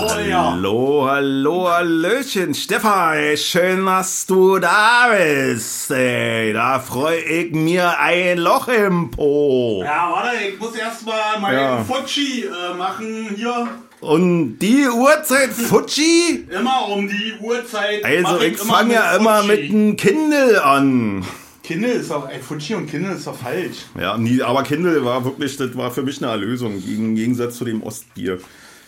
Hallo, 0.00 1.08
hallo, 1.10 1.68
hallöchen. 1.68 2.54
Stefan, 2.54 3.36
schön, 3.36 3.84
dass 3.84 4.26
du 4.26 4.60
da 4.60 5.08
bist. 5.10 5.90
Ey, 5.90 6.52
da 6.52 6.78
freue 6.78 7.18
ich 7.18 7.52
mir 7.52 7.98
ein 7.98 8.38
Loch 8.38 8.68
im 8.68 9.10
Po. 9.10 9.82
Ja, 9.84 10.12
warte, 10.12 10.36
ich 10.52 10.60
muss 10.60 10.76
erstmal 10.76 11.40
meinen 11.40 11.58
Ja. 11.58 11.84
Futschi 11.84 12.44
äh, 12.44 12.76
machen 12.76 13.30
hier. 13.34 13.66
Und 14.00 14.58
die 14.60 14.86
Uhrzeit 14.86 15.50
Futschi? 15.50 16.46
Immer 16.48 16.88
um 16.90 17.08
die 17.08 17.34
Uhrzeit. 17.40 18.04
Also 18.04 18.34
mach 18.34 18.40
ich 18.42 18.56
fange 18.56 18.94
ja 18.94 19.16
immer 19.16 19.42
mit 19.42 19.68
einem 19.68 19.96
Kindle 19.96 20.62
an. 20.62 21.24
Kindle 21.64 21.90
ist 21.90 22.12
doch, 22.12 22.28
ey, 22.30 22.38
Futschi 22.40 22.76
und 22.76 22.88
Kindle 22.88 23.14
ist 23.14 23.26
doch 23.26 23.36
falsch. 23.36 23.78
Ja, 24.00 24.16
nie, 24.16 24.40
aber 24.42 24.62
Kindle 24.62 25.04
war 25.04 25.24
wirklich, 25.24 25.56
das 25.56 25.76
war 25.76 25.90
für 25.90 26.02
mich 26.04 26.22
eine 26.22 26.30
Erlösung 26.30 26.80
im 26.86 27.16
Gegensatz 27.16 27.58
zu 27.58 27.64
dem 27.64 27.82
Ostbier. 27.82 28.38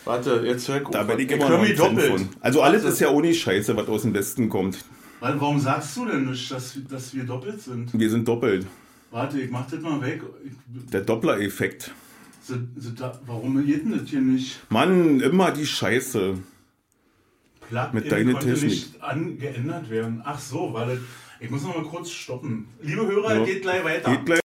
Warte, 0.05 0.41
jetzt 0.45 0.67
hör 0.67 0.81
ich 0.81 0.87
Da 0.89 1.03
bin 1.03 1.19
ich 1.19 1.29
immer 1.31 1.49
noch 1.49 1.59
ein 1.61 1.75
Fan 1.75 1.99
von. 1.99 2.29
Also 2.39 2.61
alles 2.61 2.83
ist 2.83 2.99
ja 2.99 3.09
ohne 3.09 3.33
Scheiße, 3.33 3.75
was 3.75 3.87
aus 3.87 4.01
dem 4.03 4.13
Westen 4.13 4.49
kommt. 4.49 4.83
Warte, 5.19 5.39
warum 5.39 5.59
sagst 5.59 5.95
du 5.97 6.05
denn 6.07 6.25
nicht, 6.25 6.49
dass, 6.51 6.77
dass 6.89 7.13
wir 7.13 7.23
doppelt 7.23 7.61
sind? 7.61 7.89
Wir 7.97 8.09
sind 8.09 8.27
doppelt. 8.27 8.65
Warte, 9.11 9.39
ich 9.39 9.51
mach 9.51 9.69
das 9.69 9.79
mal 9.81 10.01
weg. 10.01 10.21
Ich, 10.43 10.89
Der 10.91 11.01
Doppler-Effekt. 11.01 11.91
warum 13.27 13.63
geht 13.65 13.83
denn 13.85 13.91
das 13.99 14.09
hier 14.09 14.21
nicht? 14.21 14.59
Mann, 14.69 15.19
immer 15.19 15.51
die 15.51 15.65
Scheiße. 15.67 16.37
Plug 17.69 17.87
Mit 17.93 18.11
deiner 18.11 18.33
konnte 18.33 18.47
Technik. 18.53 18.69
nicht 18.71 19.01
angeändert 19.03 19.89
werden. 19.89 20.21
Ach 20.25 20.39
so, 20.39 20.73
warte. 20.73 20.99
Ich 21.39 21.49
muss 21.49 21.63
noch 21.63 21.75
mal 21.75 21.83
kurz 21.85 22.09
stoppen. 22.11 22.67
Liebe 22.81 23.05
Hörer, 23.05 23.35
Ja. 23.37 23.45
geht 23.45 23.61
gleich 23.61 23.83
weiter. 23.83 24.11
Geht 24.11 24.25
gleich. 24.25 24.39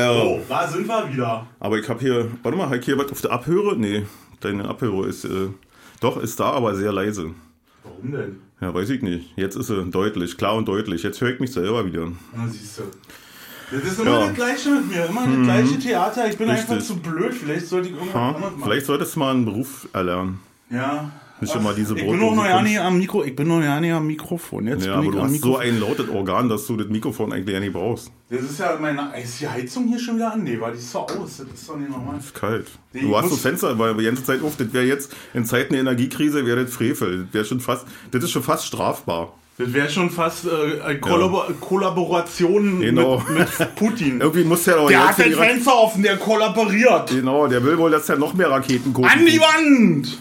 Oh, 0.00 0.40
da 0.48 0.66
sind 0.68 0.86
wir 0.86 1.12
wieder. 1.12 1.46
Aber 1.60 1.78
ich 1.78 1.88
habe 1.88 2.00
hier, 2.00 2.30
warte 2.42 2.56
mal, 2.56 2.66
habe 2.66 2.78
ich 2.78 2.84
hier 2.84 2.98
was 2.98 3.10
auf 3.10 3.20
der 3.20 3.32
Abhöre? 3.32 3.76
Nee, 3.76 4.06
deine 4.40 4.68
Abhöre 4.68 5.06
ist, 5.08 5.24
äh, 5.24 5.48
doch, 6.00 6.16
ist 6.22 6.38
da, 6.38 6.50
aber 6.52 6.74
sehr 6.74 6.92
leise. 6.92 7.30
Warum 7.82 8.12
denn? 8.12 8.36
Ja, 8.60 8.74
weiß 8.74 8.90
ich 8.90 9.02
nicht. 9.02 9.32
Jetzt 9.36 9.56
ist 9.56 9.68
sie 9.68 9.84
deutlich, 9.90 10.36
klar 10.36 10.54
und 10.56 10.66
deutlich. 10.68 11.02
Jetzt 11.02 11.20
höre 11.20 11.30
ich 11.30 11.40
mich 11.40 11.52
selber 11.52 11.84
wieder. 11.86 12.08
Na, 12.36 12.46
siehst 12.48 12.78
du. 12.78 12.82
Das 13.70 13.82
ist 13.84 14.00
immer 14.00 14.10
Ja. 14.10 14.20
Mhm. 14.20 14.26
das 14.28 14.34
Gleiche 14.34 14.70
mit 14.70 14.88
mir, 14.88 15.06
immer 15.06 15.26
das 15.26 15.42
gleiche 15.44 15.78
Theater. 15.78 16.28
Ich 16.28 16.38
bin 16.38 16.48
Richtig. 16.50 16.70
einfach 16.70 16.84
zu 16.86 16.96
blöd. 16.96 17.34
Vielleicht 17.34 17.66
sollte 17.66 17.88
ich 17.88 17.94
irgendwas 17.94 18.14
anderes 18.16 18.40
machen. 18.42 18.62
Vielleicht 18.64 18.86
solltest 18.86 19.14
du 19.14 19.20
mal 19.20 19.30
einen 19.34 19.44
Beruf 19.44 19.88
erlernen. 19.92 20.40
Ja. 20.70 21.10
Nicht 21.40 21.54
immer 21.54 21.72
diese 21.72 21.96
ich 21.96 22.04
bin 22.06 22.18
noch 22.18 22.44
ja 22.44 22.60
nicht 22.62 22.78
am 22.80 22.98
Mikro. 22.98 23.22
Ich 23.24 23.36
bin 23.36 23.48
noch 23.48 23.60
ja 23.62 23.80
nicht 23.80 23.92
am 23.92 24.06
Mikrofon. 24.06 24.66
Jetzt 24.66 24.86
Ja, 24.86 24.94
aber 24.94 25.10
du 25.10 25.22
hast 25.22 25.30
Mikrofon. 25.30 25.52
so 25.54 25.58
ein 25.58 25.80
lautes 25.80 26.08
Organ, 26.08 26.48
dass 26.48 26.66
du 26.66 26.76
das 26.76 26.88
Mikrofon 26.88 27.32
eigentlich 27.32 27.54
ja 27.54 27.60
nicht 27.60 27.72
brauchst. 27.72 28.10
das 28.30 28.42
ist 28.42 28.58
ja 28.58 28.76
meine. 28.80 29.10
Ist 29.22 29.40
die 29.40 29.48
Heizung 29.48 29.86
hier 29.88 29.98
schon 29.98 30.16
wieder 30.16 30.32
an? 30.32 30.42
Nee, 30.42 30.58
weil 30.60 30.72
die 30.72 30.78
ist 30.78 30.90
so 30.90 31.00
aus. 31.00 31.10
Das 31.38 31.46
ist 31.54 31.68
doch 31.68 31.76
nicht 31.76 31.90
normal. 31.90 32.18
Ist 32.18 32.34
kalt. 32.34 32.66
Ich 32.92 33.02
Du 33.02 33.16
hast 33.16 33.24
so 33.26 33.30
muss- 33.30 33.40
Fenster, 33.42 33.78
weil 33.78 33.94
die 33.94 34.04
ganze 34.04 34.24
Zeit 34.24 34.42
auf. 34.42 34.56
Das 34.56 34.72
wäre 34.72 34.84
jetzt 34.84 35.14
in 35.34 35.44
Zeiten 35.44 35.72
der 35.74 35.80
Energiekrise 35.82 36.44
wäre 36.46 36.64
das 36.64 36.74
Frevel. 36.74 37.24
Das 37.26 37.34
wäre 37.34 37.44
schon 37.44 37.60
fast, 37.60 37.86
das 38.10 38.24
ist 38.24 38.30
schon 38.30 38.42
fast 38.42 38.66
strafbar. 38.66 39.32
Das 39.58 39.72
wäre 39.72 39.88
schon 39.90 40.08
fast 40.10 40.44
äh, 40.46 40.80
eine 40.82 41.00
Kollabor 41.00 41.48
Kollaboration 41.60 42.80
Genau. 42.80 43.22
mit, 43.28 43.58
mit 43.58 43.74
Putin. 43.74 44.20
Irgendwie 44.20 44.44
muss 44.44 44.64
der 44.64 44.76
doch 44.76 44.88
der 44.88 45.08
hat 45.08 45.18
Ra- 45.18 45.44
Fenster 45.44 45.74
offen, 45.76 46.02
der 46.02 46.16
kollaboriert. 46.16 47.10
Genau, 47.10 47.46
der 47.48 47.64
will 47.64 47.76
wohl, 47.78 47.90
dass 47.90 48.08
er 48.08 48.16
noch 48.18 48.34
mehr 48.34 48.50
Raketen 48.50 48.92
guckt. 48.92 49.10
An 49.10 49.26
die 49.26 49.40
Wand! 49.40 50.18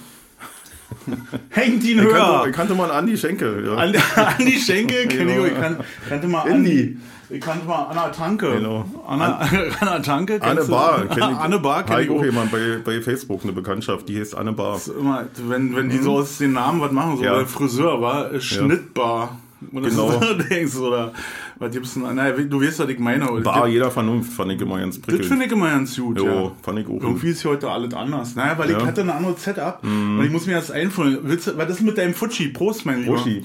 Hängt 1.49 1.83
ihn 1.83 2.01
höher. 2.01 2.13
kannte, 2.13 2.49
ich 2.49 2.55
kannte 2.55 2.75
mal 2.75 2.91
Andi 2.91 3.17
Schenke. 3.17 3.63
Ja. 3.65 3.75
An, 3.75 3.93
an 4.15 4.33
die 4.45 4.57
Schenkel 4.59 5.07
kenne 5.07 5.33
Genau. 5.33 5.45
ich, 5.45 5.51
ich 5.53 5.59
kan, 5.59 5.77
kannte 6.09 6.27
mal. 6.27 6.41
Andi. 6.49 6.97
Ich 7.29 7.41
kannte 7.41 7.65
mal 7.67 7.87
Anna 7.89 8.07
Tanke. 8.07 8.53
Genau. 8.53 8.85
Anna, 9.05 9.39
Anna 9.81 9.99
Tanke. 9.99 10.39
Anne? 10.41 10.63
Bar. 10.63 11.05
kenn 11.07 11.17
ich. 11.17 11.37
Anne 11.37 11.59
Bar 11.59 11.83
kenne 11.83 12.03
ich 12.03 12.09
auch 12.09 12.23
jemand 12.23 12.51
bei, 12.51 12.77
bei 12.83 13.01
Facebook, 13.01 13.43
eine 13.43 13.51
Bekanntschaft, 13.51 14.07
die 14.07 14.17
heißt 14.19 14.33
Anne 14.37 14.53
Bar. 14.53 14.79
Immer, 14.97 15.25
wenn, 15.45 15.75
wenn 15.75 15.89
die 15.89 15.97
so 15.97 16.19
aus 16.19 16.37
den 16.37 16.53
Namen 16.53 16.79
was 16.79 16.91
machen, 16.93 17.17
so 17.17 17.23
Mhm. 17.23 17.25
Ja. 17.25 17.45
Friseur 17.45 18.01
war, 18.01 18.31
äh, 18.33 18.39
Schnittbar. 18.39 19.39
Oder 19.73 19.89
Genau. 19.89 20.11
denkst 20.49 20.75
oder 20.77 21.11
was 21.59 21.71
gibt's 21.71 21.93
denn? 21.93 22.15
Naja, 22.15 22.31
du 22.33 22.61
weißt, 22.61 22.79
was 22.79 22.89
ich 22.89 22.99
meine. 22.99 23.25
es 23.25 23.43
Bar 23.43 23.67
jeder 23.67 23.89
Vernunft, 23.91 24.33
fand 24.33 24.51
ich 24.51 24.61
immer 24.61 24.77
ganz 24.79 24.95
Das 24.95 25.01
prickelnd. 25.05 25.25
finde 25.25 25.45
ich 25.45 25.51
immer 25.51 25.69
ganz 25.69 25.95
gut, 25.95 26.17
Jo, 26.17 26.25
ja. 26.25 26.51
fand 26.61 26.79
ich 26.79 26.87
auch. 26.87 27.01
Irgendwie 27.01 27.29
ist 27.29 27.41
hier 27.41 27.51
heute 27.51 27.69
alles 27.69 27.93
anders. 27.93 28.35
Naja, 28.35 28.57
weil 28.57 28.71
Ja. 28.71 28.77
Ich 28.77 28.85
hatte 28.85 29.01
ein 29.01 29.09
anderes 29.09 29.43
Setup 29.43 29.79
und 29.83 30.23
ich 30.23 30.31
muss 30.31 30.45
mir 30.45 30.55
das 30.55 30.71
einfüllen. 30.71 31.19
Willst 31.23 31.47
du, 31.47 31.57
was 31.57 31.69
ist 31.69 31.81
mit 31.81 31.97
deinem 31.97 32.13
Futschi? 32.13 32.49
Prost, 32.49 32.85
mein 32.85 33.01
Lieber. 33.01 33.15
Prosti. 33.15 33.43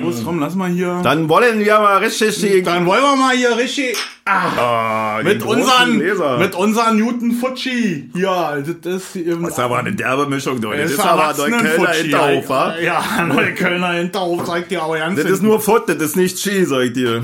Prost, 0.00 0.24
komm, 0.24 0.40
lass 0.40 0.54
mal 0.54 0.70
hier. 0.70 1.00
Dann 1.02 1.28
wollen 1.28 1.58
wir 1.60 1.78
mal 1.78 1.98
richtig 1.98 2.64
Dann 2.64 2.86
wollen 2.86 3.02
wir 3.02 3.16
mal 3.16 3.36
hier 3.36 3.56
richtig 3.58 3.94
ah, 4.24 5.18
die 5.20 5.28
mit 5.28 5.42
unseren, 5.42 5.98
Leser. 5.98 6.38
mit 6.38 6.54
unseren 6.54 6.96
Newton 6.96 7.32
Futschi. 7.32 8.10
Ja, 8.14 8.56
das 8.56 8.68
ist 8.68 9.16
ähm, 9.16 9.42
das 9.42 9.52
ist 9.52 9.58
aber 9.58 9.78
eine 9.80 9.92
derbe 9.92 10.26
Mischung, 10.26 10.62
Leute. 10.62 10.82
Das 10.82 10.92
ist 10.92 10.98
ist 10.98 11.04
aber 11.04 11.34
Neuköllner 11.36 11.90
Hinterhof, 11.90 12.48
wa? 12.48 12.74
Ja, 12.78 13.02
Neuköllner 13.26 13.92
Hinterhof, 13.92 14.46
sagt 14.46 14.70
dir 14.70 14.82
aber 14.82 14.98
ganz 14.98 15.20
Das 15.20 15.30
ist 15.30 15.42
nur 15.42 15.60
Foot, 15.60 15.88
das 15.88 15.96
ist 15.96 16.16
nicht 16.16 16.38
Ski, 16.38 16.64
sag 16.64 16.84
ich 16.84 16.92
dir. 16.94 17.22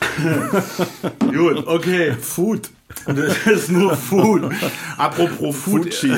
gut, 1.32 1.66
okay. 1.66 2.14
Food. 2.20 2.70
Das 3.06 3.46
ist 3.46 3.70
nur 3.70 3.96
Food. 3.96 4.52
Apropos 4.96 5.56
Food. 5.56 5.82
Futschi. 5.94 6.10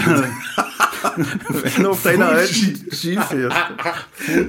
Wenn 1.48 1.82
du 1.82 1.90
auf 1.90 2.02
deiner 2.02 2.28
alten 2.28 2.52
Ski 2.92 3.18
fährst. 3.28 3.56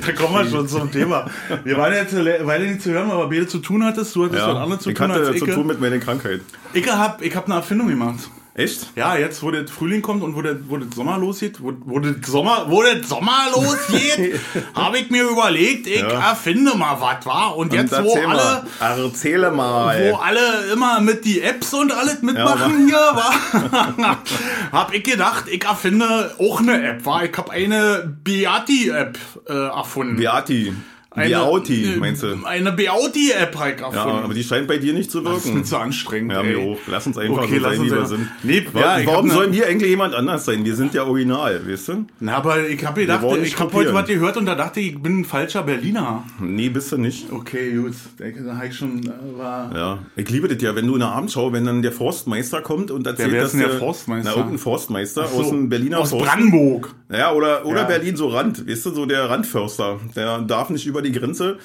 Da 0.05 0.11
kommen 0.13 0.35
wir 0.35 0.49
schon 0.49 0.67
zum 0.67 0.91
Thema. 0.91 1.25
Wir 1.63 1.77
waren 1.77 1.93
jetzt 1.93 2.15
Weile 2.15 2.67
nicht 2.67 2.81
zu 2.81 2.91
hören, 2.91 3.09
aber 3.09 3.27
beide 3.27 3.47
zu 3.47 3.57
tun 3.59 3.83
hattest. 3.83 4.15
Du 4.15 4.25
hattest 4.25 4.41
was 4.41 4.47
Ja, 4.55 4.61
anderes 4.61 4.83
zu 4.83 4.89
ich 4.91 4.95
tun 4.95 5.11
als 5.11 5.27
hatte 5.27 5.37
zu 5.39 5.45
Icke. 5.45 5.55
tun 5.55 5.67
mit 5.67 5.81
meiner 5.81 5.97
Krankheit. 5.99 6.41
Icke 6.73 6.97
hab, 6.97 7.21
ich 7.21 7.35
hab 7.35 7.45
eine 7.45 7.55
Erfindung 7.55 7.87
gemacht. 7.87 8.29
Echt? 8.55 8.95
Ja, 8.95 9.17
jetzt, 9.17 9.41
wo 9.41 9.49
der 9.49 9.67
Frühling 9.67 10.03
kommt 10.03 10.21
und 10.21 10.35
wo 10.35 10.43
der, 10.43 10.57
wo 10.69 10.77
der 10.77 10.87
Sommer 10.95 11.17
losgeht, 11.17 11.59
wo, 11.59 11.73
wo 11.85 11.97
der 11.97 12.13
Sommer, 12.23 12.65
wo 12.69 12.83
der 12.83 13.03
Sommer 13.03 13.47
losgeht, 13.51 14.39
habe 14.75 14.99
ich 14.99 15.09
mir 15.09 15.23
überlegt, 15.23 15.87
ich 15.87 15.99
Ja. 16.01 16.29
erfinde 16.29 16.75
mal 16.77 16.95
was, 17.01 17.25
war. 17.25 17.57
Und 17.57 17.73
jetzt, 17.73 17.91
wo 17.91 17.95
erzähl 18.09 18.25
alle, 18.27 18.63
mal. 18.79 19.03
Erzähle 19.05 19.51
mal. 19.51 20.11
wo 20.11 20.15
alle 20.17 20.71
immer 20.71 20.99
mit 21.01 21.25
die 21.25 21.41
Apps 21.41 21.73
und 21.73 21.91
alles 21.91 22.21
mitmachen 22.21 22.85
hier, 22.85 22.95
war, 22.95 24.19
hab 24.71 24.93
ich 24.93 25.03
gedacht, 25.03 25.45
ich 25.49 25.63
erfinde 25.65 26.35
auch 26.37 26.59
eine 26.59 26.89
App, 26.89 27.05
war. 27.07 27.23
Ich 27.25 27.35
hab 27.35 27.49
eine 27.49 28.15
Beati-App 28.23 29.17
äh, 29.49 29.53
erfunden. 29.53 30.17
Beati. 30.17 30.73
Eine- 31.15 31.35
Beauti, 31.35 31.93
äh, 31.93 31.97
meinst 31.97 32.23
du? 32.23 32.43
Eine 32.45 32.71
Beauty-App 32.71 33.55
habe 33.57 33.71
ich 33.71 33.79
Ja, 33.79 33.87
erfunden. 33.87 34.23
aber 34.23 34.33
die 34.33 34.43
scheint 34.43 34.67
bei 34.67 34.77
dir 34.77 34.93
nicht 34.93 35.11
zu 35.11 35.21
das 35.21 35.37
ist 35.37 35.45
wirken. 35.45 35.57
mir 35.59 35.63
zu 35.63 35.77
anstrengend. 35.77 36.31
Ja, 36.31 36.41
ey. 36.41 36.55
auch. 36.55 36.77
Lass 36.87 37.05
uns 37.07 37.17
einfach 37.17 37.43
Okay, 37.43 37.57
so 37.59 37.63
sein, 37.63 37.83
wie 37.83 37.91
wir 37.91 38.05
sind. 38.05 38.27
Nee, 38.43 38.65
ja, 38.73 38.99
Warum 39.05 39.27
ne- 39.27 39.33
sollen 39.33 39.53
wir 39.53 39.67
eigentlich 39.67 39.89
jemand 39.89 40.15
anders 40.15 40.45
sein? 40.45 40.65
Wir 40.65 40.75
sind 40.75 40.93
ja 40.93 41.03
original, 41.03 41.61
weißt 41.67 41.87
du? 41.89 42.05
Na, 42.19 42.37
aber 42.37 42.67
ich 42.67 42.83
habe 42.85 43.01
gedacht, 43.01 43.23
ich 43.43 43.59
habe 43.59 43.73
heute 43.73 43.93
was 43.93 44.07
gehört 44.07 44.37
und 44.37 44.45
da 44.45 44.55
dachte 44.55 44.79
ich, 44.79 44.93
ich 44.93 44.99
bin 45.01 45.19
ein 45.21 45.25
falscher 45.25 45.63
Berliner. 45.63 46.23
Nee, 46.39 46.69
bist 46.69 46.91
du 46.91 46.97
nicht. 46.97 47.31
Okay, 47.31 47.73
gut. 47.75 47.93
Da 48.17 48.55
habe 48.55 48.67
ich 48.67 48.75
schon, 48.75 49.03
äh, 49.03 49.37
war... 49.37 49.71
Ja, 49.75 49.99
ich 50.15 50.29
liebe 50.29 50.47
das 50.47 50.61
ja, 50.61 50.75
wenn 50.75 50.87
du 50.87 50.93
in 50.93 50.99
der 51.01 51.09
Abendschau, 51.09 51.53
wenn 51.53 51.65
dann 51.65 51.81
der 51.81 51.91
Forstmeister 51.91 52.61
kommt 52.61 52.89
und 52.91 53.05
erzählt, 53.05 53.31
wer 53.31 53.43
ist 53.43 53.51
denn 53.51 53.59
der 53.61 53.69
Forstmeister? 53.71 54.29
Na, 54.31 54.37
irgendein 54.37 54.59
Forstmeister 54.59 55.27
So, 55.27 55.41
aus 55.41 55.49
dem 55.49 55.69
Berliner 55.69 55.99
Aus 55.99 56.09
Forst. 56.09 56.25
Brandenburg. 56.25 56.93
Ja, 57.11 57.31
oder, 57.33 57.65
oder 57.65 57.81
Ja. 57.81 57.87
Berlin 57.87 58.15
so 58.15 58.29
Rand, 58.29 58.67
weißt 58.67 58.87
du, 58.87 58.89
so 58.91 59.05
der 59.05 59.29
Randförster. 59.29 59.99
Der 60.15 60.39
darf 60.39 60.69
nicht 60.71 60.87
über 60.87 61.02
die 61.03 61.11
Grenze, 61.11 61.57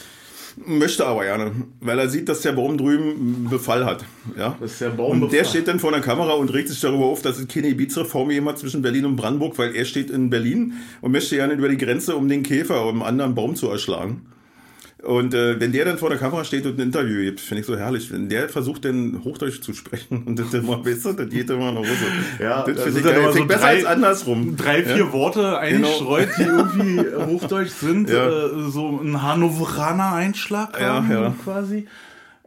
möchte 0.66 1.06
aber 1.06 1.24
gerne, 1.24 1.52
weil 1.80 1.98
er 1.98 2.08
sieht, 2.08 2.28
dass 2.28 2.40
der 2.40 2.52
Baum 2.52 2.76
drüben 2.76 3.48
Befall 3.50 3.84
hat. 3.84 4.04
Ja? 4.36 4.56
Das 4.60 4.72
ist 4.72 4.80
der 4.80 4.90
Baum 4.90 5.22
Und 5.22 5.32
der 5.32 5.44
steht 5.44 5.68
dann 5.68 5.78
vor 5.78 5.92
der 5.92 6.00
Kamera 6.00 6.32
und 6.32 6.52
regt 6.52 6.68
sich 6.68 6.80
darüber 6.80 7.06
auf, 7.06 7.22
dass 7.22 7.38
es 7.38 7.48
keine 7.48 7.68
Ibiza-Reform 7.68 8.30
jemand 8.30 8.58
zwischen 8.58 8.82
Berlin 8.82 9.04
und 9.04 9.16
Brandenburg, 9.16 9.58
weil 9.58 9.74
er 9.74 9.84
steht 9.84 10.10
in 10.10 10.30
Berlin 10.30 10.74
und 11.00 11.12
möchte 11.12 11.36
gerne 11.36 11.54
über 11.54 11.68
die 11.68 11.76
Grenze, 11.76 12.16
um 12.16 12.28
den 12.28 12.42
Käfer, 12.42 12.86
um 12.86 13.02
einen 13.02 13.02
anderen 13.02 13.34
Baum 13.34 13.56
zu 13.56 13.68
erschlagen. 13.68 14.26
Und 15.04 15.32
äh, 15.32 15.60
wenn 15.60 15.70
der 15.70 15.84
dann 15.84 15.96
vor 15.96 16.08
der 16.10 16.18
Kamera 16.18 16.44
steht 16.44 16.66
und 16.66 16.76
ein 16.76 16.88
Interview 16.88 17.22
gibt, 17.22 17.38
finde 17.38 17.60
ich 17.60 17.66
so 17.66 17.76
herrlich. 17.76 18.10
Wenn 18.12 18.28
der 18.28 18.48
versucht, 18.48 18.84
dann 18.84 19.22
Hochdeutsch 19.22 19.60
zu 19.60 19.72
sprechen 19.72 20.22
und 20.26 20.38
das 20.38 20.52
immer 20.54 20.78
besser, 20.82 21.14
das 21.14 21.28
geht 21.28 21.48
immer 21.50 21.70
nach 21.70 21.80
Hause. 21.80 21.90
Ja, 22.40 22.64
das 22.64 22.74
das 22.74 22.84
finde 22.84 22.98
ist 23.00 23.06
ich 23.06 23.12
geil. 23.12 23.20
immer 23.22 23.32
so 23.32 23.44
besser 23.44 23.60
drei- 23.60 23.68
als 23.76 23.84
andersrum. 23.84 24.56
Drei, 24.56 24.82
vier 24.82 25.12
Worte 25.12 25.58
einstreut, 25.58 26.28
die 26.36 26.42
irgendwie 26.42 27.00
hochdeutsch 27.26 27.70
sind. 27.70 28.10
Ja. 28.10 28.28
Äh, 28.28 28.70
so 28.70 28.98
ein 29.00 29.22
Hannoveraner 29.22 30.12
Einschlag 30.14 30.78
Ja, 30.80 31.04
ja. 31.08 31.34
quasi. 31.44 31.86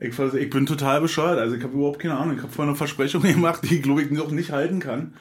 Ich, 0.02 0.18
ich 0.20 0.50
bin 0.50 0.66
total 0.66 1.00
bescheuert. 1.00 1.40
Also 1.40 1.56
ich 1.56 1.64
habe 1.64 1.74
überhaupt 1.74 2.00
keine 2.00 2.18
Ahnung. 2.18 2.36
Ich 2.36 2.42
habe 2.44 2.52
vorhin 2.52 2.70
eine 2.72 2.78
Versprechung 2.78 3.22
gemacht, 3.22 3.62
die, 3.70 3.82
glaube 3.82 4.02
ich, 4.02 4.12
noch 4.12 4.32
nicht 4.32 4.52
halten 4.52 4.80
kann. 4.80 5.14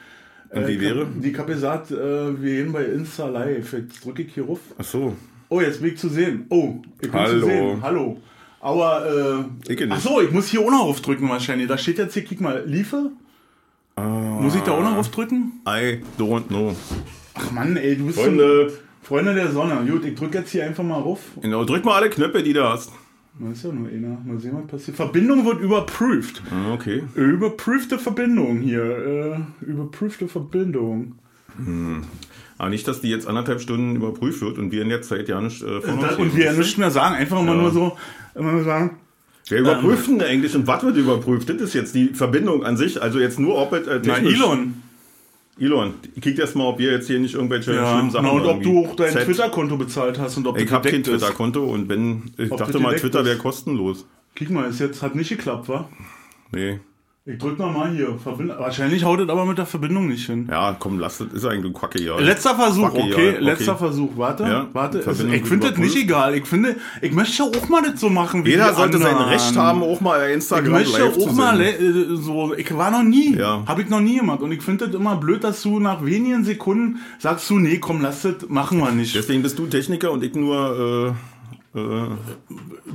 Und 0.49 0.67
die 0.67 0.73
ich 0.73 0.81
wäre? 0.81 1.07
Die 1.23 1.37
habe 1.37 1.53
gesagt, 1.53 1.91
äh, 1.91 1.95
wir 2.41 2.55
gehen 2.63 2.73
bei 2.73 2.83
Insta 2.83 3.29
live. 3.29 3.71
Jetzt 3.71 4.03
drücke 4.03 4.23
ich 4.23 4.33
hier 4.33 4.43
ruf. 4.43 4.59
Ach 4.77 4.83
so. 4.83 5.15
Oh, 5.53 5.59
jetzt 5.59 5.81
bin 5.81 5.91
ich 5.91 5.99
zu 5.99 6.07
sehen. 6.07 6.45
Oh, 6.49 6.75
ich 7.01 7.11
bin 7.11 7.19
Hallo. 7.19 7.39
zu 7.41 7.45
sehen. 7.45 7.79
Hallo. 7.81 8.17
Aber, 8.61 9.45
äh, 9.67 9.73
Ich 9.73 9.91
ach 9.91 9.99
so, 9.99 10.21
ich 10.21 10.31
muss 10.31 10.47
hier 10.47 10.61
auch 10.61 10.71
noch 10.71 10.85
aufdrücken 10.85 11.27
wahrscheinlich. 11.27 11.67
Da 11.67 11.77
steht 11.77 11.97
jetzt 11.97 12.13
hier, 12.13 12.23
kick 12.23 12.39
mal, 12.39 12.63
Liefer. 12.65 13.11
Ah. 13.97 14.07
Muss 14.39 14.55
ich 14.55 14.61
da 14.61 14.71
auch 14.71 14.81
noch 14.81 14.95
aufdrücken? 14.95 15.59
I 15.67 15.99
don't 16.17 16.47
know. 16.47 16.73
Ach 17.33 17.51
Mann, 17.51 17.75
ey, 17.75 17.97
du 17.97 18.05
bist 18.05 18.17
Freunde. 18.19 18.69
so 18.69 18.75
Freunde 19.01 19.35
der 19.35 19.51
Sonne. 19.51 19.85
Gut, 19.91 20.05
ich 20.05 20.15
drücke 20.15 20.37
jetzt 20.37 20.51
hier 20.51 20.63
einfach 20.63 20.85
mal 20.85 20.99
rauf. 21.01 21.19
Genau, 21.41 21.65
drück 21.65 21.83
mal 21.83 21.95
alle 21.95 22.09
Knöpfe, 22.09 22.41
die 22.43 22.53
du 22.53 22.63
hast. 22.63 22.93
Das 23.37 23.57
ist 23.57 23.63
ja 23.65 23.73
nur 23.73 23.89
einer. 23.89 24.17
Mal 24.25 24.39
sehen, 24.39 24.53
was 24.55 24.67
passiert. 24.67 24.95
Verbindung 24.95 25.45
wird 25.45 25.59
überprüft. 25.59 26.41
Ah, 26.49 26.73
Okay. 26.75 27.03
Überprüfte 27.15 27.99
Verbindung 27.99 28.59
hier. 28.61 28.83
Äh, 29.61 29.65
überprüfte 29.65 30.29
Verbindung. 30.29 31.15
Aber 32.61 32.69
nicht, 32.69 32.87
dass 32.87 33.01
die 33.01 33.09
jetzt 33.09 33.25
anderthalb 33.27 33.59
Stunden 33.59 33.95
überprüft 33.95 34.39
wird 34.41 34.59
und 34.59 34.71
wir 34.71 34.83
in 34.83 34.89
der 34.89 35.01
Zeit 35.01 35.27
ja 35.27 35.41
nicht 35.41 35.63
äh, 35.63 35.81
von 35.81 35.97
uns 35.97 36.15
und 36.17 36.35
wir 36.35 36.45
ja 36.45 36.53
nichts 36.53 36.77
mehr 36.77 36.91
sagen, 36.91 37.15
einfach 37.15 37.39
immer 37.39 37.55
Ja. 37.55 37.61
nur 37.63 37.71
so, 37.71 37.97
immer 38.35 38.51
nur 38.51 38.63
sagen, 38.63 38.97
Wer 39.49 39.61
überprüft 39.61 40.07
denn 40.07 40.21
eigentlich 40.21 40.53
und 40.55 40.67
was 40.67 40.83
wird 40.83 40.95
überprüft? 40.95 41.49
Das 41.49 41.59
ist 41.59 41.73
jetzt 41.73 41.95
die 41.95 42.09
Verbindung 42.09 42.63
an 42.63 42.77
sich. 42.77 43.01
Also 43.01 43.17
jetzt 43.19 43.39
nur, 43.39 43.57
ob 43.57 43.73
es 43.73 43.87
äh, 43.87 43.99
na 44.05 44.17
Elon. 44.17 44.75
Elon, 45.59 45.95
kriegt 46.21 46.37
erst 46.37 46.55
mal, 46.55 46.65
ob 46.65 46.77
wir 46.77 46.91
jetzt 46.91 47.07
hier 47.07 47.19
nicht 47.19 47.33
irgendwelche 47.33 47.73
Ja, 47.73 47.93
schlimmen 47.93 48.11
Sachen 48.11 48.25
na, 48.27 48.31
und 48.31 48.45
ob 48.45 48.61
du 48.61 48.85
auch 48.85 48.95
dein. 48.95 49.11
Twitter-Konto 49.11 49.77
bezahlt 49.77 50.19
hast 50.19 50.37
und 50.37 50.45
ob 50.45 50.59
Ich 50.59 50.71
habe 50.71 50.87
kein. 50.87 51.03
Twitter-Konto 51.03 51.63
und 51.65 51.89
wenn, 51.89 52.31
ich 52.37 52.51
Ob 52.51 52.59
dachte 52.59 52.79
mal, 52.79 52.95
Twitter 52.95 53.25
wäre 53.25 53.37
kostenlos. 53.37 54.05
Guck 54.37 54.51
mal, 54.51 54.69
ist 54.69 54.79
jetzt 54.79 55.01
hat 55.01 55.15
nicht 55.15 55.29
geklappt, 55.29 55.67
wa? 55.67 55.89
Nee. 56.51 56.79
Ich 57.23 57.37
drück 57.37 57.59
noch 57.59 57.71
mal 57.71 57.91
hier. 57.91 58.17
Verbind 58.17 58.49
Wahrscheinlich 58.57 59.03
haut 59.03 59.19
es 59.19 59.29
aber 59.29 59.45
mit 59.45 59.55
der 59.55 59.67
Verbindung 59.67 60.07
nicht 60.07 60.25
hin. 60.25 60.47
Ja, 60.49 60.75
komm, 60.79 60.97
lass 60.97 61.19
das, 61.19 61.27
ist 61.27 61.45
eigentlich 61.45 61.71
Quacke 61.71 61.99
hier. 61.99 62.19
Letzter 62.19 62.55
Versuch, 62.55 62.85
okay, 62.89 63.11
okay. 63.13 63.35
letzter 63.39 63.75
Versuch. 63.75 64.09
Warte, 64.15 64.41
Ja, 64.41 64.67
warte. 64.73 65.03
Verbindung 65.03 65.35
ich 65.35 65.45
finde 65.45 65.69
das 65.69 65.77
nicht 65.77 65.95
egal. 65.95 66.33
Ich 66.33 66.47
finde, 66.47 66.77
ich 66.99 67.11
möchte 67.11 67.43
auch 67.43 67.69
mal 67.69 67.83
das 67.83 67.99
so 67.99 68.09
machen 68.09 68.43
wie 68.43 68.49
Jeder 68.49 68.73
sollte 68.73 68.97
sein 68.97 69.11
anderen. 69.11 69.29
Recht 69.29 69.55
haben, 69.55 69.83
auch 69.83 70.01
mal 70.01 70.29
Ich 70.29 70.33
Instagram 70.33 70.71
möchte 70.71 70.97
live 70.99 71.15
auch 71.15 71.27
zu 71.29 71.35
mal 71.35 71.61
äh, 71.61 71.75
so, 72.15 72.55
ich 72.55 72.75
war 72.75 72.89
noch 72.89 73.03
nie, 73.03 73.35
Ja. 73.37 73.65
habe 73.67 73.83
ich 73.83 73.89
noch 73.89 74.01
nie 74.01 74.17
gemacht 74.17 74.41
und 74.41 74.51
ich 74.51 74.63
finde 74.63 74.87
das 74.87 74.95
immer 74.95 75.15
blöd, 75.15 75.43
dass 75.43 75.61
du 75.61 75.79
nach 75.79 76.03
wenigen 76.03 76.43
Sekunden 76.43 77.01
sagst 77.19 77.47
du, 77.51 77.59
nee, 77.59 77.77
komm, 77.77 78.01
lass 78.01 78.23
das, 78.23 78.49
machen 78.49 78.79
wir 78.79 78.89
nicht. 78.91 79.13
Deswegen 79.13 79.43
bist 79.43 79.59
du 79.59 79.67
Techniker 79.67 80.11
und 80.11 80.23
ich 80.23 80.33
nur 80.33 81.13
äh, 81.13 81.30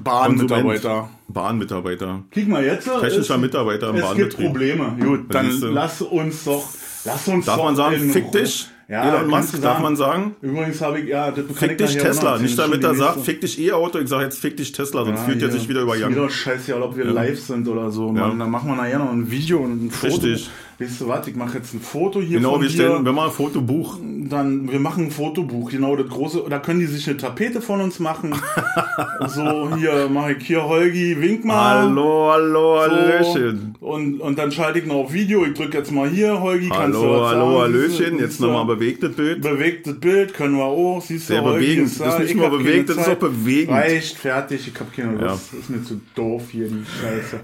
Bahnmitarbeiter. 0.03 1.09
Bahnmitarbeiter. 1.29 2.23
Kick 2.31 2.49
mal 2.49 2.65
jetzt. 2.65 2.89
Technischer 3.01 3.35
es- 3.35 3.41
Mitarbeiter 3.41 3.91
im 3.91 3.97
Es 3.97 4.03
gibt 4.03 4.09
Bahnbetrieb. 4.37 4.47
Probleme. 4.47 4.97
Gut, 5.01 5.21
dann 5.35 5.61
lass 5.73 6.03
uns 6.03 6.45
doch, 6.45 6.69
lass 7.05 7.29
uns 7.29 7.47
Darf 7.47 7.57
doch 7.57 7.65
man 7.65 7.77
sagen, 7.77 8.11
fick 8.11 8.33
dich? 8.33 8.69
Ja, 8.89 9.17
Elon 9.17 9.29
Musk, 9.29 9.57
du 9.57 9.59
darf 9.63 9.81
man 9.81 9.97
sagen? 9.97 10.37
Übrigens 10.41 10.81
habe 10.81 11.01
ich, 11.01 11.09
ja, 11.09 11.33
das 11.33 11.45
Fick 11.57 11.73
ich 11.73 11.77
dich 11.77 11.97
Tesla. 11.97 12.39
Nicht 12.39 12.57
damit 12.57 12.85
er 12.85 12.93
ist 12.93 12.99
sagt, 12.99 13.21
fick 13.23 13.41
dich 13.41 13.59
E-Auto. 13.61 13.99
Ich 13.99 14.09
sage 14.09 14.23
jetzt 14.25 14.39
fick 14.39 14.57
dich 14.57 14.71
Tesla, 14.71 15.05
sonst 15.05 15.23
fühlt 15.23 15.43
er 15.43 15.51
sich 15.51 15.69
wieder 15.69 15.81
über 15.83 15.97
Ist 15.97 16.03
Young. 16.05 16.11
Wieder 16.13 16.31
scheiße, 16.31 16.81
ob 16.81 16.97
wir 16.97 17.05
live 17.07 17.41
sind 17.41 17.67
oder 17.67 17.91
so. 17.91 18.13
Mann, 18.13 18.39
dann 18.39 18.49
machen 18.51 18.69
wir 18.71 18.77
nachher 18.77 19.01
noch 19.01 19.11
ein 19.11 19.29
Video 19.29 19.59
und 19.59 19.87
ein 19.87 19.91
Foto. 19.91 20.15
Richtig. 20.15 20.51
Weißt 20.79 21.01
du 21.01 21.09
was, 21.09 21.27
ich 21.27 21.35
mache 21.35 21.57
jetzt 21.57 21.73
ein 21.73 21.81
Foto 21.81 22.21
hier 22.21 22.37
Genau, 22.37 22.53
von 22.53 22.61
wir 22.61 22.69
dir. 22.69 22.75
stellen, 22.75 23.05
wenn 23.07 23.15
man 23.15 23.27
ein 23.29 23.31
Fotobuch. 23.33 23.99
dann, 24.29 24.71
wir 24.71 24.79
machen 24.79 25.05
ein 25.07 25.11
Fotobuch, 25.11 25.71
genau, 25.71 25.97
das 25.97 26.09
große, 26.09 26.43
da 26.51 26.59
können 26.59 26.81
die 26.81 26.87
sich 26.87 27.09
eine 27.09 27.17
Tapete 27.17 27.63
von 27.63 27.81
uns 27.81 27.99
machen. 27.99 28.35
so, 29.29 29.75
hier 29.77 30.09
mache 30.11 30.33
ich 30.33 30.47
hier 30.47 30.63
Holgi, 30.65 31.17
wink 31.19 31.47
mal. 31.47 31.83
Hallo, 31.83 32.29
hallo, 32.31 32.75
So. 32.77 32.81
Hallöchen. 32.81 33.75
Und, 33.81 34.21
und 34.21 34.39
dann 34.39 34.53
schalte 34.53 34.81
ich 34.81 34.87
noch 34.87 34.97
auf 34.97 35.13
Video, 35.15 35.47
ich 35.47 35.55
drücke 35.55 35.79
jetzt 35.79 35.93
mal 35.93 36.11
hier, 36.11 36.41
Holgi, 36.41 36.69
kannst 36.69 36.99
du 36.99 37.03
Hallo, 37.03 37.21
was 37.23 37.31
hallo, 37.31 37.47
sagen? 37.53 37.61
Hallöchen. 37.63 38.19
Jetzt 38.19 38.41
nochmal 38.41 38.67
bewegtes 38.67 39.15
Bild. 39.17 39.41
Bewegtes 39.41 39.99
Bild 39.99 40.35
können 40.35 40.57
wir 40.59 40.65
auch, 40.65 41.01
siehst 41.01 41.31
du, 41.31 41.35
Sehr 41.35 41.43
Holgi 41.43 41.65
bewegend. 41.65 41.87
ist 41.87 42.01
Das 42.01 42.07
ist 42.09 42.13
da, 42.15 42.19
nicht 42.19 42.31
ich 42.33 42.37
nur 42.37 42.51
bewegt, 42.51 42.89
das 42.91 42.97
ist 42.99 43.09
auch 43.09 43.15
bewegend. 43.15 43.71
Reicht, 43.75 44.19
fertig, 44.19 44.69
ich 44.75 44.79
hab 44.81 44.93
keine 44.95 45.13
Lust, 45.13 45.53
Ja. 45.53 45.59
ist 45.59 45.71
mir 45.71 45.83
zu 45.83 46.01
doof 46.15 46.43
hier, 46.51 46.69
die 46.69 46.85
Scheiße. 46.85 47.41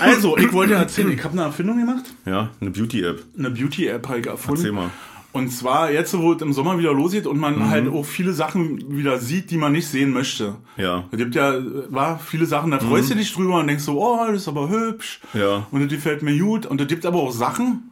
also, 0.00 0.36
ich 0.36 0.52
wollte 0.52 0.74
erzählen, 0.74 1.12
ich 1.12 1.22
habe 1.22 1.34
eine 1.34 1.42
Erfindung 1.42 1.78
gemacht, 1.78 2.04
Ja, 2.24 2.50
eine 2.60 2.70
Beauty-App. 2.70 3.22
eine 3.38 3.50
Beauty-App 3.50 4.08
ich 4.18 4.26
erfunden. 4.26 4.60
Erzähl 4.60 4.72
mal. 4.72 4.90
Und 5.32 5.50
zwar 5.50 5.90
jetzt, 5.92 6.16
wo 6.16 6.32
es 6.32 6.40
im 6.40 6.54
Sommer 6.54 6.78
wieder 6.78 6.94
losgeht 6.94 7.26
und 7.26 7.38
man 7.38 7.58
Mhm. 7.58 7.68
halt 7.68 7.88
auch 7.88 8.04
viele 8.06 8.32
Sachen 8.32 8.96
wieder 8.96 9.18
sieht, 9.18 9.50
die 9.50 9.58
man 9.58 9.72
nicht 9.72 9.86
sehen 9.86 10.10
möchte. 10.10 10.54
Ja. 10.78 11.04
Es 11.10 11.18
gibt 11.18 11.34
ja, 11.34 11.54
war 11.90 12.18
viele 12.18 12.46
Sachen, 12.46 12.70
da 12.70 12.78
freust 12.78 13.10
du 13.10 13.14
dich 13.16 13.34
drüber 13.34 13.60
und 13.60 13.66
denkst 13.66 13.84
so, 13.84 14.00
oh, 14.02 14.24
das 14.28 14.42
ist 14.42 14.48
aber 14.48 14.70
hübsch. 14.70 15.20
Mhm. 15.34 15.40
Ja. 15.40 15.66
Und 15.70 15.80
das 15.82 15.90
gefällt 15.90 16.22
mir 16.22 16.38
gut. 16.38 16.64
Und 16.64 16.80
es 16.80 16.86
gibt 16.86 17.04
aber 17.04 17.18
auch 17.18 17.32
Sachen, 17.32 17.90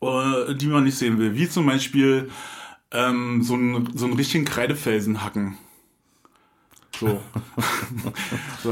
äh, 0.00 0.54
die 0.54 0.66
man 0.68 0.84
nicht 0.84 0.96
sehen 0.96 1.18
will. 1.18 1.34
Wie 1.34 1.48
zum 1.50 1.66
Beispiel 1.66 2.30
ähm, 2.92 3.42
so, 3.42 3.54
einen, 3.54 3.90
so 3.94 4.06
einen 4.06 4.14
richtigen 4.14 4.44
Kreidefelsen 4.46 5.22
hacken. 5.22 5.58
So. 7.00 7.20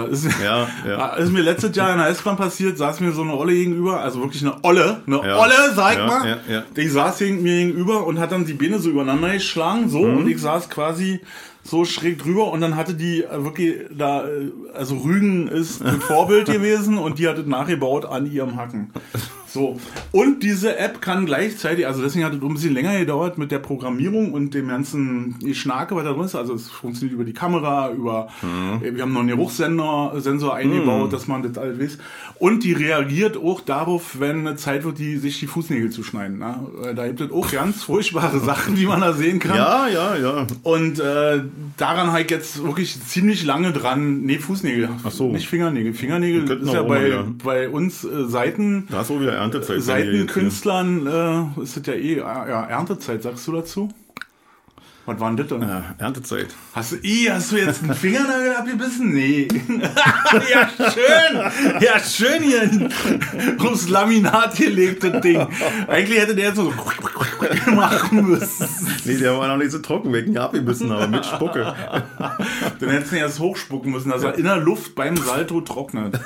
ist, 0.11 0.27
Ja, 0.43 0.69
ja. 0.87 0.99
Ah, 0.99 1.17
ist 1.17 1.33
mir 1.33 1.43
letztes 1.43 1.75
Jahr 1.77 1.93
in 1.93 1.99
der 1.99 2.09
S-Bahn 2.09 2.37
passiert, 2.37 2.79
saß 2.79 3.01
mir 3.01 3.13
so 3.13 3.23
eine 3.23 3.35
Olle 3.37 3.53
gegenüber, 3.55 4.01
also 4.01 4.21
wirklich 4.21 4.43
eine 4.43 4.57
Olle, 4.63 5.01
eine 5.07 5.17
Ja. 5.27 5.39
Olle, 5.39 5.73
sag 5.75 5.97
Ja, 5.99 6.07
mal. 6.07 6.41
ja. 6.49 6.63
Die 6.77 6.89
saß 6.89 7.21
mir 7.21 7.37
gegenüber 7.37 8.07
und 8.07 8.19
hat 8.19 8.33
dann 8.33 8.45
die 8.47 8.55
Beine 8.55 8.79
so 8.79 8.91
übereinander 8.91 9.33
geschlagen, 9.33 9.89
so, 9.89 10.01
Mhm. 10.01 10.19
und 10.19 10.29
ich 10.29 10.41
saß 10.41 10.69
quasi 10.71 11.21
so 11.65 11.85
schräg 11.85 12.19
drüber 12.19 12.51
und 12.51 12.61
dann 12.61 12.75
hatte 12.77 12.95
die 12.95 13.23
äh, 13.23 13.45
wirklich 13.45 13.77
da, 13.97 14.25
äh, 14.27 14.51
also 14.75 14.97
Rügen 14.97 15.47
ist 15.49 15.81
ein 15.83 16.01
Vorbild 16.01 16.47
gewesen 16.47 16.99
und 16.99 17.19
die 17.21 17.29
hat 17.29 17.39
es 17.39 17.47
nachgebaut 17.47 18.05
an 18.05 18.27
ihrem 18.31 18.57
Hacken. 18.57 18.91
So. 19.53 19.79
Und 20.13 20.43
diese 20.43 20.79
App 20.79 21.03
kann 21.03 21.27
gleichzeitig, 21.27 21.87
also 21.87 22.03
deswegen 22.03 22.25
hat 22.25 22.33
es 22.33 22.41
ein 22.43 22.55
bisschen 22.55 22.73
länger 22.73 22.99
gedauert 22.99 23.37
mit 23.37 23.51
der 23.51 23.59
Programmierung 23.59 24.33
und 24.33 24.55
dem 24.55 24.69
ganzen 24.69 25.37
Schnake, 25.53 25.95
was 25.95 26.05
da 26.05 26.13
drin 26.13 26.25
ist. 26.25 26.35
Also 26.35 26.55
es 26.55 26.69
funktioniert 26.69 27.15
über 27.15 27.25
die 27.25 27.35
Kamera, 27.35 27.91
über, 27.93 28.29
Mhm. 28.41 28.83
äh, 28.85 28.95
wir 28.95 29.03
haben 29.03 29.13
noch 29.13 29.21
einen 29.21 29.29
Geruchssensor 29.29 30.19
Sensor 30.21 30.55
eingebaut, 30.55 31.13
dass 31.13 31.27
man 31.29 31.43
das 31.43 31.59
alles 31.59 31.79
weiß. 31.79 31.99
Und 32.39 32.65
die 32.65 32.73
reagiert 32.73 33.37
auch 33.37 33.61
darauf, 33.61 34.19
wenn 34.21 34.47
eine 34.47 34.57
Zeit 34.57 34.85
wird, 34.85 34.99
die, 34.99 35.19
sich 35.19 35.39
die 35.39 35.47
Fußnägel 35.47 35.91
zu 35.91 36.03
schneiden. 36.03 36.39
Ne? 36.39 36.55
Äh, 36.87 36.95
Da 36.95 37.07
gibt 37.07 37.21
es 37.21 37.31
auch 37.31 37.51
ganz 37.51 37.83
furchtbare 37.85 38.41
Sachen, 38.41 38.75
die 38.75 38.87
man 38.87 39.01
da 39.03 39.13
sehen 39.13 39.39
kann. 39.39 39.57
Ja, 39.57 39.87
ja, 39.89 40.17
ja. 40.17 40.47
Und 40.63 40.99
äh, 40.99 41.43
daran 41.77 42.17
ich 42.19 42.31
jetzt 42.31 42.63
wirklich 42.63 42.99
ziemlich 43.03 43.45
lange 43.45 43.73
dran. 43.73 44.23
Nee, 44.23 44.39
Fußnägel. 44.39 44.89
Ach 45.05 45.11
so. 45.11 45.31
Nicht 45.31 45.49
Fingernägel. 45.49 45.93
Fingernägel 45.93 46.49
ist 46.63 46.73
ja 46.73 46.81
auch 46.83 46.89
bei, 46.89 47.23
bei 47.45 47.69
uns 47.69 48.05
äh, 48.05 48.25
Seiten. 48.27 48.87
Da 48.91 49.03
ist 49.03 49.09
so 49.09 49.21
wieder 49.21 49.42
Erntezeit. 49.43 49.83
Seitenkünstlern 49.83 51.07
äh, 51.07 51.63
ist 51.63 51.77
das 51.77 51.87
ja 51.87 51.95
eh 51.95 52.17
ja, 52.19 52.65
Erntezeit, 52.65 53.23
sagst 53.23 53.47
du 53.47 53.53
dazu? 53.53 53.89
Was 55.05 55.19
war 55.19 55.31
denn 55.31 55.37
das 55.37 55.49
denn? 55.49 55.63
Ja, 55.63 55.83
Erntezeit. 55.99 56.55
Hast 56.75 56.93
du, 56.93 56.97
ih, 57.03 57.29
hast 57.29 57.51
du 57.51 57.57
jetzt 57.57 57.83
einen 57.83 57.93
Fingernagel 57.95 58.55
abgebissen? 58.55 59.13
Nee. 59.13 59.49
ja, 60.53 60.71
schön. 60.77 61.81
Ja, 61.81 61.99
schön 61.99 62.43
hier 62.43 62.89
aufs 63.59 63.89
Laminat 63.89 64.55
gelegt, 64.57 65.03
das 65.03 65.21
Ding. 65.21 65.45
Eigentlich 65.89 66.21
hätte 66.21 66.37
der 66.37 66.47
jetzt 66.49 66.57
so 66.57 66.73
machen 67.75 68.29
müssen. 68.29 68.69
Nee, 69.05 69.17
der 69.19 69.37
war 69.37 69.49
noch 69.49 69.57
nicht 69.57 69.73
so 69.73 69.81
trocken, 69.81 70.13
wegen 70.13 70.39
abgebissen, 70.39 70.93
aber 70.93 71.09
mit 71.09 71.27
Spucke. 71.27 71.75
Dann 72.79 72.89
hättest 72.91 73.11
du 73.11 73.17
ihn 73.17 73.23
erst 73.23 73.41
hochspucken 73.41 73.91
müssen, 73.91 74.11
dass 74.11 74.23
er 74.23 74.37
in 74.39 74.45
der 74.45 74.59
Luft 74.59 74.95
beim 74.95 75.17
Salto 75.17 75.61
trocknet. 75.63 76.21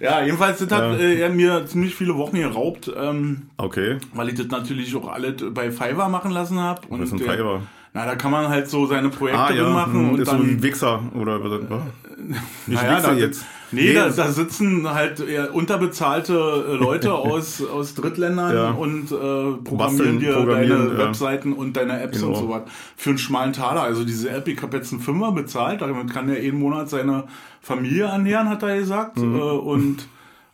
ja, 0.00 0.22
jedenfalls, 0.22 0.58
das 0.58 0.70
hat 0.70 1.00
äh, 1.00 1.18
er 1.18 1.30
mir 1.30 1.66
ziemlich 1.66 1.94
viele 1.96 2.14
Wochen 2.16 2.36
geraubt, 2.36 2.90
ähm, 2.96 3.42
Okay. 3.56 3.98
weil 4.14 4.28
ich 4.28 4.34
das 4.36 4.46
natürlich 4.48 4.94
auch 4.94 5.08
alles 5.08 5.34
bei 5.52 5.70
Fiverr 5.72 6.08
machen 6.08 6.30
lassen 6.30 6.60
habe. 6.60 6.75
Ist 7.02 7.12
ein 7.12 7.20
äh, 7.20 7.22
Fiverr? 7.22 7.62
Na, 7.94 8.04
da 8.04 8.14
kann 8.14 8.30
man 8.30 8.48
halt 8.48 8.68
so 8.68 8.84
seine 8.86 9.08
Projekte 9.08 9.40
Ah, 9.40 9.52
ja. 9.52 9.68
machen 9.70 9.94
hm, 9.94 10.10
und 10.10 10.20
ist 10.20 10.28
so 10.30 10.36
dann 10.36 10.42
ein 10.46 10.62
Wichser 10.62 11.00
oder 11.18 11.42
was? 11.42 11.50
Nicht 12.66 12.82
Naja, 12.82 13.00
da, 13.00 13.12
jetzt. 13.14 13.44
Nee, 13.72 13.94
da, 13.94 14.06
das- 14.06 14.16
da 14.16 14.30
sitzen 14.30 14.88
halt 14.92 15.20
eher 15.20 15.54
unterbezahlte 15.54 16.34
äh, 16.34 16.74
Leute 16.74 17.14
aus, 17.14 17.62
aus 17.66 17.94
Drittländern 17.94 18.54
Ja. 18.54 18.70
und 18.72 19.04
äh, 19.04 19.14
programmieren 19.14 19.76
Basteln, 19.78 20.18
dir 20.20 20.32
programmieren, 20.34 20.88
deine 20.88 20.98
ja. 21.00 21.06
Webseiten 21.06 21.52
und 21.54 21.74
deine 21.76 22.00
Apps 22.02 22.18
Genau. 22.20 22.32
und 22.32 22.36
so 22.36 22.48
was. 22.50 22.62
Für 22.96 23.10
einen 23.10 23.18
schmalen 23.18 23.52
Taler. 23.54 23.82
Also 23.82 24.04
diese 24.04 24.28
App, 24.30 24.46
ich 24.48 24.60
habe 24.60 24.76
jetzt 24.76 24.92
einen 24.92 25.00
Fünfer 25.00 25.32
bezahlt, 25.32 25.80
damit 25.80 26.12
kann 26.12 26.28
er 26.28 26.42
jeden 26.42 26.58
Monat 26.60 26.90
seine 26.90 27.24
Familie 27.62 28.04
ernähren, 28.04 28.48
hat 28.50 28.62
er 28.62 28.76
gesagt. 28.78 29.16
Äh, 29.18 29.22
und 29.22 30.06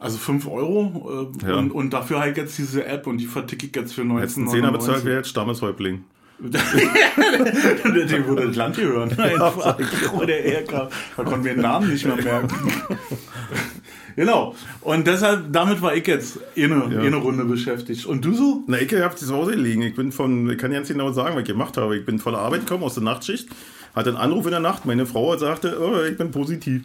also 0.03 0.19
5 0.19 0.49
Euro. 0.49 1.31
Äh. 1.43 1.49
Ja. 1.49 1.57
und, 1.57 1.71
und 1.71 1.91
dafür 1.91 2.21
habe 2.21 2.31
ich 2.31 2.37
jetzt 2.37 2.59
diese 2.59 2.85
App 2.85 3.07
und 3.07 3.19
die 3.19 3.27
verticke 3.27 3.67
ich 3.67 3.77
jetzt 3.77 3.95
für 3.95 4.03
Jetzt 4.03 4.37
19 4.37 4.43
ein 4.45 4.49
Zehner 4.49 4.73
bezahlt 4.73 5.05
wäre 5.05 5.19
jetzt 5.19 5.29
Stammeshäuptling. 5.29 6.05
Dem 6.43 6.53
würde 8.27 8.47
das 8.49 8.57
Land 8.57 8.77
gehören. 8.77 9.17
Einfach, 9.17 9.79
wo 10.13 10.25
der 10.25 10.43
herkam. 10.43 10.89
Da 11.17 11.23
konnten 11.23 11.45
wir 11.45 11.55
den 11.55 11.63
Namen 11.63 11.89
nicht 11.89 12.05
mehr 12.05 12.17
merken. 12.17 12.49
genau. 14.17 14.57
Und 14.81 15.07
deshalb, 15.07 15.53
damit 15.53 15.81
war 15.81 15.95
ich 15.95 16.05
jetzt 16.07 16.41
eine, 16.57 16.85
eine 16.85 17.17
Runde 17.17 17.45
beschäftigt. 17.45 18.07
Und 18.07 18.25
du 18.25 18.35
so? 18.35 18.65
Na, 18.67 18.81
ich 18.81 18.93
hab 18.93 19.17
zu 19.17 19.33
Hause 19.33 19.53
liegen. 19.53 19.83
Ich 19.83 19.95
bin 19.95 20.11
von, 20.11 20.51
ich 20.51 20.59
kann 20.59 20.73
jetzt 20.73 20.89
nicht 20.89 20.99
genau 20.99 21.13
sagen, 21.13 21.37
was 21.37 21.43
ich 21.43 21.49
gemacht 21.49 21.77
habe. 21.77 21.97
Ich 21.97 22.05
bin 22.05 22.19
von 22.19 22.33
der 22.33 22.43
Arbeit 22.43 22.61
gekommen, 22.61 22.83
aus 22.83 22.95
der 22.95 23.05
Nachtschicht, 23.05 23.49
hatte 23.95 24.11
einen 24.11 24.19
Anruf 24.19 24.45
in 24.47 24.51
der 24.51 24.61
Nacht. 24.61 24.85
Meine 24.85 25.07
Frau 25.07 25.37
sagte, 25.37 25.79
oh, 25.81 26.03
ich 26.03 26.17
bin 26.17 26.33
positiv. 26.33 26.83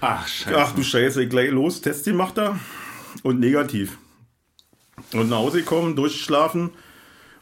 Ach, 0.00 0.26
scheiße. 0.26 0.58
Ach 0.58 0.72
du 0.74 0.82
Scheiße, 0.82 1.26
gleich 1.28 1.50
los, 1.50 1.80
Test 1.80 2.04
gemacht 2.04 2.36
da 2.38 2.58
und 3.22 3.40
negativ. 3.40 3.98
Und 5.12 5.28
nach 5.30 5.38
Hause 5.38 5.58
gekommen, 5.60 5.96
durchgeschlafen. 5.96 6.70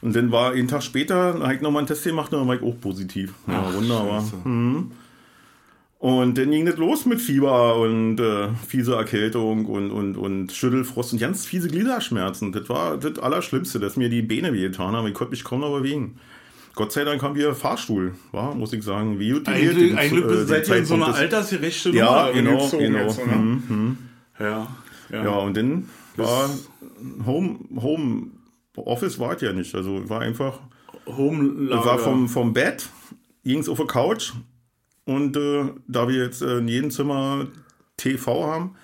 Und 0.01 0.15
dann 0.15 0.31
war 0.31 0.53
einen 0.53 0.69
Tag 0.69 0.83
später, 0.83 1.41
habe 1.41 1.55
ich 1.55 1.61
nochmal 1.61 1.81
einen 1.81 1.89
Test 1.89 2.05
gemacht 2.05 2.33
und 2.33 2.41
dann 2.41 2.49
war 2.49 2.55
ich 2.55 2.63
auch 2.63 2.81
positiv. 2.81 3.35
Ja, 3.47 3.65
Ach, 3.67 3.75
wunderbar. 3.75 4.21
scheiße. 4.21 4.37
Und 6.01 6.39
dann 6.39 6.51
ging 6.53 6.65
das 6.65 6.77
los 6.77 7.07
mit 7.07 7.21
Fieber 7.21 7.77
und 7.77 8.21
äh, 8.21 8.51
fiese 8.69 8.95
Erkältung 8.95 9.67
und, 9.67 9.91
und, 9.91 10.17
und 10.17 10.53
Schüttelfrost 10.53 11.13
und 11.13 11.19
ganz 11.19 11.45
fiese 11.45 11.67
Gliederschmerzen. 11.67 12.53
Das 12.53 12.69
war 12.69 12.97
das 12.99 13.19
Allerschlimmste, 13.19 13.81
dass 13.81 13.97
mir 13.97 14.09
die 14.09 14.23
Beine 14.23 14.53
wehgetan 14.53 14.95
haben. 14.95 15.09
Ich 15.09 15.15
konnte 15.15 15.33
mich 15.33 15.43
kaum 15.43 15.61
noch 15.61 15.77
bewegen. 15.77 16.21
Gott 16.79 16.93
sei 16.93 17.03
Dank 17.03 17.21
haben 17.25 17.35
wir 17.35 17.57
Fahrstuhl, 17.57 18.15
war, 18.31 18.55
muss 18.55 18.73
ich 18.73 18.85
sagen. 18.85 19.19
Wie 19.19 19.33
gut 19.33 19.49
Eigentlich, 19.49 19.77
den- 19.89 19.99
eigentlich 19.99 20.25
äh, 20.25 20.45
seid 20.45 20.69
ihr 20.69 20.77
in 20.77 20.85
so 20.85 20.95
einer 20.95 21.13
altersgerechte 21.13 21.91
Ja, 21.91 22.31
genau, 22.31 22.63
gezogen 22.67 22.85
genau. 22.85 22.99
jetzt, 23.01 23.19
oder? 23.19 23.35
Mhm, 23.35 23.63
mhm. 23.69 23.99
Ja, 24.39 24.69
ja. 25.11 25.25
Ja, 25.25 25.31
und 25.39 25.57
dann 25.57 25.89
war 26.17 26.49
Home, 27.27 27.59
Home 27.81 28.27
Office 28.77 29.19
war 29.19 29.35
es 29.35 29.43
ja 29.43 29.53
nicht. 29.53 29.75
Also 29.75 30.09
war 30.09 30.21
einfach, 30.21 30.61
Home 31.05 31.69
war 31.69 31.99
vom, 31.99 32.29
vom 32.29 32.53
Bett, 32.53 32.89
ging 33.43 33.59
es 33.59 33.69
auf 33.69 33.79
die 33.81 33.87
Couch 33.89 34.35
und 35.05 35.37
äh, 35.37 35.65
da 35.89 36.07
wir 36.07 36.23
jetzt 36.23 36.43
äh, 36.43 36.59
in 36.59 36.69
jedem 36.69 36.93
Zimmer 36.93 37.49
TV 37.97 38.47
haben, 38.47 38.77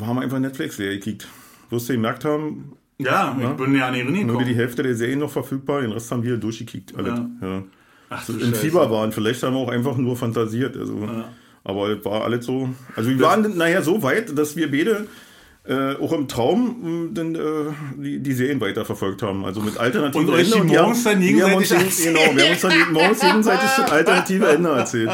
haben 0.00 0.16
wir 0.16 0.22
einfach 0.22 0.40
Netflix 0.40 0.78
leer 0.78 0.94
gekickt. 0.94 1.28
Du 1.70 1.78
gemerkt 1.94 2.24
haben, 2.24 2.72
Ja, 2.98 3.36
ich 3.38 3.48
bin 3.50 3.74
ja 3.74 3.90
nicht 3.90 4.26
nur 4.26 4.42
die. 4.42 4.54
Hälfte 4.54 4.82
der 4.82 4.94
Serien 4.94 5.18
noch 5.18 5.30
verfügbar, 5.30 5.82
den 5.82 5.92
Rest 5.92 6.10
haben 6.10 6.22
wir 6.22 6.36
durchgekickt. 6.38 6.96
Alles. 6.96 7.18
Ja. 7.40 7.46
Ja. 7.46 7.62
Ach 8.08 8.24
du 8.24 8.32
Im. 8.38 8.54
Fieber 8.54 8.90
waren. 8.90 9.12
Vielleicht 9.12 9.42
haben 9.42 9.54
wir 9.54 9.60
auch 9.60 9.68
einfach 9.68 9.96
nur 9.96 10.16
fantasiert. 10.16 10.76
Also, 10.76 11.08
Aber 11.64 11.88
es 11.88 12.04
war 12.04 12.24
alles 12.24 12.46
so. 12.46 12.68
Also 12.94 13.10
wir 13.10 13.20
waren 13.20 13.56
nachher 13.56 13.82
so 13.82 14.02
weit, 14.02 14.36
dass 14.38 14.56
wir 14.56 14.70
beide 14.70 15.06
äh, 15.68 15.94
auch 16.00 16.12
im 16.12 16.28
Traum 16.28 16.76
mh, 16.80 17.08
dann, 17.14 17.34
äh, 17.34 17.38
die, 17.96 18.18
die 18.20 18.32
Serien 18.32 18.60
weiterverfolgt 18.60 19.22
haben. 19.22 19.44
Also 19.44 19.60
mit 19.60 19.76
alternativen 19.78 20.28
Und 20.28 20.34
euch 20.34 20.46
die 20.46 20.52
Enden. 20.58 20.70
wir 20.70 20.80
morgens 20.82 21.02
dann 21.04 21.20
wir 21.20 21.44
haben 21.44 21.54
uns 21.54 21.68
gegenseitig 21.68 22.04
Genau, 22.04 22.20
wir 22.36 22.44
haben 22.44 22.52
uns 22.52 22.60
dann 22.60 22.70
die- 22.72 22.92
morgens 22.92 23.20
gegenseitig 23.20 23.70
das 23.76 23.90
alternative 23.92 24.48
Ende 24.48 24.68
erzählt. 24.70 25.10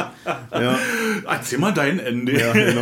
Ja, 0.51 0.79
Erzähl 1.27 1.59
mal 1.59 1.73
dein 1.73 1.99
Ende. 1.99 2.39
ja, 2.39 2.51
genau. 2.53 2.81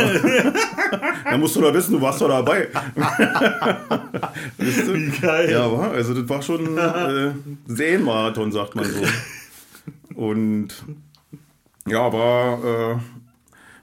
Da 1.29 1.37
musst 1.37 1.55
du 1.55 1.61
doch 1.61 1.73
wissen, 1.73 1.93
du 1.93 2.01
warst 2.01 2.19
doch 2.21 2.27
dabei. 2.27 2.67
Wisst 4.57 4.87
ihr? 4.87 4.93
Wie 4.93 5.09
geil. 5.19 5.51
Ja, 5.51 5.71
war, 5.71 5.91
also 5.91 6.13
das 6.13 6.27
war 6.29 6.41
schon 6.41 6.77
äh, 6.77 7.31
Serienmarathon, 7.67 8.51
sagt 8.51 8.75
man 8.75 8.85
so. 8.85 9.01
Und 10.15 10.69
ja, 11.87 12.11
war, 12.11 12.63
äh, 12.63 12.95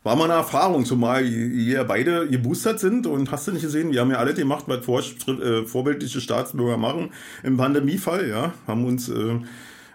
war 0.09 0.17
mal 0.17 0.25
eine 0.25 0.33
Erfahrung, 0.41 0.87
zumal 0.87 1.23
ihr 1.27 1.85
beide 1.85 2.27
geboostert 2.29 2.81
sind 2.81 3.07
und 3.07 3.31
hast 3.31 3.47
du 3.47 3.53
nicht 3.53 3.61
gesehen, 3.61 3.93
wir 3.93 4.01
haben 4.01 4.11
ja 4.11 4.17
alle 4.17 4.33
gemacht, 4.33 4.65
was 4.67 4.83
vor, 4.87 5.01
äh, 5.01 5.67
vorbildliche 5.67 6.23
Staatsbürger 6.23 6.79
machen 6.79 7.11
im 7.43 7.59
Pandemiefall, 7.59 8.27
ja, 8.27 8.55
haben 8.67 8.87
uns 8.87 9.11
äh, 9.11 9.37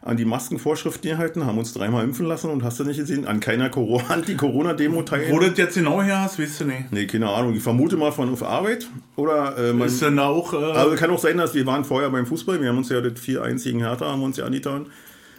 an 0.03 0.15
die 0.17 0.25
Maskenvorschriften 0.25 1.10
gehalten, 1.10 1.48
haben 1.48 1.58
uns 1.58 1.74
dreimal 1.74 2.03
impfen 2.03 2.27
lassen 2.27 2.51
und 2.51 2.63
hast 2.63 2.79
du 2.79 2.84
nicht 2.84 2.98
gesehen, 2.98 3.25
an 3.25 3.39
keiner 3.39 3.70
Corona- 3.72 4.03
Anti-Corona-Demo 4.10 4.98
Wo 4.98 5.01
teilgenommen. 5.01 5.46
du 5.46 5.50
das 5.50 5.58
jetzt 5.58 5.75
genau 5.75 6.03
her 6.03 6.22
hast, 6.22 6.38
weißt 6.39 6.60
du 6.62 6.65
nicht. 6.65 6.91
Nee, 6.91 7.08
keine 7.08 7.29
Ahnung, 7.29 7.55
ich 7.55 7.63
vermute 7.63 7.98
mal 7.98 8.12
von 8.12 8.32
auf 8.32 8.43
Arbeit 8.43 8.88
oder 9.15 9.58
äh, 9.58 9.74
man, 9.74 9.88
Ist 9.88 10.00
denn 10.03 10.20
auch. 10.20 10.53
Äh, 10.53 10.58
also 10.58 10.96
kann 10.96 11.10
auch 11.10 11.17
sein, 11.17 11.38
dass 11.38 11.55
wir 11.55 11.65
waren 11.65 11.86
vorher 11.86 12.12
beim 12.12 12.27
Fußball. 12.27 12.62
Wir 12.62 12.70
haben 12.70 12.77
uns 12.77 12.89
ja 12.89 13.01
das 13.01 13.13
4-1 13.13 13.63
gegen 13.63 13.79
Hertha 13.79 14.05
haben 14.05 14.22
uns 14.22 14.38
ja 14.38 14.46
angetan. 14.46 14.86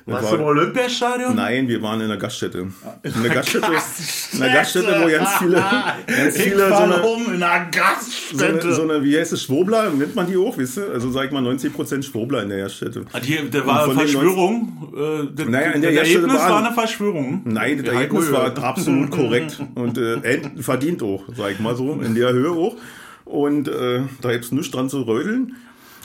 Warst 0.06 0.24
war- 0.24 0.32
du 0.32 0.36
im 0.36 0.42
Olympiastadion? 0.48 1.34
Nein, 1.34 1.66
wir 1.66 1.80
waren 1.80 1.98
in 2.02 2.08
der 2.08 2.18
Gaststätte. 2.18 2.58
In 2.58 3.22
der 3.22 3.32
Gaststätte, 3.34 3.70
Gaststätte. 3.72 4.34
in 4.36 4.40
der 4.42 4.52
Gaststätte 4.52 4.86
wo 5.02 5.08
ganz 5.10 5.30
viele, 5.38 5.64
ganz 6.06 6.36
ich 6.36 6.42
viele 6.42 6.68
so 6.68 6.74
eine, 6.74 7.00
rum 7.00 7.22
in 7.34 7.42
einer 7.42 7.64
so 7.72 7.80
Gaststätte. 7.80 8.60
eine, 8.66 8.74
so 8.74 8.82
eine, 8.82 9.02
wie 9.02 9.18
heißt 9.18 9.32
es, 9.32 9.42
Schwobler, 9.44 9.88
nennt 9.90 10.14
man 10.14 10.26
die 10.26 10.36
auch, 10.36 10.58
wisst 10.58 10.76
ihr? 10.76 10.90
Also 10.92 11.10
sag 11.10 11.24
ich 11.26 11.30
mal 11.30 11.42
90% 11.42 12.02
Schwobler 12.02 12.42
in 12.42 12.50
der 12.50 12.58
Gaststätte. 12.58 13.06
Ah, 13.14 13.20
die, 13.20 13.48
der 13.48 13.66
war 13.66 13.86
den 13.86 13.96
Verschwörung. 13.96 14.92
Äh, 14.94 15.34
das, 15.34 15.46
Naja, 15.48 15.70
in 15.70 15.80
der 15.80 15.92
Gaststätte 15.94 16.20
Ergebnis 16.26 16.48
war 16.50 16.64
eine 16.66 16.74
Verschwörung. 16.74 17.40
Nein, 17.44 17.78
das 17.78 17.86
Ja, 17.86 17.92
Ergebnis 18.00 18.26
cool. 18.26 18.32
war 18.34 18.58
absolut 18.64 19.10
korrekt 19.12 19.58
und 19.74 19.96
äh, 19.96 20.40
verdient 20.60 21.02
auch, 21.02 21.22
sag 21.34 21.52
ich 21.52 21.60
mal 21.60 21.74
so, 21.76 21.92
in 22.04 22.14
der 22.14 22.30
Höhe 22.34 22.50
auch. 22.50 22.76
Und 23.24 23.68
äh, 23.68 24.02
da 24.20 24.32
gibt's 24.32 24.52
nichts 24.52 24.70
dran 24.70 24.90
zu 24.90 25.00
rödeln. 25.02 25.56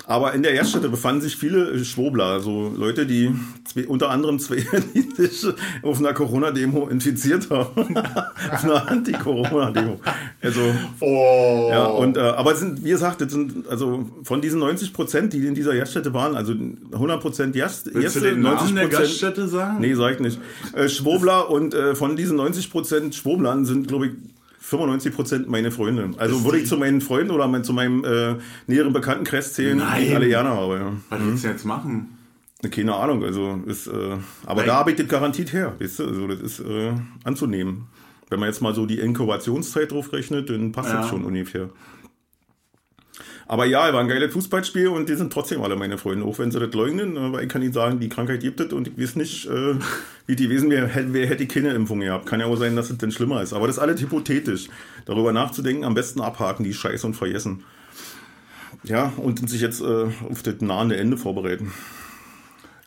Aber 0.09 0.33
in 0.33 0.41
der 0.41 0.55
Gaststätte 0.55 0.89
befanden 0.89 1.21
sich 1.21 1.35
viele 1.37 1.69
äh, 1.69 1.85
Schwobler, 1.85 2.25
also 2.25 2.73
Leute, 2.75 3.05
die 3.05 3.31
zwei, 3.63 3.85
unter 3.85 4.09
anderem 4.09 4.39
zwei, 4.39 4.55
die 4.95 5.01
sich 5.27 5.53
auf 5.83 5.99
einer 5.99 6.13
Corona-Demo 6.13 6.87
infiziert 6.87 7.51
haben. 7.51 7.95
auf 8.51 8.63
einer 8.63 8.89
Anti-Corona-Demo. 8.89 9.99
Also, 10.41 10.61
Oh. 10.99 11.67
ja, 11.69 11.85
und, 11.85 12.17
äh, 12.17 12.21
aber 12.21 12.53
es 12.53 12.59
sind, 12.59 12.83
wie 12.83 12.89
gesagt, 12.89 13.21
das 13.21 13.31
sind, 13.31 13.69
also 13.69 14.09
von 14.23 14.41
diesen 14.41 14.59
90 14.59 14.93
Prozent, 14.93 15.31
die 15.33 15.45
in 15.45 15.53
dieser 15.53 15.75
Gaststätte 15.75 16.11
waren, 16.11 16.35
also 16.35 16.55
100 16.91 17.21
Prozent 17.21 17.55
Gast, 17.55 17.85
Willst 17.85 18.15
du 18.15 18.21
Gäste, 18.21 18.21
den 18.21 18.41
Namen 18.41 18.75
der 18.75 18.87
90%, 18.87 18.89
Gaststätte 18.89 19.47
sagen? 19.47 19.77
Nee, 19.79 19.93
sag 19.93 20.15
ich 20.15 20.19
nicht. 20.21 20.39
Äh, 20.73 20.89
Schwobler 20.89 21.51
und 21.51 21.75
äh, 21.75 21.93
von 21.93 22.15
diesen 22.15 22.39
90% 22.39 23.13
Schwoblern 23.13 23.63
sind, 23.63 23.87
glaube 23.87 24.07
ich, 24.07 24.13
95% 24.63 25.45
meine 25.47 25.71
Freunde. 25.71 26.11
Also 26.17 26.43
würde 26.43 26.59
ich 26.59 26.67
zu 26.67 26.77
meinen 26.77 27.01
Freunden 27.01 27.31
oder 27.31 27.47
mein, 27.47 27.63
zu 27.63 27.73
meinem 27.73 28.03
äh, 28.03 28.35
näheren 28.67 28.93
Bekanntenkreis 28.93 29.53
zählen, 29.53 29.77
Nein. 29.77 30.01
die 30.01 30.07
ich 30.07 30.15
alle 30.15 30.27
gerne 30.27 30.49
habe. 30.49 30.75
Ja. 30.77 30.93
Was 31.09 31.19
willst 31.25 31.43
du 31.43 31.47
jetzt 31.47 31.65
machen? 31.65 32.17
Keine 32.71 32.93
Ahnung, 32.93 33.23
also 33.23 33.61
ist, 33.67 33.87
äh, 33.87 33.91
aber 34.45 34.61
Nein. 34.61 34.67
da 34.67 34.75
habe 34.75 34.91
ich 34.91 34.97
das 34.97 35.07
garantiert 35.07 35.53
her, 35.53 35.75
weißt 35.79 35.99
du? 35.99 36.07
Also 36.07 36.27
das 36.27 36.41
ist 36.41 36.59
äh, 36.59 36.91
anzunehmen. 37.23 37.87
Wenn 38.29 38.39
man 38.41 38.49
jetzt 38.49 38.61
mal 38.61 38.75
so 38.75 38.85
die 38.85 38.99
Inkubationszeit 38.99 39.91
drauf 39.91 40.11
rechnet, 40.13 40.49
dann 40.49 40.71
passt 40.71 40.89
Ja. 40.89 40.97
das 41.01 41.09
schon 41.09 41.23
ungefähr. 41.23 41.69
Aber 43.49 43.65
ja, 43.65 43.91
war 43.91 43.99
ein 43.99 44.07
geiles 44.07 44.31
Fußballspiel 44.31 44.89
und 44.89 45.09
die 45.09 45.15
sind 45.15 45.33
trotzdem 45.33 45.63
alle 45.63 45.75
meine 45.75 45.97
Freunde, 45.97 46.23
auch 46.23 46.37
wenn 46.37 46.51
sie 46.51 46.59
das 46.59 46.71
leugnen. 46.71 47.17
Aber 47.17 47.41
ich 47.41 47.49
kann 47.49 47.63
ihnen 47.63 47.73
sagen, 47.73 47.99
die 47.99 48.07
Krankheit 48.07 48.41
gibt 48.41 48.59
es 48.59 48.71
und 48.71 48.89
ich 48.89 48.95
weiß 48.99 49.15
nicht, 49.15 49.47
äh, 49.47 49.73
wie 50.27 50.35
die 50.35 50.43
gewesen 50.43 50.69
wäre, 50.69 50.87
wer 50.93 51.25
hätte 51.25 51.47
keine 51.47 51.73
Impfung 51.73 51.99
gehabt. 51.99 52.27
Kann 52.27 52.39
ja 52.39 52.45
auch 52.45 52.57
sein, 52.57 52.75
dass 52.75 52.91
es 52.91 52.99
denn 52.99 53.11
schlimmer 53.11 53.41
ist. 53.41 53.53
Aber 53.53 53.65
das 53.65 53.77
ist 53.77 53.81
alles 53.81 53.99
hypothetisch. 54.01 54.69
Darüber 55.05 55.33
nachzudenken, 55.33 55.83
am 55.83 55.95
besten 55.95 56.21
abhaken, 56.21 56.63
die 56.63 56.75
Scheiße 56.75 57.07
und 57.07 57.15
vergessen. 57.15 57.63
Ja, 58.83 59.13
und 59.17 59.49
sich 59.49 59.61
jetzt 59.61 59.81
äh, 59.81 60.05
auf 60.29 60.43
das 60.43 60.61
nahende 60.61 60.97
Ende 60.97 61.17
vorbereiten. 61.17 61.73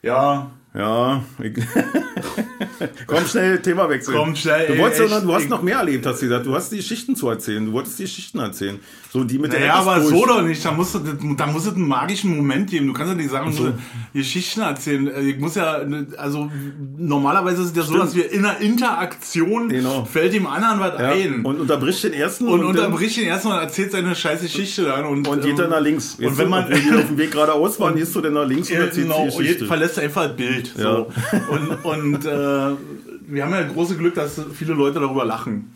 Ja, 0.00 0.52
Ja, 0.75 1.23
komm 3.07 3.26
schnell, 3.26 3.61
Thema 3.61 3.88
wechseln. 3.91 4.17
Komm 4.17 4.35
schnell, 4.35 4.69
Du, 4.69 4.79
wolltest 4.79 5.02
echt, 5.02 5.11
noch, 5.11 5.23
du 5.23 5.35
hast 5.35 5.49
noch 5.50 5.62
mehr 5.62 5.76
erlebt, 5.79 6.07
hast 6.07 6.23
du 6.23 6.26
gesagt. 6.26 6.47
Du 6.47 6.55
hast 6.55 6.73
die 6.73 6.76
Geschichten 6.76 7.14
zu 7.14 7.29
erzählen. 7.29 7.67
Du 7.67 7.73
wolltest 7.73 7.99
die 7.99 8.05
Geschichten 8.05 8.38
erzählen. 8.38 8.81
So 9.12 9.23
die 9.25 9.38
mit 9.38 9.52
der 9.52 9.61
naja, 9.61 9.75
App 9.75 9.81
ist 9.83 9.87
aber 9.88 10.00
durch. 10.00 10.11
so 10.14 10.26
doch 10.26 10.43
nicht. 10.43 10.64
Da 10.64 10.73
muss, 10.73 10.93
da 11.37 11.47
muss 11.47 11.67
es 11.67 11.75
einen 11.75 11.87
magischen 11.87 12.35
Moment 12.35 12.71
geben. 12.71 12.87
Du 12.87 12.95
kannst 12.95 13.12
ja 13.12 13.17
nicht 13.17 13.31
sagen, 13.31 13.55
du 13.55 13.62
musst 13.64 13.75
Geschichten 14.14 14.61
erzählen. 14.62 15.09
Äh, 15.09 15.21
Ich 15.21 15.38
muss 15.38 15.55
ja, 15.57 15.83
also 16.17 16.50
normalerweise 16.97 17.62
ist 17.62 17.71
es 17.73 17.76
ja 17.76 17.83
so, 17.83 17.88
Stimmt. 17.93 18.05
dass 18.05 18.14
wir 18.17 18.33
in 18.33 18.45
einer 18.47 18.59
Interaktion 18.61 19.69
Genau. 19.69 20.07
fällt 20.07 20.33
dem 20.33 20.47
anderen 20.47 20.81
was 20.81 20.99
ja, 20.99 21.11
ein. 21.11 21.45
Und 21.45 21.61
unterbricht 21.61 22.02
den 22.05 22.14
ersten 22.14 22.47
und 22.49 22.61
dann- 22.61 22.69
unterbricht 22.69 23.19
ihn 23.19 23.25
erstmal 23.26 23.59
und 23.59 23.64
erzählt 23.64 23.93
seine 23.93 24.14
scheiß 24.14 24.41
Geschichte 24.41 24.85
dann. 24.85 25.05
Und, 25.05 25.29
und 25.29 25.43
geht 25.43 25.59
dann 25.59 25.69
nach 25.71 25.81
links. 25.81 26.17
Und 26.19 26.38
wenn 26.38 26.49
man, 26.49 26.67
die 26.71 26.95
auf 26.97 27.07
dem 27.09 27.19
Weg 27.19 27.33
geradeaus 27.33 27.79
waren, 27.79 27.95
gehst 27.95 28.14
du 28.14 28.23
dann 28.23 28.33
nach 28.33 28.47
links 28.47 28.71
und 28.71 28.76
Ja, 28.76 28.83
erzählst 28.85 29.02
genau, 29.09 29.26
die 29.26 29.31
und 29.33 29.38
Geschichte. 29.38 29.61
jetzt 29.61 29.69
verlässt 29.69 29.99
einfach 29.99 30.29
das 30.29 30.37
Bild. 30.37 30.62
So. 30.69 31.11
Ja. 31.33 31.38
Und, 31.49 31.71
und 31.85 32.25
äh, 32.25 32.76
wir 33.26 33.45
haben 33.45 33.52
ja 33.52 33.62
große 33.62 33.97
Glück, 33.97 34.14
dass 34.14 34.40
viele 34.54 34.75
Leute 34.75 35.00
darüber 35.00 35.25
lachen. 35.25 35.73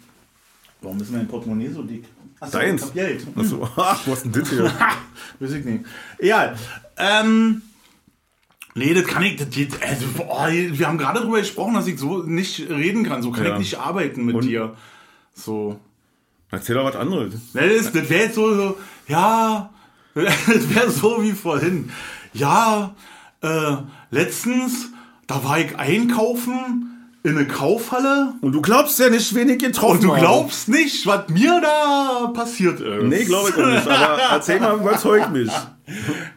Warum 0.82 1.00
ist 1.00 1.10
mein 1.12 1.26
Portemonnaie 1.26 1.68
so 1.70 1.82
dick? 1.82 2.04
Achso, 2.40 2.58
Deins. 2.58 2.82
ich 2.82 2.86
hab 2.88 2.94
Geld. 2.94 3.26
Achso, 3.34 3.68
ach, 3.76 4.06
wo 4.06 4.12
hast 4.12 4.24
denn 4.24 4.32
das 4.32 4.50
hier? 4.50 4.70
Weiß 5.40 5.52
ich 5.52 5.64
nicht. 5.64 5.84
Egal. 6.18 6.56
Ähm, 6.98 7.62
nee, 8.74 8.92
das 8.92 9.06
kann 9.06 9.22
ich. 9.22 9.36
Das, 9.36 9.48
also, 9.80 10.06
boah, 10.16 10.48
wir 10.50 10.86
haben 10.86 10.98
gerade 10.98 11.20
darüber 11.20 11.38
gesprochen, 11.38 11.74
dass 11.74 11.86
ich 11.86 11.98
so 11.98 12.22
nicht 12.22 12.68
reden 12.68 13.04
kann. 13.04 13.22
So 13.22 13.30
kann 13.32 13.44
Ja. 13.46 13.52
ich 13.54 13.58
nicht 13.60 13.78
arbeiten 13.78 14.24
mit 14.26 14.36
Und? 14.36 14.44
dir. 14.44 14.76
So. 15.32 15.78
Erzähl 16.50 16.76
doch 16.76 16.84
was 16.84 16.96
anderes. 16.96 17.34
Das 17.52 17.92
das 17.92 18.08
wäre 18.10 18.24
jetzt 18.24 18.34
so, 18.34 18.54
so, 18.54 18.78
ja, 19.08 19.70
das 20.14 20.74
wäre 20.74 20.90
so 20.90 21.22
wie 21.22 21.32
vorhin. 21.32 21.90
Ja, 22.34 22.94
äh, 23.42 23.76
letztens, 24.10 24.90
da 25.26 25.44
war 25.44 25.58
ich 25.58 25.76
einkaufen 25.78 26.92
in 27.26 27.36
eine 27.36 27.46
Kaufhalle 27.46 28.34
Und 28.40 28.52
du 28.52 28.62
glaubst 28.62 29.00
ja 29.00 29.10
nicht, 29.10 29.34
wen 29.34 29.48
ich 29.48 29.58
getroffen 29.58 30.08
und 30.08 30.16
du 30.16 30.20
glaubst 30.20 30.68
nicht, 30.68 31.06
was 31.06 31.28
mir 31.28 31.60
da 31.60 32.30
passiert 32.32 32.80
ist. 32.80 33.02
Nee, 33.02 33.24
glaube 33.24 33.50
ich 33.50 33.56
auch 33.56 33.66
nicht. 33.66 33.88
Aber 33.88 34.22
erzähl 34.32 34.60
mal, 34.60 34.76
überzeug 34.76 35.32
mich. 35.32 35.50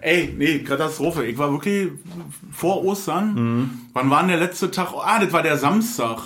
Ey, 0.01 0.33
nee, 0.35 0.59
Katastrophe. 0.59 1.25
Ich 1.25 1.37
war 1.37 1.51
wirklich 1.51 1.91
vor 2.51 2.83
Ostern. 2.83 3.33
Mhm. 3.35 3.69
Wann 3.93 4.09
war 4.09 4.19
denn 4.21 4.29
der 4.29 4.39
letzte 4.39 4.71
Tag? 4.71 4.89
Ah, 4.95 5.19
das 5.19 5.31
war 5.31 5.43
der 5.43 5.57
Samstag. 5.57 6.17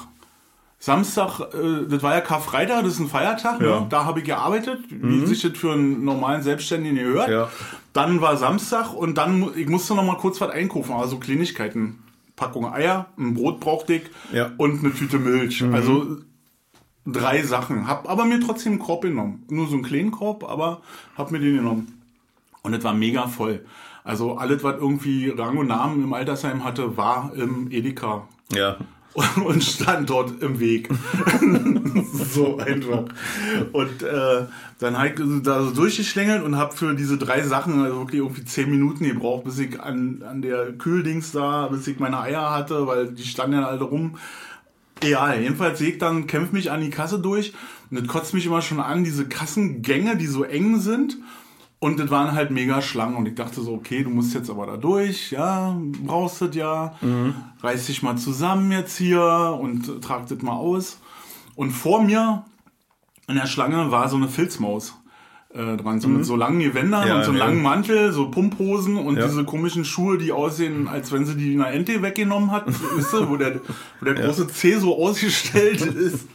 Samstag, 0.79 1.39
äh, 1.53 1.87
das 1.89 2.03
war 2.03 2.13
ja 2.13 2.21
Karfreitag, 2.21 2.83
das 2.83 2.93
ist 2.93 2.99
ein 2.99 3.07
Feiertag. 3.07 3.61
Ja. 3.61 3.75
Mhm. 3.77 3.81
Ne? 3.83 3.87
Da 3.89 4.05
habe 4.05 4.19
ich 4.19 4.25
gearbeitet, 4.25 4.79
wie 4.89 5.25
sich 5.25 5.41
das 5.41 5.57
für 5.57 5.73
einen 5.73 6.05
normalen 6.05 6.41
Selbstständigen 6.41 6.97
gehört. 6.97 7.29
Ja. 7.29 7.49
Dann 7.93 8.21
war 8.21 8.37
Samstag 8.37 8.93
und 8.93 9.17
dann, 9.17 9.51
ich 9.55 9.69
musste 9.69 9.93
noch 9.95 10.03
mal 10.03 10.17
kurz 10.17 10.41
was 10.41 10.49
einkaufen, 10.49 10.93
also 10.93 11.17
Kleinigkeiten. 11.19 11.99
Packung 12.35 12.65
Eier, 12.65 13.05
ein 13.17 13.35
Brot 13.35 13.59
brauchte 13.59 13.93
ich 13.93 14.03
Ja. 14.31 14.49
Mhm. 14.49 14.53
und 14.57 14.79
eine 14.83 14.93
Tüte 14.93 15.19
Milch. 15.19 15.63
Also 15.71 16.17
drei 17.05 17.43
Sachen. 17.43 17.87
Hab 17.87 18.09
aber 18.09 18.25
mir 18.25 18.39
trotzdem 18.39 18.73
einen 18.73 18.81
Korb 18.81 19.03
genommen. 19.03 19.43
Nur 19.49 19.67
so 19.67 19.75
einen 19.75 19.83
kleinen 19.83 20.11
Korb, 20.11 20.43
aber 20.43 20.81
hab 21.15 21.31
mir 21.31 21.39
den 21.39 21.55
genommen. 21.57 22.01
Und 22.63 22.73
es 22.73 22.83
war 22.83 22.93
mega 22.93 23.27
voll. 23.27 23.63
Also 24.03 24.35
alles, 24.37 24.63
was 24.63 24.77
irgendwie 24.77 25.29
Rang 25.29 25.57
und 25.57 25.67
Namen 25.67 26.03
im 26.03 26.13
Altersheim 26.13 26.63
hatte, 26.63 26.97
war 26.97 27.31
im 27.35 27.71
Edeka. 27.71 28.27
Ja. 28.51 28.77
Und 29.45 29.63
stand 29.63 30.09
dort 30.09 30.41
im 30.41 30.59
Weg. 30.59 30.89
so 32.33 32.57
einfach. 32.57 33.05
Und 33.71 34.01
äh, 34.01 34.45
dann 34.79 34.97
halt 34.97 35.21
da 35.43 35.63
so 35.63 35.71
durchgeschlängelt 35.71 36.43
und 36.43 36.57
habe 36.57 36.75
für 36.75 36.95
diese 36.95 37.17
drei 37.17 37.41
Sachen 37.43 37.83
also 37.83 37.99
wirklich 37.99 38.21
irgendwie 38.21 38.45
zehn 38.45 38.69
Minuten 38.69 39.05
gebraucht, 39.05 39.43
bis 39.43 39.59
ich 39.59 39.79
an, 39.79 40.23
an 40.27 40.41
der 40.41 40.73
Kühldings 40.73 41.31
da, 41.31 41.67
bis 41.67 41.85
ich 41.87 41.99
meine 41.99 42.19
Eier 42.19 42.51
hatte, 42.51 42.87
weil 42.87 43.07
die 43.07 43.23
standen 43.23 43.57
ja 43.57 43.67
alle 43.67 43.83
rum. 43.83 44.17
Ja, 45.03 45.33
jedenfalls 45.33 45.79
sehe 45.79 45.91
ich 45.91 45.97
dann, 45.97 46.27
kämpfe 46.27 46.55
mich 46.55 46.71
an 46.71 46.81
die 46.81 46.89
Kasse 46.89 47.19
durch 47.19 47.53
und 47.91 47.99
das 47.99 48.07
kotzt 48.07 48.33
mich 48.33 48.45
immer 48.45 48.61
schon 48.61 48.79
an, 48.79 49.03
diese 49.03 49.27
Kassengänge, 49.27 50.17
die 50.17 50.27
so 50.27 50.43
eng 50.43 50.79
sind. 50.79 51.17
Und 51.83 51.99
das 51.99 52.09
waren 52.09 52.31
halt 52.31 52.49
mega 52.49 52.81
Schlangen 52.81 53.15
und 53.17 53.25
ich 53.27 53.35
dachte 53.35 53.59
so, 53.61 53.73
okay, 53.73 54.03
du 54.03 54.09
musst 54.09 54.33
jetzt 54.33 54.49
aber 54.49 54.65
da 54.67 54.77
durch, 54.77 55.31
ja, 55.31 55.77
brauchst 56.05 56.41
das 56.41 56.55
ja, 56.55 56.95
Mhm. 57.01 57.35
reiß 57.61 57.87
dich 57.87 58.01
mal 58.01 58.15
zusammen 58.17 58.71
jetzt 58.71 58.97
hier 58.97 59.57
und 59.61 60.01
trag 60.01 60.27
das 60.27 60.41
mal 60.41 60.53
aus. 60.53 60.99
Und 61.55 61.71
vor 61.71 62.01
mir 62.01 62.45
in 63.27 63.35
der 63.35 63.47
Schlange 63.47 63.91
war 63.91 64.07
so 64.07 64.15
eine 64.15 64.29
Filzmaus 64.29 64.93
äh, 65.53 65.75
dran, 65.77 65.99
so 65.99 66.07
mit 66.07 66.25
so 66.25 66.35
langen 66.37 66.61
Gewändern 66.61 67.01
Mhm. 67.03 67.07
Ja, 67.09 67.15
und 67.17 67.23
so 67.25 67.29
einem 67.31 67.39
ja. 67.39 67.45
langen 67.47 67.61
Mantel, 67.61 68.13
so 68.13 68.31
Pumphosen 68.31 68.95
und 68.95 69.17
Ja. 69.17 69.27
diese 69.27 69.43
komischen 69.43 69.83
Schuhe, 69.83 70.17
die 70.17 70.31
aussehen, 70.31 70.87
als 70.87 71.11
wenn 71.11 71.25
sie 71.25 71.35
die 71.35 71.53
einer 71.53 71.69
Ente 71.69 72.01
weggenommen 72.01 72.49
hat, 72.51 72.65
weißt 72.95 73.13
du, 73.13 73.29
wo 73.29 73.35
der, 73.35 73.59
wo 73.99 74.05
der 74.05 74.13
große 74.15 74.47
C 74.47 74.77
so 74.79 74.95
ausgestellt 74.97 75.81
ist. 76.05 76.27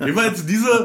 Jedenfalls 0.00 0.44
diese, 0.44 0.84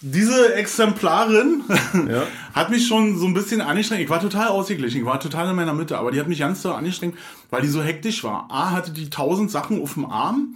diese 0.00 0.54
Exemplarin 0.54 1.62
Ja. 2.08 2.22
hat 2.54 2.70
mich 2.70 2.86
schon 2.86 3.18
so 3.18 3.26
ein 3.26 3.34
bisschen 3.34 3.60
angestrengt. 3.60 4.02
Ich 4.02 4.10
war 4.10 4.20
total 4.20 4.48
ausgeglichen, 4.48 5.00
ich 5.00 5.04
war 5.06 5.18
total 5.20 5.50
in 5.50 5.56
meiner 5.56 5.74
Mitte, 5.74 5.98
aber 5.98 6.10
die 6.10 6.20
hat 6.20 6.28
mich 6.28 6.38
ganz 6.38 6.62
so 6.62 6.72
angestrengt, 6.72 7.16
weil 7.50 7.62
die 7.62 7.68
so 7.68 7.82
hektisch 7.82 8.22
war. 8.24 8.46
A, 8.50 8.70
hatte 8.70 8.92
die 8.92 9.10
tausend 9.10 9.50
Sachen 9.50 9.82
auf 9.82 9.94
dem 9.94 10.06
Arm. 10.06 10.54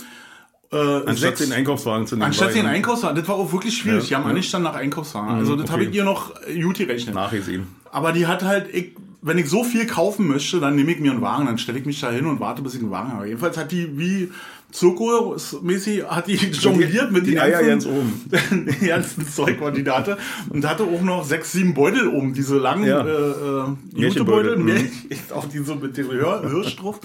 Äh, 0.73 0.77
Anstatt 0.77 1.17
sechs- 1.37 1.41
den 1.41 1.53
Einkaufswagen 1.53 2.07
zu 2.07 2.15
nehmen. 2.15 2.27
Anstatt 2.27 2.55
den 2.55 2.67
Einkaufswagen, 2.67 3.17
das 3.17 3.29
war 3.29 3.35
auch 3.35 3.53
wirklich 3.53 3.77
schwierig. 3.77 4.05
Ja, 4.05 4.09
die 4.09 4.15
haben 4.17 4.23
ja. 4.25 4.31
angestanden 4.31 4.73
nach 4.73 4.79
Einkaufswagen. 4.79 5.35
Also 5.35 5.55
das 5.55 5.65
okay. 5.65 5.73
habe 5.73 5.85
ich 5.85 5.95
ihr 5.95 6.05
noch 6.05 6.33
äh, 6.47 6.61
gut 6.61 6.79
gerechnet. 6.79 7.15
Nachgesehen. 7.15 7.67
Aber 7.91 8.13
die 8.13 8.27
hat 8.27 8.43
halt, 8.43 8.73
ich, 8.75 8.93
wenn 9.21 9.37
ich 9.37 9.51
so 9.51 9.65
viel 9.65 9.87
kaufen 9.87 10.27
möchte, 10.29 10.61
dann 10.61 10.75
nehme 10.75 10.93
ich 10.93 10.99
mir 11.01 11.11
einen 11.13 11.21
Wagen, 11.21 11.45
dann 11.47 11.59
stelle 11.59 11.79
ich 11.79 11.85
mich 11.85 12.01
da 12.01 12.11
hin 12.11 12.25
und 12.27 12.41
warte, 12.41 12.63
bis 12.63 12.75
ich 12.75 12.81
einen 12.81 12.91
Wagen 12.91 13.13
habe. 13.13 13.27
Jedenfalls 13.27 13.59
hat 13.59 13.71
die 13.71 13.99
wie 13.99 14.33
Zirkusmäßig 14.73 16.05
hat 16.05 16.27
die 16.27 16.35
jongliert 16.35 17.13
mit 17.13 17.27
die 17.27 17.33
den 17.33 17.41
Eier 17.41 17.63
ganzen, 17.63 17.69
ganz 17.69 17.87
oben. 17.87 18.67
den 18.81 18.89
ganzen 18.89 19.29
Zeug, 19.29 19.59
was 19.61 19.75
die 19.75 19.85
da 19.85 19.99
hatte. 19.99 20.19
Und 20.49 20.67
hatte 20.67 20.85
auch 20.85 21.03
noch 21.03 21.25
sechs, 21.25 21.53
sieben 21.53 21.75
Beutel 21.75 22.09
um, 22.09 22.33
diese 22.33 22.57
langen 22.57 22.87
Ja. 22.87 23.07
äh, 23.07 23.11
äh, 23.11 23.65
Jutebeutel, 23.95 24.57
mhm. 24.57 24.65
Märchen- 24.65 25.31
auch 25.35 25.47
die 25.47 25.59
so 25.59 25.75
mit 25.75 25.97
dem 25.97 26.11
Hör 26.11 26.49
Hirsch 26.49 26.77
drauf. 26.77 27.01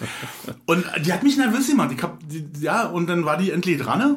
Und 0.65 0.85
die 1.05 1.11
hat 1.13 1.23
mich 1.23 1.37
nervös 1.37 1.67
gemacht. 1.67 1.91
Ich 1.95 2.01
hab, 2.01 2.17
die, 2.27 2.45
ja, 2.61 2.87
und 2.87 3.07
dann 3.07 3.25
war 3.25 3.37
die 3.37 3.51
endlich 3.51 3.77
dran 3.77 3.99
ne? 3.99 4.15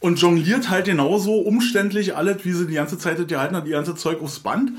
und 0.00 0.20
jongliert 0.20 0.68
halt 0.68 0.86
genauso 0.86 1.36
umständlich 1.36 2.16
alles, 2.16 2.44
wie 2.44 2.52
sie 2.52 2.66
die 2.66 2.74
ganze 2.74 2.98
Zeit 2.98 3.26
gehalten 3.28 3.54
hat, 3.56 3.66
die 3.66 3.70
ganze 3.70 3.94
Zeug 3.94 4.20
aufs 4.20 4.40
Band. 4.40 4.72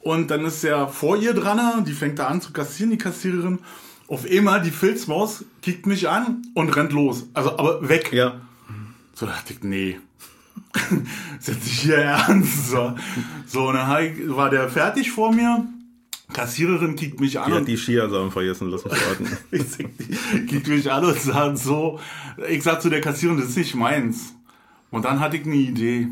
Und 0.00 0.30
dann 0.30 0.44
ist 0.44 0.62
der 0.64 0.88
vor 0.88 1.16
ihr 1.16 1.32
dran, 1.32 1.84
die 1.84 1.92
fängt 1.92 2.18
da 2.18 2.26
an 2.26 2.40
zu 2.40 2.52
kassieren, 2.52 2.90
die 2.90 2.98
Kassiererin. 2.98 3.60
Auf 4.08 4.24
einmal, 4.30 4.62
die 4.62 4.70
Filzmaus 4.70 5.44
kickt 5.62 5.86
mich 5.86 6.08
an 6.08 6.42
und 6.54 6.74
rennt 6.76 6.92
los. 6.92 7.26
Also, 7.34 7.58
aber 7.58 7.88
weg. 7.88 8.12
Ja. 8.12 8.40
So 9.14 9.26
dachte 9.26 9.52
ich, 9.54 9.62
nee. 9.62 9.98
Setz 11.40 11.64
dich 11.64 11.80
hier 11.80 11.96
ernst. 11.96 12.70
So, 12.70 12.94
so 13.46 13.68
und 13.68 13.74
dann 13.74 14.04
ich- 14.04 14.28
war 14.36 14.50
der 14.50 14.68
fertig 14.68 15.10
vor 15.10 15.32
mir. 15.32 15.66
Kassiererin 16.32 16.96
kickt 16.96 17.20
mich 17.20 17.38
an 17.38 17.50
Die 17.52 17.56
hat 17.56 17.68
die 17.68 17.76
Skiasamen 17.76 18.32
vergessen, 18.32 18.68
lass 18.68 18.84
mich 18.84 18.92
ich 19.52 19.76
die 19.76 20.46
kickt 20.46 20.66
mich 20.66 20.90
an 20.90 21.04
und 21.04 21.18
sagt 21.20 21.58
so, 21.58 22.00
ich 22.48 22.64
sag 22.64 22.82
zu 22.82 22.90
der 22.90 23.00
Kassiererin, 23.00 23.38
das 23.40 23.50
ist 23.50 23.56
nicht 23.56 23.74
meins. 23.76 24.34
Und 24.90 25.04
dann 25.04 25.20
hatte 25.20 25.36
ich 25.36 25.46
eine 25.46 25.54
Idee. 25.54 26.08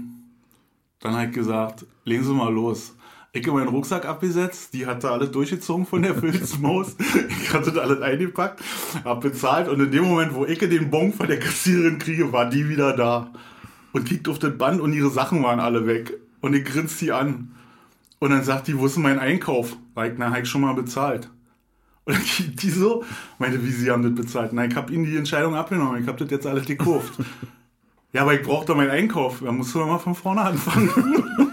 Dann 1.00 1.14
hat 1.16 1.28
ich 1.28 1.34
gesagt, 1.34 1.84
legen 2.04 2.22
Sie 2.24 2.32
mal 2.32 2.52
los. 2.52 2.94
Ich 3.36 3.44
habe 3.48 3.58
meinen 3.58 3.68
Rucksack 3.68 4.04
abgesetzt, 4.04 4.74
die 4.74 4.86
hatte 4.86 5.10
alles 5.10 5.32
durchgezogen 5.32 5.86
von 5.86 6.02
der 6.02 6.14
Filzmaus. 6.20 6.94
Ich 7.42 7.52
hatte 7.52 7.72
das 7.72 7.78
alles 7.78 8.00
eingepackt, 8.00 8.62
hab 9.04 9.22
bezahlt 9.22 9.68
und 9.68 9.80
in 9.80 9.90
dem 9.90 10.04
Moment, 10.04 10.34
wo 10.34 10.46
ich 10.46 10.60
den 10.60 10.88
Bon 10.88 11.12
von 11.12 11.26
der 11.26 11.40
Kassiererin 11.40 11.98
kriege, 11.98 12.32
war 12.32 12.48
die 12.48 12.68
wieder 12.68 12.92
da. 12.96 13.32
Und 13.92 14.06
kickt 14.06 14.28
auf 14.28 14.38
das 14.38 14.56
Band 14.56 14.80
und 14.80 14.92
ihre 14.92 15.10
Sachen 15.10 15.42
waren 15.42 15.58
alle 15.58 15.84
weg. 15.84 16.16
Und 16.42 16.54
ich 16.54 16.64
grinst 16.64 17.00
sie 17.00 17.10
an. 17.10 17.56
Und 18.20 18.30
dann 18.30 18.44
sagt 18.44 18.68
die, 18.68 18.78
wo 18.78 18.86
ist 18.86 18.94
denn 18.94 19.02
mein 19.02 19.18
Einkauf? 19.18 19.76
Weil 19.94 20.12
ich, 20.12 20.18
na, 20.18 20.30
hab 20.30 20.40
ich 20.40 20.48
schon 20.48 20.60
mal 20.60 20.74
bezahlt. 20.74 21.28
Und 22.04 22.14
dann 22.14 22.22
kickt 22.22 22.62
die 22.62 22.70
so, 22.70 23.04
meinte, 23.38 23.64
wie 23.64 23.70
sie 23.72 23.90
haben 23.90 24.04
das 24.04 24.14
bezahlt. 24.14 24.52
Nein, 24.52 24.70
ich 24.70 24.76
habe 24.76 24.92
ihnen 24.92 25.06
die 25.06 25.16
Entscheidung 25.16 25.56
abgenommen, 25.56 26.00
ich 26.00 26.06
habe 26.06 26.18
das 26.18 26.30
jetzt 26.30 26.46
alles 26.46 26.66
gekauft. 26.66 27.14
ja, 28.12 28.22
aber 28.22 28.34
ich 28.34 28.42
brauche 28.42 28.64
doch 28.64 28.76
meinen 28.76 28.90
Einkauf. 28.90 29.40
Da 29.44 29.50
musst 29.50 29.74
du 29.74 29.80
doch 29.80 29.88
mal 29.88 29.98
von 29.98 30.14
vorne 30.14 30.42
anfangen. 30.42 30.90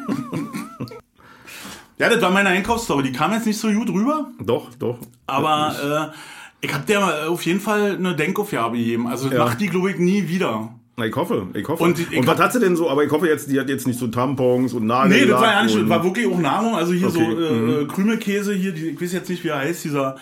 ja, 2.01 2.09
das 2.09 2.21
war 2.21 2.31
meine 2.31 2.49
Einkaufsstory. 2.49 3.03
Die 3.03 3.11
kam 3.11 3.31
jetzt 3.33 3.45
nicht 3.45 3.59
so 3.59 3.69
gut 3.71 3.89
rüber, 3.89 4.29
Doch, 4.39 4.73
doch. 4.75 4.97
aber 5.27 6.11
äh, 6.11 6.65
ich 6.65 6.73
habe 6.73 6.85
der 6.85 7.29
auf 7.29 7.43
jeden 7.45 7.59
Fall 7.59 7.95
eine 7.95 8.15
Denkaufgabe 8.15 8.77
gegeben. 8.77 9.07
Also 9.07 9.29
Ja. 9.29 9.39
macht 9.45 9.59
die, 9.61 9.67
glaube 9.67 9.91
ich, 9.91 9.97
nie 9.97 10.27
wieder. 10.27 10.69
Na, 10.97 11.05
ich 11.05 11.15
hoffe, 11.15 11.47
ich 11.53 11.67
hoffe. 11.67 11.81
Und 11.83 11.97
Und, 11.97 12.11
ich 12.11 12.19
was 12.19 12.27
hab- 12.27 12.39
hat 12.45 12.53
sie 12.53 12.59
denn 12.59 12.75
so? 12.75 12.89
Aber 12.89 13.03
ich 13.03 13.11
hoffe 13.11 13.27
jetzt, 13.27 13.49
die 13.49 13.59
hat 13.59 13.69
jetzt 13.69 13.87
nicht 13.87 13.97
so 13.97 14.07
Tampons 14.07 14.73
und 14.73 14.85
Nagellack. 14.85 15.21
Nee, 15.21 15.25
das 15.31 15.41
war 15.41 15.51
ja 15.53 15.63
nicht, 15.63 15.75
und 15.75 15.81
das 15.81 15.89
war 15.89 16.03
wirklich 16.03 16.27
auch 16.27 16.37
Nahrung. 16.37 16.75
Also 16.75 16.91
hier 16.93 17.07
Okay, 17.07 17.27
mhm. 17.27 17.71
so 17.71 17.79
äh, 17.81 17.85
Krümelkäse 17.85 18.53
hier, 18.53 18.73
die, 18.73 18.89
ich 18.89 19.01
weiß 19.01 19.13
jetzt 19.13 19.29
nicht, 19.29 19.43
wie 19.43 19.47
er 19.47 19.59
heißt, 19.59 19.83
dieser 19.85 20.17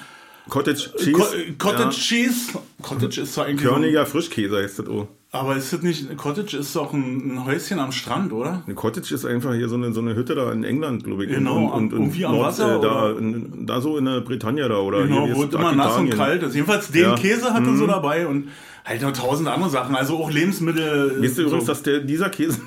Cottage 0.48 0.90
Co 0.94 0.98
Cheese. 1.00 1.36
äh, 1.38 1.52
Cottage 1.58 1.96
Cheese. 1.98 2.60
Cottage 2.82 3.22
ist 3.22 3.34
zwar 3.34 3.46
eigentlich 3.46 3.64
so, 3.64 3.70
Körniger 3.74 4.06
Frischkäse 4.06 4.58
heißt 4.64 4.80
das 4.80 4.88
auch. 4.88 5.08
Aber 5.32 5.56
ist 5.56 5.72
das 5.72 5.82
nicht, 5.84 6.18
Cottage 6.18 6.58
ist 6.58 6.76
doch 6.76 6.92
ein, 6.94 7.36
ein 7.36 7.46
Häuschen 7.46 7.78
am 7.80 7.92
Strand, 7.92 8.34
oder? 8.34 8.64
Eine 8.66 8.76
Cottage 8.76 9.14
ist 9.14 9.26
einfach 9.26 9.54
hier 9.54 9.70
so 9.70 9.76
eine, 9.76 9.94
so 9.94 10.02
eine 10.02 10.16
Hütte 10.16 10.34
da 10.34 10.52
in 10.52 10.64
England, 10.64 11.04
glaube 11.04 11.26
ich. 11.26 11.32
Genau, 11.32 11.66
und, 11.66 11.72
und, 11.72 11.94
und 11.94 12.00
irgendwie 12.02 12.26
am 12.26 12.32
Nord- 12.34 12.48
Wasser, 12.48 12.78
äh, 12.78 12.82
da, 12.82 13.12
in, 13.12 13.66
da 13.68 13.80
so 13.82 13.98
in 13.98 14.06
der 14.06 14.22
Bretagne 14.22 14.68
da 14.68 14.78
oder 14.80 15.04
Genau, 15.04 15.26
hier, 15.26 15.36
wo 15.36 15.44
es 15.44 15.54
immer 15.54 15.72
nass 15.74 15.98
und 15.98 16.10
kalt 16.10 16.42
ist. 16.44 16.56
Jedenfalls 16.56 16.90
den 16.92 17.02
Ja. 17.04 17.12
Mhm. 17.12 17.16
Käse 17.16 17.54
hatte 17.54 17.76
sie 17.76 17.86
dabei 17.88 18.26
und 18.28 18.50
halt 18.86 19.02
noch 19.04 19.12
tausend 19.14 19.48
andere 19.50 19.70
Sachen. 19.70 19.96
Also 19.96 20.18
auch 20.18 20.32
Lebensmittel. 20.32 21.18
Wisst 21.22 21.38
ihr 21.38 21.46
übrigens, 21.46 21.66
so. 21.68 21.72
dass 21.74 21.84
der, 21.84 22.00
dieser 22.00 22.30
Käse 22.30 22.60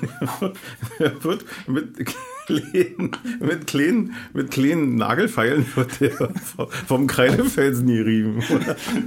wird 1.21 1.43
mit 1.67 2.13
kleinen, 2.45 3.11
mit 3.39 3.67
kleinen, 3.67 4.13
mit 4.33 4.51
kleinen 4.51 4.95
Nagelfeilen 4.95 5.65
wird 5.75 5.99
der 6.01 6.11
vom 6.87 7.07
Kreidefelsen 7.07 7.87
gerieben. 7.87 8.43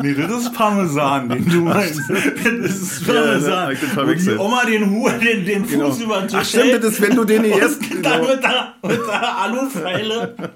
Nee, 0.03 0.15
das 0.15 0.43
ist 0.43 0.53
Parmesan, 0.55 1.29
den 1.29 1.49
du 1.49 1.61
meinst. 1.63 2.01
Das 2.09 2.25
ist 2.25 3.07
Ja, 3.07 3.13
ne, 3.15 3.21
Parmesan. 3.21 3.77
das 3.81 3.97
wo 3.97 4.31
die. 4.33 4.39
Oma 4.39 4.65
den, 4.65 4.91
Hu 4.91 5.09
den, 5.09 5.45
den 5.45 5.65
Fuß 5.65 5.71
Genau. 5.73 5.97
über 6.05 6.21
den 6.21 6.29
Tisch 6.29 6.39
Ach 6.41 6.45
stimmt, 6.45 6.65
hält 6.73 6.85
das 6.85 6.93
ist, 6.95 7.01
wenn 7.03 7.17
du 7.17 7.25
den 7.25 7.45
hier 7.45 7.59
erst... 7.59 7.81
und 7.91 8.03
dann 8.05 8.21
Genau. 8.23 8.35
mit 8.35 8.43
der, 8.43 8.75
mit 8.83 9.01
der 9.07 9.39
Alufeile. 9.39 10.37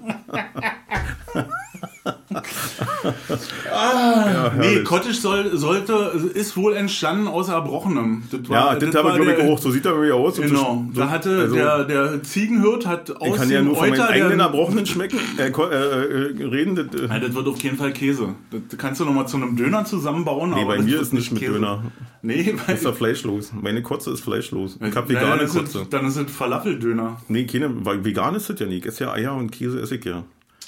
ah, 3.81 4.51
nee, 4.57 4.63
herrlich. 4.67 4.83
Cottage 4.85 5.13
soll, 5.13 5.57
sollte, 5.57 5.93
ist 6.33 6.55
wohl 6.57 6.75
entstanden 6.75 7.27
aus 7.27 7.49
Erbrochenem. 7.49 8.23
Das 8.31 8.49
war, 8.49 8.73
Ja, 8.73 8.79
das, 8.79 8.93
war 8.93 9.03
habe 9.13 9.19
ich, 9.19 9.25
glaube 9.27 9.43
ich, 9.43 9.51
auch. 9.51 9.59
So 9.59 9.71
sieht 9.71 9.85
er 9.85 9.91
irgendwie 9.91 10.11
aus. 10.11 10.35
Genau, 10.35 10.85
so, 10.93 10.99
da 10.99 11.09
hatte 11.09 11.37
also, 11.37 11.55
der, 11.55 11.83
der 11.85 12.23
Ziegenhirt 12.23 12.85
hat 12.85 13.11
aus 13.11 13.27
Ich 13.27 13.35
kann 13.35 13.49
ja 13.49 13.61
nur 13.61 13.75
von 13.75 13.89
meinen 13.89 13.99
Euter, 14.01 14.09
eigenen 14.09 14.37
der, 14.37 14.47
Erbrochenen 14.47 14.85
schmecken, 14.85 15.19
äh, 15.37 15.47
äh, 15.47 15.49
äh, 15.49 16.45
reden. 16.45 16.75
Das, 16.75 16.85
äh, 17.01 17.07
Ja, 17.07 17.19
das 17.19 17.33
wird 17.33 17.47
auf 17.47 17.61
jeden 17.61 17.77
Fall 17.77 17.91
Käse. 17.93 18.35
Das 18.51 18.77
kannst 18.77 19.01
du 19.01 19.05
nochmal 19.05 19.27
zu 19.27 19.37
einem 19.37 19.55
Döner 19.55 19.85
zusammenbauen. 19.85 20.51
nee, 20.51 20.57
aber 20.61 20.67
bei 20.67 20.77
das 20.77 20.85
mir 20.85 21.01
ist 21.01 21.13
nicht 21.13 21.31
mit 21.31 21.41
Käse. 21.41 21.53
Döner. 21.53 21.83
Nee, 22.23 22.53
weil, 22.67 22.75
Ist 22.75 22.83
ja 22.85 22.91
fleischlos. 22.93 23.51
Meine 23.59 23.81
Kotze 23.81 24.11
ist 24.11 24.21
fleischlos. 24.21 24.77
Ich 24.79 24.95
habe 24.95 25.11
Nein, 25.13 25.23
vegane 25.23 25.41
ist 25.43 25.53
Kotze. 25.53 25.81
es- 25.81 25.89
Dann 25.89 26.05
ist 26.05 26.17
es 26.17 26.31
Falafeldöner. 26.31 27.19
Nee, 27.27 27.45
keine, 27.47 27.83
weil 27.85 28.05
vegan 28.05 28.35
ist 28.35 28.49
das 28.49 28.59
ja 28.59 28.65
nicht. 28.67 28.79
Ich 28.79 28.85
esse 28.85 29.05
ja 29.05 29.11
Eier 29.13 29.35
und 29.35 29.51
Käse 29.51 29.79
esse 29.81 29.95
ich 29.95 30.05
ja. 30.05 30.23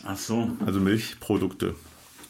Ach 0.05 0.17
so. 0.17 0.49
Also 0.65 0.79
Milchprodukte. 0.79 1.75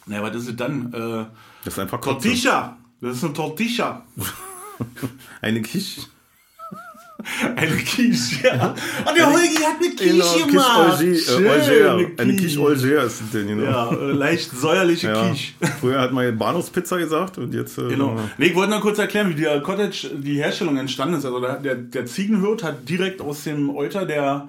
Na, 0.06 0.22
was 0.22 0.36
ist 0.36 0.48
es 0.48 0.56
dann? 0.56 0.92
Äh, 0.92 1.24
Das 1.64 1.74
ist 1.74 1.78
einfach. 1.78 2.00
Tortilla. 2.00 2.76
Das 3.00 3.16
ist 3.16 3.24
eine 3.24 3.32
Tortilla. 3.32 4.02
Eine 5.40 5.62
Quiche. 5.62 6.02
Eine 7.56 7.76
Quiche, 7.76 8.44
ja. 8.48 8.74
Und 9.08 9.16
der 9.16 9.30
Holgi 9.32 9.54
hat 9.56 9.76
eine 9.78 9.94
Quiche 9.94 10.10
Genau, 10.10 10.24
Quiche 10.24 10.46
gemacht. 10.46 11.00
Äh, 11.02 11.48
Olger. 11.48 12.10
eine 12.18 12.36
Quiche 12.36 12.60
Olger 12.60 13.04
ist 13.04 13.20
das 13.20 13.30
denn, 13.30 13.46
genau. 13.46 13.62
Ja, 13.64 13.92
äh, 13.92 14.12
leicht 14.12 14.50
säuerliche 14.50 15.06
Ja. 15.08 15.28
Quiche. 15.30 15.52
Früher 15.80 16.00
hat 16.00 16.12
man 16.12 16.36
Bahnhofspizza 16.36 16.96
gesagt 16.98 17.38
und 17.38 17.54
jetzt. 17.54 17.78
Äh, 17.78 17.88
Genau. 17.88 18.18
Nee, 18.36 18.46
ich 18.46 18.54
wollte 18.54 18.72
nur 18.72 18.80
kurz 18.80 18.98
erklären, 18.98 19.30
wie 19.30 19.40
der 19.40 19.60
Cottage, 19.62 20.10
die 20.18 20.34
Herstellung 20.36 20.76
entstanden 20.76 21.14
ist. 21.14 21.24
Also 21.24 21.40
der, 21.40 21.56
der, 21.60 21.76
der 21.76 22.04
Ziegenhirt 22.06 22.62
hat 22.64 22.86
direkt 22.88 23.20
aus 23.22 23.44
dem 23.44 23.70
Euter 23.70 24.04
der 24.06 24.48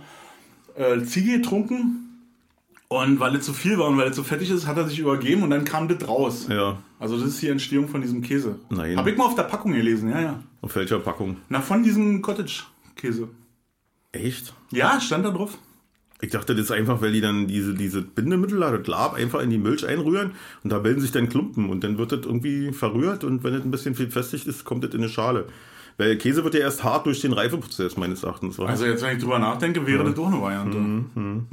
äh, 0.75 1.01
Ziege 1.03 1.37
getrunken. 1.37 2.04
Und 2.87 3.19
weil 3.19 3.35
es 3.35 3.45
zu 3.45 3.53
viel 3.53 3.77
war 3.79 3.87
und 3.87 3.97
weil 3.97 4.09
es 4.09 4.15
zu 4.15 4.23
fettig 4.23 4.51
ist, 4.51 4.67
hat 4.67 4.77
er 4.77 4.87
sich 4.87 4.99
übergeben 4.99 5.41
und 5.41 5.49
dann 5.49 5.65
kam 5.65 5.87
das 5.87 6.07
raus. 6.07 6.47
Ja. 6.49 6.77
Also 6.99 7.17
das 7.17 7.29
ist 7.29 7.41
die 7.41 7.49
Entstehung 7.49 7.87
von 7.87 8.01
diesem 8.01 8.21
Käse. 8.21 8.59
Nein. 8.69 8.97
Habe 8.97 9.09
ich 9.09 9.17
mal 9.17 9.25
auf 9.25 9.35
der 9.35 9.43
Packung 9.43 9.73
gelesen, 9.73 10.09
ja, 10.09 10.21
ja. 10.21 10.43
Auf 10.61 10.75
welcher 10.75 10.99
Packung? 10.99 11.37
Na, 11.49 11.61
von 11.61 11.83
diesem 11.83 12.21
Cottage-Käse. 12.21 13.29
Echt? 14.11 14.53
Ja, 14.71 15.01
stand 15.01 15.25
da 15.25 15.31
drauf. 15.31 15.57
Ich 16.21 16.29
dachte, 16.29 16.55
das 16.55 16.65
ist 16.65 16.71
einfach, 16.71 17.01
weil 17.01 17.11
die 17.11 17.21
dann 17.21 17.47
diese, 17.47 17.73
diese 17.73 18.01
Bindemittel, 18.01 18.59
das 18.59 18.87
Lab, 18.87 19.15
einfach 19.15 19.41
in 19.41 19.49
die 19.49 19.57
Milch 19.57 19.85
einrühren 19.85 20.31
und 20.63 20.71
da 20.71 20.79
bilden 20.79 21.01
sich 21.01 21.11
dann 21.11 21.27
Klumpen 21.27 21.69
und 21.69 21.83
dann 21.83 21.97
wird 21.97 22.11
das 22.11 22.21
irgendwie 22.23 22.71
verrührt 22.71 23.23
und 23.23 23.43
wenn 23.43 23.53
es 23.53 23.65
ein 23.65 23.71
bisschen 23.71 23.95
viel 23.95 24.09
festigt 24.09 24.47
ist, 24.47 24.63
kommt 24.63 24.83
das 24.83 24.93
in 24.93 25.01
eine 25.01 25.09
Schale. 25.09 25.47
Weil 25.97 26.17
Käse 26.17 26.43
wird 26.43 26.53
ja 26.53 26.61
erst 26.61 26.83
hart 26.83 27.05
durch 27.05 27.21
den 27.21 27.33
Reifeprozess, 27.33 27.97
meines 27.97 28.23
Erachtens. 28.23 28.57
wa? 28.57 28.65
Also 28.65 28.85
jetzt, 28.85 29.03
wenn 29.03 29.17
ich 29.17 29.23
drüber 29.23 29.39
nachdenke, 29.39 29.85
wäre 29.85 30.03
das 30.03 30.15
doch 30.15 30.27
eine 30.27 30.41
Variante. 30.41 30.77
Mhm. 30.77 31.47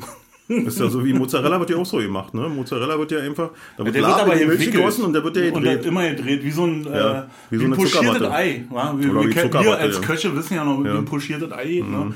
Ist 0.49 0.79
ja 0.81 0.89
so 0.89 1.05
wie 1.05 1.13
Mozzarella 1.15 1.59
wird 1.61 1.71
ja 1.71 1.77
auch 1.77 1.87
so 1.87 1.99
gemacht, 1.99 2.35
ne? 2.35 2.49
Mozzarella 2.49 2.99
wird 2.99 3.11
ja 3.13 3.21
einfach, 3.21 3.51
da 3.79 3.85
wird 3.85 3.95
Der 3.95 4.03
wird 4.03 4.13
aber 4.21 4.33
in 4.35 4.39
die 4.41 4.45
Milch 4.47 4.71
gegossen 4.71 5.05
und 5.05 5.13
der 5.13 5.25
wird 5.25 5.37
ja 5.37 5.53
Und 5.53 5.63
der 5.63 5.77
gedreht. 5.77 5.87
immer 5.87 6.09
gedreht, 6.11 6.45
wie 6.45 6.51
so 6.51 6.65
ein, 6.67 6.85
Ja, 6.85 7.21
äh, 7.21 7.23
wie 7.51 7.59
wie 7.59 7.61
so 7.61 7.71
ein 7.71 7.77
pochiertes. 7.77 8.23
Ei. 8.31 8.65
Wa? 8.71 8.95
Wir, 8.99 9.15
wir, 9.15 9.29
wie 9.29 9.31
kennen- 9.31 9.53
wir 9.53 9.79
als 9.79 9.95
ja. 9.95 10.01
Mhm. 10.01 10.05
Köche 10.05 10.37
wissen 10.37 10.55
ja 10.55 10.65
noch, 10.65 10.83
wie 10.85 10.89
ein 10.89 11.05
pochiertes 11.05 11.53
Ei 11.53 11.65
geht. 11.67 11.89
Ne? 11.91 12.15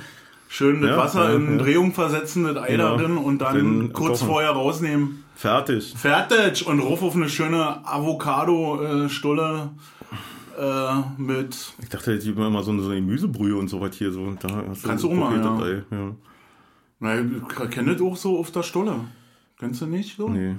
Schön 0.48 0.80
das 0.80 0.90
Ja, 0.90 0.96
Wasser 0.96 1.30
ja, 1.30 1.36
in 1.36 1.58
ja. 1.58 1.62
Drehung 1.64 1.92
versetzen, 1.92 2.44
das 2.44 2.56
Ei 2.56 2.72
Genau. 2.72 2.96
darin 2.96 3.16
und 3.16 3.38
dann 3.38 3.54
Dann 3.56 3.92
kurz 3.92 4.20
kochen. 4.20 4.28
vorher 4.28 4.50
rausnehmen. 4.50 5.24
Fertig. 5.34 5.92
Fertig! 5.96 6.66
Und 6.66 6.80
rauf 6.80 7.02
auf 7.02 7.14
eine 7.16 7.28
schöne 7.28 7.84
Avocado-Stulle 7.86 9.70
äh, 10.58 11.20
mit. 11.20 11.74
Ich 11.82 11.88
dachte, 11.90 12.18
die 12.18 12.30
immer 12.30 12.62
so 12.62 12.70
eine, 12.70 12.82
so 12.82 12.88
eine 12.90 13.00
Gemüsebrühe 13.00 13.56
und 13.56 13.68
so 13.68 13.80
was 13.80 13.94
hier. 13.96 14.10
So. 14.12 14.32
Da 14.40 14.62
Kannst 14.84 15.04
du 15.04 15.10
auch 15.10 15.30
konkretes 15.30 15.84
ja. 15.90 16.12
Na, 16.98 17.20
ich 17.20 17.70
kenne 17.70 17.92
das 17.92 18.02
auch 18.02 18.16
so 18.16 18.38
auf 18.38 18.50
der 18.50 18.62
Stulle. 18.62 19.00
Kennst 19.58 19.80
du 19.80 19.86
nicht 19.86 20.16
so? 20.16 20.28
Nee. 20.28 20.54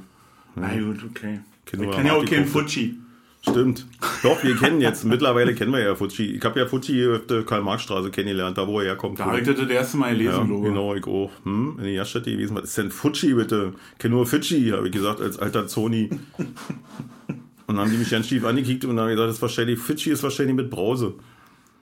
Na 0.56 0.70
gut, 0.80 1.04
okay. 1.10 1.40
Kennen 1.66 1.84
ich 1.84 1.90
wir 1.90 1.96
kenne 1.96 2.10
ja 2.10 2.16
auch 2.16 2.26
keinen. 2.26 2.48
Fuji. 2.48 2.98
Stimmt. 3.42 3.86
Doch, 4.24 4.44
wir 4.44 4.56
kennen 4.56 4.82
jetzt. 4.82 5.06
Mittlerweile 5.06 5.54
kennen 5.54 5.72
wir 5.72 5.80
ja 5.80 5.96
Fuji. 5.96 6.36
Ich 6.36 6.44
habe 6.44 6.60
ja 6.60 6.66
Fuji 6.66 7.08
auf 7.16 7.28
der 7.28 7.44
Karl-Marx-Straße 7.44 8.10
kennengelernt, 8.10 8.58
da 8.58 8.68
wo 8.68 8.80
er 8.80 8.88
herkommt. 8.88 9.20
Da 9.20 9.26
habe 9.26 9.40
ich 9.40 9.46
das 9.46 9.58
das 9.58 9.70
erste 9.70 9.98
Mal 9.98 10.12
gelesen, 10.14 10.32
ja, 10.32 10.44
Logo. 10.44 10.64
genau, 10.64 10.96
ich 10.96 11.06
auch. 11.06 11.32
Hm, 11.44 11.76
in 11.78 11.84
der 11.86 11.94
Gaststätte 11.96 12.32
gewesen. 12.32 12.56
Was 12.56 12.66
ist 12.66 12.78
denn 12.78 12.92
Fuji, 12.92 13.34
bitte? 13.36 13.74
Ich 13.94 14.00
kenne 14.00 14.16
nur 14.16 14.26
Fidschi, 14.26 14.70
habe 14.70 14.88
ich 14.88 14.94
gesagt, 14.94 15.22
als 15.22 15.38
alter 15.40 15.68
Zoni. 15.68 16.10
Und 16.38 17.76
dann 17.76 17.80
haben 17.80 17.92
die 17.92 17.98
mich 17.98 18.10
ganz 18.10 18.28
schief 18.28 18.44
angekickt 18.46 18.86
und 18.86 18.96
dann 18.96 19.06
haben 19.06 19.12
gesagt, 19.12 19.30
das 19.30 19.36
ist 19.36 19.42
wahrscheinlich, 19.42 19.80
Fidschi 19.80 20.10
ist 20.10 20.24
wahrscheinlich 20.24 20.56
mit 20.56 20.70
Brause. 20.70 21.14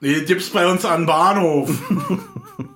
Nee, 0.02 0.22
gibt's 0.22 0.50
bei 0.50 0.70
uns 0.70 0.84
an 0.84 1.06
Bahnhof. 1.06 1.72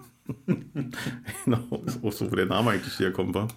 So, 2.13 2.31
wo 2.31 2.35
der 2.35 2.45
Name 2.45 2.71
eigentlich 2.71 2.97
herkommt, 2.99 3.33
war. 3.35 3.47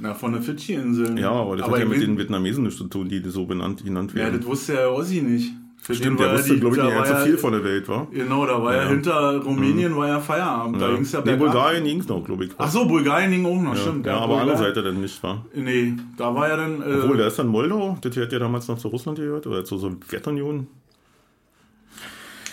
Na, 0.00 0.14
von 0.14 0.32
der 0.32 0.40
Fidschi-Inseln. 0.42 1.18
Ja, 1.18 1.30
aber 1.32 1.56
das 1.56 1.68
hat 1.68 1.78
ja 1.78 1.84
mit 1.84 2.00
den 2.00 2.16
Vietnamesen 2.16 2.64
nichts 2.64 2.78
zu 2.78 2.84
tun, 2.88 3.08
die 3.08 3.22
so 3.28 3.44
benannt, 3.44 3.84
genannt 3.84 4.12
Ja, 4.14 4.20
werden. 4.24 4.38
das 4.38 4.46
wusste 4.46 4.74
ja 4.74 4.88
Ossi 4.88 5.20
nicht. 5.22 5.52
Für 5.84 5.96
Stimmt, 5.96 6.20
der 6.20 6.28
war 6.28 6.34
wusste, 6.38 6.58
glaube 6.60 6.76
ich, 6.76 6.82
nicht 6.82 6.92
war 6.94 7.02
ganz 7.02 7.08
so 7.08 7.14
ja- 7.16 7.24
viel 7.24 7.38
von 7.38 7.52
der 7.52 7.64
Welt, 7.64 7.88
war. 7.88 8.06
Genau, 8.12 8.46
da 8.46 8.62
war 8.62 8.72
ja, 8.74 8.82
Ja. 8.84 8.88
hinter 8.88 9.38
Rumänien 9.42 9.96
war 9.96 10.06
ja 10.06 10.20
Feierabend. 10.20 10.80
Da 10.80 10.94
ging's 10.94 11.10
ja 11.10 11.22
nee. 11.24 11.34
Bulgarien 11.34 11.82
ging 11.82 11.98
es 11.98 12.06
noch, 12.06 12.24
glaube 12.24 12.44
ich. 12.44 12.52
Ach 12.56 12.70
so, 12.70 12.86
Bulgarien 12.86 13.32
ging 13.32 13.44
auch 13.44 13.60
noch, 13.60 13.76
stimmt. 13.76 14.06
ja, 14.06 14.16
aber 14.18 14.34
andere 14.40 14.54
Bulgarien- 14.56 14.74
Seite 14.76 14.82
dann 14.84 15.00
nicht, 15.00 15.20
war. 15.24 15.44
Nee, 15.54 15.94
da 16.16 16.32
war 16.34 16.48
ja 16.48 16.56
dann. 16.56 16.80
Äh, 16.82 17.00
Obwohl, 17.02 17.16
da 17.16 17.26
ist 17.26 17.36
dann 17.40 17.48
Moldau, 17.48 17.98
das 18.00 18.16
hat 18.16 18.32
ja 18.32 18.38
damals 18.38 18.68
noch 18.68 18.78
zu 18.78 18.88
Russland 18.88 19.18
gehört, 19.18 19.44
oder 19.48 19.64
zur 19.64 19.80
Sowjetunion. 19.80 20.68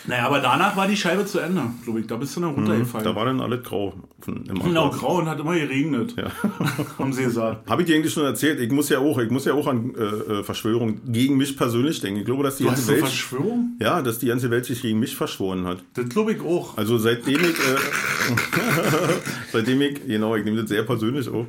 Naja, 0.10 0.26
aber 0.26 0.40
danach 0.40 0.76
war 0.76 0.88
die 0.88 0.98
Scheibe 0.98 1.24
zu 1.26 1.38
Ende, 1.40 1.62
glaube 1.84 2.00
ich. 2.00 2.08
Da 2.08 2.16
bist 2.18 2.36
du 2.36 2.42
dann 2.42 2.56
runtergefallen. 2.56 3.06
Da 3.06 3.16
war 3.16 3.26
dann 3.26 3.40
alles 3.40 3.64
grau. 3.64 3.94
Genau, 4.26 4.90
grau 4.90 5.20
und 5.20 5.30
hat 5.30 5.40
immer 5.40 5.54
geregnet. 5.54 6.16
Ja. 6.18 6.32
Sie 7.12 7.24
gesagt. 7.24 7.70
Habe 7.70 7.84
ich 7.84 7.88
dir 7.88 7.96
eigentlich 7.96 8.12
schon 8.14 8.24
erzählt? 8.26 8.60
Ich 8.60 8.72
muss 8.72 8.90
ja 8.90 8.98
auch, 9.00 9.20
ich 9.20 9.30
muss 9.30 9.46
ja 9.46 9.54
auch 9.54 9.68
an 9.68 9.94
äh, 9.96 10.02
äh, 10.40 10.44
Verschwörung 10.44 11.00
gegen 11.12 11.38
mich 11.38 11.56
persönlich 11.56 12.02
denken. 12.02 12.20
Ich 12.22 12.26
glaube, 12.26 12.44
dass 12.44 12.58
die 12.58 12.64
Du 12.64 12.70
ganze 12.70 12.82
hast 12.82 12.90
Welt, 12.90 13.00
Verschwörung? 13.02 13.78
ja, 13.80 14.02
dass 14.02 14.18
die 14.20 14.26
ganze 14.26 14.50
Welt 14.50 14.66
sich 14.66 14.82
gegen 14.82 15.00
mich 15.00 15.16
verschworen 15.16 15.66
hat. 15.66 15.78
Das 15.94 16.10
glaube 16.10 16.34
ich 16.34 16.42
auch. 16.42 16.76
Also 16.76 16.98
seitdem 16.98 17.42
ich, 17.42 17.50
äh, 17.52 18.36
seitdem 19.52 19.82
ich, 19.82 20.06
genau, 20.08 20.36
ich 20.36 20.44
nehme 20.44 20.60
das 20.62 20.70
sehr 20.70 20.84
persönlich 20.84 21.30
auf. 21.30 21.46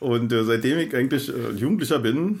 Und 0.00 0.32
äh, 0.32 0.44
seitdem 0.44 0.78
ich 0.78 0.94
eigentlich 0.94 1.28
äh, 1.28 1.52
Jugendlicher 1.54 2.00
bin, 2.00 2.40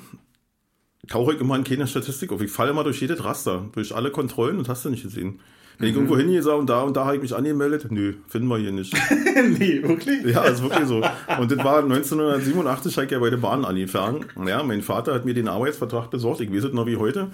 tauche 1.08 1.34
ich 1.34 1.40
immer 1.40 1.56
in 1.56 1.64
keine 1.64 1.86
Statistik 1.86 2.32
auf. 2.32 2.40
Ich 2.40 2.50
falle 2.50 2.70
immer 2.70 2.84
durch 2.84 3.00
jedes 3.00 3.22
Raster, 3.24 3.68
durch 3.72 3.94
alle 3.94 4.10
Kontrollen 4.10 4.58
und 4.58 4.68
hast 4.68 4.84
du 4.84 4.90
nicht 4.90 5.02
gesehen. 5.02 5.40
Wenn 5.80 5.88
ich 5.88 5.94
irgendwo 5.94 6.18
hingehe 6.18 6.42
und 6.54 6.68
da 6.68 6.82
und 6.82 6.94
da 6.94 7.06
habe 7.06 7.16
ich 7.16 7.22
mich 7.22 7.34
angemeldet, 7.34 7.86
nö, 7.90 8.12
finden 8.28 8.48
wir 8.48 8.58
hier 8.58 8.70
nicht. 8.70 8.94
nee, 9.58 9.82
wirklich? 9.82 10.26
Ja, 10.26 10.44
ist 10.44 10.62
wirklich 10.62 10.86
so. 10.86 10.96
Und 10.96 11.50
das 11.50 11.64
war 11.64 11.78
1987, 11.82 12.96
habe 12.96 13.06
ich 13.06 13.12
ja 13.12 13.18
bei 13.18 13.30
der 13.30 13.38
Bahn 13.38 13.64
angefangen. 13.64 14.26
Ja, 14.46 14.62
mein 14.62 14.82
Vater 14.82 15.14
hat 15.14 15.24
mir 15.24 15.32
den 15.32 15.48
Arbeitsvertrag 15.48 16.10
besorgt. 16.10 16.42
Ich 16.42 16.52
weiß 16.52 16.64
es 16.64 16.72
noch 16.74 16.84
wie 16.84 16.98
heute. 16.98 17.30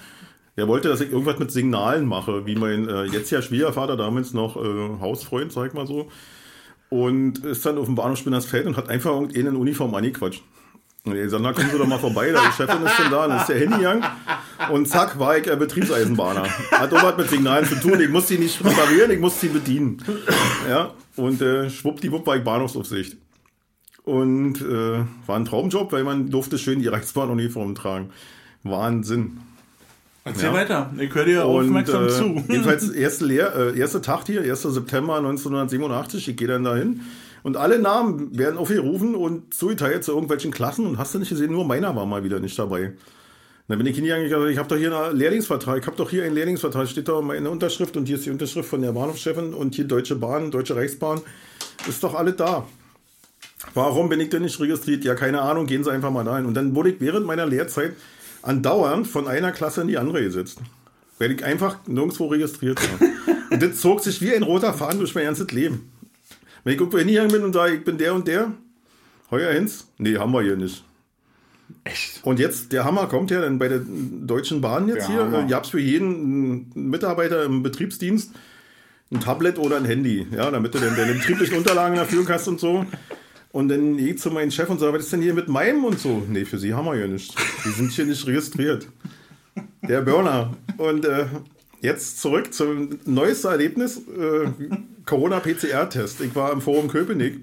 Er 0.54 0.68
wollte, 0.68 0.88
dass 0.88 1.00
ich 1.00 1.10
irgendwas 1.10 1.40
mit 1.40 1.50
Signalen 1.50 2.06
mache, 2.06 2.46
wie 2.46 2.54
mein 2.54 2.88
äh, 2.88 3.02
jetzt 3.06 3.32
ja 3.32 3.42
Schwiegervater, 3.42 3.96
damals 3.96 4.32
noch 4.32 4.56
äh, 4.56 5.00
Hausfreund, 5.00 5.50
sag 5.50 5.66
ich 5.66 5.74
mal 5.74 5.88
so. 5.88 6.08
Und 6.88 7.44
ist 7.44 7.66
dann 7.66 7.78
auf 7.78 7.86
dem 7.86 7.96
Bahnhof 7.96 8.18
Spinnersfeld 8.18 8.66
und 8.66 8.76
hat 8.76 8.88
einfach 8.88 9.10
irgendeinen 9.10 9.48
in 9.48 9.56
Uniform 9.56 9.92
angequatscht. 9.92 10.44
Sag, 11.28 11.40
na, 11.40 11.52
kommen 11.52 11.70
Sie 11.70 11.78
doch 11.78 11.86
mal 11.86 11.98
vorbei, 12.00 12.32
da 12.32 12.40
die 12.40 12.52
Chefin 12.52 12.84
ist 12.84 12.94
schon 12.94 13.10
da, 13.12 13.28
dann 13.28 13.38
ist 13.38 13.46
der 13.48 13.58
hingegangen. 13.58 14.04
Und 14.72 14.88
zack, 14.88 15.18
war 15.20 15.38
ich 15.38 15.46
äh, 15.46 15.54
Betriebseisenbahner. 15.54 16.44
Hat 16.72 16.92
auch 16.92 17.02
was 17.02 17.16
mit 17.16 17.30
Signalen 17.30 17.64
zu 17.64 17.76
tun. 17.76 18.00
Ich 18.00 18.08
musste 18.08 18.34
sie 18.34 18.40
nicht 18.40 18.64
reparieren, 18.64 19.10
ich 19.12 19.20
musste 19.20 19.46
sie 19.46 19.52
bedienen. 19.52 20.02
Ja, 20.68 20.90
und 21.14 21.40
äh, 21.40 21.70
schwuppdiwupp 21.70 22.26
war 22.26 22.36
ich 22.36 22.42
Bahnhofsaufsicht. 22.44 23.16
Und 24.02 24.60
äh, 24.60 25.04
war 25.26 25.36
ein 25.36 25.44
Traumjob, 25.44 25.92
weil 25.92 26.02
man 26.02 26.28
durfte 26.30 26.58
schön 26.58 26.80
die 26.80 26.88
Reichsbahnuniform 26.88 27.74
tragen. 27.76 28.10
Wahnsinn. 28.64 29.38
Erzähl 30.24 30.46
Ja. 30.48 30.54
weiter. 30.54 30.90
Ich 30.98 31.14
höre 31.14 31.24
dir 31.24 31.46
Und 31.46 31.66
aufmerksam 31.66 32.06
äh, 32.06 32.08
zu. 32.08 32.44
jedenfalls 32.48 32.90
erste, 32.90 33.24
Lehr 33.26 33.54
äh, 33.54 33.78
erste 33.78 34.00
Tag 34.02 34.26
hier, 34.26 34.40
1. 34.42 34.62
September 34.62 35.16
1987, 35.18 36.28
ich 36.28 36.36
gehe 36.36 36.48
dann 36.48 36.64
dahin 36.64 37.02
und 37.46 37.56
alle 37.56 37.78
Namen 37.78 38.36
werden 38.36 38.58
aufgerufen 38.58 39.14
und 39.14 39.54
zugeteilt 39.54 40.02
zu 40.02 40.10
irgendwelchen 40.10 40.50
Klassen 40.50 40.84
und 40.84 40.98
hast 40.98 41.14
du 41.14 41.20
nicht 41.20 41.28
gesehen, 41.28 41.52
nur 41.52 41.64
meiner 41.64 41.94
war 41.94 42.04
mal 42.04 42.24
wieder 42.24 42.40
nicht 42.40 42.58
dabei. 42.58 42.94
Dann 43.68 43.78
bin 43.78 43.86
ich 43.86 43.94
hingegangen, 43.94 44.26
ich, 44.26 44.32
gesagt, 44.32 44.50
ich 44.50 44.58
habe 44.58 44.68
doch 44.68 44.76
hier 44.76 44.92
einen 44.98 45.16
Lehrlingsvertrag, 45.16 45.78
ich 45.78 45.86
habe 45.86 45.96
doch 45.96 46.10
hier 46.10 46.24
einen 46.24 46.34
Lehrlingsvertrag, 46.34 46.88
steht 46.88 47.06
da 47.06 47.20
meine 47.20 47.48
Unterschrift 47.48 47.96
und 47.96 48.06
hier 48.06 48.16
ist 48.16 48.26
die 48.26 48.30
Unterschrift 48.30 48.68
von 48.68 48.82
der 48.82 48.90
Bahnhofschefin 48.90 49.54
und 49.54 49.76
hier 49.76 49.84
Deutsche 49.84 50.16
Bahn, 50.16 50.50
Deutsche 50.50 50.74
Reichsbahn, 50.74 51.20
ist 51.88 52.02
doch 52.02 52.16
alles 52.16 52.34
da. 52.34 52.66
Warum 53.74 54.08
bin 54.08 54.18
ich 54.18 54.30
denn 54.30 54.42
nicht 54.42 54.58
registriert? 54.58 55.04
Ja, 55.04 55.14
keine 55.14 55.40
Ahnung, 55.42 55.66
gehen 55.66 55.84
Sie 55.84 55.92
einfach 55.92 56.10
mal 56.10 56.24
dahin. 56.24 56.46
Und 56.46 56.54
dann 56.54 56.74
wurde 56.74 56.90
ich 56.90 57.00
während 57.00 57.26
meiner 57.26 57.46
Lehrzeit 57.46 57.92
andauernd 58.42 59.06
von 59.06 59.28
einer 59.28 59.52
Klasse 59.52 59.82
in 59.82 59.86
die 59.86 59.98
andere 59.98 60.20
gesetzt. 60.20 60.58
Weil 61.20 61.30
ich 61.30 61.44
einfach 61.44 61.78
nirgendwo 61.86 62.26
registriert 62.26 62.80
war. 62.82 63.08
und 63.52 63.62
das 63.62 63.80
zog 63.80 64.00
sich 64.00 64.20
wie 64.20 64.34
ein 64.34 64.42
roter 64.42 64.74
Faden 64.74 64.98
durch 64.98 65.14
mein 65.14 65.26
ganzes 65.26 65.52
Leben. 65.52 65.92
Wenn 66.66 66.74
ich 66.74 66.80
irgendwo 66.80 66.98
hingegangen 66.98 67.30
bin 67.30 67.44
und 67.44 67.52
sage, 67.52 67.76
ich 67.76 67.84
bin 67.84 67.96
der 67.96 68.12
und 68.12 68.26
der, 68.26 68.50
heuer 69.30 69.52
Hinz, 69.52 69.86
nee, 69.98 70.16
haben 70.16 70.32
wir 70.32 70.42
hier 70.42 70.56
nicht. 70.56 70.82
Echt? 71.84 72.24
Und 72.24 72.40
jetzt, 72.40 72.72
der 72.72 72.84
Hammer 72.84 73.06
kommt 73.06 73.30
ja 73.30 73.40
dann 73.40 73.60
bei 73.60 73.68
der 73.68 73.82
Deutschen 73.86 74.60
Bahn 74.60 74.88
jetzt 74.88 75.08
Der 75.08 75.28
hier. 75.28 75.38
Äh, 75.44 75.48
Ihr 75.48 75.54
habt 75.54 75.68
für 75.68 75.78
jeden 75.78 76.72
äh, 76.74 76.78
Mitarbeiter 76.80 77.44
im 77.44 77.62
Betriebsdienst 77.62 78.32
ein 79.12 79.20
Tablet 79.20 79.60
oder 79.60 79.76
ein 79.76 79.84
Handy, 79.84 80.26
ja, 80.32 80.50
damit 80.50 80.74
du 80.74 80.80
dann 80.80 80.96
deine 80.96 81.14
betrieblichen 81.14 81.56
Unterlagen 81.56 82.04
Führung 82.04 82.28
hast 82.30 82.48
und 82.48 82.58
so. 82.58 82.84
Und 83.52 83.68
dann 83.68 83.96
gehe 83.96 84.14
ich 84.14 84.18
zu 84.18 84.32
meinem 84.32 84.50
Chef 84.50 84.68
und 84.68 84.80
sage, 84.80 84.92
was 84.92 85.04
ist 85.04 85.12
denn 85.12 85.22
hier 85.22 85.34
mit 85.34 85.46
meinem 85.46 85.84
und 85.84 86.00
so? 86.00 86.24
Nee, 86.28 86.46
für 86.46 86.58
sie 86.58 86.74
haben 86.74 86.86
wir 86.86 86.96
hier 86.96 87.06
nicht. 87.06 87.32
Die 87.64 87.70
sind 87.70 87.92
hier 87.92 88.06
nicht 88.06 88.26
registriert. 88.26 88.88
Der 89.88 90.00
Burner. 90.00 90.56
Und 90.78 91.04
äh, 91.04 91.26
jetzt 91.80 92.20
zurück 92.20 92.52
zum 92.52 92.98
neuesten 93.04 93.46
Erlebnis. 93.46 93.98
Äh, 93.98 94.50
Corona-PCR-Test. 95.06 96.20
Ich 96.20 96.34
war 96.34 96.52
im 96.52 96.60
Forum 96.60 96.88
Köpenick. 96.88 97.40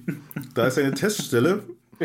Da 0.53 0.67
ist 0.67 0.77
eine 0.77 0.93
Teststelle. 0.93 1.63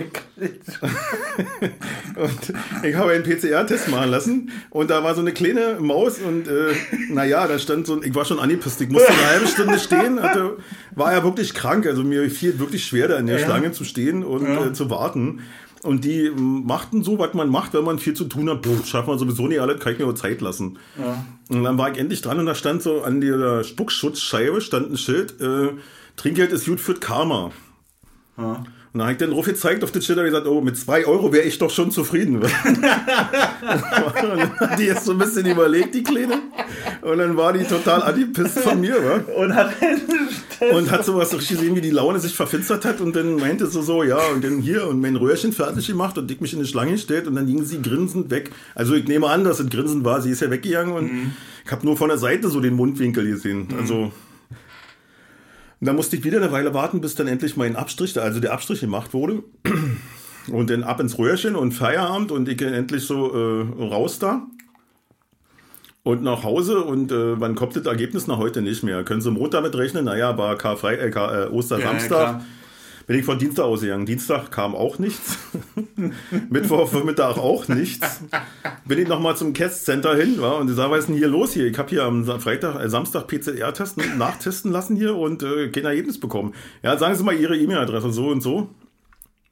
Und 2.15 2.53
ich 2.85 2.95
habe 2.95 3.13
einen 3.13 3.25
PCR-Test 3.25 3.89
machen 3.89 4.11
lassen 4.11 4.51
und 4.71 4.91
da 4.91 5.03
war 5.03 5.15
so 5.15 5.21
eine 5.21 5.33
kleine 5.33 5.79
Maus 5.81 6.19
und 6.19 6.47
äh, 6.49 6.73
naja, 7.11 7.47
da 7.47 7.59
stand 7.59 7.87
so 7.87 7.95
ein, 7.95 8.03
ich 8.03 8.15
war 8.15 8.25
schon 8.25 8.39
angepisst, 8.39 8.81
ich 8.81 8.89
musste 8.91 9.09
eine 9.13 9.27
halbe 9.27 9.47
Stunde 9.47 9.79
stehen, 9.79 10.21
hatte, 10.23 10.57
war 10.95 11.13
ja 11.13 11.23
wirklich 11.25 11.55
krank, 11.55 11.87
also 11.87 12.03
mir 12.05 12.29
fiel 12.31 12.59
wirklich 12.59 12.85
schwer 12.85 13.09
da 13.09 13.19
in 13.19 13.27
der 13.27 13.39
Ja. 13.39 13.45
Schlange 13.45 13.73
zu 13.73 13.85
stehen 13.85 14.25
und 14.25 14.47
Ja. 14.47 14.67
äh, 14.67 14.73
zu 14.73 14.91
warten. 14.91 15.41
Und 15.83 16.05
die 16.05 16.31
machten 16.31 17.03
so, 17.05 17.19
was 17.19 17.35
man 17.35 17.49
macht, 17.49 17.75
wenn 17.75 17.85
man 17.85 17.99
viel 17.99 18.15
zu 18.15 18.25
tun 18.25 18.51
hat. 18.51 18.63
Puh, 18.63 18.83
schafft 18.85 19.09
man 19.09 19.19
sowieso 19.19 19.47
nicht 19.47 19.61
alles, 19.61 19.81
kann 19.81 19.93
ich 19.93 19.99
mir 19.99 20.07
auch 20.07 20.15
Zeit 20.15 20.41
lassen. 20.41 20.79
Ja. 20.99 21.25
Und 21.49 21.63
dann 21.63 21.79
war 21.79 21.91
ich 21.91 21.99
endlich 21.99 22.21
dran 22.21 22.39
und 22.39 22.47
da 22.47 22.55
stand 22.55 22.83
so 22.83 23.03
an 23.03 23.21
dieser 23.21 23.65
Spuckschutzscheibe 23.65 24.61
stand 24.61 24.91
ein 24.91 24.97
Schild, 24.97 25.41
äh, 25.41 25.71
Trinkgeld 26.17 26.53
ist 26.53 26.67
gut 26.67 26.81
für 26.81 26.95
Karma. 26.95 27.53
Ja. 28.37 28.65
Und 28.93 29.01
dann 29.01 29.03
habe 29.03 29.13
ich 29.13 29.19
dann 29.19 29.31
drauf 29.31 29.45
gezeigt 29.45 29.85
auf 29.85 29.93
den 29.93 30.01
Schild 30.03 30.19
und 30.19 30.25
gesagt, 30.25 30.47
oh, 30.47 30.61
mit 30.61 30.77
zwei 30.77 31.07
Euro 31.07 31.33
wäre 31.33 31.45
ich 31.45 31.59
doch 31.59 31.71
schon 31.71 31.91
zufrieden. 31.91 32.37
und 32.65 32.83
dann 32.83 34.59
hat 34.59 34.79
die 34.79 34.85
jetzt 34.85 35.05
so 35.05 35.13
ein 35.13 35.19
bisschen 35.19 35.47
überlegt, 35.47 35.95
die 35.95 36.03
Kleine. 36.03 36.41
Und 37.03 37.19
dann 37.19 37.37
war 37.37 37.53
die 37.53 37.65
total 37.65 38.03
angepisst 38.03 38.61
von 38.61 38.81
mir, 38.81 38.97
wa? 38.97 39.21
Und 39.35 39.55
hat 39.55 39.75
Und 40.73 40.91
hat 40.91 41.05
sowas 41.05 41.33
richtig 41.33 41.57
gesehen, 41.59 41.77
wie 41.77 41.81
die 41.81 41.91
Laune 41.91 42.21
sich 42.21 42.35
verfinstert 42.35 42.85
hat 42.85 43.01
und 43.01 43.15
dann 43.15 43.37
meinte 43.37 43.67
sie 43.67 43.83
so, 43.83 44.03
ja, 44.03 44.19
und 44.35 44.43
dann 44.43 44.61
hier 44.61 44.87
und 44.89 45.01
mein 45.01 45.17
Röhrchen 45.17 45.53
fertig 45.53 45.87
gemacht 45.87 46.19
und 46.19 46.29
dick 46.29 46.41
mich 46.41 46.53
in 46.53 46.61
die 46.61 46.67
Schlange 46.67 46.93
gestellt 46.93 47.27
und 47.27 47.35
dann 47.37 47.47
ging 47.47 47.65
sie 47.65 47.81
grinsend 47.81 48.31
weg. 48.31 48.51
Also 48.75 48.95
ich 48.95 49.07
nehme 49.07 49.29
an, 49.29 49.45
dass 49.45 49.61
es 49.61 49.71
grinsend 49.71 50.05
war, 50.05 50.21
sie 50.21 50.31
ist 50.31 50.41
ja 50.41 50.51
weggegangen 50.51 50.95
und 50.95 51.33
ich 51.65 51.71
habe 51.71 51.87
nur 51.87 51.97
von 51.97 52.09
der 52.09 52.19
Seite 52.19 52.49
so 52.49 52.61
den 52.61 52.75
Mundwinkel 52.75 53.27
gesehen. 53.27 53.69
Also 53.79 54.13
und 55.81 55.87
dann 55.87 55.95
musste 55.97 56.17
ich 56.17 56.25
wieder 56.25 56.39
eine 56.39 56.51
Weile 56.51 56.75
warten, 56.75 57.01
bis 57.01 57.15
dann 57.15 57.29
endlich 57.29 57.57
mein 57.57 57.77
Abstrich, 57.77 58.19
also 58.21 58.41
der 58.41 58.53
Abstrich 58.53 58.81
gemacht 58.81 59.15
wurde. 59.15 59.45
Und 60.51 60.71
dann 60.71 60.83
ab 60.83 60.99
ins 60.99 61.19
Röhrchen 61.19 61.55
und 61.55 61.73
Feierabend 61.73 62.33
und 62.33 62.49
ich 62.49 62.61
endlich 62.61 63.05
so 63.05 63.33
äh, 63.33 63.85
raus 63.85 64.19
da. 64.19 64.47
Und 66.09 66.23
nach 66.23 66.43
Hause 66.43 66.85
und 66.85 67.13
äh, 67.13 67.39
wann 67.39 67.55
kommt 67.55 67.77
das 67.77 67.85
Ergebnis 67.85 68.27
nach 68.27 68.39
heute 68.39 68.63
nicht 68.63 68.83
mehr? 68.83 69.05
Können 69.05 69.21
Sie 69.21 69.31
Montag 69.31 69.61
damit 69.61 69.77
rechnen? 69.77 70.07
Naja, 70.07 70.39
war 70.39 70.57
Karfrei, 70.57 70.95
äh, 70.95 71.11
Kar, 71.11 71.39
äh, 71.39 71.47
Ostersamstag. 71.49 72.41
bin 73.07 73.19
ich 73.19 73.27
von 73.27 73.39
Dienstag 73.39 73.65
ausgegangen. 73.65 74.07
Dienstag 74.07 74.51
kam 74.51 74.75
auch 74.75 74.99
nichts. 74.99 75.37
Mittwoch 76.49 76.91
Mittag 77.05 77.37
auch 77.37 77.69
nichts. 77.69 78.23
Bin 78.87 78.99
ich 78.99 79.07
nochmal 79.07 79.37
zum 79.37 79.53
Testcenter 79.53 80.17
hin 80.17 80.41
war, 80.41 80.57
und 80.57 80.69
sag, 80.69 80.91
was 80.91 81.01
ist 81.01 81.09
denn 81.09 81.17
hier 81.17 81.29
los 81.29 81.53
hier? 81.53 81.67
Ich 81.67 81.77
habe 81.77 81.91
hier 81.91 82.05
am 82.05 82.25
Freitag, 82.25 82.83
äh, 82.83 82.89
Samstag 82.89 83.27
PCR-testen, 83.27 84.17
nachtesten 84.17 84.73
lassen 84.73 84.97
hier 84.97 85.15
und 85.15 85.43
äh, 85.43 85.69
kein 85.69 85.85
Ergebnis 85.85 86.19
bekommen. 86.19 86.55
Ja, 86.83 86.97
sagen 86.97 87.17
Sie 87.17 87.23
mal 87.23 87.37
Ihre 87.37 87.59
E-Mail-Adresse 87.59 88.13
so 88.13 88.29
und 88.29 88.41
so. 88.41 88.71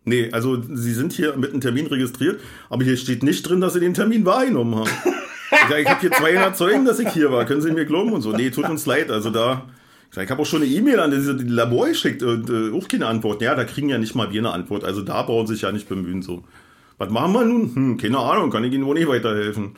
Nee, 0.06 0.30
also 0.32 0.62
Sie 0.62 0.94
sind 0.94 1.12
hier 1.12 1.36
mit 1.36 1.50
einem 1.50 1.60
Termin 1.60 1.86
registriert, 1.86 2.40
aber 2.70 2.82
hier 2.82 2.96
steht 2.96 3.22
nicht 3.22 3.46
drin, 3.46 3.60
dass 3.60 3.74
Sie 3.74 3.80
den 3.80 3.92
Termin 3.92 4.24
wahrgenommen 4.24 4.76
haben. 4.76 4.90
Ja, 5.50 5.78
ich 5.78 5.88
habe 5.88 6.00
hier 6.00 6.10
200 6.10 6.56
Zeugen, 6.56 6.84
dass 6.84 6.98
ich 6.98 7.08
hier 7.08 7.30
war. 7.30 7.44
Können 7.44 7.60
Sie 7.60 7.70
mir 7.70 7.84
glauben 7.84 8.12
und 8.12 8.22
so? 8.22 8.32
Nee, 8.32 8.50
tut 8.50 8.68
uns 8.68 8.86
leid. 8.86 9.10
Also 9.10 9.30
da, 9.30 9.66
ich 10.16 10.30
habe 10.30 10.42
auch 10.42 10.46
schon 10.46 10.62
eine 10.62 10.70
E-Mail 10.70 11.00
an 11.00 11.10
die 11.10 11.44
Labor 11.44 11.88
geschickt 11.88 12.22
und 12.22 12.50
äh, 12.50 12.72
auch 12.72 12.88
keine 12.88 13.06
Antwort. 13.06 13.42
Ja, 13.42 13.54
da 13.54 13.64
kriegen 13.64 13.88
ja 13.88 13.98
nicht 13.98 14.14
mal 14.14 14.32
wir 14.32 14.40
eine 14.40 14.52
Antwort. 14.52 14.84
Also 14.84 15.02
da 15.02 15.22
brauchen 15.22 15.46
Sie 15.46 15.54
sich 15.54 15.62
ja 15.62 15.72
nicht 15.72 15.88
bemühen 15.88 16.22
so. 16.22 16.44
Was 16.98 17.10
machen 17.10 17.32
wir 17.32 17.44
nun? 17.44 17.74
Hm, 17.74 17.98
keine 17.98 18.18
Ahnung, 18.18 18.50
kann 18.50 18.64
ich 18.64 18.72
Ihnen 18.72 18.86
wohl 18.86 18.94
nicht 18.94 19.08
weiterhelfen. 19.08 19.76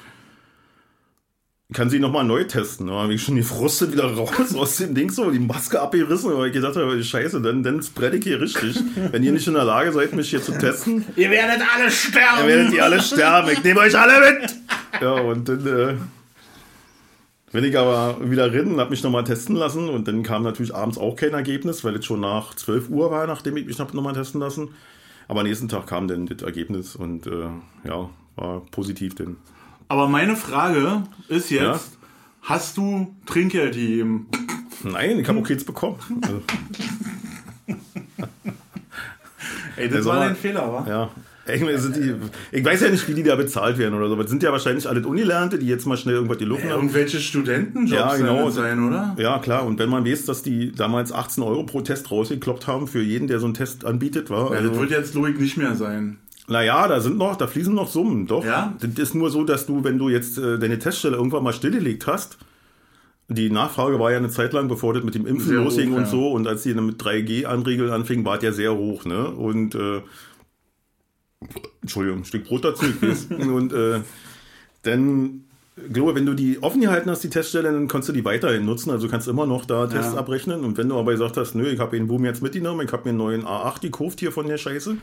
Kann 1.75 1.91
sie 1.91 1.99
nochmal 1.99 2.25
neu 2.25 2.45
testen. 2.45 2.87
Da 2.87 2.95
habe 2.95 3.13
ich 3.13 3.23
schon 3.23 3.37
die 3.37 3.43
Frustet 3.43 3.93
wieder 3.93 4.05
raus 4.05 4.55
aus 4.55 4.77
dem 4.77 4.95
Ding 4.95 5.11
so, 5.11 5.31
die 5.31 5.39
Maske 5.39 5.79
abgerissen, 5.79 6.35
weil 6.35 6.47
ich 6.47 6.55
gedacht 6.55 6.77
habe, 6.77 7.03
scheiße, 7.03 7.43
dann, 7.43 7.63
dann 7.63 7.83
spread 7.83 8.15
ich 8.15 8.25
hier 8.25 8.41
richtig. 8.41 8.81
Wenn 9.11 9.23
ihr 9.23 9.33
nicht 9.33 9.47
in 9.47 9.53
der 9.53 9.65
Lage 9.65 9.93
seid, 9.93 10.15
mich 10.15 10.31
hier 10.31 10.43
zu 10.43 10.53
testen. 10.53 11.05
ihr 11.15 11.31
werdet 11.31 11.61
alle 11.77 11.91
sterben! 11.91 12.41
Ihr 12.41 12.47
werdet 12.47 12.73
ihr 12.73 12.85
alle 12.85 13.03
sterben. 13.03 13.51
Ich 13.53 13.63
nehme 13.63 13.81
euch 13.81 13.99
alle 13.99 14.33
mit! 14.33 14.55
Ja, 15.01 15.13
und 15.13 15.49
dann 15.49 15.67
äh, 15.67 15.95
bin 17.53 17.65
ich 17.65 17.79
aber 17.79 18.19
wieder 18.31 18.53
rein 18.53 18.73
und 18.73 18.81
habe 18.81 18.91
mich 18.91 19.03
nochmal 19.03 19.25
testen 19.25 19.57
lassen. 19.57 19.89
Und 19.89 20.09
dann 20.09 20.23
kam 20.23 20.43
natürlich 20.43 20.75
abends 20.75 20.99
auch 20.99 21.17
kein 21.17 21.35
Ergebnis, 21.35 21.85
weil 21.85 21.97
es 21.97 22.05
schon 22.05 22.21
nach 22.21 22.55
12 22.55 22.91
Uhr 22.91 23.11
war, 23.11 23.27
nachdem 23.27 23.57
ich 23.57 23.67
mich 23.67 23.79
nochmal 23.79 24.15
testen 24.15 24.41
lassen. 24.41 24.71
Aber 25.29 25.43
nächsten 25.43 25.69
Tag 25.69 25.87
kam 25.87 26.09
dann 26.09 26.27
das 26.27 26.43
Ergebnis 26.43 26.97
und 26.97 27.27
äh, 27.27 27.49
ja, 27.85 28.09
war 28.37 28.61
positiv 28.71 29.15
denn. 29.15 29.37
Aber 29.89 30.09
meine 30.09 30.37
Frage 30.37 31.03
ist 31.29 31.51
jetzt, 31.51 31.63
ja? 31.63 31.79
hast 32.43 32.77
du 32.77 33.15
Trinkgeld 33.27 33.75
gegeben? 33.75 34.29
Nein, 34.85 35.19
ich 35.19 35.29
habe 35.29 35.41
auch 35.41 35.45
keins 35.45 35.65
bekommen. 35.65 35.99
Also. 36.23 36.43
Ey, 39.77 39.89
das 39.89 39.99
also, 39.99 40.11
war 40.11 40.21
dein 40.21 40.37
Fehler, 40.37 40.73
wa? 40.73 40.87
Ja. 40.89 41.11
Ich, 41.49 41.63
ich, 42.53 42.65
weiß 42.65 42.81
ja 42.83 42.91
nicht, 42.91 43.09
wie 43.09 43.15
die 43.15 43.23
da 43.23 43.37
bezahlt 43.37 43.79
werden 43.79 43.95
oder 43.95 44.09
so. 44.09 44.17
Das 44.17 44.29
sind 44.31 44.43
ja 44.43 44.53
wahrscheinlich 44.53 44.89
alle 44.89 45.07
Unilernte, 45.07 45.59
die 45.59 45.67
jetzt 45.67 45.87
mal 45.87 45.97
schnell 45.97 46.15
irgendwas 46.15 46.39
die 46.39 46.45
Luft 46.45 46.65
haben. 46.65 46.71
Irgendwelche 46.71 47.19
Studentenjobs 47.21 47.91
ja, 47.91 48.17
genau. 48.17 48.51
sein, 48.51 48.87
oder? 48.87 49.17
Ja, 49.19 49.39
klar. 49.39 49.65
Und 49.65 49.79
wenn 49.79 49.89
man 49.89 50.05
weiß, 50.05 50.27
dass 50.27 50.43
die 50.43 50.73
damals 50.73 51.13
18 51.13 51.43
Euro 51.43 51.65
pro 51.65 51.81
Test 51.81 52.11
rausgekloppt 52.11 52.67
haben 52.67 52.87
für 52.87 53.03
jeden, 53.03 53.29
der 53.29 53.41
so 53.41 53.47
einen 53.47 53.55
Test 53.55 53.85
anbietet, 53.85 54.31
war. 54.31 54.51
Ja, 54.53 54.59
also, 54.59 54.71
das 54.71 54.79
wird 54.79 54.91
jetzt 54.91 55.15
Logik 55.15 55.41
nicht 55.41 55.57
mehr 55.57 55.75
sein. 55.75 56.19
Naja, 56.49 56.89
da 56.89 57.01
sind 57.01 57.19
noch, 57.19 57.37
da 57.37 57.47
fließen 57.47 57.75
noch 57.75 57.89
Summen, 57.89 58.27
doch. 58.27 58.45
Ja? 58.45 58.75
Das 58.81 58.91
ist 59.09 59.15
nur 59.15 59.31
so, 59.31 59.45
dass 59.45 59.67
du, 59.67 59.85
wenn 59.85 59.99
du 59.99 60.09
jetzt 60.09 60.39
äh, 60.39 60.59
deine 60.59 60.79
Teststelle 60.79 61.17
irgendwann 61.17 61.45
mal 61.45 61.53
stillgelegt 61.53 62.07
hast, 62.07 62.39
die 63.29 63.51
Nachfrage 63.51 63.99
war 63.99 64.11
ja 64.11 64.17
eine 64.17 64.31
Zeit 64.31 64.55
lang, 64.55 64.69
bevor 64.69 64.95
das 64.95 65.05
mit 65.05 65.15
dem 65.15 65.27
Impfen 65.27 65.49
sehr 65.49 65.61
losging 65.61 65.93
hoch, 65.93 65.97
und 65.97 66.05
ja. 66.05 66.09
so, 66.09 66.33
und 66.33 66.47
als 66.47 66.63
die 66.63 66.73
mit 66.73 67.01
3G 67.01 67.45
anregeln 67.45 67.91
anfing, 67.91 68.25
war 68.25 68.39
es 68.39 68.43
ja 68.43 68.53
sehr 68.53 68.75
hoch, 68.75 69.05
ne? 69.05 69.29
Und 69.29 69.75
äh, 69.75 70.01
Entschuldigung, 71.83 72.21
ein 72.21 72.25
Stück 72.25 72.45
Brot 72.45 72.65
dazu. 72.65 72.87
und 73.31 73.73
äh, 73.73 74.03
dann 74.83 75.45
glaube, 75.93 76.15
wenn 76.15 76.27
du 76.27 76.35
die 76.35 76.63
offen 76.63 76.81
gehalten 76.81 77.11
hast, 77.11 77.23
die 77.23 77.31
Teststelle, 77.31 77.73
dann 77.73 77.89
kannst 77.89 78.09
du 78.09 78.13
die 78.13 78.25
weiterhin 78.25 78.65
nutzen. 78.65 78.91
Also 78.91 79.09
kannst 79.09 79.29
immer 79.29 79.47
noch 79.47 79.65
da 79.65 79.87
Tests 79.87 80.15
ja. 80.15 80.19
abrechnen. 80.19 80.65
Und 80.65 80.77
wenn 80.77 80.89
du 80.89 80.99
aber 80.99 81.13
gesagt 81.13 81.37
hast, 81.37 81.55
nö, 81.55 81.69
ich 81.69 81.81
habe 81.81 81.97
den 81.97 82.09
Boom 82.09 82.25
jetzt 82.25 82.43
mitgenommen, 82.43 82.87
ich 82.87 82.93
habe 82.93 83.05
mir 83.05 83.11
einen 83.11 83.19
neuen 83.19 83.45
A8 83.45 83.81
gekauft 83.81 84.21
hier 84.21 84.33
von 84.33 84.47
der 84.47 84.59
Scheiße, 84.59 84.97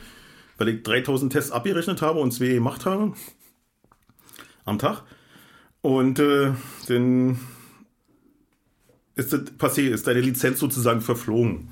weil 0.58 0.68
ich 0.68 0.82
3000 0.82 1.32
Tests 1.32 1.50
abgerechnet 1.50 2.02
habe 2.02 2.20
und 2.20 2.32
zwei 2.32 2.48
gemacht 2.48 2.86
habe 2.86 3.14
am 4.64 4.78
Tag. 4.78 5.02
Und 5.80 6.18
äh, 6.18 6.52
dann 6.88 7.38
ist 9.14 9.32
das 9.32 9.40
passé, 9.58 9.88
ist 9.88 10.06
deine 10.06 10.20
Lizenz 10.20 10.58
sozusagen 10.58 11.00
verflogen. 11.00 11.68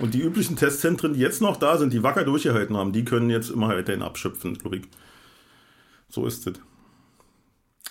Und 0.00 0.14
die 0.14 0.22
üblichen 0.22 0.56
Testzentren, 0.56 1.12
die 1.12 1.20
jetzt 1.20 1.42
noch 1.42 1.56
da 1.56 1.76
sind, 1.76 1.92
die 1.92 2.02
wacker 2.02 2.24
durchgehalten 2.24 2.76
haben, 2.76 2.92
die 2.92 3.04
können 3.04 3.28
jetzt 3.30 3.50
immer 3.50 3.68
weiterhin 3.68 4.02
abschöpfen, 4.02 4.54
glaube 4.58 4.76
ich. 4.76 4.82
So 6.08 6.26
ist 6.26 6.46
es. 6.46 6.54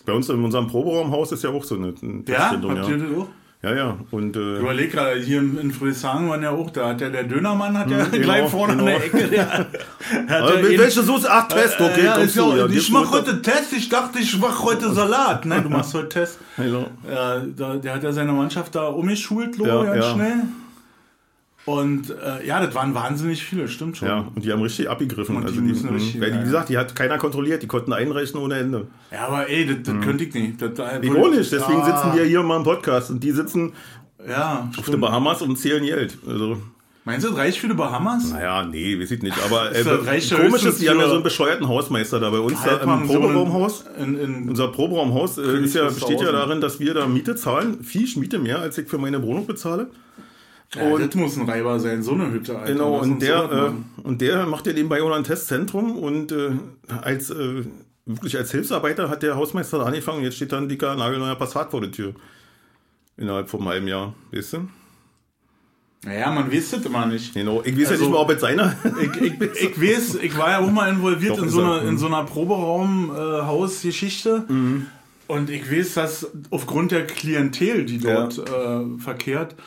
Bei 0.05 0.13
uns 0.13 0.27
in 0.29 0.43
unserem 0.43 0.67
Proberaumhaus 0.67 1.31
ist 1.31 1.43
ja 1.43 1.51
auch 1.51 1.63
so 1.63 1.75
eine, 1.75 1.93
eine 2.01 2.23
ja, 2.27 2.49
Testzentrum. 2.49 2.77
Habt 2.77 2.89
ja, 2.89 2.95
ihr 2.95 3.03
das 3.03 3.17
auch? 3.17 3.27
Ja, 3.61 3.75
ja. 3.75 3.97
Und, 4.11 4.37
äh, 4.37 4.59
Überleg 4.59 4.91
gerade, 4.91 5.19
hier 5.19 5.39
in 5.39 5.71
Friedrichshagen 5.71 6.29
waren 6.29 6.41
ja 6.41 6.51
auch, 6.51 6.69
da 6.69 6.89
hat 6.89 7.01
ja 7.01 7.09
der 7.09 7.25
Dönermann 7.25 7.77
hat 7.77 7.91
ja 7.91 8.05
genau, 8.05 8.23
gleich 8.23 8.49
vorne 8.49 8.77
genau. 8.77 8.85
an 8.85 8.91
der 8.91 9.05
Ecke. 9.05 9.27
Der, 9.27 9.49
hat 9.49 9.67
also, 10.29 10.69
ja 10.69 10.79
welche 10.79 11.03
Soße? 11.03 11.27
Ach, 11.29 11.47
Test, 11.49 11.79
okay. 11.79 11.99
Äh, 11.99 12.05
ja, 12.05 12.23
ich, 12.23 12.35
ja, 12.35 12.65
ich 12.67 12.89
mach 12.89 13.11
heute 13.11 13.41
Test, 13.41 13.73
ich 13.73 13.89
dachte, 13.89 14.19
ich 14.19 14.39
mach 14.39 14.63
heute 14.63 14.89
Salat. 14.93 15.45
Nein, 15.45 15.63
du 15.63 15.69
machst 15.69 15.93
heute 15.93 16.07
Test. 16.07 16.39
Genau. 16.55 16.87
Ja, 17.07 17.39
da, 17.39 17.75
der 17.75 17.95
hat 17.95 18.03
ja 18.03 18.13
seine 18.13 18.31
Mannschaft 18.31 18.73
da 18.75 18.87
umgeschult, 18.87 19.57
Lo, 19.57 19.65
ja, 19.65 19.83
ganz 19.83 20.05
ja. 20.05 20.13
schnell. 20.13 20.43
Und 21.65 22.09
äh, 22.09 22.45
ja, 22.47 22.65
das 22.65 22.73
waren 22.73 22.95
wahnsinnig 22.95 23.43
viele, 23.43 23.67
stimmt 23.67 23.97
schon. 23.97 24.07
Ja, 24.07 24.27
und 24.33 24.43
die 24.43 24.51
haben 24.51 24.61
richtig 24.61 24.89
abgegriffen. 24.89 25.35
Und 25.35 25.45
also 25.45 25.61
die, 25.61 25.71
die 25.71 25.87
richtig, 25.87 26.19
weil, 26.19 26.39
wie 26.39 26.43
gesagt, 26.43 26.69
die 26.69 26.77
hat 26.77 26.95
keiner 26.95 27.17
kontrolliert, 27.17 27.61
die 27.61 27.67
konnten 27.67 27.93
einreichen 27.93 28.39
ohne 28.39 28.57
Ende. 28.57 28.87
Ja, 29.11 29.27
aber 29.27 29.49
ey, 29.49 29.67
das, 29.67 29.77
das 29.83 29.93
mhm. 29.93 30.01
könnte 30.01 30.23
ich 30.23 30.33
nicht. 30.33 30.61
Das, 30.61 30.73
das 30.73 30.87
auch 30.87 31.29
nicht, 31.29 31.51
deswegen 31.51 31.81
ah. 31.81 31.85
sitzen 31.85 32.17
wir 32.17 32.25
hier 32.25 32.41
mal 32.41 32.57
im 32.57 32.63
Podcast 32.63 33.11
und 33.11 33.23
die 33.23 33.31
sitzen 33.31 33.73
ja, 34.27 34.69
auf 34.77 34.85
den 34.85 34.99
Bahamas 34.99 35.41
und 35.41 35.57
zählen 35.57 35.83
Geld. 35.83 36.17
Also, 36.27 36.57
Meinst 37.05 37.25
du, 37.25 37.29
das 37.29 37.39
reicht 37.39 37.57
für 37.59 37.67
die 37.67 37.73
Bahamas? 37.73 38.31
Naja, 38.31 38.63
nee, 38.65 38.99
weiß 38.99 39.09
ich 39.11 39.23
nicht. 39.23 39.35
Aber 39.43 39.71
äh, 39.75 39.83
komisch 39.83 40.63
ist, 40.63 40.81
die 40.81 40.89
haben 40.89 40.99
ja 40.99 41.07
so 41.07 41.15
einen 41.15 41.23
bescheuerten 41.23 41.67
Hausmeister 41.67 42.19
da 42.19 42.29
bei 42.29 42.39
uns 42.39 42.61
da 42.63 42.77
im 42.77 43.07
Proberaumhaus. 43.07 43.85
In, 43.97 44.19
in 44.19 44.49
Unser 44.49 44.67
Proberaumhaus 44.67 45.37
äh, 45.37 45.63
ist 45.63 45.75
ja, 45.75 45.85
besteht 45.85 46.21
ja 46.21 46.31
darin, 46.31 46.61
dass 46.61 46.79
wir 46.79 46.93
da 46.93 47.07
Miete 47.07 47.35
zahlen. 47.35 47.83
Viel 47.83 48.07
Miete 48.17 48.37
mehr, 48.37 48.59
als 48.59 48.77
ich 48.77 48.87
für 48.87 48.97
meine 48.97 49.23
Wohnung 49.23 49.47
bezahle. 49.47 49.89
Ja, 50.75 50.83
und 50.83 51.01
das 51.01 51.15
muss 51.15 51.37
ein 51.37 51.49
Reiber 51.49 51.79
sein, 51.79 52.03
so 52.03 52.11
eine 52.11 52.31
Hütte. 52.31 52.55
Alter. 52.57 52.71
Genau, 52.71 52.99
und 52.99 53.21
der, 53.21 53.51
äh, 53.51 53.71
und 54.03 54.21
der 54.21 54.45
macht 54.45 54.67
ja 54.67 54.73
nebenbei 54.73 55.01
auch 55.01 55.11
ein 55.11 55.23
Testzentrum 55.23 55.97
und 55.97 56.31
äh, 56.31 56.51
als 57.01 57.31
äh, 57.31 57.63
wirklich 58.05 58.37
als 58.37 58.51
Hilfsarbeiter 58.51 59.09
hat 59.09 59.23
der 59.23 59.35
Hausmeister 59.35 59.79
da 59.79 59.85
angefangen. 59.85 60.23
Jetzt 60.23 60.35
steht 60.35 60.51
da 60.51 60.57
ein 60.57 60.69
dicker, 60.69 60.95
nagelneuer 60.95 61.33
Passat 61.35 61.71
vor 61.71 61.81
der 61.81 61.91
Tür. 61.91 62.13
Innerhalb 63.17 63.49
von 63.49 63.67
einem 63.67 63.87
Jahr, 63.87 64.13
weißt 64.31 64.53
du? 64.53 64.69
Naja, 66.05 66.31
man 66.31 66.49
weiß 66.51 66.71
das 66.71 66.83
immer 66.85 67.05
nicht. 67.07 67.33
Genau. 67.33 67.61
Ich 67.65 67.77
weiß 67.77 67.89
also, 67.89 68.05
ja 68.05 68.09
nicht 68.09 68.15
mal, 68.15 68.21
ob 68.21 68.29
es 68.29 68.39
seiner. 68.39 68.73
ich, 69.01 69.21
ich, 69.21 69.41
ich 69.41 69.81
weiß, 69.81 70.15
ich 70.21 70.37
war 70.37 70.51
ja 70.51 70.59
auch 70.59 70.71
mal 70.71 70.89
involviert 70.89 71.37
Doch, 71.37 71.43
in, 71.43 71.49
so 71.49 71.61
einer, 71.61 71.81
in 71.81 71.97
so 71.97 72.07
einer 72.07 72.23
Proberaum-Hausgeschichte. 72.23 74.45
Äh, 74.47 74.51
mhm. 74.51 74.85
Und 75.27 75.49
ich 75.49 75.69
weiß, 75.69 75.95
dass 75.95 76.31
aufgrund 76.51 76.91
der 76.91 77.05
Klientel, 77.05 77.83
die 77.85 77.99
dort 77.99 78.37
ja. 78.37 78.81
äh, 78.81 78.85
verkehrt, 78.97 79.57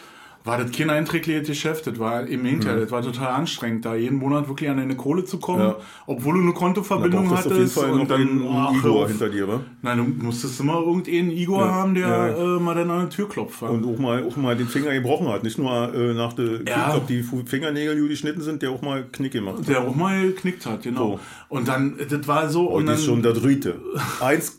war 0.44 0.59
das 0.59 0.72
kein 0.72 0.90
einträgliches 0.90 1.46
Geschäft. 1.46 1.87
Das 1.87 1.98
war 1.98 2.26
im 2.26 2.44
Internet, 2.44 2.76
mhm. 2.76 2.83
das 2.83 2.90
war 2.90 3.02
total 3.02 3.28
anstrengend, 3.28 3.85
da 3.85 3.94
jeden 3.94 4.18
Monat 4.18 4.48
wirklich 4.48 4.68
an 4.68 4.78
deine 4.78 4.96
Kohle 4.96 5.24
zu 5.24 5.38
kommen, 5.38 5.61
ja. 5.61 5.76
obwohl 6.07 6.35
du 6.35 6.40
eine 6.40 6.52
Kontoverbindung 6.52 7.26
Na, 7.28 7.37
hattest. 7.37 7.52
Auf 7.52 7.59
jeden 7.59 7.70
Fall 7.70 7.90
und 7.92 8.11
dann 8.11 8.42
ach, 8.48 8.74
Igor 8.74 9.09
hinter 9.09 9.28
dir, 9.28 9.48
wa? 9.48 9.61
Nein, 9.83 9.98
du 9.98 10.24
musstest 10.24 10.59
immer 10.61 10.81
irgendeinen 10.81 11.31
Igor 11.31 11.64
ja. 11.64 11.72
haben, 11.72 11.94
der 11.94 12.09
ja. 12.09 12.57
äh, 12.57 12.61
mal 12.61 12.74
dann 12.74 12.90
an 12.90 13.09
die 13.09 13.16
Tür 13.16 13.28
klopft. 13.28 13.62
Und 13.62 13.85
auch 13.85 13.98
mal, 13.98 14.24
auch 14.24 14.37
mal 14.37 14.57
den 14.57 14.68
Finger 14.68 14.92
gebrochen 14.92 15.28
hat. 15.28 15.42
Nicht 15.42 15.59
nur 15.59 15.94
äh, 15.94 16.14
nach 16.14 16.33
der 16.33 16.62
ja. 16.66 16.94
ob 16.96 17.07
die 17.07 17.22
Fingernägel 17.22 18.00
die 18.00 18.09
geschnitten 18.09 18.40
sind, 18.40 18.62
der 18.62 18.70
auch 18.70 18.83
mal 18.83 19.05
Knick 19.12 19.33
gemacht 19.33 19.59
hat. 19.59 19.68
Der 19.68 19.83
auch 19.83 19.94
mal 19.94 20.22
geknickt 20.22 20.66
hat, 20.66 20.83
genau. 20.83 21.12
So. 21.12 21.20
Und 21.48 21.68
dann, 21.68 21.96
das 22.09 22.26
war 22.26 22.48
so. 22.48 22.66
Und, 22.66 22.81
und 22.81 22.87
dann, 22.87 22.94
ist 22.96 23.05
schon 23.05 23.22
der 23.22 23.33
dritte. 23.33 23.81
Eins, 24.20 24.59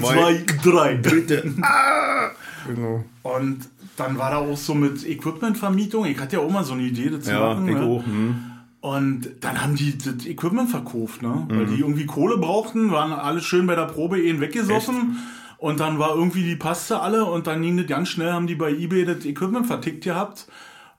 zwei, 0.00 0.14
zwei 0.14 0.44
drei. 0.62 0.94
Dritte. 0.96 1.54
ah! 1.62 2.30
Genau. 2.66 3.04
Und 3.22 3.68
dann 3.96 4.18
war 4.18 4.30
da 4.30 4.38
auch 4.38 4.56
so 4.56 4.74
mit 4.74 5.06
Equipmentvermietung. 5.06 6.04
Ich 6.06 6.18
hatte 6.18 6.36
ja 6.36 6.42
auch 6.42 6.50
mal 6.50 6.64
so 6.64 6.74
eine 6.74 6.82
Idee 6.82 7.10
dazu 7.10 7.30
ja, 7.30 7.54
machen. 7.54 7.68
Ich 7.68 7.74
ne? 7.74 7.82
auch, 7.82 8.04
hm. 8.04 8.36
Und 8.80 9.30
dann 9.40 9.62
haben 9.62 9.76
die 9.76 9.96
das 9.96 10.26
Equipment 10.26 10.68
verkauft, 10.68 11.22
ne? 11.22 11.46
Mhm. 11.48 11.56
Weil 11.56 11.66
die 11.66 11.80
irgendwie 11.80 12.04
Kohle 12.04 12.36
brauchten, 12.36 12.92
waren 12.92 13.14
alle 13.14 13.40
schön 13.40 13.66
bei 13.66 13.74
der 13.74 13.86
Probe 13.86 14.20
eh 14.20 14.40
weggesoffen. 14.40 15.16
Echt? 15.16 15.56
Und 15.56 15.80
dann 15.80 15.98
war 15.98 16.14
irgendwie 16.14 16.42
die 16.42 16.56
Paste 16.56 17.00
alle 17.00 17.24
und 17.24 17.46
dann 17.46 17.62
ging 17.62 17.78
das 17.78 17.86
ganz 17.86 18.10
schnell, 18.10 18.32
haben 18.32 18.46
die 18.46 18.56
bei 18.56 18.70
Ebay 18.70 19.06
das 19.06 19.24
Equipment 19.24 19.66
vertickt 19.66 20.04
gehabt. 20.04 20.48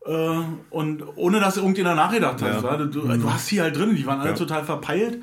Äh, 0.03 0.39
und 0.71 1.03
ohne 1.15 1.39
dass 1.39 1.57
irgendjemand 1.57 1.97
nachgedacht 1.97 2.41
hat. 2.41 2.63
Ja. 2.63 2.77
Du, 2.77 2.87
du, 2.87 3.01
mhm. 3.01 3.31
hast 3.31 3.51
die 3.51 3.61
halt 3.61 3.77
drin, 3.77 3.95
die 3.95 4.07
waren 4.07 4.19
alle 4.19 4.31
ja. 4.31 4.35
total 4.35 4.63
verpeilt. 4.63 5.21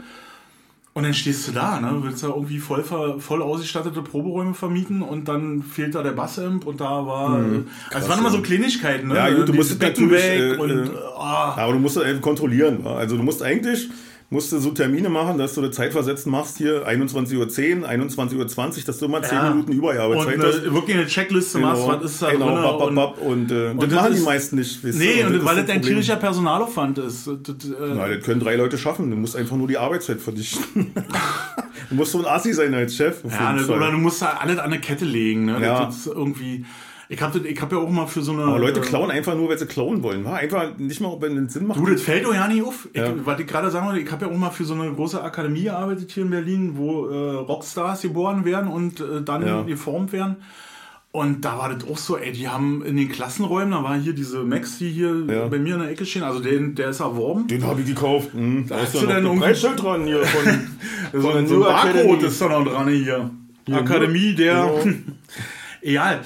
Und 0.94 1.05
dann 1.05 1.14
stehst 1.14 1.48
du 1.48 1.52
da, 1.52 1.81
ne? 1.81 2.00
Willst 2.02 2.22
da 2.22 2.28
irgendwie 2.28 2.59
voll, 2.59 2.85
voll 2.85 3.42
ausgestattete 3.42 4.02
Proberäume 4.02 4.52
vermieten 4.52 5.00
und 5.00 5.26
dann 5.26 5.62
fehlt 5.62 5.94
da 5.94 6.02
der 6.02 6.12
Bassamp 6.12 6.66
und 6.66 6.83
da 6.83 7.07
war. 7.07 7.38
Mhm, 7.38 7.68
also 7.88 8.05
es 8.05 8.09
waren 8.11 8.18
immer 8.18 8.31
so 8.31 8.42
Kleinigkeiten, 8.42 9.09
ne? 9.09 9.14
Ja, 9.14 9.31
gut, 9.31 9.48
du 9.48 9.55
musst 9.55 9.78
Becken 9.78 10.11
weg 10.11 10.38
äh, 10.38 10.57
und. 10.57 10.70
Äh, 10.70 10.90
oh. 11.16 11.18
Aber 11.18 11.72
du 11.72 11.78
musst 11.78 11.96
einfach 11.96 12.20
kontrollieren. 12.20 12.87
Also 12.87 13.16
du 13.16 13.22
musst 13.22 13.42
eigentlich 13.42 13.88
musst 14.33 14.51
du 14.51 14.59
so 14.59 14.71
Termine 14.71 15.09
machen, 15.11 15.37
dass 15.38 15.55
du 15.55 15.61
eine 15.61 15.71
Zeitversetzen 15.71 16.33
machst 16.33 16.57
hier 16.59 16.88
21.10 16.88 17.37
Uhr, 17.37 17.88
21.20 17.88 18.38
Uhr, 18.38 18.85
dass 18.87 18.99
du 18.99 19.09
mal 19.09 19.23
10 19.23 19.37
Ja. 19.38 19.51
Minuten 19.51 19.73
Überarbeitszeit 19.73 20.35
Und 20.37 20.42
hast. 20.45 20.59
äh, 20.64 20.75
wirklich 20.75 20.97
eine 20.97 21.07
Checkliste 21.07 21.59
machst, 21.59 21.87
was 21.87 22.03
ist 22.03 22.23
da 22.23 22.31
genau, 22.31 22.47
drin. 22.47 22.62
bap, 22.62 22.79
bap, 22.79 22.88
und, 22.88 22.95
bap, 22.95 23.18
und, 23.23 23.51
äh, 23.53 23.75
das 23.75 23.77
das 23.88 23.92
machen 23.95 24.12
die 24.12 24.18
ist- 24.18 24.25
meisten 24.25 24.57
nicht. 24.57 24.85
weißt 24.85 24.99
nee, 24.99 25.25
und, 25.25 25.35
das 25.35 25.45
weil 25.45 25.57
das 25.57 25.59
ein 25.59 25.66
Problem. 25.66 25.83
tierischer 25.83 26.16
Personalaufwand 26.16 26.99
ist. 26.99 27.27
Das, 27.27 27.37
äh, 27.37 27.95
Na, 27.95 28.09
das 28.09 28.25
können 28.25 28.40
drei 28.40 28.57
Leute 28.57 28.79
schaffen. 28.79 29.11
Du 29.11 29.16
musst 29.16 29.37
einfach 29.37 29.57
nur 29.57 29.68
die 29.68 29.77
Arbeitszeit 29.79 30.21
verdichten. 30.21 30.92
du 31.90 31.95
musst 31.95 32.12
so 32.12 32.18
ein 32.21 32.27
Assi 32.27 32.53
sein 32.55 32.73
als 32.75 32.97
Chef. 32.97 33.23
Ja, 33.25 33.31
Fall. 33.57 33.71
oder 33.71 33.90
du 33.90 33.99
musst 33.99 34.23
da 34.23 34.38
alles 34.40 34.59
an 34.59 34.64
eine 34.73 34.81
Kette 34.81 35.05
legen. 35.05 35.45
Ne? 35.45 35.59
Ja. 35.61 35.90
Irgendwie. 36.07 36.64
Ich 37.12 37.20
habe 37.20 37.38
ich 37.46 37.61
hab 37.61 37.70
ja 37.70 37.77
auch 37.79 37.90
mal 37.90 38.07
für 38.07 38.22
so 38.22 38.33
eine. 38.33 38.44
Aber 38.44 38.59
Leute 38.59 38.81
äh, 38.81 38.83
klauen 38.83 39.11
einfach 39.11 39.35
nur, 39.37 39.48
weil 39.51 39.59
sie 39.59 39.66
klauen 39.66 40.03
wollen. 40.03 40.25
wa? 40.25 40.33
Einfach 40.35 40.79
nicht 40.79 41.01
mal, 41.01 41.14
wenn 41.20 41.37
es 41.44 41.53
Sinn 41.53 41.66
macht. 41.66 41.79
Du, 41.79 41.85
das 41.87 42.01
fällt 42.01 42.25
doch 42.25 42.33
ja 42.35 42.48
nicht 42.48 42.62
auf. 42.64 42.88
Ich, 42.92 42.98
Ja. 43.01 43.12
Was 43.25 43.38
ich 43.38 43.46
gerade 43.46 43.70
sagen 43.70 43.87
wollte, 43.87 44.01
ich 44.01 44.11
habe 44.11 44.25
ja 44.25 44.33
auch 44.33 44.37
mal 44.37 44.51
für 44.51 44.64
so 44.64 44.72
eine 44.72 44.90
große 44.92 45.22
Akademie 45.22 45.64
gearbeitet 45.64 46.11
hier 46.11 46.22
in 46.22 46.31
Berlin, 46.31 46.72
wo 46.77 47.09
äh, 47.09 47.35
Rockstars 47.35 48.01
geboren 48.03 48.44
werden 48.46 48.68
und 48.70 49.01
äh, 49.01 49.20
dann 49.22 49.46
Ja. 49.46 49.62
geformt 49.62 50.12
werden. 50.14 50.37
Und 51.14 51.44
da 51.44 51.59
war 51.59 51.68
das 51.68 51.87
auch 51.87 51.98
so, 51.98 52.16
ey, 52.16 52.33
die 52.33 52.48
haben 52.48 52.83
in 52.83 52.96
den 52.96 53.11
Klassenräumen, 53.11 53.72
da 53.72 53.83
war 53.85 53.94
hier 53.98 54.14
diese 54.14 54.42
Max, 54.44 54.79
die 54.79 54.88
hier 54.88 55.14
Ja. 55.29 55.46
bei 55.48 55.59
mir 55.59 55.75
in 55.75 55.81
der 55.83 55.90
Ecke 55.90 56.07
stehen, 56.07 56.22
also 56.22 56.40
den, 56.40 56.75
der 56.75 56.88
ist 56.88 57.01
erworben. 57.01 57.46
Den 57.48 57.66
habe 57.66 57.83
ich 57.83 57.87
gekauft. 57.88 58.33
Hm, 58.33 58.64
da 58.66 58.77
hast 58.79 58.94
ist 58.94 59.03
du 59.03 59.07
denn 59.07 59.27
ein 59.27 59.38
Preisschild 59.38 59.83
dran 59.83 60.07
hier 60.07 60.25
von, 60.25 60.44
So, 61.12 61.20
von 61.29 61.37
ein, 61.37 61.46
der 61.46 61.48
so 61.59 61.66
ein 61.66 61.92
Barcode 61.92 62.22
ist 62.22 62.40
da 62.40 62.48
noch 62.48 62.64
dran 62.64 62.88
hier. 62.88 63.31
Akademie 63.70 64.35
der. 64.35 64.55
Ja. 64.55 64.70
Egal. 65.83 66.20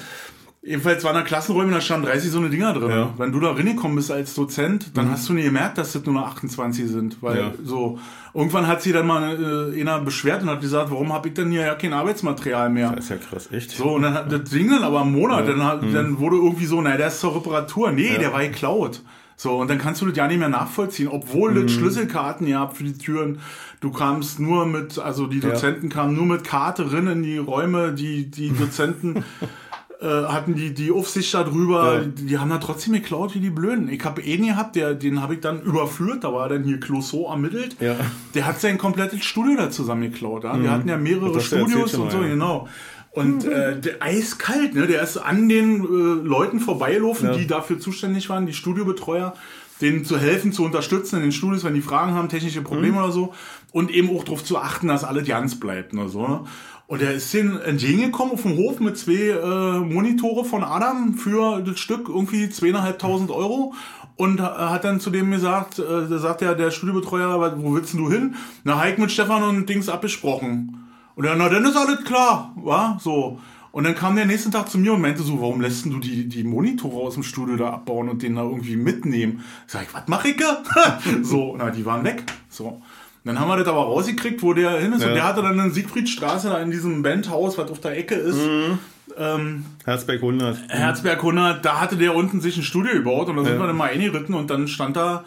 Jedenfalls 0.67 1.01
waren 1.05 1.15
da 1.15 1.21
Klassenräume, 1.21 1.71
da 1.71 1.79
standen 1.79 2.07
30 2.07 2.29
so 2.29 2.39
eine 2.39 2.49
Dinger 2.49 2.73
drin. 2.73 2.89
Ja. 2.89 3.13
Wenn 3.17 3.31
du 3.31 3.39
da 3.39 3.51
reingekommen 3.51 3.95
bist 3.95 4.11
als 4.11 4.35
Dozent, 4.35 4.91
dann 4.97 5.09
hast 5.09 5.29
du 5.29 5.33
nie 5.33 5.43
gemerkt, 5.43 5.77
dass 5.77 5.93
das 5.93 6.03
nur 6.05 6.15
noch 6.15 6.27
28 6.27 6.89
sind. 6.89 7.17
Weil 7.21 7.37
Ja. 7.37 7.51
so, 7.63 7.99
irgendwann 8.33 8.67
hat 8.67 8.81
sie 8.81 8.91
dann 8.91 9.07
mal 9.07 9.71
äh, 9.73 9.79
einer 9.79 9.99
beschwert 10.01 10.41
und 10.41 10.49
hat 10.49 10.59
gesagt, 10.59 10.91
warum 10.91 11.13
habe 11.13 11.29
ich 11.29 11.35
denn 11.35 11.51
hier 11.51 11.61
ja 11.61 11.75
kein 11.75 11.93
Arbeitsmaterial 11.93 12.69
mehr? 12.69 12.91
Das 12.91 13.05
ist 13.05 13.09
ja 13.11 13.15
krass, 13.15 13.49
echt. 13.49 13.71
So, 13.71 13.95
und 13.95 14.01
dann 14.01 14.13
hat 14.13 14.29
das 14.29 14.43
Ding 14.49 14.69
dann 14.69 14.83
aber 14.83 15.01
einen 15.03 15.13
Monat, 15.13 15.47
dann, 15.47 15.63
hat, 15.63 15.83
dann 15.93 16.19
wurde 16.19 16.35
irgendwie 16.35 16.65
so, 16.65 16.81
naja, 16.81 16.97
der 16.97 17.07
ist 17.07 17.21
zur 17.21 17.33
Reparatur. 17.33 17.93
Nee, 17.93 18.17
der 18.17 18.33
war 18.33 18.41
geklaut. 18.43 19.01
So, 19.39 19.55
und 19.57 19.69
dann 19.69 19.77
kannst 19.77 20.01
du 20.01 20.07
das 20.07 20.17
ja 20.17 20.27
nicht 20.27 20.39
mehr 20.39 20.49
nachvollziehen, 20.49 21.07
obwohl 21.07 21.53
das 21.63 21.71
Schlüsselkarten 21.71 22.45
ihr 22.47 22.69
für 22.73 22.83
die 22.83 22.97
Türen. 22.97 23.39
Du 23.79 23.91
kamst 23.91 24.39
nur 24.39 24.65
mit, 24.65 24.97
also 24.97 25.27
die 25.27 25.39
Dozenten 25.39 25.89
kamen 25.89 26.15
nur 26.15 26.25
mit 26.25 26.43
Karte 26.43 26.91
rein 26.91 27.05
in 27.05 27.21
die 27.23 27.37
Räume, 27.37 27.93
die, 27.93 28.29
die 28.31 28.49
Dozenten 28.51 29.23
hatten 30.05 30.53
die, 30.55 30.73
die 30.73 30.91
Aufsicht 30.91 31.33
da 31.33 31.43
drüber, 31.43 31.95
Ja. 31.95 31.99
die, 32.03 32.25
die 32.27 32.37
haben 32.37 32.49
da 32.49 32.59
trotzdem 32.59 32.93
geklaut 32.93 33.33
wie 33.35 33.39
die 33.39 33.49
Blöden. 33.49 33.89
Ich 33.89 34.03
habe 34.05 34.21
einen 34.21 34.45
gehabt, 34.47 34.75
der, 34.75 34.93
den 34.93 35.21
habe 35.21 35.35
ich 35.35 35.39
dann 35.39 35.61
überführt, 35.61 36.23
da 36.23 36.31
war 36.33 36.47
dann 36.49 36.63
hier 36.63 36.79
Clouseau 36.79 37.29
ermittelt. 37.29 37.75
Ja. 37.79 37.95
Der 38.35 38.45
hat 38.45 38.59
sein 38.61 38.77
komplettes 38.77 39.23
Studio 39.25 39.57
da 39.57 39.69
zusammengeklaut. 39.71 40.43
Ja? 40.43 40.61
Wir 40.61 40.71
hatten 40.71 40.87
ja 40.87 40.97
mehrere 40.97 41.39
Studios 41.41 41.95
und 41.95 42.11
so, 42.11 42.17
mal, 42.17 42.23
ja. 42.25 42.29
genau. 42.33 42.67
Und 43.11 43.45
äh, 43.45 43.79
der 43.79 44.03
eiskalt, 44.03 44.75
ne? 44.75 44.85
Der 44.85 45.01
ist 45.01 45.17
an 45.17 45.49
den 45.49 45.81
äh, 45.83 46.27
Leuten 46.27 46.59
vorbeigelaufen, 46.59 47.31
die 47.35 47.47
dafür 47.47 47.79
zuständig 47.79 48.29
waren, 48.29 48.45
die 48.45 48.53
Studiobetreuer, 48.53 49.33
denen 49.81 50.05
zu 50.05 50.19
helfen, 50.19 50.51
zu 50.51 50.63
unterstützen 50.63 51.15
in 51.15 51.21
den 51.23 51.31
Studios, 51.31 51.63
wenn 51.63 51.73
die 51.73 51.81
Fragen 51.81 52.13
haben, 52.13 52.29
technische 52.29 52.61
Probleme 52.61 52.97
Mhm. 52.97 53.03
oder 53.03 53.11
so. 53.11 53.33
Und 53.71 53.89
eben 53.89 54.09
auch 54.15 54.23
darauf 54.23 54.43
zu 54.43 54.59
achten, 54.59 54.87
dass 54.87 55.03
alles 55.03 55.27
ganz 55.27 55.59
bleibt. 55.59 55.93
Ne? 55.93 56.07
So, 56.09 56.27
ne? 56.27 56.41
Und 56.87 57.01
er 57.01 57.13
ist 57.13 57.33
denen 57.33 57.59
entgegengekommen 57.59 58.33
auf 58.33 58.43
dem 58.43 58.55
Hof 58.57 58.79
mit 58.79 58.97
zwei 58.97 59.11
äh, 59.31 59.79
Monitore 59.79 60.45
von 60.45 60.63
Adam 60.63 61.15
für 61.15 61.61
das 61.61 61.79
Stück 61.79 62.07
irgendwie 62.07 62.49
zweieinhalbtausend 62.49 63.29
Euro. 63.29 63.73
Und 64.15 64.39
äh, 64.39 64.43
hat 64.43 64.85
dann 64.85 64.99
zu 65.01 65.09
dem 65.09 65.29
gesagt, 65.29 65.79
äh, 65.79 65.83
da 66.09 66.17
sagt 66.17 66.41
ja 66.41 66.53
der 66.53 66.71
Studiobetreuer, 66.71 67.39
"Was- 67.41 67.53
wo 67.57 67.75
willst 67.75 67.93
du 67.93 68.09
hin? 68.09 68.35
Na, 68.63 68.79
Heik 68.79 68.99
mit 68.99 69.11
Stefan 69.11 69.43
und 69.43 69.67
Dings 69.67 69.89
abgesprochen. 69.89 70.87
Und 71.15 71.25
er, 71.25 71.35
na, 71.35 71.49
dann 71.49 71.65
ist 71.65 71.75
alles 71.75 72.03
klar, 72.05 72.53
wa? 72.55 72.97
So. 73.01 73.39
Und 73.73 73.83
dann 73.83 73.93
kam 73.93 74.15
der 74.15 74.25
nächsten 74.25 74.51
Tag 74.51 74.69
zu 74.69 74.79
mir 74.79 74.93
und 74.93 75.01
meinte 75.01 75.21
so, 75.21 75.39
warum 75.41 75.61
lässt 75.61 75.85
du 75.85 75.99
die, 75.99 76.27
die 76.27 76.43
Monitore 76.43 76.95
aus 77.05 77.13
dem 77.15 77.21
Studio 77.23 77.57
da 77.57 77.69
abbauen 77.73 78.07
und 78.09 78.23
den 78.23 78.35
da 78.35 78.43
irgendwie 78.43 78.75
mitnehmen? 78.77 79.43
Sag 79.67 79.83
ich, 79.83 79.93
was 79.93 80.03
mach 80.07 80.23
ich? 80.25 80.37
so, 81.21 81.53
na, 81.57 81.69
die 81.69 81.85
waren 81.85 82.03
weg. 82.03 82.23
So. 82.49 82.81
Dann 83.27 83.39
haben 83.39 83.47
wir 83.49 83.57
das 83.57 83.67
aber 83.67 83.81
rausgekriegt, 83.83 84.41
wo 84.41 84.53
der 84.53 84.79
hin 84.79 84.93
ist. 84.93 85.01
Ja. 85.03 85.09
Und 85.09 85.13
der 85.15 85.23
hatte 85.27 85.41
dann 85.41 85.59
in 85.59 85.71
Siegfriedstraße 85.71 86.49
da 86.49 86.59
in 86.59 86.71
diesem 86.71 87.03
Bandhaus, 87.03 87.57
was 87.57 87.69
auf 87.69 87.79
der 87.81 87.97
Ecke 87.97 88.15
ist. 88.15 88.39
Ähm, 89.17 89.65
Herzberg 89.85 90.17
100. 90.21 90.57
Herzberg 90.69 91.17
100, 91.19 91.63
da 91.65 91.79
hatte 91.79 91.95
der 91.97 92.15
unten 92.15 92.41
sich 92.41 92.57
ein 92.57 92.63
Studio 92.63 92.93
gebaut 92.93 93.29
und 93.29 93.37
da 93.37 93.43
sind 93.43 93.53
Ja. 93.53 93.59
wir 93.59 93.67
dann 93.67 93.75
mal 93.77 93.89
eingeritten 93.89 94.33
und 94.35 94.49
dann 94.49 94.67
stand 94.67 94.95
da 94.97 95.23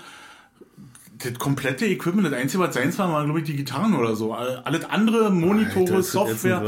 das 1.23 1.35
komplette 1.39 1.87
Equipment, 1.87 2.27
das 2.27 2.33
Einzige, 2.35 2.63
was 2.63 2.75
seins 2.75 2.99
war, 2.99 3.13
waren, 3.13 3.25
glaube 3.27 3.41
ich, 3.41 3.47
die 3.47 3.57
Gitarren 3.57 3.95
oder 3.95 4.17
so. 4.17 4.33
All- 4.33 4.63
Alles 4.65 4.85
andere, 4.87 5.31
Monitore, 5.31 5.81
Alter, 5.97 6.03
Software, 6.03 6.63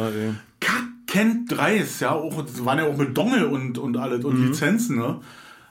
kackend 0.60 1.50
dreist, 1.50 2.00
ja, 2.02 2.12
auch, 2.12 2.42
das 2.42 2.64
waren 2.64 2.78
ja 2.78 2.86
auch 2.86 2.96
mit 2.96 3.16
Dongle 3.16 3.48
und, 3.48 3.78
und 3.78 3.96
alles 3.96 4.24
und 4.24 4.38
Mhm. 4.38 4.46
Lizenzen, 4.48 4.98
ne? 4.98 5.20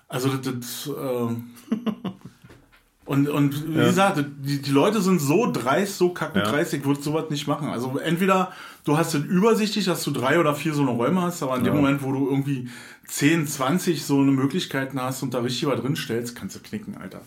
Also 0.08 0.30
das, 0.30 0.42
das 0.42 0.90
äh, 0.90 1.76
und, 3.06 3.28
und 3.28 3.74
wie 3.74 3.80
Ja. 3.80 3.86
gesagt, 3.88 4.24
die, 4.46 4.62
die 4.62 4.72
Leute 4.72 5.02
sind 5.02 5.20
so 5.20 5.52
dreist, 5.52 5.98
so 5.98 6.10
kackend 6.10 6.46
Ja. 6.46 6.62
ich 6.62 6.86
würde 6.86 7.02
sowas 7.02 7.30
nicht 7.30 7.48
machen. 7.48 7.68
Also 7.70 7.98
entweder 7.98 8.52
du 8.86 8.98
hast 8.98 9.14
es 9.14 9.24
übersichtlich, 9.26 9.86
dass 9.86 10.04
du 10.04 10.12
drei 10.12 10.40
oder 10.40 10.56
vier 10.56 10.74
so 10.74 10.82
eine 10.84 10.92
Räume 10.92 11.22
hast, 11.22 11.42
aber 11.44 11.58
in 11.58 11.64
dem 11.64 11.74
Ja. 11.76 11.82
Moment, 11.82 12.04
wo 12.04 12.12
du 12.12 12.30
irgendwie 12.30 12.70
10, 13.08 13.48
20 13.48 14.04
so 14.06 14.20
eine 14.22 14.32
Möglichkeiten 14.32 15.02
hast 15.02 15.24
und 15.24 15.34
da 15.34 15.40
richtig 15.40 15.68
was 15.68 15.82
drin 15.82 15.96
stellst, 15.96 16.36
kannst 16.36 16.56
du 16.56 16.60
knicken, 16.62 16.96
Alter. 16.98 17.22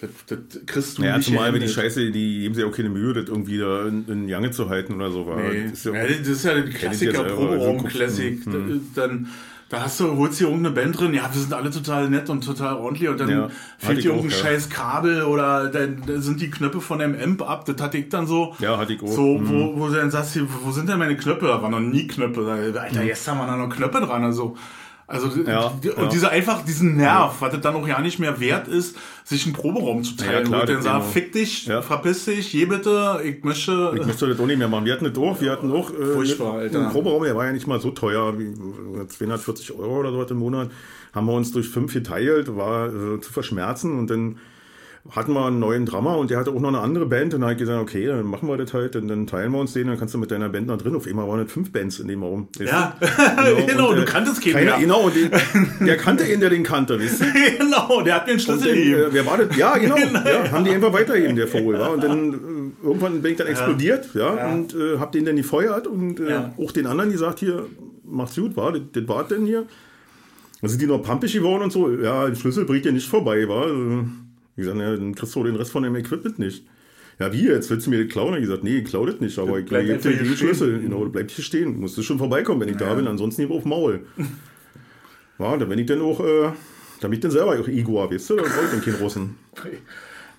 Das, 0.00 0.10
das 0.26 0.38
kriegst 0.66 0.98
du 0.98 1.02
Naja, 1.02 1.16
nicht 1.18 1.26
zumal 1.28 1.54
wenn 1.54 1.60
die. 1.60 1.68
Scheiße, 1.68 2.10
die 2.10 2.40
geben 2.40 2.54
sich 2.56 2.64
auch 2.64 2.72
keine 2.72 2.88
Mühe, 2.88 3.12
das 3.14 3.28
irgendwie 3.28 3.58
da 3.58 3.86
in, 3.86 4.04
in 4.08 4.28
Jange 4.28 4.50
zu 4.50 4.68
halten 4.68 4.94
oder 4.94 5.12
so. 5.12 5.32
Nee. 5.36 5.68
Das 5.70 5.72
ist 5.78 5.84
ja, 5.84 5.94
ja, 5.94 6.08
das 6.08 6.26
ist 6.28 6.44
ja 6.44 6.60
die 6.60 6.70
Klassiker, 6.72 7.12
selber, 7.12 7.28
Proberaum-Classic. 7.36 8.40
also 8.44 8.58
guckst- 8.58 8.80
Dann 8.96 9.28
da 9.72 9.80
hast 9.84 9.98
du, 10.00 10.18
holst 10.18 10.38
dir 10.38 10.48
irgendeine 10.48 10.74
Band 10.74 11.00
drin, 11.00 11.14
ja, 11.14 11.22
wir 11.32 11.40
sind 11.40 11.54
alle 11.54 11.70
total 11.70 12.10
nett 12.10 12.28
und 12.28 12.44
total 12.44 12.74
ordentlich 12.76 13.08
und 13.08 13.18
dann 13.18 13.30
Ja, 13.30 13.48
fehlt 13.78 14.04
dir 14.04 14.10
irgendein 14.10 14.30
ja. 14.30 14.36
scheiß 14.36 14.68
Kabel 14.68 15.22
oder 15.22 15.70
dann 15.70 16.02
da 16.06 16.20
sind 16.20 16.42
die 16.42 16.50
Knöpfe 16.50 16.82
von 16.82 16.98
dem 16.98 17.16
Amp 17.18 17.40
ab, 17.40 17.64
das 17.64 17.80
hatte 17.80 17.96
ich 17.96 18.10
dann 18.10 18.26
so. 18.26 18.54
Ja, 18.58 18.76
hatte 18.76 18.92
ich 18.92 19.02
auch. 19.02 19.08
So, 19.08 19.38
Mhm. 19.38 19.48
wo, 19.48 19.80
wo 19.80 19.88
du 19.88 19.94
dann 19.94 20.10
sagst, 20.10 20.34
hier, 20.34 20.46
wo 20.62 20.70
sind 20.72 20.90
denn 20.90 20.98
meine 20.98 21.16
Knöpfe? 21.16 21.46
Da 21.46 21.62
waren 21.62 21.70
noch 21.70 21.80
nie 21.80 22.06
Knöpfe. 22.06 22.46
Alter, 22.78 23.02
jetzt 23.02 23.26
haben 23.26 23.38
wir 23.38 23.46
da 23.46 23.56
noch 23.56 23.70
Knöpfe 23.74 24.00
dran. 24.02 24.22
Also, 24.24 24.56
also 25.12 25.28
Ja, 25.46 25.72
die- 25.82 25.90
und 25.90 26.04
ja. 26.04 26.08
dieser 26.08 26.30
einfach 26.30 26.64
diesen 26.64 26.96
Nerv, 26.96 27.36
was 27.40 27.52
das 27.52 27.60
dann 27.60 27.74
auch 27.76 27.86
ja 27.86 28.00
nicht 28.00 28.18
mehr 28.18 28.40
wert 28.40 28.66
ist, 28.68 28.96
sich 29.24 29.44
einen 29.44 29.54
Proberaum 29.54 30.02
zu 30.02 30.16
teilen. 30.16 30.32
Ja, 30.32 30.42
klar, 30.42 30.66
du 30.66 30.72
dann 30.74 30.82
genau. 30.82 31.00
fick 31.02 31.32
dich, 31.32 31.66
Ja. 31.66 31.82
verpiss 31.82 32.24
dich, 32.24 32.52
je 32.52 32.64
bitte, 32.64 33.20
ich 33.24 33.44
möchte. 33.44 33.92
Ich 33.96 34.06
möchte 34.06 34.26
das 34.26 34.40
auch 34.40 34.46
nicht 34.46 34.58
mehr 34.58 34.68
machen. 34.68 34.84
Wir 34.84 34.94
hatten 34.94 35.04
das 35.04 35.16
auch, 35.16 35.40
wir 35.40 35.52
hatten 35.52 35.70
auch 35.70 35.90
äh, 35.90 36.04
Furchtbar, 36.14 36.54
Alter. 36.54 36.80
einen 36.80 36.90
Proberaum, 36.90 37.22
der 37.24 37.36
war 37.36 37.46
ja 37.46 37.52
nicht 37.52 37.66
mal 37.66 37.80
so 37.80 37.90
teuer, 37.90 38.38
wie 38.38 38.46
äh, 38.46 39.06
240 39.06 39.72
Euro 39.78 40.00
oder 40.00 40.10
so 40.12 40.18
was 40.18 40.30
im 40.30 40.38
Monat. 40.38 40.70
Haben 41.14 41.26
wir 41.26 41.34
uns 41.34 41.52
durch 41.52 41.68
fünf 41.68 41.92
geteilt, 41.92 42.56
war 42.56 42.88
äh, 42.88 43.20
zu 43.20 43.32
verschmerzen 43.32 43.98
und 43.98 44.08
dann 44.08 44.38
hatten 45.10 45.32
wir 45.32 45.44
einen 45.46 45.58
neuen 45.58 45.84
Drummer 45.84 46.16
und 46.16 46.30
der 46.30 46.38
hatte 46.38 46.50
auch 46.52 46.60
noch 46.60 46.68
eine 46.68 46.78
andere 46.78 47.06
Band 47.06 47.34
und 47.34 47.40
dann 47.40 47.50
habe 47.50 47.52
ich 47.54 47.58
gesagt, 47.58 47.80
okay, 47.82 48.06
dann 48.06 48.24
machen 48.24 48.48
wir 48.48 48.56
das 48.56 48.72
halt, 48.72 48.94
und 48.94 49.08
dann 49.08 49.26
teilen 49.26 49.50
wir 49.50 49.58
uns 49.58 49.72
den, 49.72 49.88
dann 49.88 49.98
kannst 49.98 50.14
du 50.14 50.18
mit 50.18 50.30
deiner 50.30 50.48
Band 50.48 50.68
noch 50.68 50.78
drin. 50.78 50.94
Auf 50.94 51.06
einmal 51.08 51.26
waren 51.26 51.42
das 51.42 51.50
fünf 51.52 51.72
Bands 51.72 51.98
in 51.98 52.06
dem 52.06 52.22
Raum. 52.22 52.46
Ja, 52.58 52.96
du? 53.00 53.06
genau, 53.66 53.90
und, 53.90 53.96
du 53.96 54.02
äh, 54.02 54.04
kanntest 54.04 54.40
keinen 54.42 54.52
keiner. 54.54 54.78
Genau, 54.78 55.10
den, 55.10 55.28
der 55.86 55.96
kannte 55.96 56.24
ihn, 56.32 56.38
der 56.38 56.50
den 56.50 56.62
kannte, 56.62 57.00
weißt 57.00 57.20
du? 57.20 57.24
genau, 57.58 58.02
der 58.02 58.14
hat 58.14 58.26
mir 58.26 58.32
einen 58.34 58.40
Und 58.40 58.42
Schlüssel 58.42 58.68
dann, 58.68 58.76
gegeben. 58.76 59.00
äh, 59.00 59.06
wer 59.10 59.26
war 59.26 59.38
das? 59.38 59.56
Ja, 59.56 59.76
genau. 59.76 59.96
ja, 59.96 60.50
haben 60.52 60.64
die 60.64 60.70
einfach 60.70 60.92
weitergegeben, 60.92 61.34
der 61.36 61.48
Vogel. 61.48 61.80
War. 61.80 61.90
Und 61.92 62.04
dann 62.04 62.32
äh, 62.32 62.86
irgendwann 62.86 63.22
bin 63.22 63.32
ich 63.32 63.38
dann 63.38 63.48
explodiert, 63.48 64.08
ja, 64.14 64.52
und 64.52 64.72
äh, 64.74 64.98
hab 64.98 65.10
den 65.10 65.24
dann 65.24 65.34
gefeuert 65.36 65.88
und 65.88 66.20
äh, 66.20 66.30
Ja. 66.30 66.54
auch 66.56 66.70
den 66.70 66.86
anderen 66.86 67.10
gesagt, 67.10 67.40
hier, 67.40 67.66
macht's 68.04 68.36
gut, 68.36 68.56
war, 68.56 68.70
das, 68.72 68.82
das 68.92 69.08
war 69.08 69.24
denn 69.24 69.46
hier. 69.46 69.64
Dann 70.60 70.70
sind 70.70 70.80
die 70.80 70.86
noch 70.86 71.02
pampig 71.02 71.32
geworden 71.32 71.64
und 71.64 71.72
so. 71.72 71.90
Ja, 71.90 72.26
den 72.26 72.36
Schlüssel 72.36 72.64
bringt 72.64 72.84
dir 72.84 72.92
nicht 72.92 73.08
vorbei, 73.08 73.48
war. 73.48 73.66
Äh, 73.66 74.04
ich 74.56 74.62
gesagt, 74.64 74.78
ja, 74.80 74.96
dann 74.96 75.14
kriegst 75.14 75.34
du 75.34 75.44
den 75.44 75.56
Rest 75.56 75.70
von 75.72 75.82
dem 75.82 75.96
Equipment 75.96 76.38
nicht. 76.38 76.64
Ja, 77.18 77.32
wie 77.32 77.46
jetzt? 77.46 77.70
Willst 77.70 77.86
du 77.86 77.90
mir 77.90 78.02
das 78.04 78.12
klauen? 78.12 78.34
Ich 78.34 78.40
gesagt, 78.42 78.64
nee, 78.64 78.78
ich 78.78 78.84
klau 78.84 79.04
das 79.06 79.20
nicht, 79.20 79.38
aber 79.38 79.58
ich 79.58 79.66
gebe 79.66 79.82
dir 79.84 80.10
hier 80.10 80.22
den. 80.24 80.36
Schlüssel. 80.36 80.80
Genau, 80.80 81.04
das 81.04 81.12
bleibt 81.12 81.30
hier 81.30 81.44
stehen. 81.44 81.78
Musst 81.78 81.96
du 81.96 82.02
schon 82.02 82.18
vorbeikommen, 82.18 82.60
wenn 82.60 82.68
ich 82.68 82.76
da 82.76 82.94
bin, 82.94 83.06
ansonsten 83.06 83.42
eben 83.42 83.52
auf 83.52 83.64
Maul. 83.64 84.00
Ja, 85.38 85.56
dann 85.56 85.68
bin 85.68 85.78
ich 85.78 85.86
dann 85.86 86.00
auch, 86.02 86.20
äh, 86.20 86.50
damit 87.00 87.16
ich 87.18 87.22
dann 87.22 87.30
selber 87.32 87.58
auch 87.58 87.66
Igor, 87.66 88.10
weißt 88.12 88.30
du, 88.30 88.36
dann 88.36 88.44
wollte 88.44 88.60
ich 88.64 88.70
dann 88.70 88.80
keinen 88.82 89.02
Russen. 89.02 89.36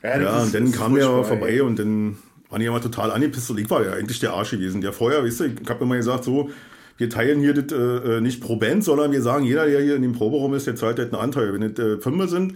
das 0.01 0.21
Ja, 0.21 0.37
ist- 0.37 0.45
und 0.45 0.53
dann 0.55 0.71
kam 0.71 0.95
der 0.95 1.23
vorbei 1.23 1.61
und 1.61 1.77
dann 1.79 2.17
waren 2.49 2.59
die 2.61 2.67
immer 2.67 2.79
total 2.79 3.11
angepisst 3.11 3.49
und 3.51 3.59
ich 3.59 3.69
war 3.69 3.83
ja 3.83 3.93
eigentlich 3.93 4.19
der 4.19 4.33
Arsch 4.33 4.51
gewesen. 4.51 4.79
Der 4.79 4.93
vorher, 4.93 5.23
weißt 5.25 5.39
du, 5.41 5.43
ich 5.45 5.69
habe 5.69 5.83
immer 5.83 5.97
gesagt, 5.97 6.23
so, 6.23 6.51
wir 6.97 7.09
teilen 7.09 7.41
hier 7.41 7.53
das 7.53 7.71
äh, 7.77 8.21
nicht 8.21 8.39
pro 8.39 8.55
Band, 8.55 8.83
sondern 8.83 9.11
wir 9.11 9.21
sagen, 9.21 9.43
jeder, 9.45 9.65
der 9.65 9.81
hier 9.81 9.95
in 9.95 10.03
dem 10.03 10.13
Proberaum 10.13 10.53
ist, 10.53 10.67
der 10.67 10.75
zahlt 10.75 10.99
halt 10.99 11.11
einen 11.13 11.21
Anteil. 11.21 11.51
Wenn 11.53 11.63
es 11.63 11.77
äh, 11.79 11.97
Fünfer 11.99 12.27
sind, 12.27 12.55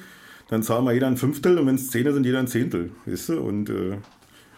dann 0.49 0.63
zahlen 0.63 0.85
wir 0.85 0.93
jeder 0.93 1.07
ein 1.07 1.17
Fünftel 1.17 1.57
und 1.57 1.67
wenn 1.67 1.75
es 1.75 1.89
Zehner 1.89 2.13
sind, 2.13 2.25
jeder 2.25 2.39
ein 2.39 2.47
Zehntel, 2.47 2.91
weißt 3.05 3.29
du, 3.29 3.41
und 3.41 3.69
äh, 3.69 3.97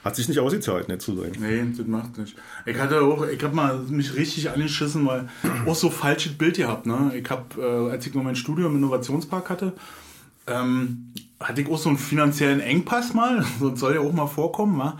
hat 0.03 0.15
sich 0.15 0.29
nicht 0.29 0.39
ausgezahlt, 0.39 0.87
nett 0.87 1.01
zu 1.01 1.15
sein. 1.15 1.31
Nee, 1.39 1.63
das 1.77 1.85
macht 1.87 2.17
nicht. 2.17 2.35
Ich 2.65 2.77
hatte 2.77 3.01
auch, 3.01 3.25
ich 3.27 3.43
habe 3.43 3.55
mal 3.55 3.79
mich 3.89 4.15
richtig 4.15 4.49
angeschissen, 4.49 5.05
weil 5.05 5.27
auch 5.65 5.75
so 5.75 5.89
falsches 5.89 6.37
Bild 6.37 6.57
gehabt, 6.57 6.85
ne? 6.85 7.11
Ich 7.15 7.29
habe, 7.29 7.61
äh, 7.61 7.91
als 7.91 8.05
ich 8.07 8.13
noch 8.13 8.23
mein 8.23 8.35
Studium 8.35 8.71
im 8.71 8.77
Innovationspark 8.77 9.49
hatte, 9.49 9.73
ähm, 10.47 11.11
hatte 11.39 11.61
ich 11.61 11.69
auch 11.69 11.77
so 11.77 11.89
einen 11.89 11.97
finanziellen 11.97 12.59
Engpass 12.61 13.13
mal, 13.13 13.43
sonst 13.59 13.79
soll 13.79 13.95
ja 13.95 13.99
auch 13.99 14.13
mal 14.13 14.27
vorkommen, 14.27 14.77
wa? 14.77 14.97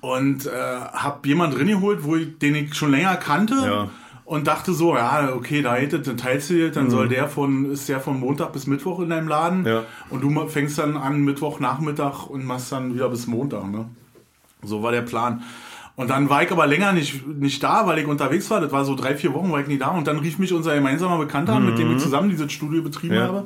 Und 0.00 0.46
äh, 0.46 0.50
hab 0.50 1.24
jemand 1.26 1.54
drin 1.54 1.68
geholt, 1.68 2.02
wo 2.02 2.16
ich, 2.16 2.38
den 2.38 2.56
ich 2.56 2.74
schon 2.74 2.90
länger 2.90 3.16
kannte. 3.16 3.54
Ja. 3.54 3.90
Und 4.24 4.46
dachte 4.46 4.72
so, 4.72 4.94
ja, 4.96 5.30
okay, 5.34 5.62
da 5.62 5.74
hättet, 5.74 6.06
dann 6.06 6.16
teilst 6.16 6.48
du 6.50 6.54
dir, 6.54 6.70
dann 6.70 6.90
soll 6.90 7.08
der 7.08 7.28
von, 7.28 7.70
ist 7.72 7.88
der 7.88 8.00
von 8.00 8.18
Montag 8.20 8.52
bis 8.52 8.66
Mittwoch 8.66 9.00
in 9.00 9.10
deinem 9.10 9.28
Laden. 9.28 9.60
Mhm. 9.62 9.66
Ja. 9.66 9.82
Und 10.10 10.22
du 10.22 10.48
fängst 10.48 10.78
dann 10.78 10.96
an 10.96 11.22
Mittwochnachmittag 11.24 12.26
und 12.28 12.44
machst 12.44 12.70
dann 12.72 12.94
wieder 12.94 13.08
bis 13.08 13.26
Montag, 13.26 13.70
ne? 13.70 13.86
So 14.62 14.82
war 14.82 14.92
der 14.92 15.02
Plan. 15.02 15.42
Und 15.96 16.08
dann 16.08 16.30
war 16.30 16.42
ich 16.42 16.50
aber 16.52 16.66
länger 16.66 16.92
nicht, 16.92 17.26
nicht 17.26 17.62
da, 17.62 17.86
weil 17.86 17.98
ich 17.98 18.06
unterwegs 18.06 18.48
war. 18.48 18.60
Das 18.60 18.72
war 18.72 18.84
so 18.84 18.94
drei, 18.94 19.14
vier 19.16 19.34
Wochen 19.34 19.50
war 19.52 19.60
ich 19.60 19.66
nie 19.66 19.76
da. 19.76 19.88
Und 19.88 20.06
dann 20.06 20.18
rief 20.20 20.38
mich 20.38 20.52
unser 20.52 20.74
gemeinsamer 20.74 21.18
Bekannter 21.18 21.54
an, 21.54 21.66
mit 21.66 21.76
dem 21.78 21.90
ich 21.94 21.98
zusammen 21.98 22.30
dieses 22.30 22.50
Studio 22.52 22.80
betrieben 22.82 23.14
Mhm. 23.14 23.20
Ja. 23.20 23.26
habe. 23.26 23.44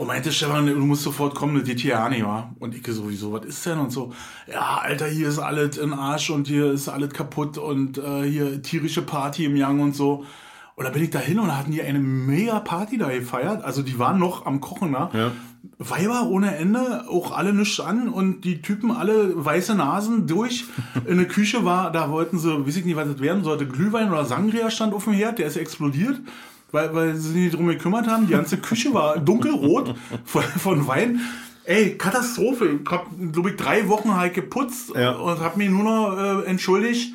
Und 0.00 0.06
meinte, 0.06 0.32
Stefan, 0.32 0.64
du 0.64 0.76
musst 0.76 1.02
sofort 1.02 1.34
kommen, 1.34 1.56
das 1.56 1.64
geht 1.64 1.80
hier 1.80 1.90
ja? 1.90 2.50
Und 2.58 2.74
ich 2.74 2.86
so, 2.86 3.10
wieso, 3.10 3.34
was 3.34 3.44
ist 3.44 3.66
denn? 3.66 3.78
Und 3.78 3.92
so, 3.92 4.14
ja, 4.50 4.78
Alter, 4.80 5.06
hier 5.06 5.28
ist 5.28 5.38
alles 5.38 5.76
in 5.76 5.92
Arsch 5.92 6.30
und 6.30 6.48
hier 6.48 6.72
ist 6.72 6.88
alles 6.88 7.12
kaputt 7.12 7.58
und 7.58 7.98
äh, 7.98 8.22
hier 8.22 8.62
tierische 8.62 9.02
Party 9.02 9.44
im 9.44 9.54
Young 9.54 9.80
und 9.80 9.94
so. 9.94 10.24
Und 10.74 10.86
da 10.86 10.90
bin 10.90 11.04
ich 11.04 11.10
da 11.10 11.18
hin 11.18 11.38
und 11.38 11.48
da 11.48 11.58
hatten 11.58 11.72
die 11.72 11.82
eine 11.82 11.98
mega 11.98 12.60
Party 12.60 12.96
da 12.96 13.10
gefeiert. 13.10 13.62
Also 13.62 13.82
die 13.82 13.98
waren 13.98 14.18
noch 14.18 14.46
am 14.46 14.62
Kochen, 14.62 14.90
ne? 14.90 15.10
Ja. 15.12 15.32
Weiber 15.76 16.30
ohne 16.30 16.56
Ende, 16.56 17.04
auch 17.10 17.32
alle 17.32 17.52
nichts 17.52 17.78
an 17.78 18.08
und 18.08 18.40
die 18.46 18.62
Typen 18.62 18.92
alle 18.92 19.44
weiße 19.44 19.74
Nasen 19.74 20.26
durch. 20.26 20.64
In 21.06 21.18
der 21.18 21.28
Küche 21.28 21.66
war, 21.66 21.92
da 21.92 22.08
wollten 22.08 22.38
sie, 22.38 22.66
weiß 22.66 22.76
ich 22.78 22.86
nicht, 22.86 22.96
was 22.96 23.06
das 23.06 23.20
werden 23.20 23.44
sollte, 23.44 23.66
Glühwein 23.66 24.10
oder 24.10 24.24
Sangria 24.24 24.70
stand 24.70 24.94
auf 24.94 25.04
dem 25.04 25.12
Herd, 25.12 25.38
der 25.38 25.46
ist 25.46 25.58
explodiert, 25.58 26.22
weil, 26.72 26.94
weil 26.94 27.14
sie 27.16 27.28
sich 27.32 27.36
nicht 27.36 27.56
drum 27.56 27.66
gekümmert 27.66 28.06
haben. 28.06 28.26
Die 28.26 28.32
ganze 28.32 28.58
Küche 28.58 28.92
war 28.94 29.18
dunkelrot 29.18 29.94
von, 30.24 30.42
von 30.42 30.86
Wein. 30.86 31.20
Ey, 31.64 31.96
Katastrophe. 31.96 32.80
Ich 32.82 32.90
hab, 32.90 33.06
glaube 33.32 33.50
ich, 33.50 33.56
drei 33.56 33.88
Wochen 33.88 34.14
halt 34.16 34.34
geputzt 34.34 34.92
Ja. 34.96 35.12
und 35.12 35.40
hab 35.40 35.56
mich 35.56 35.68
nur 35.70 35.84
noch 35.84 36.42
äh, 36.42 36.46
entschuldigt. 36.46 37.14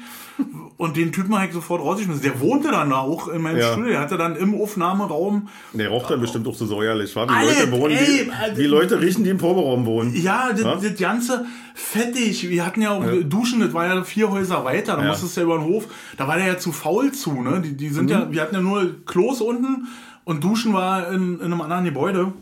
Und 0.77 0.97
den 0.97 1.13
Typen 1.13 1.33
habe 1.35 1.47
ich 1.47 1.53
sofort 1.53 1.81
rausgeschmissen. 1.81 2.21
Der 2.23 2.39
wohnte 2.41 2.69
dann 2.69 2.89
da 2.89 2.97
auch 2.97 3.29
in 3.29 3.41
meinem 3.41 3.57
Ja. 3.59 3.71
Studio. 3.71 3.91
Der 3.91 3.99
hatte 4.01 4.17
dann 4.17 4.35
im 4.35 4.53
Aufnahmeraum 4.59 5.47
Der 5.73 5.87
roch 5.89 6.07
dann 6.09 6.19
bestimmt 6.19 6.45
auch 6.47 6.55
so 6.55 6.65
säuerlich, 6.65 7.15
war? 7.15 7.29
Wie 7.29 7.33
Alles, 7.33 7.59
Leute 7.59 7.71
wohnen, 7.71 7.95
ey, 7.95 8.25
wie, 8.27 8.31
also- 8.31 8.57
wie 8.61 8.65
Leute 8.65 8.99
riechen, 9.01 9.23
die 9.23 9.29
im 9.29 9.37
Proberaum 9.37 9.85
wohnen. 9.85 10.13
Ja, 10.13 10.49
das, 10.51 10.61
Ja? 10.61 10.75
das 10.75 10.95
ganze 10.99 11.45
fettig. 11.73 12.49
Wir 12.49 12.65
hatten 12.65 12.81
ja 12.81 12.91
auch 12.91 13.03
Duschen, 13.23 13.61
das 13.61 13.73
war 13.73 13.85
ja 13.87 14.03
vier 14.03 14.29
Häuser 14.29 14.65
weiter, 14.65 14.97
da 14.97 15.03
Ja. 15.03 15.09
musstest 15.09 15.37
du 15.37 15.41
ja 15.41 15.45
über 15.45 15.57
den 15.59 15.65
Hof. 15.67 15.87
Da 16.17 16.27
war 16.27 16.35
der 16.35 16.47
ja 16.47 16.57
zu 16.57 16.73
faul 16.73 17.13
zu, 17.13 17.41
ne? 17.41 17.61
Die, 17.63 17.77
die 17.77 17.89
sind 17.89 18.05
Mhm. 18.05 18.09
ja, 18.11 18.31
wir 18.31 18.41
hatten 18.41 18.55
ja 18.55 18.61
nur 18.61 19.05
Klos 19.05 19.39
unten 19.39 19.87
und 20.25 20.43
Duschen 20.43 20.73
war 20.73 21.09
in, 21.11 21.35
in 21.39 21.45
einem 21.45 21.61
anderen 21.61 21.85
Gebäude. 21.85 22.33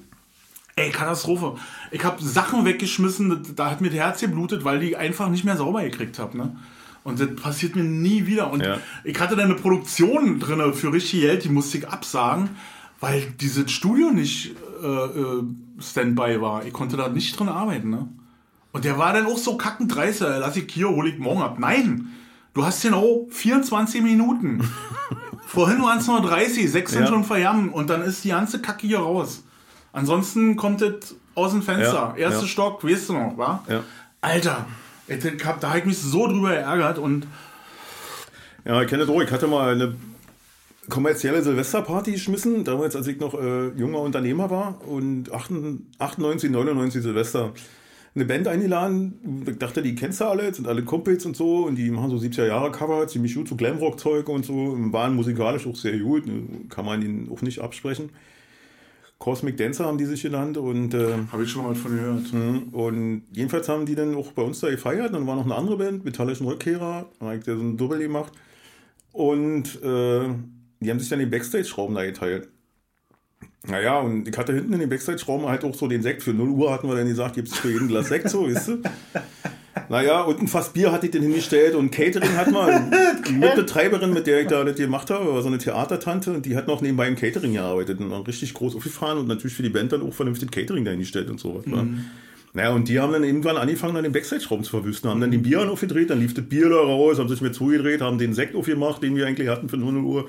Ey, 0.75 0.89
Katastrophe. 0.89 1.53
Ich 1.91 2.03
habe 2.03 2.23
Sachen 2.23 2.65
weggeschmissen, 2.65 3.53
da 3.55 3.69
hat 3.69 3.79
mir 3.81 3.89
das 3.89 3.97
Herz 3.99 4.21
geblutet, 4.21 4.63
weil 4.65 4.79
die 4.79 4.95
einfach 4.97 5.29
nicht 5.29 5.43
mehr 5.45 5.55
sauber 5.55 5.83
gekriegt 5.83 6.17
habe, 6.17 6.35
ne? 6.35 6.55
Und 7.03 7.19
das 7.19 7.35
passiert 7.35 7.75
mir 7.75 7.83
nie 7.83 8.25
wieder. 8.27 8.51
Und 8.51 8.63
Ja. 8.63 8.77
ich 9.03 9.19
hatte 9.19 9.35
da 9.35 9.43
eine 9.43 9.55
Produktion 9.55 10.39
drin 10.39 10.73
für 10.73 10.93
richtig 10.93 11.21
Geld, 11.21 11.43
die 11.43 11.49
musste 11.49 11.77
ich 11.77 11.87
absagen, 11.89 12.49
weil 12.99 13.21
dieses 13.41 13.71
Studio 13.71 14.11
nicht 14.11 14.55
äh, 14.81 14.85
äh, 14.87 15.43
Standby 15.79 16.39
war. 16.41 16.65
Ich 16.65 16.73
konnte 16.73 16.95
da 16.97 17.09
nicht 17.09 17.37
drin 17.37 17.49
arbeiten, 17.49 17.89
ne? 17.89 18.07
Und 18.71 18.85
der 18.85 18.97
war 18.97 19.13
dann 19.13 19.25
auch 19.27 19.37
so 19.37 19.55
kackend 19.57 19.93
dreist, 19.93 20.21
äh, 20.21 20.39
lass 20.39 20.55
ich 20.57 20.71
hier, 20.71 20.89
hol 20.89 21.07
ich 21.07 21.19
morgen 21.19 21.41
ab. 21.41 21.57
Nein! 21.59 22.07
Du 22.53 22.63
hast 22.65 22.81
genau 22.83 23.27
24 23.31 24.01
Minuten. 24.01 24.61
Vorhin 25.47 25.81
waren 25.81 25.99
es 25.99 26.07
nur 26.07 26.21
30, 26.21 26.71
6 26.71 26.91
sind 26.91 27.01
Ja. 27.01 27.07
schon 27.07 27.23
verjammt 27.23 27.73
und 27.73 27.89
dann 27.89 28.01
ist 28.01 28.23
die 28.23 28.29
ganze 28.29 28.61
Kacke 28.61 28.87
hier 28.87 28.99
raus. 28.99 29.43
Ansonsten 29.91 30.55
kommt 30.55 30.81
es 30.81 31.15
aus 31.35 31.51
dem 31.51 31.61
Fenster. 31.61 32.13
Ja, 32.15 32.29
Erster 32.29 32.41
ja. 32.43 32.47
Stock, 32.47 32.83
weißt 32.83 33.09
du 33.09 33.13
noch, 33.13 33.37
wa? 33.37 33.63
Ja. 33.67 33.83
Alter, 34.21 34.65
da 35.07 35.69
habe 35.69 35.79
ich 35.79 35.85
mich 35.85 35.97
so 35.97 36.27
drüber 36.27 36.49
geärgert 36.49 36.97
und 36.97 37.27
Ja, 38.65 38.81
ich 38.81 38.87
kenne 38.87 39.05
das 39.05 39.13
auch. 39.13 39.21
Ich 39.21 39.31
hatte 39.31 39.47
mal 39.47 39.73
eine 39.73 39.95
kommerzielle 40.89 41.41
Silvesterparty 41.41 42.11
geschmissen, 42.13 42.63
damals 42.63 42.95
als 42.95 43.07
ich 43.07 43.19
noch 43.19 43.33
äh, 43.33 43.69
junger 43.69 43.99
Unternehmer 43.99 44.49
war 44.49 44.81
und 44.87 45.31
98, 45.31 46.51
99 46.51 47.01
Silvester 47.01 47.53
eine 48.15 48.25
Band 48.25 48.47
eingeladen. 48.47 49.43
Ich 49.47 49.57
dachte, 49.57 49.81
die 49.81 49.95
kennst 49.95 50.21
du 50.21 50.25
alle, 50.25 50.53
sind 50.53 50.67
alle 50.67 50.83
Kumpels 50.83 51.25
und 51.25 51.35
so 51.35 51.65
und 51.65 51.75
die 51.75 51.89
machen 51.89 52.11
so 52.11 52.17
70er 52.17 52.45
Jahre 52.45 52.71
Cover, 52.71 53.07
ziemlich 53.07 53.33
gut, 53.33 53.47
so 53.47 53.55
Glamrock-Zeug 53.55 54.29
und 54.29 54.45
so, 54.45 54.75
waren 54.91 55.15
musikalisch 55.15 55.65
auch 55.65 55.75
sehr 55.75 55.97
gut, 55.97 56.27
ne, 56.27 56.43
kann 56.69 56.85
man 56.85 57.01
ihnen 57.01 57.29
auch 57.31 57.41
nicht 57.41 57.59
absprechen. 57.59 58.09
Cosmic 59.19 59.55
Dancer 59.55 59.85
haben 59.85 59.97
die 59.97 60.05
sich 60.05 60.21
genannt 60.21 60.57
und 60.57 60.93
äh, 60.93 61.13
habe 61.31 61.43
ich 61.43 61.49
schon 61.49 61.63
mal 61.63 61.75
von 61.75 61.95
gehört. 61.95 62.33
und 62.73 63.23
jedenfalls 63.31 63.69
haben 63.69 63.85
die 63.85 63.95
dann 63.95 64.15
auch 64.15 64.33
bei 64.33 64.41
uns 64.41 64.59
da 64.59 64.69
gefeiert. 64.69 65.13
Dann 65.13 65.25
war 65.25 65.35
noch 65.35 65.45
eine 65.45 65.55
andere 65.55 65.77
Band, 65.77 66.03
Metallischen 66.03 66.45
Rückkehrer. 66.45 67.09
Da 67.19 67.25
habe 67.25 67.37
ich 67.37 67.43
da 67.45 67.55
so 67.55 67.61
ein 67.61 67.77
Double 67.77 67.99
gemacht. 67.99 68.33
Und 69.13 69.81
äh, 69.81 70.27
die 70.81 70.89
haben 70.89 70.99
sich 70.99 71.07
dann 71.07 71.19
den 71.19 71.29
Backstage-Schrauben 71.29 71.95
da 71.95 72.03
geteilt. 72.03 72.49
Naja, 73.65 73.99
und 73.99 74.27
ich 74.27 74.37
hatte 74.37 74.53
hinten 74.53 74.73
in 74.73 74.79
den 74.79 74.89
Backstage-Schrauben 74.89 75.47
halt 75.47 75.63
auch 75.63 75.73
so 75.73 75.87
den 75.87 76.01
Sekt. 76.01 76.21
Für 76.21 76.33
0 76.33 76.49
Uhr 76.49 76.73
hatten 76.73 76.89
wir 76.89 76.95
dann 76.95 77.07
gesagt, 77.07 77.35
gibt's 77.35 77.57
für 77.57 77.71
jeden 77.71 77.87
Glas 77.87 78.09
Sekt, 78.09 78.29
so, 78.29 78.45
weißt 78.45 78.67
du? 78.67 78.81
Naja, 79.93 80.21
und 80.21 80.41
ein 80.41 80.47
Fass 80.47 80.73
Bier 80.73 80.91
hatte 80.91 81.05
ich 81.05 81.11
dann 81.11 81.21
hingestellt 81.21 81.75
und 81.75 81.91
Catering 81.91 82.35
hat 82.35 82.51
mal 82.51 82.89
die 83.29 83.33
Mitbetreiberin, 83.33 84.11
mit 84.11 84.25
der 84.25 84.41
ich 84.41 84.47
da 84.47 84.63
das 84.63 84.75
gemacht 84.75 85.11
habe, 85.11 85.31
war 85.31 85.39
so 85.43 85.49
eine 85.49 85.59
Theatertante 85.59 86.33
und 86.33 86.47
die 86.47 86.55
hat 86.55 86.65
noch 86.67 86.81
nebenbei 86.81 87.07
im 87.07 87.15
Catering 87.15 87.53
gearbeitet 87.53 87.99
und 87.99 88.11
auch 88.11 88.25
richtig 88.25 88.55
groß 88.55 88.75
aufgefahren 88.75 89.19
und 89.19 89.27
natürlich 89.27 89.55
für 89.55 89.61
die 89.61 89.69
Band 89.69 89.91
dann 89.91 90.01
auch 90.01 90.11
vernünftig 90.11 90.49
Catering 90.49 90.83
dahingestellt 90.83 91.29
und 91.29 91.39
sowas. 91.39 91.67
Mhm. 91.67 92.05
Naja, 92.53 92.71
und 92.71 92.89
die 92.89 92.99
haben 92.99 93.13
dann 93.13 93.23
irgendwann 93.23 93.55
angefangen, 93.55 93.93
dann 93.93 94.03
den 94.03 94.13
Backstage-Raum 94.13 94.63
zu 94.63 94.71
verwüsten, 94.71 95.11
haben 95.11 95.21
dann 95.21 95.29
den 95.29 95.43
Bier 95.43 95.69
aufgedreht, 95.69 96.09
dann 96.09 96.21
lief 96.21 96.33
das 96.33 96.45
Bier 96.45 96.69
da 96.69 96.77
raus, 96.77 97.19
haben 97.19 97.29
sich 97.29 97.41
mir 97.41 97.51
zugedreht, 97.51 98.01
haben 98.01 98.17
den 98.17 98.33
Sekt 98.33 98.55
aufgemacht, 98.55 99.03
den 99.03 99.15
wir 99.15 99.27
eigentlich 99.27 99.49
hatten 99.49 99.69
für 99.69 99.77
0 99.77 99.97
Uhr 99.97 100.27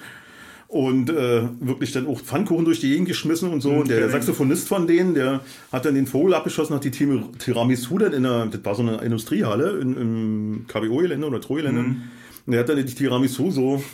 und 0.74 1.08
äh, 1.08 1.42
wirklich 1.60 1.92
dann 1.92 2.08
auch 2.08 2.20
Pfannkuchen 2.20 2.64
durch 2.64 2.80
die 2.80 2.88
Gegend 2.88 3.06
geschmissen 3.06 3.48
und 3.48 3.60
so. 3.60 3.70
Und 3.70 3.88
der. 3.88 4.10
Saxophonist 4.10 4.66
von 4.66 4.88
denen, 4.88 5.14
der 5.14 5.40
hat 5.70 5.84
dann 5.84 5.94
den 5.94 6.08
Vogel 6.08 6.34
abgeschossen, 6.34 6.74
hat 6.74 6.82
die 6.82 6.90
Tiramisu 6.90 7.98
dann 7.98 8.12
in 8.12 8.24
der, 8.24 8.46
das 8.46 8.64
war 8.64 8.74
so 8.74 8.82
eine 8.82 8.96
Industriehalle 8.96 9.78
in, 9.78 9.96
im 9.96 10.64
KBO-Gelände 10.66 11.28
oder 11.28 11.40
Tro-Gelände. 11.40 11.78
Und 11.80 12.02
der 12.48 12.58
hat 12.58 12.68
dann 12.68 12.76
die 12.76 12.86
Tiramisu 12.86 13.52
so, 13.52 13.84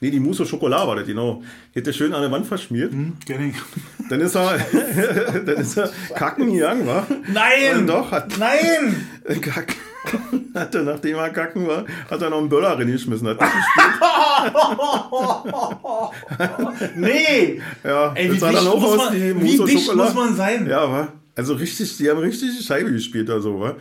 nee, 0.00 0.12
die 0.12 0.20
Mousse 0.20 0.44
au 0.44 0.46
Chocolat 0.46 0.86
war 0.86 0.94
das, 0.94 1.08
genau. 1.08 1.42
Der 1.74 1.92
schön 1.92 2.14
an 2.14 2.22
der 2.22 2.30
Wand 2.30 2.46
verschmiert. 2.46 2.92
Kenn 3.26 3.48
ich. 3.48 4.08
Dann 4.08 4.20
ist 4.20 4.36
er, 4.36 4.58
dann 5.44 5.56
ist 5.56 5.76
er 5.76 5.90
kacken 6.14 6.52
gegangen, 6.52 6.86
war. 6.86 7.04
Nein! 7.32 7.80
Und 7.80 7.88
doch, 7.88 8.12
hat, 8.12 8.38
Nein! 8.38 9.08
kacken, 9.40 9.74
hat 10.54 10.74
er, 10.74 10.82
nachdem 10.82 11.16
er 11.16 11.30
kacken 11.30 11.66
war, 11.66 11.84
hat 12.10 12.22
er 12.22 12.30
noch 12.30 12.38
einen 12.38 12.48
Böller 12.48 12.78
reingeschmissen. 12.78 13.28
Hat 13.28 13.40
nicht 13.40 13.50
Nee! 16.96 17.60
Ja, 17.84 18.12
Ey, 18.14 18.28
das 18.28 18.36
wie 18.36 18.40
dicht 18.54 18.66
auch 18.66 18.80
muss 18.80 18.90
aus 18.92 18.96
man- 18.96 19.14
wie 19.14 19.34
Mousse 19.34 19.64
dicht 19.64 19.94
muss 19.94 20.14
man 20.14 20.34
sein? 20.36 20.66
Ja, 20.68 20.90
war. 20.90 21.12
Also 21.34 21.54
richtig, 21.54 21.96
die 21.98 22.10
haben 22.10 22.18
richtig 22.18 22.64
Scheibe 22.64 22.90
gespielt 22.92 23.28
da 23.28 23.40
so, 23.40 23.60
wa? 23.60 23.74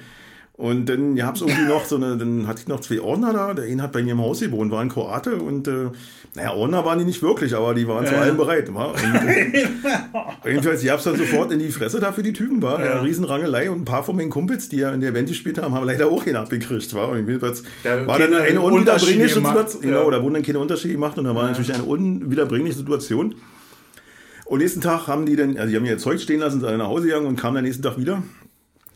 Und 0.58 0.88
dann 0.90 1.16
gab 1.16 1.36
es 1.36 1.42
irgendwie 1.42 1.66
noch 1.68 1.86
so 1.86 1.98
eine, 1.98 2.18
dann 2.18 2.48
hatte 2.48 2.62
ich 2.64 2.68
noch 2.68 2.80
zwei 2.80 3.00
Ordner 3.00 3.32
da. 3.32 3.54
Der 3.54 3.66
eine 3.66 3.84
hat 3.84 3.92
bei 3.92 4.02
mir 4.02 4.14
im 4.14 4.22
Haus 4.22 4.40
gewohnt, 4.40 4.72
war 4.72 4.82
ein 4.82 4.90
Kroate 4.90 5.36
und 5.36 5.68
äh, 5.68 5.92
naja, 6.34 6.52
Ordner 6.54 6.84
waren 6.84 6.98
die 6.98 7.06
nicht 7.06 7.22
wirklich, 7.22 7.56
aber 7.56 7.76
die 7.76 7.88
waren 7.88 8.08
zu 8.08 8.14
Ja. 8.16 8.22
allem 8.22 8.38
bereit. 8.38 8.74
Wa? 8.74 8.86
Und, 8.86 8.98
äh, 9.28 9.68
jedenfalls, 10.50 10.84
ich 10.84 10.90
hab's 10.90 11.04
dann 11.04 11.16
sofort 11.16 11.52
in 11.52 11.60
die 11.60 11.70
Fresse 11.70 12.00
da 12.00 12.12
für 12.12 12.24
die 12.24 12.34
Typen, 12.34 12.60
war. 12.64 12.80
Ja. 12.80 12.86
Ja. 12.96 13.02
Riesenrangelei 13.02 13.70
und 13.70 13.82
ein 13.82 13.86
paar 13.86 14.04
von 14.04 14.16
meinen 14.16 14.32
Kumpels, 14.32 14.68
die 14.68 14.78
ja 14.78 14.92
in 14.92 15.02
der 15.02 15.12
Band 15.12 15.28
gespielt 15.28 15.62
haben, 15.62 15.76
haben 15.76 15.86
leider 15.86 16.08
auch 16.08 16.26
keinen 16.26 16.38
abgekriegt, 16.38 16.92
war. 16.96 17.10
Und 17.10 17.28
jedenfalls 17.28 17.62
Da 17.84 18.08
war 18.08 18.18
dann 18.18 18.34
eine 18.34 18.60
unwiederbringliche. 18.60 19.36
Situation. 19.36 19.82
Genau, 19.84 20.06
Ja. 20.06 20.18
da 20.18 20.24
wurden 20.24 20.34
dann 20.34 20.44
keine 20.44 20.58
Unterschiede 20.58 20.94
gemacht 20.96 21.20
und 21.20 21.26
da 21.26 21.36
war 21.36 21.48
natürlich 21.48 21.72
eine 21.72 21.84
unwiederbringliche 21.84 22.78
Situation. 22.80 23.36
Und 24.46 24.58
nächsten 24.60 24.82
Tag 24.82 25.06
haben 25.06 25.28
die 25.28 25.36
dann, 25.36 25.56
also 25.58 25.70
die 25.70 25.76
haben 25.76 25.86
ihr 25.86 26.00
Zeug 26.00 26.20
stehen 26.20 26.40
lassen, 26.40 26.62
sind 26.62 26.68
alle 26.68 26.80
nach 26.80 26.88
Hause 26.88 27.06
gegangen 27.06 27.28
und 27.28 27.36
kamen 27.36 27.54
dann 27.56 27.64
nächsten 27.64 27.84
Tag 27.84 28.00
wieder 28.00 28.24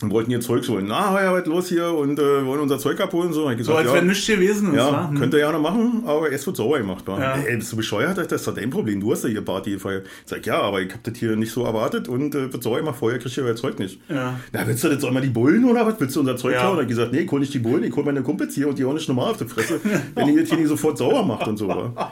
und 0.04 0.12
wollten 0.12 0.32
ihr 0.32 0.42
Zeug 0.42 0.68
holen. 0.68 0.86
Na, 0.88 1.22
ja, 1.22 1.34
was 1.34 1.46
los 1.46 1.68
hier 1.70 1.92
und 1.94 2.20
äh, 2.20 2.46
wollen 2.46 2.62
unser 2.62 2.80
Zeug 2.80 3.00
abholen. 3.00 3.34
So, 3.34 3.50
ich 3.50 3.58
So 3.64 3.74
gesagt, 3.74 3.78
als 3.80 3.88
wenn 3.94 4.06
ja, 4.06 4.10
nichts 4.10 4.28
gewesen 4.28 4.74
ja, 4.74 4.92
wa? 4.92 5.10
Hm. 5.10 5.20
könnt 5.20 5.34
ihr 5.34 5.40
ja 5.40 5.52
noch 5.52 5.62
machen, 5.62 6.04
aber 6.06 6.32
es 6.32 6.46
wird 6.46 6.58
sauer 6.58 6.80
gemacht. 6.80 7.04
Wa? 7.08 7.20
Ja. 7.20 7.36
Ey, 7.36 7.58
bist 7.58 7.72
du 7.72 7.78
bescheuert? 7.78 8.18
Das 8.18 8.32
ist 8.32 8.48
doch 8.48 8.56
dein 8.56 8.70
Problem. 8.70 9.00
Du 9.00 9.12
hast 9.12 9.24
ja 9.24 9.30
hier 9.30 9.42
Party 9.42 9.72
gefeiert. 9.72 10.06
Ich 10.06 10.30
sag, 10.30 10.46
ja, 10.46 10.60
aber 10.62 10.82
ich 10.82 10.92
hab 10.94 11.04
das 11.04 11.18
hier 11.18 11.36
nicht 11.36 11.52
so 11.52 11.64
erwartet 11.66 12.08
und 12.08 12.34
äh, 12.36 12.52
wird 12.52 12.64
sauer 12.64 12.78
gemacht. 12.78 12.98
Vorher 13.00 13.20
kriegst 13.20 13.38
du 13.38 13.42
ja 13.42 13.48
euer 13.48 13.56
Zeug 13.56 13.80
nicht. 13.80 14.00
Ja. 14.10 14.40
Na, 14.52 14.68
willst 14.68 14.84
du 14.84 14.90
das 14.90 15.04
einmal 15.04 15.22
die 15.22 15.30
Bullen 15.30 15.66
oder 15.66 15.86
was? 15.86 16.00
Willst 16.00 16.16
du 16.16 16.22
unser 16.22 16.38
Zeug 16.38 16.54
Ja. 16.54 16.62
klauen? 16.62 16.76
Hab 16.78 16.84
ich 16.84 16.90
gesagt, 16.90 17.12
nee, 17.12 17.20
ich 17.20 17.32
hol 17.32 17.40
nicht 17.40 17.54
die 17.54 17.60
Bullen, 17.60 17.84
ich 17.84 17.96
hol 17.96 18.04
meine 18.04 18.22
Kumpels 18.22 18.56
hier 18.56 18.68
und 18.68 18.78
die 18.78 18.86
auch 18.86 18.94
nicht 18.94 19.08
normal 19.08 19.32
auf 19.32 19.38
die 19.38 19.46
Fresse, 19.46 19.80
wenn 20.16 20.28
ihr 20.30 20.42
das 20.42 20.50
hier 20.50 20.58
nicht 20.58 20.70
sofort 20.70 20.98
sauer 20.98 21.26
macht 21.26 21.48
und 21.48 21.58
so. 21.58 21.68
Wa? 21.68 22.12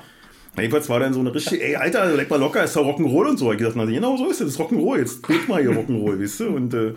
Jedenfalls 0.57 0.89
war 0.89 0.99
dann 0.99 1.13
so 1.13 1.19
eine 1.19 1.33
richtige, 1.33 1.63
ey, 1.63 1.75
Alter, 1.75 2.13
leck 2.15 2.29
mal 2.29 2.39
locker, 2.39 2.63
ist 2.63 2.75
doch 2.75 2.85
Rock'n'Roll 2.85 3.29
und 3.29 3.37
so. 3.37 3.51
Ich 3.51 3.59
gesagt, 3.59 3.75
na, 3.77 3.85
genau 3.85 4.17
so 4.17 4.25
ist 4.25 4.41
es, 4.41 4.47
das 4.47 4.47
ist 4.49 4.59
Rock'n'Roll, 4.59 4.97
jetzt 4.97 5.23
tut 5.23 5.47
mal 5.47 5.61
hier 5.61 5.71
Rock'n'Roll, 5.71 6.21
weißt 6.21 6.39
du? 6.41 6.47
Und, 6.47 6.73
äh, 6.73 6.93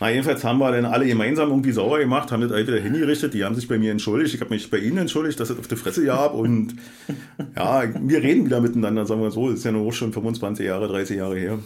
na, 0.00 0.10
jedenfalls 0.10 0.44
haben 0.44 0.58
wir 0.58 0.70
dann 0.72 0.84
alle 0.84 1.06
gemeinsam 1.06 1.48
irgendwie 1.50 1.72
sauer 1.72 1.98
gemacht, 1.98 2.30
haben 2.30 2.42
das 2.42 2.52
alle 2.52 2.66
wieder 2.66 2.78
hingerichtet, 2.80 3.34
die 3.34 3.44
haben 3.44 3.54
sich 3.54 3.66
bei 3.68 3.78
mir 3.78 3.90
entschuldigt, 3.92 4.34
ich 4.34 4.40
habe 4.40 4.50
mich 4.50 4.70
bei 4.70 4.78
ihnen 4.78 4.98
entschuldigt, 4.98 5.38
dass 5.40 5.50
es 5.50 5.58
auf 5.58 5.66
die 5.68 5.76
Fresse 5.76 6.04
gab 6.04 6.34
und 6.34 6.74
ja, 7.56 7.82
wir 8.00 8.22
reden 8.22 8.46
wieder 8.46 8.60
miteinander, 8.60 9.06
sagen 9.06 9.22
wir 9.22 9.30
so, 9.30 9.48
das 9.50 9.58
ist 9.60 9.64
ja 9.64 9.72
nur 9.72 9.86
auch 9.86 9.92
schon 9.92 10.12
25 10.12 10.64
Jahre, 10.66 10.88
30 10.88 11.16
Jahre 11.16 11.36
her. 11.36 11.58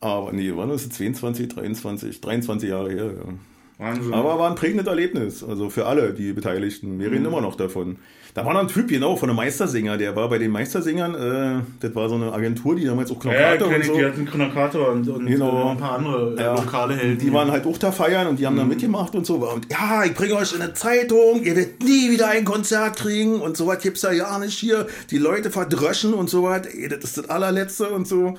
Aber 0.00 0.32
nee, 0.32 0.52
wann 0.54 0.70
ist 0.70 0.82
es? 0.82 0.96
22, 0.98 1.48
23, 1.48 2.20
23 2.20 2.68
Jahre 2.68 2.90
her, 2.90 3.06
ja. 3.06 3.34
Wahnsinn. 3.78 4.12
Aber 4.14 4.38
war 4.38 4.50
ein 4.50 4.56
prägendes 4.56 4.86
Erlebnis, 4.86 5.42
also 5.42 5.70
für 5.70 5.86
alle 5.86 6.12
die 6.12 6.32
Beteiligten. 6.32 6.98
Wir 6.98 7.08
Mhm. 7.08 7.12
reden 7.14 7.26
immer 7.26 7.40
noch 7.40 7.54
davon. 7.56 7.96
Da 8.34 8.46
war 8.46 8.54
noch 8.54 8.60
ein 8.60 8.68
Typ, 8.68 8.88
genau, 8.88 9.14
von 9.14 9.28
einem 9.28 9.36
Meistersinger, 9.36 9.98
der 9.98 10.16
war 10.16 10.26
bei 10.30 10.38
den 10.38 10.50
Meistersingern, 10.50 11.14
äh, 11.14 11.62
das 11.80 11.94
war 11.94 12.08
so 12.08 12.14
eine 12.14 12.32
Agentur, 12.32 12.74
die 12.76 12.86
damals 12.86 13.10
auch 13.10 13.22
ja, 13.26 13.30
Knockator 13.30 13.68
kenn 13.68 13.74
und 13.76 13.80
ich, 13.82 13.86
so. 13.88 13.94
die 13.98 14.04
hatten 14.06 14.24
Knockator 14.24 14.88
und, 14.88 15.06
und 15.06 15.26
Genau. 15.26 15.66
äh, 15.68 15.70
ein 15.72 15.76
paar 15.76 15.98
andere 15.98 16.34
äh, 16.38 16.40
Ja. 16.42 16.54
lokale 16.54 16.96
Helden. 16.96 17.18
Die 17.18 17.30
waren 17.30 17.50
halt 17.50 17.66
auch 17.66 17.76
da 17.76 17.92
feiern 17.92 18.26
und 18.28 18.38
die 18.38 18.44
Mhm. 18.44 18.46
haben 18.46 18.56
da 18.56 18.64
mitgemacht 18.64 19.14
und 19.14 19.26
so. 19.26 19.34
Und 19.36 19.70
ja, 19.70 20.04
ich 20.04 20.14
bringe 20.14 20.34
euch 20.36 20.54
in 20.54 20.62
eine 20.62 20.72
Zeitung, 20.72 21.42
ihr 21.42 21.54
werdet 21.54 21.82
nie 21.82 22.10
wieder 22.10 22.28
ein 22.28 22.46
Konzert 22.46 22.96
kriegen 22.96 23.38
und 23.38 23.54
so 23.58 23.66
was 23.66 23.82
gibt's 23.82 24.00
ja 24.00 24.12
ja 24.12 24.38
nicht 24.38 24.58
hier. 24.58 24.86
Die 25.10 25.18
Leute 25.18 25.50
verdröschen 25.50 26.14
und 26.14 26.30
so 26.30 26.44
was. 26.44 26.66
Ey, 26.68 26.88
das 26.88 27.04
ist 27.04 27.18
das 27.18 27.28
allerletzte 27.28 27.90
und 27.90 28.08
so. 28.08 28.38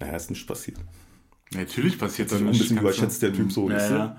Naja, 0.00 0.16
ist 0.16 0.28
nichts 0.28 0.44
passiert. 0.46 0.76
Natürlich 1.56 1.98
passiert 1.98 2.30
das 2.30 2.40
Ein 2.40 2.46
nicht. 2.48 2.60
bisschen 2.60 2.76
überschätzt 2.78 3.22
der 3.22 3.32
Typ 3.32 3.50
so. 3.52 3.70
Ja, 3.70 3.76
weißt 3.76 3.90
du? 3.90 4.16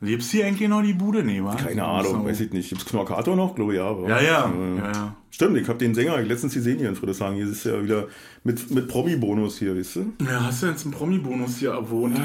Ja. 0.00 0.06
Gibt's 0.08 0.30
hier 0.30 0.46
eigentlich 0.46 0.68
noch 0.68 0.82
die 0.82 0.92
Bude? 0.92 1.22
Nee, 1.24 1.42
wa? 1.42 1.54
Keine 1.54 1.84
Ahnung, 1.84 2.24
weiß 2.24 2.40
ich 2.40 2.52
nicht. 2.52 2.68
Gibt's 2.68 2.84
Knockator 2.86 3.34
noch? 3.36 3.54
Glaube 3.54 3.74
ja. 3.74 3.90
Ja, 4.08 4.20
ja. 4.20 4.52
Äh, 4.52 4.76
ja, 4.78 4.92
ja. 4.92 5.14
Stimmt, 5.30 5.56
ich 5.58 5.68
habe 5.68 5.78
den 5.78 5.94
Sänger 5.94 6.20
letztens 6.22 6.54
gesehen 6.54 6.78
hier 6.78 6.88
in 6.88 6.96
Friedrichshagen. 6.96 7.36
Hier 7.36 7.48
ist 7.48 7.64
ja 7.64 7.82
wieder 7.82 8.06
mit, 8.44 8.70
mit 8.70 8.88
Promi-Bonus 8.88 9.58
hier, 9.58 9.76
weißt 9.76 9.96
du? 9.96 10.12
Ja, 10.24 10.44
hast 10.44 10.62
du 10.62 10.66
jetzt 10.66 10.84
einen 10.84 10.94
Promi-Bonus 10.94 11.58
hier 11.58 11.70
erwohnt? 11.72 12.18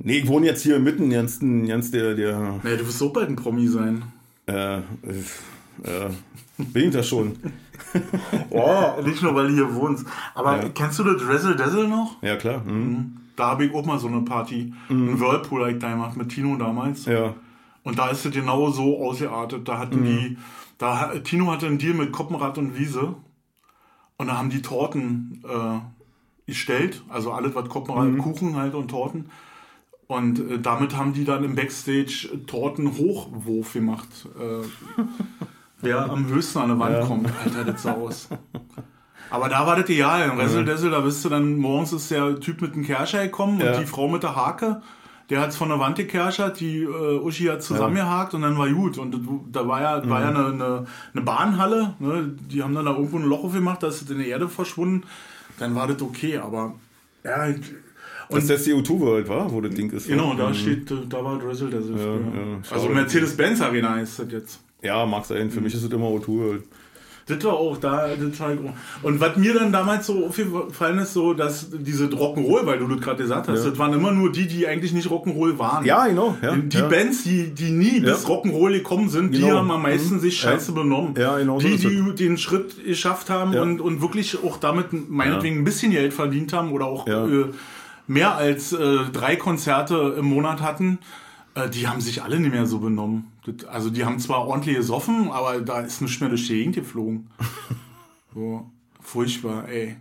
Nee, 0.00 0.18
ich 0.18 0.28
wohne 0.28 0.46
jetzt 0.46 0.62
hier 0.62 0.78
mitten, 0.78 1.10
ganz, 1.10 1.40
ganz 1.40 1.90
der, 1.90 2.14
der, 2.14 2.38
Naja, 2.62 2.76
du 2.76 2.86
wirst 2.86 2.98
so 2.98 3.12
bald 3.12 3.28
ein 3.28 3.36
Promi 3.36 3.66
sein. 3.66 4.02
äh, 4.46 4.78
äh, 4.78 4.80
äh, 5.82 6.10
bin 6.58 6.86
ich 6.88 6.94
das 6.94 7.08
schon. 7.08 7.36
Oh, 8.50 9.00
nicht 9.04 9.22
nur, 9.22 9.34
weil 9.34 9.48
du 9.48 9.54
hier 9.54 9.74
wohnst. 9.74 10.04
Aber 10.34 10.56
Ja. 10.62 10.68
kennst 10.68 10.98
du 10.98 11.04
das 11.04 11.22
Drizzle 11.22 11.56
Dazzle 11.56 11.88
noch? 11.88 12.22
Ja, 12.22 12.36
klar. 12.36 12.62
Hm. 12.64 13.16
Da 13.38 13.46
habe 13.50 13.66
ich 13.66 13.74
auch 13.74 13.86
mal 13.86 13.98
so 14.00 14.08
eine 14.08 14.22
Party, 14.22 14.72
einen 14.88 15.20
Whirlpool 15.20 15.62
hab 15.62 15.70
ich 15.70 15.78
da 15.78 15.90
gemacht 15.90 16.16
mit 16.16 16.30
Tino 16.30 16.56
damals. 16.56 17.04
Ja. 17.06 17.34
Und 17.84 17.98
da 17.98 18.08
ist 18.08 18.24
es 18.26 18.32
genau 18.32 18.70
so 18.70 19.00
ausgeartet. 19.06 19.68
Da 19.68 19.78
hatten 19.78 20.04
die, 20.04 20.36
da 20.76 21.16
Tino 21.20 21.46
hatte 21.50 21.66
einen 21.66 21.78
Deal 21.78 21.94
mit 21.94 22.10
Koppenrad 22.10 22.58
und 22.58 22.76
Wiese. 22.76 23.14
Und 24.16 24.26
da 24.26 24.36
haben 24.36 24.50
die 24.50 24.60
Torten 24.60 25.40
äh, 25.48 25.78
gestellt, 26.46 27.04
also 27.08 27.30
alles 27.30 27.54
was 27.54 27.68
Koppenrad, 27.68 28.18
Kuchen 28.18 28.56
halt 28.56 28.74
und 28.74 28.88
Torten. 28.88 29.30
Und 30.08 30.40
äh, 30.40 30.58
damit 30.58 30.96
haben 30.96 31.12
die 31.12 31.24
dann 31.24 31.44
im 31.44 31.54
Backstage 31.54 32.28
Tortenhochwurf 32.46 33.72
gemacht. 33.72 34.08
Äh, 34.36 34.66
wer 35.80 36.10
am 36.10 36.26
höchsten 36.26 36.58
an 36.58 36.68
der 36.70 36.78
Wand 36.80 36.94
Ja. 36.96 37.06
kommt, 37.06 37.30
Alter, 37.44 37.64
das 37.64 37.84
sah 37.84 37.92
aus. 37.92 38.28
Aber 39.30 39.48
da 39.48 39.66
war 39.66 39.76
das 39.76 39.88
ideal. 39.88 40.28
Im 40.30 40.38
Ressel 40.38 40.64
Dessel, 40.64 40.90
da 40.90 41.00
bist 41.00 41.24
du 41.24 41.28
dann, 41.28 41.56
morgens 41.58 41.92
ist 41.92 42.10
der 42.10 42.38
Typ 42.40 42.62
mit 42.62 42.74
dem 42.74 42.84
Kerscher 42.84 43.24
gekommen 43.24 43.60
Ja. 43.60 43.72
und 43.74 43.80
die 43.82 43.86
Frau 43.86 44.08
mit 44.08 44.22
der 44.22 44.34
Hake. 44.36 44.80
Der 45.30 45.40
hat 45.42 45.50
es 45.50 45.56
von 45.56 45.68
der 45.68 45.78
Wand 45.78 45.96
gekerschert, 45.98 46.58
die 46.58 46.84
äh, 46.84 46.86
Uschi 47.20 47.44
hat 47.44 47.62
zusammengehakt 47.62 48.32
und 48.32 48.40
dann 48.40 48.56
war 48.56 48.66
gut. 48.70 48.96
Und 48.96 49.12
das- 49.12 49.20
da 49.52 49.68
war 49.68 49.82
ja, 49.82 50.08
war 50.08 50.22
ja 50.22 50.28
eine, 50.28 50.46
eine, 50.46 50.86
eine 51.12 51.22
Bahnhalle, 51.22 51.94
ne? 51.98 52.34
die 52.50 52.62
haben 52.62 52.74
dann 52.74 52.86
da 52.86 52.92
irgendwo 52.92 53.18
ein 53.18 53.24
Loch 53.24 53.44
aufgemacht, 53.44 53.82
da 53.82 53.88
ist 53.88 54.00
es 54.00 54.10
in 54.10 54.16
der 54.18 54.26
Erde 54.26 54.48
verschwunden. 54.48 55.04
Dann 55.58 55.74
war 55.74 55.86
das 55.86 56.00
okay, 56.00 56.38
aber 56.38 56.74
ja, 57.24 57.48
Das 57.48 57.58
und 58.30 58.38
ist 58.38 58.48
der 58.48 58.58
CO2 58.58 59.00
World, 59.00 59.28
war, 59.28 59.52
wo 59.52 59.60
das 59.60 59.74
Ding 59.74 59.90
ist. 59.90 60.08
genau, 60.08 60.32
da 60.32 60.48
Mhm. 60.48 60.54
steht, 60.54 60.90
da 60.90 61.22
war 61.22 61.38
Drizzle 61.38 61.68
der 61.68 61.80
ja, 61.80 61.86
Also 62.70 62.84
schade. 62.86 62.94
Mercedes-Benz 62.94 63.60
Arena 63.60 64.00
ist 64.00 64.18
das 64.18 64.32
jetzt. 64.32 64.60
Ja, 64.80 65.04
mag 65.04 65.26
sein. 65.26 65.50
Für 65.50 65.60
mich 65.60 65.74
ist 65.74 65.82
es 65.82 65.90
immer 65.92 66.06
O2 66.06 66.28
World. 66.28 66.64
Das 67.28 67.44
war 67.44 67.52
auch 67.54 67.76
da, 67.76 68.08
das 68.16 68.40
war. 68.40 68.52
Und 69.02 69.20
was 69.20 69.36
mir 69.36 69.54
dann 69.54 69.70
damals 69.70 70.06
so 70.06 70.26
aufgefallen 70.26 70.98
ist, 70.98 71.12
so, 71.12 71.34
dass 71.34 71.68
diese 71.70 72.06
Rock'n'Roll, 72.06 72.64
weil 72.66 72.78
du 72.78 72.88
das 72.88 73.00
gerade 73.00 73.22
gesagt 73.22 73.48
hast, 73.48 73.64
Ja. 73.64 73.70
das 73.70 73.78
waren 73.78 73.92
immer 73.92 74.10
nur 74.12 74.32
die, 74.32 74.46
die 74.46 74.66
eigentlich 74.66 74.92
nicht 74.92 75.08
Rock'n'Roll 75.08 75.58
waren. 75.58 75.84
Ja, 75.84 76.06
genau. 76.06 76.36
Ja, 76.42 76.56
Die 76.56 76.76
ja. 76.78 76.88
Bands, 76.88 77.22
die, 77.24 77.50
die 77.54 77.70
nie 77.70 78.00
bis 78.00 78.26
Rock'n'Roll 78.26 78.72
gekommen 78.72 79.08
sind, 79.08 79.34
die 79.34 79.40
Genau. 79.42 79.58
haben 79.58 79.70
am 79.70 79.82
meisten 79.82 80.14
Mhm. 80.16 80.20
sich 80.20 80.38
scheiße 80.40 80.72
benommen. 80.72 81.14
Ja, 81.18 81.38
genau 81.38 81.58
Die, 81.60 81.76
die 81.76 82.14
den 82.14 82.38
Schritt 82.38 82.84
geschafft 82.84 83.30
haben 83.30 83.54
und, 83.54 83.80
und 83.80 84.00
wirklich 84.00 84.42
auch 84.42 84.56
damit 84.56 84.86
meinetwegen 85.10 85.58
ein 85.58 85.64
bisschen 85.64 85.92
Geld 85.92 86.14
verdient 86.14 86.52
haben 86.52 86.72
oder 86.72 86.86
auch 86.86 87.06
äh, 87.06 87.44
mehr 88.06 88.36
als 88.36 88.72
äh, 88.72 88.78
drei 89.12 89.36
Konzerte 89.36 90.14
im 90.18 90.24
Monat 90.26 90.62
hatten, 90.62 90.98
äh, 91.54 91.68
die 91.68 91.86
haben 91.86 92.00
sich 92.00 92.22
alle 92.22 92.40
nicht 92.40 92.52
mehr 92.52 92.64
so 92.66 92.78
benommen. 92.78 93.26
Das, 93.52 93.68
also 93.68 93.90
die 93.90 94.04
haben 94.04 94.18
zwar 94.18 94.46
ordentlich 94.46 94.76
gesoffen, 94.76 95.30
aber 95.30 95.60
da 95.60 95.80
ist 95.80 96.00
nicht 96.02 96.20
mehr 96.20 96.28
durch 96.30 96.46
die 96.46 96.54
Gegend 96.54 96.74
geflogen. 96.76 97.28
so, 98.34 98.70
furchtbar, 99.00 99.68
ey. 99.68 99.96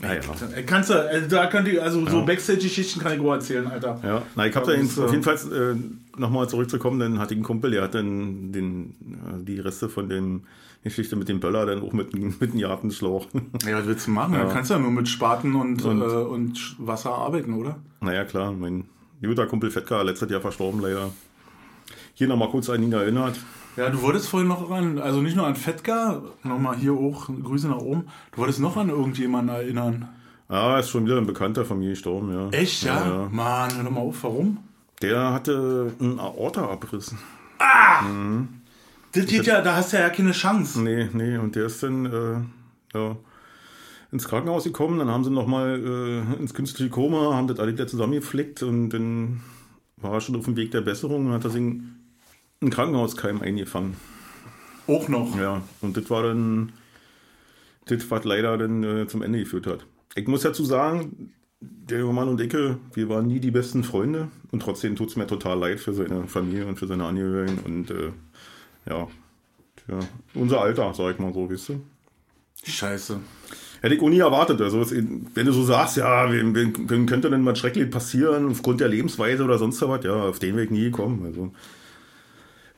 Ja, 0.00 0.14
ja. 0.14 0.20
Da 0.20 0.62
Kannst 0.62 0.90
du, 0.90 0.94
also 0.94 1.28
da 1.28 1.46
könnt 1.48 1.66
ihr, 1.66 1.82
also 1.82 2.06
so 2.06 2.24
Backstage-Geschichten 2.24 3.00
kann 3.00 3.14
ich 3.14 3.20
auch 3.20 3.32
erzählen, 3.32 3.66
Alter. 3.66 4.00
Ja, 4.04 4.22
na, 4.36 4.46
ich 4.46 4.54
habe 4.54 4.70
Ja, 4.70 4.76
da 4.76 4.82
ist, 4.82 4.96
auf 4.98 5.08
äh, 5.08 5.12
jeden 5.12 5.24
Fall 5.24 5.36
äh, 5.36 6.20
nochmal 6.20 6.48
zurückzukommen, 6.48 7.00
dann 7.00 7.18
hatte 7.18 7.34
ich 7.34 7.38
einen 7.38 7.44
Kumpel, 7.44 7.72
der 7.72 7.82
hat 7.82 7.94
dann 7.94 8.52
den, 8.52 8.90
äh, 9.40 9.42
die 9.44 9.58
Reste 9.58 9.88
von 9.88 10.08
dem 10.08 10.42
Geschichte 10.84 11.16
mit 11.16 11.28
dem 11.28 11.40
Böller 11.40 11.66
dann 11.66 11.82
auch 11.82 11.92
mit, 11.92 12.14
mit 12.14 12.52
einem 12.52 12.60
Gartenschlauch. 12.60 13.26
Ja, 13.66 13.78
was 13.78 13.86
willst 13.86 14.06
du 14.06 14.12
machen? 14.12 14.34
Da 14.34 14.44
kannst 14.44 14.70
du 14.70 14.74
ja 14.74 14.80
nur 14.80 14.92
mit 14.92 15.08
Spaten 15.08 15.56
und, 15.56 15.84
Und- 15.84 16.00
äh, 16.00 16.04
und 16.04 16.76
Wasser 16.78 17.10
arbeiten, 17.10 17.54
oder? 17.54 17.78
naja, 18.00 18.24
klar, 18.24 18.52
mein 18.52 18.84
guter 19.20 19.48
Kumpel 19.48 19.72
Fetka, 19.72 20.02
letztes 20.02 20.30
Jahr 20.30 20.40
verstorben 20.40 20.80
leider. 20.80 21.10
Hier 22.18 22.26
nochmal 22.26 22.50
kurz 22.50 22.68
an 22.68 22.82
ihn 22.82 22.92
erinnert. 22.92 23.36
Ja, 23.76 23.90
du 23.90 24.02
wolltest 24.02 24.28
vorhin 24.28 24.48
noch 24.48 24.68
an, 24.72 24.98
also 24.98 25.22
nicht 25.22 25.36
nur 25.36 25.46
an 25.46 25.54
Fetka, 25.54 26.20
nochmal 26.42 26.74
hier 26.74 26.92
hoch, 26.92 27.28
Grüße 27.44 27.68
nach 27.68 27.78
oben, 27.78 28.06
du 28.32 28.38
wolltest 28.38 28.58
noch 28.58 28.76
an 28.76 28.88
irgendjemanden 28.88 29.54
erinnern. 29.54 30.08
Ah, 30.48 30.80
ist 30.80 30.90
schon 30.90 31.06
wieder 31.06 31.18
ein 31.18 31.28
Bekannter 31.28 31.64
von 31.64 31.78
mir 31.78 31.90
gestorben, 31.90 32.32
ja. 32.32 32.48
Echt, 32.48 32.82
ja? 32.82 33.06
Ja, 33.06 33.08
ja. 33.08 33.28
Mann, 33.30 33.72
hör 33.76 33.84
doch 33.84 33.90
mal 33.92 34.00
auf, 34.00 34.20
warum? 34.24 34.58
Der 35.00 35.32
hatte 35.32 35.92
einen 36.00 36.18
Aortaabriss. 36.18 37.14
Das 39.12 39.26
geht 39.26 39.46
ja, 39.46 39.60
da 39.60 39.76
hast 39.76 39.92
du 39.92 39.98
ja 39.98 40.10
keine 40.10 40.32
Chance. 40.32 40.82
Nee, 40.82 41.08
nee, 41.12 41.38
und 41.38 41.54
der 41.54 41.66
ist 41.66 41.80
dann 41.84 42.06
äh, 42.06 42.98
ja, 42.98 43.16
ins 44.10 44.26
Krankenhaus 44.26 44.64
gekommen, 44.64 44.98
dann 44.98 45.08
haben 45.08 45.22
sie 45.22 45.30
nochmal 45.30 45.80
äh, 46.36 46.40
ins 46.40 46.52
künstliche 46.52 46.90
Koma, 46.90 47.36
haben 47.36 47.46
das 47.46 47.60
alle 47.60 47.74
wieder 47.74 47.86
zusammengeflickt 47.86 48.64
und 48.64 48.90
dann 48.90 49.40
war 49.98 50.14
er 50.14 50.20
schon 50.20 50.34
auf 50.34 50.46
dem 50.46 50.56
Weg 50.56 50.72
der 50.72 50.80
Besserung 50.80 51.26
und 51.26 51.32
hat 51.32 51.44
er 51.44 51.50
sich 51.50 51.62
einen 52.60 52.70
Krankenhauskeim 52.70 53.42
eingefangen. 53.42 53.96
Auch 54.86 55.08
noch. 55.08 55.38
Ja, 55.38 55.62
und 55.80 55.96
das 55.96 56.08
war 56.10 56.22
dann 56.22 56.72
das, 57.86 58.10
was 58.10 58.24
leider 58.24 58.56
dann 58.58 58.82
äh, 58.82 59.06
zum 59.06 59.22
Ende 59.22 59.38
geführt 59.40 59.66
hat. 59.66 59.86
Ich 60.14 60.26
muss 60.26 60.42
dazu 60.42 60.64
sagen, 60.64 61.32
der 61.60 62.00
junge 62.00 62.12
Mann 62.12 62.28
und 62.28 62.40
ich, 62.40 62.52
wir 62.52 63.08
waren 63.08 63.26
nie 63.26 63.40
die 63.40 63.50
besten 63.50 63.84
Freunde 63.84 64.28
und 64.50 64.62
trotzdem 64.62 64.96
tut 64.96 65.10
es 65.10 65.16
mir 65.16 65.26
total 65.26 65.58
leid 65.58 65.80
für 65.80 65.92
seine 65.92 66.26
Familie 66.26 66.66
und 66.66 66.78
für 66.78 66.86
seine 66.86 67.04
Angehörigen 67.04 67.58
und 67.64 67.90
äh, 67.90 68.12
ja, 68.88 69.08
tja, 69.86 69.98
unser 70.34 70.60
Alter, 70.60 70.92
sag 70.94 71.14
ich 71.14 71.18
mal 71.18 71.32
so, 71.32 71.50
weißt 71.50 71.70
du. 71.70 71.80
Scheiße. 72.64 73.20
Hätte 73.80 73.94
ich 73.94 74.00
auch 74.00 74.08
nie 74.08 74.18
erwartet. 74.18 74.60
Also, 74.60 74.84
wenn 74.90 75.46
du 75.46 75.52
so 75.52 75.62
sagst, 75.62 75.96
ja, 75.96 76.30
wem, 76.32 76.54
wem, 76.54 77.06
könnte 77.06 77.30
denn 77.30 77.46
was 77.46 77.58
schrecklich 77.58 77.88
passieren 77.90 78.48
aufgrund 78.50 78.80
der 78.80 78.88
Lebensweise 78.88 79.44
oder 79.44 79.58
sonst 79.58 79.80
was, 79.82 80.04
ja, 80.04 80.14
auf 80.14 80.40
den 80.40 80.56
Weg 80.56 80.72
nie 80.72 80.84
gekommen. 80.84 81.24
Also, 81.24 81.52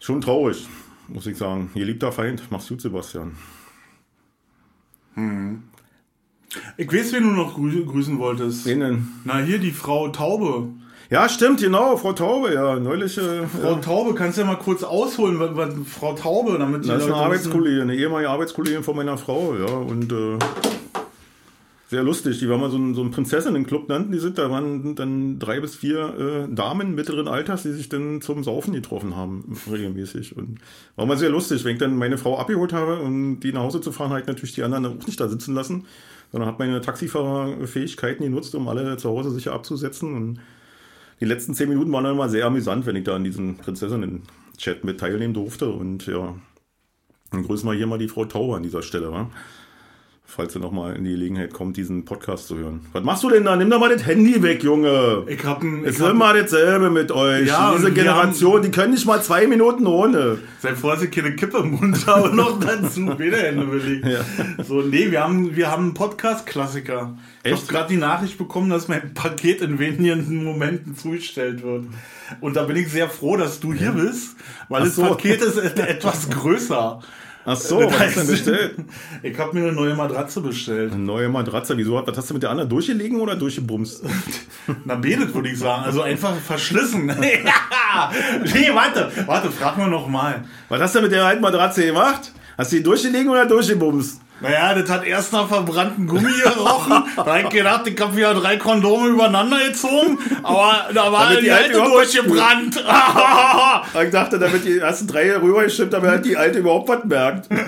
schon 0.00 0.20
traurig, 0.20 0.66
muss 1.08 1.26
ich 1.26 1.36
sagen. 1.36 1.70
Geliebter 1.74 2.10
Feind, 2.10 2.42
mach's 2.50 2.68
gut, 2.68 2.80
Sebastian. 2.80 3.36
Ich 6.76 6.92
weiß, 6.92 7.12
wen 7.12 7.22
du 7.22 7.30
noch 7.30 7.54
grü 7.54 7.84
grüßen 7.84 8.18
wolltest. 8.18 8.66
Wen 8.66 8.80
denn? 8.80 9.08
Na, 9.24 9.38
hier 9.38 9.58
die 9.58 9.70
Frau 9.70 10.08
Taube. 10.08 10.68
Ja, 11.10 11.28
stimmt, 11.28 11.60
genau, 11.60 11.96
Frau 11.96 12.12
Taube, 12.12 12.54
ja, 12.54 12.76
neulich. 12.78 13.18
Äh, 13.18 13.46
Frau 13.46 13.76
Taube, 13.76 14.14
kannst 14.14 14.38
du 14.38 14.42
ja 14.42 14.46
mal 14.46 14.56
kurz 14.56 14.84
ausholen, 14.84 15.40
was, 15.40 15.56
was 15.56 15.74
Frau 15.86 16.12
Taube, 16.14 16.56
damit 16.58 16.84
die 16.84 16.88
Das 16.88 17.02
ist 17.02 17.06
eine 17.06 17.16
Arbeitskollegin, 17.16 17.82
eine 17.82 17.96
ehemalige 17.96 18.30
Arbeitskollegin 18.30 18.84
von 18.84 18.94
meiner 18.94 19.18
Frau, 19.18 19.56
ja, 19.56 19.74
und 19.74 20.12
äh, 20.12 20.38
sehr 21.90 22.04
lustig. 22.04 22.38
Die 22.38 22.48
war 22.48 22.56
mal 22.56 22.70
so 22.70 22.78
ein, 22.78 22.94
so 22.94 23.02
ein 23.02 23.10
Prinzessinnenclub, 23.10 23.88
nannten 23.88 24.12
die 24.12 24.20
sind. 24.20 24.38
Da 24.38 24.48
waren 24.48 24.94
dann 24.94 25.40
drei 25.40 25.58
bis 25.58 25.74
vier 25.74 26.46
äh, 26.48 26.54
Damen 26.54 26.94
mittleren 26.94 27.26
Alters, 27.26 27.64
die 27.64 27.72
sich 27.72 27.88
dann 27.88 28.20
zum 28.20 28.44
Saufen 28.44 28.72
getroffen 28.72 29.16
haben, 29.16 29.56
regelmäßig. 29.70 30.36
Und 30.36 30.60
war 30.94 31.06
mal 31.06 31.16
sehr 31.16 31.30
lustig. 31.30 31.64
Wenn 31.64 31.72
ich 31.72 31.80
dann 31.80 31.96
meine 31.96 32.16
Frau 32.16 32.38
abgeholt 32.38 32.72
habe, 32.72 33.00
um 33.00 33.40
die 33.40 33.52
nach 33.52 33.62
Hause 33.62 33.80
zu 33.80 33.90
fahren, 33.90 34.10
habe 34.10 34.20
ich 34.20 34.28
natürlich 34.28 34.54
die 34.54 34.62
anderen 34.62 34.86
auch 34.86 35.04
nicht 35.04 35.18
da 35.18 35.26
sitzen 35.26 35.52
lassen, 35.52 35.84
sondern 36.30 36.46
habe 36.48 36.64
meine 36.64 36.80
Taxifahrerfähigkeiten 36.80 38.24
genutzt, 38.24 38.54
um 38.54 38.68
alle 38.68 38.96
zu 38.96 39.08
Hause 39.10 39.32
sicher 39.32 39.52
abzusetzen. 39.52 40.14
Und 40.14 40.40
die 41.18 41.24
letzten 41.24 41.54
zehn 41.54 41.68
Minuten 41.68 41.90
waren 41.90 42.04
dann 42.04 42.16
mal 42.16 42.30
sehr 42.30 42.46
amüsant, 42.46 42.86
wenn 42.86 42.94
ich 42.94 43.04
da 43.04 43.16
an 43.16 43.24
diesem 43.24 43.56
Prinzessinnen-Chat 43.56 44.84
mit 44.84 45.00
teilnehmen 45.00 45.34
durfte. 45.34 45.68
Und 45.68 46.06
ja, 46.06 46.36
dann 47.32 47.42
grüßen 47.42 47.68
wir 47.68 47.74
hier 47.74 47.88
mal 47.88 47.98
die 47.98 48.06
Frau 48.06 48.26
Tauber 48.26 48.54
an 48.54 48.62
dieser 48.62 48.82
Stelle, 48.82 49.10
wa? 49.10 49.28
Falls 50.34 50.54
ihr 50.54 50.60
nochmal 50.60 50.94
in 50.96 51.04
die 51.04 51.10
Gelegenheit 51.10 51.52
kommt, 51.52 51.76
diesen 51.76 52.04
Podcast 52.04 52.46
zu 52.46 52.56
hören. 52.56 52.80
Was 52.92 53.02
machst 53.02 53.24
du 53.24 53.30
denn 53.30 53.44
da? 53.44 53.56
Nimm 53.56 53.68
doch 53.68 53.80
mal 53.80 53.90
das 53.92 54.06
Handy 54.06 54.42
weg, 54.42 54.62
Junge. 54.62 55.24
Ich 55.26 55.44
hab 55.44 55.62
ein, 55.62 55.84
Es 55.84 55.98
ist 55.98 56.06
immer 56.08 56.32
dasselbe 56.32 56.88
mit 56.90 57.10
euch. 57.10 57.48
Ja, 57.48 57.74
Diese 57.76 57.92
Generation, 57.92 58.62
die 58.62 58.70
können 58.70 58.92
nicht 58.92 59.06
mal 59.06 59.22
zwei 59.22 59.46
Minuten 59.46 59.86
ohne. 59.86 60.38
Sei 60.60 60.74
vorsichtig, 60.74 61.22
keine 61.24 61.36
Kippe 61.36 61.58
im 61.58 61.72
Mund 61.72 62.06
habe 62.06 62.34
noch 62.34 62.60
dazu. 62.60 63.06
Beide 63.18 63.36
Hände 63.36 63.66
belegt. 63.66 64.06
So, 64.66 64.82
nee, 64.82 65.10
wir 65.10 65.22
haben, 65.22 65.56
wir 65.56 65.70
haben 65.70 65.84
einen 65.84 65.94
Podcast-Klassiker. 65.94 67.16
Ich 67.42 67.52
habe 67.52 67.66
gerade 67.66 67.88
die 67.88 67.96
Nachricht 67.96 68.38
bekommen, 68.38 68.70
dass 68.70 68.88
mein 68.88 69.14
Paket 69.14 69.62
in 69.62 69.78
wenigen 69.78 70.44
Momenten 70.44 70.96
zugestellt 70.96 71.62
wird. 71.62 71.86
Und 72.40 72.56
da 72.56 72.64
bin 72.64 72.76
ich 72.76 72.88
sehr 72.88 73.08
froh, 73.08 73.36
dass 73.36 73.60
du 73.60 73.72
hier 73.72 73.92
bist, 73.92 74.36
weil 74.68 74.82
Ach 74.82 74.86
das 74.86 74.96
so. 74.96 75.02
Paket 75.06 75.40
ist 75.42 75.56
etwas 75.56 76.30
größer. 76.30 77.00
Ach 77.44 77.56
so, 77.56 77.80
Das 77.80 77.92
was 77.92 78.00
hast 78.00 78.16
du 78.16 78.20
denn 78.20 78.26
bestellt? 78.30 78.74
Ich 79.22 79.38
habe 79.38 79.54
mir 79.58 79.64
eine 79.66 79.72
neue 79.72 79.94
Matratze 79.94 80.40
bestellt. 80.40 80.92
Eine 80.92 81.02
neue 81.02 81.28
Matratze. 81.28 81.76
Wieso? 81.76 81.94
Was 82.06 82.16
hast 82.16 82.28
du 82.30 82.34
mit 82.34 82.42
der 82.42 82.50
anderen 82.50 82.68
durchgelegen 82.68 83.18
oder 83.20 83.34
durchgebumst? 83.34 84.04
Na, 84.84 84.94
betet, 84.96 85.34
würde 85.34 85.48
ich 85.48 85.58
sagen. 85.58 85.84
Also 85.84 86.02
einfach 86.02 86.34
verschlissen. 86.36 87.08
ja. 87.44 88.10
Nee, 88.52 88.70
warte, 88.74 89.10
warte, 89.26 89.50
frag 89.50 89.78
mal 89.78 89.88
noch 89.88 90.06
mal. 90.06 90.44
Was 90.68 90.80
hast 90.80 90.94
du 90.96 91.00
mit 91.02 91.12
der 91.12 91.24
alten 91.24 91.40
Matratze 91.42 91.84
gemacht? 91.86 92.32
Hast 92.58 92.72
du 92.72 92.76
die 92.76 92.82
durchgelegen 92.82 93.30
oder 93.30 93.46
durchgebumst? 93.46 94.20
Naja, 94.40 94.74
das 94.74 94.88
hat 94.90 95.04
erst 95.04 95.32
nach 95.32 95.48
verbrannten 95.48 96.06
Gummi 96.06 96.32
gerochen. 96.42 97.04
Da 97.16 97.24
hab 97.26 97.44
ich 97.44 97.50
gedacht, 97.50 97.86
ich 97.86 98.00
hab 98.00 98.16
wieder 98.16 98.34
drei 98.34 98.56
Kondome 98.56 99.08
übereinander 99.08 99.58
gezogen. 99.66 100.18
Aber 100.42 100.88
da 100.94 101.12
war 101.12 101.34
die, 101.34 101.42
die 101.42 101.50
alte 101.50 101.80
alte 101.80 101.90
durchgebrannt. 101.90 102.84
Ich 104.02 104.10
dachte, 104.10 104.38
damit 104.38 104.64
die, 104.64 104.78
du 104.78 105.06
drei 105.06 105.36
rübergestimmt, 105.36 105.92
damit 105.92 106.10
halt 106.10 106.24
die 106.24 106.36
alte 106.36 106.60
überhaupt 106.60 106.88
was 106.88 107.04
merkt. 107.04 107.48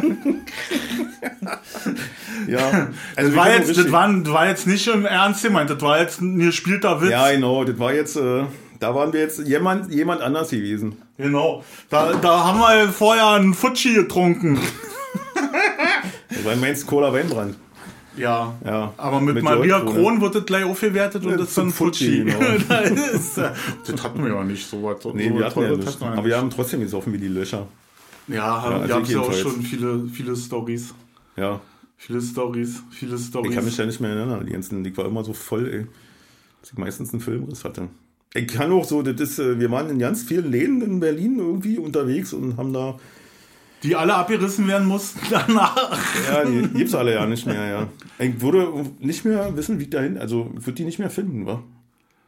ja. 2.47 2.89
Also 3.17 3.31
das, 3.31 3.37
war 3.37 3.51
jetzt, 3.51 3.77
das, 3.77 3.93
war, 3.93 4.13
das 4.13 4.33
war 4.33 4.49
jetzt 4.49 4.67
nicht 4.67 4.87
im 4.89 5.05
Ernst 5.05 5.43
gemeint. 5.43 5.71
Das 5.71 5.81
war 5.81 6.01
jetzt 6.01 6.21
ein 6.21 6.39
gespielter 6.39 7.01
Witz. 7.03 7.11
Ja, 7.11 7.31
genau. 7.31 7.65
Das 7.65 7.79
war 7.79 7.93
jetzt, 7.93 8.17
äh, 8.17 8.45
da 8.81 8.95
waren 8.95 9.13
wir 9.13 9.21
jetzt 9.21 9.47
jemand, 9.47 9.93
jemand 9.93 10.23
anders 10.23 10.51
gewesen. 10.51 10.97
Genau. 11.19 11.65
Da, 11.91 12.13
da 12.15 12.45
haben 12.45 12.61
wir 12.61 12.89
vorher 12.93 13.29
einen 13.29 13.55
Futschi 13.55 13.95
getrunken. 13.95 14.61
Das 16.35 16.45
war 16.45 16.57
meinst 16.57 16.87
Cola 16.87 17.13
Weinbrand. 17.13 17.57
Ja. 18.17 18.55
Ja. 18.65 18.93
Aber 18.97 19.21
mit, 19.21 19.37
Mit 19.37 19.45
Maria. 19.45 19.81
Kron 19.81 20.21
wird 20.21 20.35
das 20.35 20.45
gleich 20.45 20.65
aufgewertet 20.65 21.25
und 21.25 21.31
Ja, 21.31 21.37
das 21.37 21.49
ist 21.51 21.59
dann 21.59 21.71
Futschi. 21.71 22.25
Futschi, 22.31 22.65
genau. 22.65 22.95
das, 22.95 23.39
äh, 23.39 23.51
das 23.87 24.05
hatten 24.05 24.23
wir 24.23 24.35
ja 24.35 24.45
nicht 24.45 24.69
so 24.69 24.83
was. 24.83 25.03
Nee, 25.15 25.29
so 25.29 25.39
wir 25.39 25.47
hatten 25.47 25.63
ja 25.63 25.77
nicht. 25.77 25.87
hatten 25.87 26.01
wir 26.01 26.13
Aber 26.13 26.25
wir 26.25 26.37
haben 26.37 26.51
trotzdem 26.51 26.81
gesoffen 26.81 27.13
wie 27.13 27.19
die 27.19 27.29
Löcher. 27.29 27.67
Ja, 28.29 28.59
also 28.59 28.89
gab 28.89 29.03
es 29.03 29.09
ich 29.09 29.15
ja 29.15 29.21
auch 29.21 29.33
schon 29.33 29.63
viele, 29.63 30.07
viele 30.13 30.37
Stories. 30.37 30.95
Ja. 31.37 31.61
Viele 31.97 32.21
Stories, 32.21 32.83
viele 32.91 33.19
Stories. 33.19 33.51
Ich 33.51 33.57
kann 33.57 33.65
mich 33.65 33.77
ja 33.77 33.87
nicht 33.87 34.01
mehr 34.01 34.11
erinnern. 34.11 34.45
Die 34.45 34.53
ganzen, 34.53 34.85
ich 34.85 34.97
war 34.97 35.07
immer 35.07 35.25
so 35.25 35.33
voll, 35.33 35.69
ey. 35.73 35.87
Dass 36.61 36.73
ich 36.73 36.79
meistens 36.79 37.13
einen 37.13 37.21
Filmriss 37.21 37.65
hatte. 37.65 37.89
Ich 38.35 38.49
kann 38.49 38.73
auch 38.73 38.85
so, 38.85 39.03
das 39.03 39.21
ist, 39.21 39.39
äh, 39.39 39.61
wir 39.61 39.71
waren 39.71 39.91
in 39.91 39.99
ganz 39.99 40.23
vielen 40.23 40.51
Läden 40.51 40.83
in 40.83 41.01
Berlin 41.01 41.39
irgendwie 41.39 41.79
unterwegs 41.79 42.33
und 42.33 42.57
haben 42.57 42.73
da, 42.73 42.99
die 43.83 43.97
alle 43.97 44.15
abgerissen 44.15 44.67
werden 44.69 44.87
mussten 44.87 45.21
danach. 45.31 45.97
ja, 46.33 46.45
die 46.45 46.69
gibt's 46.69 46.95
alle 46.95 47.15
ja 47.15 47.27
nicht 47.27 47.47
mehr, 47.47 47.67
ja. 47.67 47.89
Ich 48.19 48.41
würde 48.41 48.73
nicht 49.01 49.25
mehr 49.25 49.57
wissen, 49.57 49.81
wie 49.81 49.89
dahin, 49.89 50.19
also 50.19 50.51
würde 50.55 50.73
die 50.73 50.85
nicht 50.85 50.99
mehr 50.99 51.11
finden, 51.11 51.47
wa? 51.47 51.63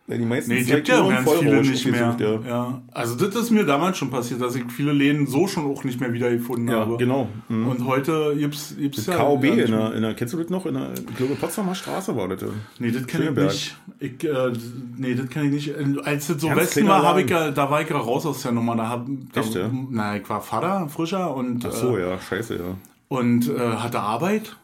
Weil 0.07 0.19
die 0.19 0.27
meisten 0.27 0.53
Nee, 0.53 0.63
gibt 0.65 0.87
ja 0.87 1.01
ganz 1.09 1.31
viele 1.33 1.63
nicht 1.63 1.87
mehr. 1.87 2.15
gesucht, 2.19 2.45
Ja. 2.47 2.49
ja. 2.51 2.83
Also 2.93 3.15
das 3.17 3.35
ist 3.37 3.51
mir 3.51 3.65
damals 3.65 3.97
schon 3.97 4.11
passiert, 4.11 4.43
dass 4.43 4.55
ich 4.55 4.65
viele 4.71 4.93
Läden 4.93 5.27
so 5.27 5.47
schon 5.47 5.65
auch 5.65 5.83
nicht 5.83 5.99
mehr 5.99 6.13
wiedergefunden 6.13 6.69
Ja, 6.69 6.81
habe. 6.81 6.99
genau. 6.99 7.29
Mhm. 7.49 7.69
Und 7.69 7.87
heute 7.87 8.37
gibt's, 8.37 8.75
gibt's 8.79 9.07
ja... 9.07 9.17
KOB 9.17 9.45
ja, 9.45 9.51
nicht 9.55 9.65
in 9.65 9.71
der, 9.71 9.95
in 9.95 10.03
der, 10.03 10.13
kennst 10.15 10.35
du 10.35 10.39
das 10.39 10.51
noch? 10.51 10.67
In 10.67 10.75
der, 10.75 10.91
ich 10.93 11.17
glaube, 11.17 11.35
Potsdamer 11.37 11.75
Straße 11.75 12.15
war 12.15 12.29
das. 12.29 12.43
ja. 12.43 12.49
Nee, 12.79 12.91
das 12.91 13.07
kenne 13.07 13.31
ich 13.31 13.37
nicht. 13.37 13.77
Ich, 13.99 14.25
äh, 14.25 14.53
nee, 14.99 15.15
das 15.15 15.29
kenne 15.31 15.47
ich 15.57 15.75
nicht. 15.75 16.07
Als 16.07 16.27
das 16.27 16.39
so 16.39 16.49
Ganz 16.49 16.61
Westen 16.61 16.87
war, 16.87 17.03
hab 17.03 17.17
ich, 17.17 17.31
ja- 17.31 17.51
da 17.51 17.71
war 17.71 17.81
ich 17.81 17.89
ja 17.89 17.97
raus 17.97 18.27
aus 18.27 18.43
der 18.43 18.53
Nummer. 18.53 18.77
Da 18.77 18.89
hab, 18.91 19.07
da, 19.33 19.41
Echt, 19.41 19.55
ja? 19.55 19.71
Na, 19.91 20.17
ich 20.19 20.29
war 20.29 20.43
Vater, 20.43 20.87
frischer 20.91 21.35
und, 21.35 21.65
Ach 21.67 21.73
so, 21.73 21.97
äh, 21.97 22.03
ja, 22.11 22.21
scheiße, 22.21 22.57
ja. 22.57 22.77
und 23.09 23.49
äh, 23.49 23.59
hatte 23.59 24.01
Arbeit. 24.01 24.55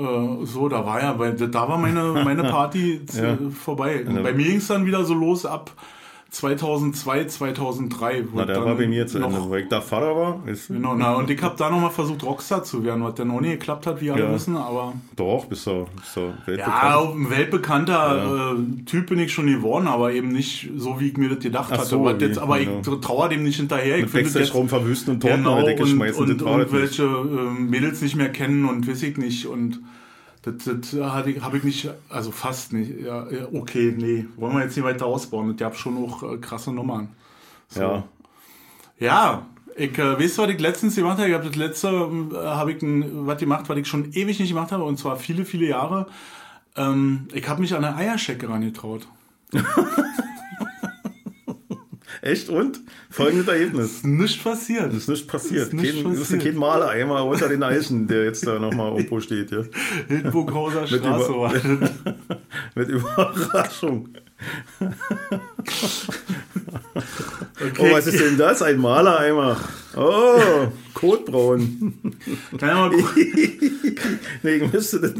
Äh, 0.00 0.44
so, 0.44 0.68
da 0.68 0.84
war 0.84 1.00
ja, 1.02 1.18
weil 1.18 1.34
da 1.34 1.68
war 1.68 1.78
meine, 1.78 2.02
meine 2.24 2.44
Party 2.44 3.00
Ja. 3.12 3.34
äh, 3.34 3.50
vorbei. 3.50 4.04
Und 4.04 4.22
bei 4.22 4.32
mir 4.32 4.44
ging 4.44 4.56
es 4.58 4.66
dann 4.66 4.86
wieder 4.86 5.04
so 5.04 5.14
los 5.14 5.46
ab 5.46 5.70
2002, 6.34 7.24
2003. 7.26 8.24
wo 8.32 8.38
Na, 8.38 8.44
der 8.44 8.56
dann 8.56 8.64
war 8.64 8.74
bei 8.74 8.86
mir 8.88 9.06
zu 9.06 9.18
Ende, 9.18 9.30
noch, 9.30 9.50
weil 9.50 9.62
ich 9.62 9.68
da 9.68 9.80
Vater 9.80 10.16
war. 10.16 10.40
Ist, 10.48 10.68
Genau, 10.68 10.94
na, 10.96 11.14
und 11.14 11.30
ich 11.30 11.40
habe 11.42 11.54
da 11.56 11.70
nochmal 11.70 11.90
versucht, 11.90 12.24
Rockstar 12.24 12.64
zu 12.64 12.82
werden, 12.84 13.04
was 13.04 13.14
dann 13.14 13.30
auch 13.30 13.40
nicht 13.40 13.52
geklappt 13.52 13.86
hat, 13.86 14.00
wie 14.00 14.10
alle 14.10 14.24
Ja. 14.24 14.32
wissen, 14.34 14.56
aber 14.56 14.94
Doch, 15.16 15.44
bist 15.46 15.66
du, 15.66 15.86
bist 15.96 16.16
du 16.16 16.32
weltbekannt. 16.46 16.82
ja, 16.82 17.00
ein 17.02 17.30
weltbekannter 17.30 18.54
äh, 18.56 18.82
Typ 18.84 19.06
bin 19.06 19.18
ich 19.20 19.32
schon 19.32 19.46
geworden, 19.46 19.86
aber 19.86 20.12
eben 20.12 20.28
nicht 20.28 20.70
so, 20.76 20.98
wie 21.00 21.08
ich 21.08 21.16
mir 21.16 21.28
das 21.28 21.38
gedacht 21.38 21.68
Ach 21.72 21.78
hatte. 21.78 21.88
so, 21.88 22.04
wie, 22.04 22.24
jetzt, 22.24 22.38
aber 22.38 22.60
ich 22.60 22.68
trauere 23.00 23.28
dem 23.28 23.44
nicht 23.44 23.56
hinterher. 23.56 23.96
Ich 23.98 24.02
Mit 24.02 24.14
das 24.14 24.20
jetzt- 24.22 24.34
Backstage-Raum 24.34 24.68
verwüsten 24.68 25.14
und 25.14 25.20
Torten 25.20 25.38
genau, 25.38 25.52
an 25.54 25.64
der 25.64 25.66
Decke 25.74 25.82
und, 25.84 25.88
schmeißen, 25.90 26.22
und, 26.30 26.42
und 26.42 26.58
nicht. 26.58 26.72
welche 26.72 27.04
ähm, 27.04 27.70
Mädels 27.70 28.02
nicht 28.02 28.16
mehr 28.16 28.30
kennen 28.30 28.64
und 28.64 28.88
weiß 28.88 29.02
ich 29.04 29.16
nicht 29.16 29.46
und 29.46 29.80
das, 30.44 30.64
das 30.64 30.92
habe 31.00 31.30
ich, 31.30 31.64
nicht, 31.64 31.88
also 32.08 32.30
fast 32.30 32.72
nicht. 32.72 33.00
Ja, 33.00 33.26
okay, 33.52 33.94
nee, 33.96 34.26
wollen 34.36 34.54
wir 34.54 34.62
jetzt 34.62 34.76
nicht 34.76 34.84
weiter 34.84 35.06
ausbauen. 35.06 35.56
Ihr 35.58 35.66
habt 35.66 35.76
schon 35.76 35.96
auch 35.96 36.22
äh, 36.22 36.36
krasse 36.38 36.72
Nummern. 36.72 37.08
So. 37.68 37.80
Ja, 37.80 38.04
Ja, 38.98 39.46
ich 39.76 39.98
äh, 39.98 40.18
weißt 40.18 40.38
du, 40.38 40.42
was 40.42 40.50
ich 40.50 40.60
letztens 40.60 40.94
gemacht 40.94 41.18
habe? 41.18 41.28
Ich 41.28 41.34
habe 41.34 41.46
das 41.46 41.56
letzte, 41.56 41.88
äh, 41.88 42.36
habe 42.36 42.72
ich 42.72 42.82
ein, 42.82 43.26
was 43.26 43.38
gemacht, 43.38 43.68
was 43.68 43.78
ich 43.78 43.88
schon 43.88 44.12
ewig 44.12 44.38
nicht 44.38 44.50
gemacht 44.50 44.70
habe, 44.70 44.84
und 44.84 44.98
zwar 44.98 45.16
viele, 45.16 45.44
viele 45.44 45.66
Jahre. 45.66 46.06
Ähm, 46.76 47.28
ich 47.32 47.48
habe 47.48 47.60
mich 47.60 47.74
an 47.74 47.84
eine 47.84 47.96
Eierschecke 47.96 48.48
rangetraut. 48.48 49.06
echt 52.24 52.48
und? 52.48 52.80
Folgendes 53.10 53.46
Ergebnis. 53.48 54.02
Nichts 54.02 54.42
passiert. 54.42 54.92
Ist 54.92 55.08
nicht 55.08 55.28
passiert. 55.28 55.68
Ist 55.68 55.72
nicht 55.74 55.94
kein, 55.94 56.04
das 56.04 56.12
ist 56.14 56.20
passiert. 56.22 56.42
kein 56.44 56.56
Maler-Eimer 56.56 57.24
unter 57.24 57.48
den 57.48 57.62
Eichen, 57.62 58.06
der 58.06 58.24
jetzt 58.24 58.46
da 58.46 58.58
nochmal 58.58 58.92
irgendwo 58.92 59.20
steht. 59.20 59.50
Ja. 59.50 59.62
Hildburghauser 60.08 60.80
Mit 60.82 60.90
Straße 60.90 61.28
über- 61.28 61.40
war 61.40 61.52
das. 61.52 61.62
Mit 62.74 62.88
Überraschung. 62.88 64.08
Okay. 67.60 67.78
Oh, 67.90 67.92
was 67.92 68.06
ist 68.06 68.20
denn 68.20 68.36
das? 68.36 68.62
Ein 68.62 68.78
Maler-Eimer. 68.78 69.56
Oh, 69.96 70.68
Kotbraun. 70.92 71.94
Kann 72.58 72.68
ja 72.68 72.74
mal 72.74 72.90
gucken. 72.90 73.24
Nee, 74.42 74.56
ich 74.56 74.72
müsste 74.72 75.00
das, 75.00 75.12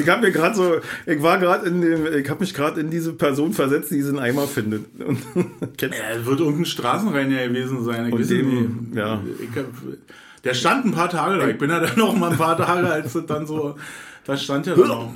ich 0.00 0.08
habe 0.08 0.22
mir 0.22 0.32
gerade 0.32 0.56
so, 0.56 0.76
ich 1.06 1.22
war 1.22 1.38
gerade 1.38 1.66
in 1.68 1.80
dem, 1.80 2.06
ich 2.12 2.28
habe 2.28 2.40
mich 2.40 2.52
gerade 2.54 2.80
in 2.80 2.90
diese 2.90 3.12
Person 3.12 3.52
versetzt, 3.52 3.90
die 3.90 3.96
diesen 3.96 4.18
Eimer 4.18 4.48
findet. 4.48 4.86
Und, 5.00 5.18
kennst 5.76 5.98
es 5.98 6.24
wird 6.26 6.40
irgendein 6.40 6.64
Straßenreiniger 6.64 7.48
gewesen 7.48 7.84
sein. 7.84 8.06
Ich 8.06 8.12
Und 8.14 8.30
dem- 8.30 8.86
nicht. 8.86 8.96
ja. 8.96 9.22
Hab, 9.54 9.64
der 10.44 10.54
stand 10.54 10.86
ein 10.86 10.92
paar 10.92 11.10
Tage 11.10 11.38
da. 11.38 11.46
Ich 11.46 11.58
bin 11.58 11.70
ja 11.70 11.78
dann 11.78 11.96
noch 11.96 12.16
mal 12.16 12.32
ein 12.32 12.38
paar 12.38 12.56
Tage, 12.56 12.88
als 12.90 13.16
dann 13.26 13.46
so, 13.46 13.76
da 14.24 14.36
stand 14.36 14.66
ja 14.66 14.74
dann 14.74 14.88
noch. 14.88 15.14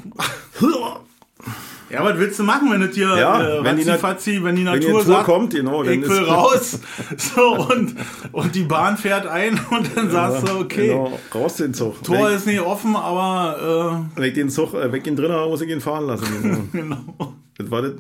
Ja, 1.89 2.05
was 2.05 2.19
willst 2.19 2.39
du 2.39 2.43
machen, 2.43 2.71
wenn 2.71 2.83
es 2.83 2.95
dir 2.95 3.17
Ja, 3.17 3.59
äh, 3.61 3.65
wenn 3.65 3.77
die 3.77 3.85
Fatzi, 3.85 4.43
wenn 4.43 4.57
die 4.57 4.65
wenn 4.67 4.81
die 4.81 4.87
Natur 4.87 4.99
Natur 4.99 5.05
sagt, 5.05 5.25
kommt, 5.25 5.55
genau, 5.55 5.85
ich 5.85 6.09
will 6.09 6.25
raus, 6.25 6.81
so 7.17 7.67
und 7.69 7.95
und 8.33 8.55
die 8.55 8.65
Bahn 8.65 8.97
fährt 8.97 9.27
ein 9.27 9.61
und 9.71 9.97
dann 9.97 10.11
sagst 10.11 10.49
du, 10.49 10.59
okay, 10.59 10.89
Genau, 10.89 11.19
raus 11.35 11.57
den 11.57 11.75
Zug. 11.75 12.03
Tor 12.03 12.29
wenn, 12.29 12.37
ist 12.37 12.47
nicht 12.47 12.61
offen, 12.61 12.97
aber 12.97 14.09
ich, 14.11 14.17
wenn 14.17 14.25
ich 14.25 14.35
den 14.35 14.51
Zug 14.51 14.75
äh, 14.75 14.93
weg 14.93 15.07
ihn 15.07 15.17
drin 15.17 15.31
habe, 15.31 15.49
muss 15.49 15.61
ich 15.61 15.71
ihn 15.71 15.81
fahren 15.81 16.07
lassen. 16.07 16.27
Genau. 16.73 16.95
äh, 16.97 17.07
genau. 17.17 17.35
Das 17.59 17.71
war 17.71 17.83
das, 17.83 17.93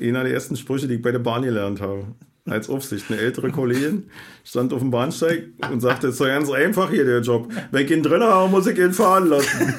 einer 0.00 0.24
der 0.24 0.32
ersten 0.32 0.56
Sprüche, 0.56 0.88
die 0.88 0.94
ich 0.94 1.02
bei 1.02 1.12
der 1.12 1.18
Bahn 1.18 1.42
gelernt 1.42 1.80
habe. 1.80 2.04
Als 2.48 2.68
Aufsicht. 2.68 3.06
Eine 3.08 3.20
ältere 3.20 3.50
Kollegin 3.50 4.08
stand 4.44 4.72
auf 4.72 4.78
dem 4.78 4.90
Bahnsteig 4.92 5.48
und 5.72 5.80
sagte, 5.80 6.08
es 6.08 6.14
ist 6.14 6.20
doch 6.20 6.26
ganz 6.26 6.48
einfach 6.48 6.90
hier 6.90 7.04
der 7.04 7.20
Job. 7.20 7.48
Wenn 7.72 7.84
ich 7.84 7.90
ihn 7.90 8.04
drin 8.04 8.22
habe, 8.22 8.48
muss 8.48 8.68
ich 8.68 8.78
ihn 8.78 8.92
fahren 8.92 9.28
lassen. 9.28 9.74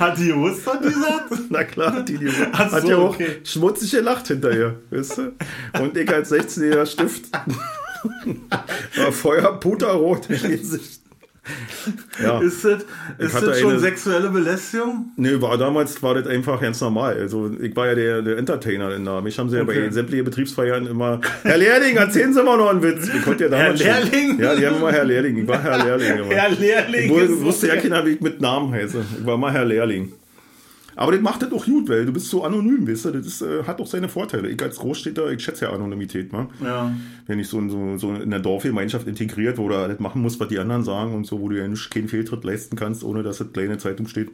Hat 0.00 0.18
die 0.18 0.28
gewusst, 0.28 0.66
was 0.66 0.80
die 0.80 0.88
sagt? 0.88 1.30
Na 1.50 1.62
klar, 1.62 1.92
hat 1.92 2.08
die, 2.08 2.16
die 2.16 2.30
Ach 2.52 2.72
hat 2.72 2.82
so, 2.82 2.88
ja 2.88 2.96
auch 2.96 3.14
okay. 3.14 3.36
schmutzig 3.44 3.90
gelacht 3.90 4.28
hinterher, 4.28 4.76
weißt 4.90 5.18
du? 5.18 5.32
Und 5.80 5.96
ich 5.96 6.10
als 6.10 6.32
16-jähriger 6.32 6.86
Stift 6.86 7.26
war 8.96 9.12
Feuer 9.12 9.60
puterrot 9.60 10.30
im 10.30 10.40
Gesicht. 10.42 10.99
Ja, 12.22 12.38
Ist 12.42 12.64
das, 12.64 12.84
ist 13.18 13.34
das 13.42 13.58
schon 13.60 13.70
eine- 13.70 13.80
sexuelle 13.80 14.28
Belästigung? 14.28 15.10
nee, 15.16 15.40
war 15.40 15.56
damals 15.56 16.02
war 16.02 16.14
das 16.14 16.26
einfach 16.26 16.60
ganz 16.60 16.80
normal. 16.80 17.16
Also 17.18 17.50
ich 17.60 17.74
war 17.74 17.86
ja 17.88 17.94
der, 17.94 18.22
der 18.22 18.36
Entertainer 18.38 18.90
denn 18.90 19.04
da. 19.04 19.20
Mich 19.20 19.38
haben 19.38 19.48
sie 19.48 19.56
ja 19.56 19.62
Okay. 19.62 19.86
bei 19.86 19.90
sämtlichen 19.90 20.24
Betriebsfeiern 20.24 20.86
immer, 20.86 21.20
Herr 21.42 21.56
Lehrling, 21.56 21.96
erzählen 21.96 22.32
Sie 22.34 22.42
mal 22.42 22.56
noch 22.58 22.68
einen 22.70 22.82
Witz. 22.82 23.08
Ich 23.14 23.22
konnte 23.22 23.44
ja 23.44 23.50
damals 23.50 23.82
Herr 23.82 24.00
schon- 24.02 24.10
Lehrling? 24.10 24.40
Ja, 24.40 24.54
die 24.54 24.66
haben 24.66 24.76
immer 24.76 24.92
Herr 24.92 25.04
Lehrling. 25.04 25.38
Ich 25.38 25.48
war 25.48 25.62
Herr 25.62 25.78
Lehrling. 25.84 26.18
Immer. 26.24 26.34
Herr 26.34 26.50
Lehrling. 26.50 27.10
Ich 27.16 27.22
ist 27.30 27.40
wusste, 27.42 27.68
ja 27.68 27.76
keiner, 27.76 28.04
wie 28.04 28.10
ich 28.10 28.20
mit 28.20 28.40
Namen 28.40 28.72
heiße. 28.72 29.02
Ich 29.20 29.26
war 29.26 29.36
mal 29.38 29.50
Herr 29.52 29.64
Lehrling. 29.64 30.12
Aber 31.00 31.12
das 31.12 31.22
macht 31.22 31.40
das 31.40 31.50
auch 31.52 31.64
gut, 31.64 31.88
weil 31.88 32.04
du 32.04 32.12
bist 32.12 32.28
so 32.28 32.44
anonym, 32.44 32.86
weißt 32.86 33.06
du, 33.06 33.10
das 33.12 33.26
ist, 33.26 33.40
äh, 33.40 33.62
hat 33.64 33.80
auch 33.80 33.86
seine 33.86 34.10
Vorteile. 34.10 34.50
Ich 34.50 34.62
als 34.62 34.76
Großstädter, 34.76 35.32
ich 35.32 35.42
schätze 35.42 35.64
ja 35.64 35.72
Anonymität, 35.72 36.30
ne? 36.30 36.46
Ja. 36.62 36.94
Wenn 37.26 37.38
ich 37.38 37.48
so, 37.48 37.58
in- 37.58 37.70
so, 37.70 37.96
so 37.96 38.12
in 38.12 38.28
der 38.28 38.40
Dorfgemeinschaft 38.40 39.06
integriert, 39.08 39.56
wo 39.56 39.66
du 39.70 39.76
alles 39.76 39.98
machen 39.98 40.20
musst, 40.20 40.38
was 40.40 40.48
die 40.48 40.58
anderen 40.58 40.84
sagen 40.84 41.14
und 41.14 41.26
so, 41.26 41.40
wo 41.40 41.48
du 41.48 41.56
ja 41.56 41.66
nicht 41.66 41.90
keinen 41.90 42.08
Fehltritt 42.08 42.44
leisten 42.44 42.76
kannst, 42.76 43.02
ohne 43.02 43.22
dass 43.22 43.38
das 43.38 43.50
kleine 43.50 43.78
Zeitung 43.78 44.08
steht. 44.08 44.28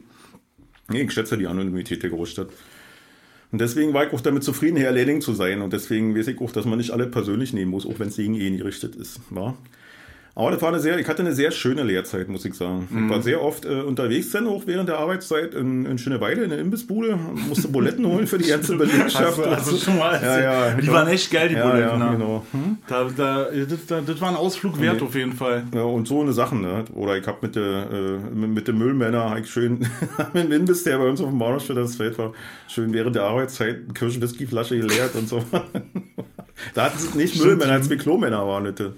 Nee, 0.89 1.03
ich 1.03 1.11
schätze 1.13 1.37
die 1.37 1.47
Anonymität 1.47 2.03
der 2.03 2.09
Großstadt. 2.09 2.49
Und 3.53 3.61
deswegen 3.61 3.93
war 3.93 4.05
ich 4.05 4.11
auch 4.11 4.19
damit 4.19 4.43
zufrieden, 4.43 4.75
Herr 4.75 4.91
Lehrling 4.91 5.21
zu 5.21 5.31
sein. 5.33 5.61
Und 5.61 5.71
deswegen 5.71 6.17
weiß 6.17 6.27
ich 6.27 6.41
auch, 6.41 6.51
dass 6.51 6.65
man 6.65 6.79
nicht 6.79 6.91
alle 6.91 7.07
persönlich 7.07 7.53
nehmen 7.53 7.71
muss, 7.71 7.85
auch 7.85 7.97
wenn 7.97 8.09
es 8.09 8.17
gegen 8.17 8.35
ihn 8.35 8.57
gerichtet 8.57 8.93
ist. 8.97 9.21
War? 9.29 9.55
Aber 10.37 10.51
das 10.51 10.61
war 10.61 10.69
eine 10.69 10.79
sehr, 10.79 10.99
ich 10.99 11.07
hatte 11.07 11.23
eine 11.23 11.33
sehr 11.33 11.49
schöne 11.49 11.81
Lehrzeit, 11.81 12.29
muss 12.29 12.45
ich 12.45 12.53
sagen. 12.53 12.87
Ich 12.91 13.09
war 13.09 13.23
sehr 13.23 13.41
oft 13.41 13.65
äh, 13.65 13.81
unterwegs 13.81 14.29
dann 14.29 14.45
auch 14.45 14.67
während 14.67 14.87
der 14.87 14.99
Arbeitszeit 14.99 15.55
in, 15.55 15.87
in 15.87 15.97
Schöneweide, 15.97 16.43
in 16.43 16.51
der 16.51 16.59
Imbissbude, 16.59 17.17
musste 17.49 17.69
Buletten 17.69 18.05
holen 18.05 18.27
für 18.27 18.37
die 18.37 18.47
ganze 18.47 18.75
Belegschaft. 18.77 19.39
Hast 19.43 19.71
du 19.71 19.77
schon 19.77 19.97
mal 19.97 20.21
Ja, 20.21 20.39
ja, 20.39 20.71
Die 20.75 20.83
klar. 20.83 20.93
waren 20.97 21.07
echt 21.07 21.31
geil, 21.31 21.49
die 21.49 21.55
ja, 21.55 21.67
Buletten. 21.67 21.99
ja, 21.99 22.11
ne? 22.11 22.17
genau. 22.19 22.45
Hm? 22.51 22.77
Da, 22.87 23.07
da, 23.17 23.45
das, 23.67 23.85
da, 23.87 24.01
das 24.01 24.21
war 24.21 24.29
ein 24.29 24.35
Ausflug 24.35 24.79
wert 24.79 24.97
Nee. 25.01 25.07
auf 25.07 25.15
jeden 25.15 25.33
Fall. 25.33 25.63
Ja, 25.73 25.81
und 25.81 26.07
so 26.07 26.21
eine 26.21 26.33
Sachen, 26.33 26.61
ne? 26.61 26.85
Oder 26.93 27.17
ich 27.17 27.25
hab 27.25 27.41
mit 27.41 27.55
der, 27.55 27.87
äh, 27.91 28.35
mit, 28.35 28.67
dem 28.67 28.77
Müllmänner 28.77 29.35
ich 29.41 29.49
schön 29.49 29.79
mit 30.33 30.43
dem 30.43 30.51
Imbiss, 30.51 30.83
der 30.83 30.99
bei 30.99 31.05
uns 31.09 31.19
auf 31.19 31.29
dem 31.29 31.39
Bahnhofsfeld 31.39 31.79
das 31.79 31.95
Feld 31.95 32.15
war, 32.19 32.33
schön 32.67 32.93
während 32.93 33.15
der 33.15 33.23
Arbeitszeit 33.23 33.77
eine 33.85 33.93
Kirschwhiskyflasche 33.95 34.77
geleert 34.77 35.15
und 35.15 35.27
so. 35.27 35.41
da 36.75 36.83
hatten 36.83 36.99
sie 36.99 37.17
nicht 37.17 37.43
Müllmänner, 37.43 37.73
als 37.73 37.89
wir 37.89 37.97
Klomänner 37.97 38.47
waren, 38.47 38.65
bitte. 38.65 38.93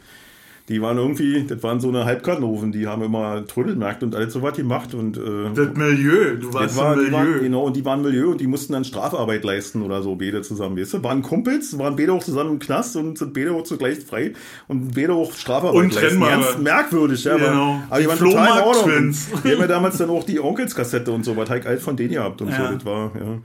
Die 0.70 0.82
waren 0.84 0.98
irgendwie, 0.98 1.46
das 1.48 1.64
waren 1.64 1.80
so 1.80 1.90
eine 1.90 2.06
Halbkanoven, 2.06 2.72
die 2.72 2.86
haben 2.86 3.02
immer 3.02 3.44
Trödelmärkte 3.48 4.06
und 4.06 4.16
alles 4.16 4.34
so 4.34 4.44
was 4.44 4.56
gemacht 4.56 4.94
und 4.94 5.18
äh, 5.18 5.22
Das 5.56 5.76
Milieu, 5.76 6.36
du 6.40 6.54
warst 6.54 6.78
war, 6.78 6.96
die 6.96 7.12
waren, 7.12 7.26
Milieu. 7.28 7.40
genau, 7.42 7.64
und 7.64 7.76
die 7.76 7.84
waren 7.84 8.04
Milieu 8.04 8.30
und 8.30 8.40
die 8.40 8.46
mussten 8.46 8.74
dann 8.74 8.84
Strafarbeit 8.84 9.44
leisten 9.44 9.82
oder 9.82 10.04
so, 10.04 10.16
beide 10.16 10.42
zusammen, 10.44 10.78
weißt 10.78 10.94
du? 10.94 11.04
Waren 11.04 11.24
Kumpels, 11.24 11.78
waren 11.80 11.96
beide 11.96 12.14
auch 12.14 12.24
zusammen 12.24 12.52
im 12.52 12.60
Knast 12.60 12.96
und 12.96 13.18
sind 13.18 13.34
beide 13.34 13.52
auch 13.54 13.64
zugleich 13.64 14.00
frei 14.00 14.34
und 14.68 14.94
beide 14.94 15.14
auch 15.14 15.34
Strafarbeit 15.34 15.76
Untrennbare. 15.86 16.40
Ganz 16.42 16.58
merkwürdig, 16.60 17.24
ja. 17.24 17.36
Genau. 17.38 17.82
Aber, 17.90 17.96
aber 17.96 17.98
die, 17.98 18.04
Die 18.04 18.08
waren 18.10 18.20
total 18.20 18.58
in 18.60 18.64
Ordnung. 18.64 19.16
Die 19.44 19.52
haben 19.52 19.60
ja 19.62 19.68
damals 19.68 19.98
dann 19.98 20.10
auch 20.12 20.24
die 20.24 20.40
Onkelskassette 20.40 21.12
und 21.12 21.26
so, 21.26 21.36
was 21.36 21.50
halt 21.50 21.66
alt 21.66 21.82
von 21.82 21.98
denen 21.98 22.12
gehabt 22.14 22.42
und 22.44 22.50
Ja. 22.50 22.68
so. 22.70 22.74
Das 22.76 22.86
war, 22.86 23.12
ja, 23.16 23.40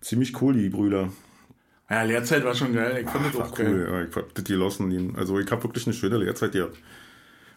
ziemlich 0.00 0.42
cool, 0.42 0.54
die 0.54 0.68
Brüder. 0.70 1.08
Ja, 1.90 2.02
Lehrzeit 2.02 2.44
war 2.44 2.54
schon 2.54 2.74
geil. 2.74 3.02
Ich 3.04 3.10
fand 3.10 3.26
das 3.26 3.40
auch 3.40 3.54
geil. 3.54 3.66
Cool, 3.88 3.88
ja, 3.90 4.04
ich 4.08 4.14
hab 4.16 4.34
das 4.34 4.44
gelassen. 4.44 4.90
die- 4.90 5.18
Also 5.18 5.38
ich 5.38 5.50
habe 5.50 5.62
wirklich 5.64 5.86
eine 5.86 5.94
schöne 5.94 6.18
Lehrzeit 6.18 6.52
gehabt. 6.52 6.76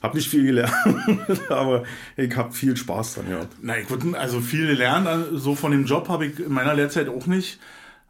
Hab 0.02 0.16
nicht 0.16 0.28
viel 0.30 0.46
gelernt, 0.46 0.74
aber 1.50 1.84
ich 2.18 2.36
hab 2.36 2.56
viel 2.56 2.76
Spaß 2.76 3.16
dran 3.16 3.30
gehabt. 3.30 3.56
Na, 3.62 3.78
ich 3.78 3.88
würde, 3.90 4.18
also 4.18 4.40
viel 4.42 4.66
gelernt, 4.68 5.06
also 5.08 5.38
so 5.38 5.54
von 5.56 5.72
dem 5.72 5.86
Job 5.86 6.10
habe 6.10 6.26
ich 6.26 6.40
in 6.40 6.52
meiner 6.52 6.74
Lehrzeit 6.74 7.08
auch 7.08 7.28
nicht. 7.28 7.60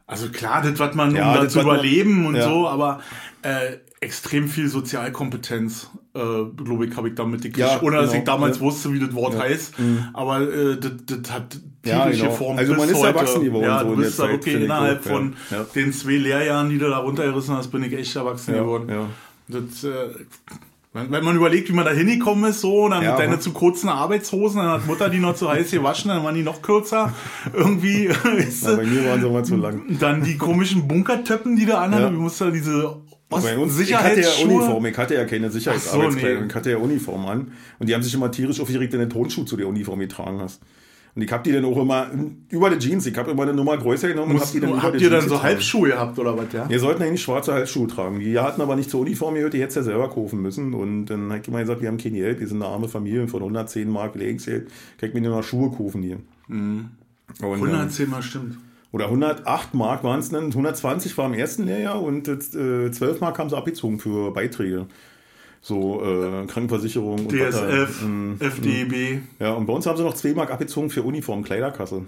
Also 0.08 0.30
klar, 0.30 0.62
das, 0.62 0.78
was 0.80 0.96
man, 0.96 1.14
Ja, 1.16 1.30
um 1.30 1.36
da 1.36 1.44
das, 1.44 1.54
zu 1.54 1.60
was 1.60 1.66
man- 1.66 1.76
überleben 1.76 2.26
und 2.28 2.36
ja. 2.36 2.44
so, 2.44 2.68
aber 2.70 3.02
äh, 3.42 3.78
extrem 4.00 4.48
viel 4.48 4.68
Sozialkompetenz, 4.70 5.90
äh, 6.14 6.20
glaube 6.56 6.86
ich, 6.86 6.96
habe 6.96 7.10
ich 7.10 7.16
damit 7.16 7.42
gekriegt. 7.42 7.58
Ja, 7.58 7.82
Ohne 7.82 7.98
dass 7.98 8.12
genau. 8.12 8.20
ich 8.20 8.26
damals 8.26 8.58
Ja. 8.58 8.62
Mhm. 8.62 8.66
wusste, 8.68 8.94
wie 8.94 9.00
das 9.00 9.14
Wort 9.14 9.38
heißt. 9.38 9.74
Aber 10.14 10.42
äh, 10.42 10.78
das, 10.80 10.92
das 11.06 11.32
hat 11.32 11.60
Ja, 11.84 12.08
genau. 12.10 12.26
geformt. 12.26 12.60
Also 12.60 12.74
man 12.76 12.90
ist 12.90 13.04
erwachsen 13.04 13.44
geworden 13.44 13.64
Ja, 13.66 13.80
so 13.80 13.90
du 13.90 13.96
bist 13.98 14.20
da 14.20 14.24
Zeit, 14.24 14.32
wirklich 14.34 14.56
ich 14.56 14.62
innerhalb 14.64 15.06
ja. 15.06 15.12
von 15.12 15.36
Ja. 15.50 15.66
den 15.76 15.92
zwei 15.94 16.12
Lehrjahren, 16.18 16.70
die 16.70 16.78
du 16.78 16.88
da 16.90 16.98
runtergerissen 16.98 17.56
hast, 17.56 17.70
bin 17.70 17.84
ich 17.84 17.94
echt 17.94 18.16
erwachsen 18.16 18.54
Ja, 18.56 18.62
geworden. 18.62 18.88
ja. 18.90 19.08
Das, 19.48 19.84
äh, 19.84 19.90
wenn 20.94 21.24
man 21.24 21.36
überlegt, 21.38 21.70
wie 21.70 21.74
man 21.74 21.86
da 21.86 21.92
hingekommen 21.92 22.50
ist, 22.50 22.60
so, 22.62 22.90
dann 22.90 23.02
Ja, 23.02 23.12
mit 23.12 23.20
deine 23.20 23.40
zu 23.40 23.52
kurzen 23.54 23.88
Arbeitshosen, 23.88 24.58
dann 24.60 24.72
hat 24.72 24.88
Mutter 24.88 25.08
die 25.10 25.20
noch 25.20 25.36
zu 25.36 25.50
heiß 25.50 25.72
gewaschen, 25.72 26.10
dann 26.10 26.24
waren 26.24 26.36
die 26.36 26.44
noch 26.44 26.62
kürzer. 26.62 27.14
Irgendwie, 27.54 28.10
weißt 28.24 28.64
Na, 28.64 28.76
bei 28.76 28.84
du? 28.84 28.90
mir 28.90 29.06
waren 29.10 29.22
sie 29.22 29.28
immer 29.28 29.44
zu 29.44 29.56
lang. 29.56 29.84
Dann 30.00 30.22
die 30.24 30.38
komischen 30.38 30.88
Bunkertöppen, 30.90 31.56
die 31.56 31.66
da 31.66 31.80
anhaben. 31.82 32.04
Ja. 32.04 32.10
Du 32.10 32.18
musst 32.20 32.42
da 32.42 32.52
diese 32.52 32.98
Bei 33.30 33.58
uns, 33.58 33.80
ich 33.80 33.96
hatte 33.96 34.20
ja. 34.20 34.28
Uniform, 34.44 34.86
ich 34.86 34.98
hatte 34.98 35.16
ja 35.16 35.24
keine 35.24 35.50
Sicherheitsarbeitskleidung, 35.50 36.40
so, 36.40 36.44
nee. 36.44 36.50
ich 36.50 36.56
hatte 36.56 36.72
ja 36.72 36.78
Uniform 36.78 37.26
an. 37.26 37.54
Und 37.80 37.88
die 37.88 37.94
haben 37.96 38.04
sich 38.04 38.14
immer 38.14 38.30
tierisch 38.30 38.60
aufgeregt, 38.60 38.92
wenn 38.92 39.00
du 39.00 39.08
Tonschuh 39.10 39.46
zu 39.46 39.56
der 39.56 39.68
Uniform 39.70 40.00
getragen 40.00 40.42
hast. 40.42 40.62
Und 41.14 41.22
ich 41.24 41.32
hab 41.32 41.44
die 41.44 41.52
dann 41.52 41.66
auch 41.66 41.78
immer 41.78 42.08
über 42.50 42.70
die 42.70 42.80
Jeans, 42.80 43.06
ich 43.06 43.18
hab 43.18 43.28
immer 43.28 43.44
eine 43.44 43.54
Nummer 43.54 43.78
größer 43.78 44.08
genommen 44.08 44.32
und 44.32 44.42
hab 44.42 44.52
die 44.52 44.62
dann 44.62 44.70
über 44.70 44.84
habt 44.84 45.00
die 45.00 45.04
ihr 45.04 45.10
dann 45.10 45.22
so 45.22 45.28
getragen. 45.28 45.44
Halbschuhe 45.44 45.90
gehabt 45.90 46.18
oder 46.20 46.38
was, 46.38 46.54
ja? 46.54 46.70
Wir 46.70 46.80
sollten 46.80 47.04
eigentlich 47.04 47.22
schwarze 47.22 47.54
Halsschuhe 47.54 47.88
tragen. 47.88 48.20
Die 48.20 48.40
hatten 48.40 48.62
aber 48.62 48.78
nicht 48.78 48.90
zur 48.90 49.02
Uniform 49.02 49.36
gehört, 49.36 49.54
die 49.54 49.62
hättest 49.62 49.78
ja 49.78 49.84
selber 49.84 50.10
kaufen 50.10 50.42
müssen. 50.42 50.74
Und 50.74 51.08
dann 51.08 51.32
hat 51.34 51.48
immer 51.48 51.60
gesagt, 51.60 51.82
wir 51.82 51.90
haben 51.90 51.98
kein 51.98 52.14
Geld, 52.14 52.40
wir 52.40 52.48
sind 52.48 52.62
eine 52.62 52.72
arme 52.72 52.88
Familie 52.88 53.28
von 53.28 53.42
110 53.42 53.90
Mark 53.90 54.14
kann 54.14 55.10
ich 55.10 55.14
mir 55.14 55.22
nur 55.22 55.38
noch 55.38 55.44
Schuhe 55.44 55.72
kaufen 55.72 56.02
hier. 56.02 56.18
Mhm. 56.48 56.92
Und, 57.42 57.60
ähm, 57.60 57.64
110 57.64 58.10
Mal 58.10 58.22
stimmt. 58.22 58.58
oder 58.92 59.06
108 59.06 59.74
Mark 59.74 60.04
waren 60.04 60.20
es 60.20 60.30
dann, 60.30 60.46
120 60.46 61.18
war 61.18 61.26
im 61.26 61.34
ersten 61.34 61.64
Lehrjahr 61.66 62.02
und 62.02 62.28
äh, 62.28 62.40
12 62.92 63.20
Mark 63.20 63.38
haben 63.38 63.50
sie 63.50 63.58
abgezogen 63.58 64.00
für 64.00 64.32
Beiträge. 64.32 64.88
So 65.64 66.02
äh, 66.04 66.48
Krankenversicherung 66.48 67.28
und 67.28 67.40
was 67.40 67.56
da- 67.56 67.68
DSF, 67.68 68.02
Mm, 68.04 68.34
FDB. 68.40 69.20
Ja, 69.40 69.54
und 69.54 69.66
bei 69.68 69.74
uns 69.74 69.86
haben 69.86 69.96
sie 69.98 70.04
noch 70.04 70.16
2 70.16 70.34
Mark 70.34 70.52
abgezogen 70.52 70.90
für 70.90 71.04
Uniform, 71.04 71.44
Kleiderkasse. 71.44 72.04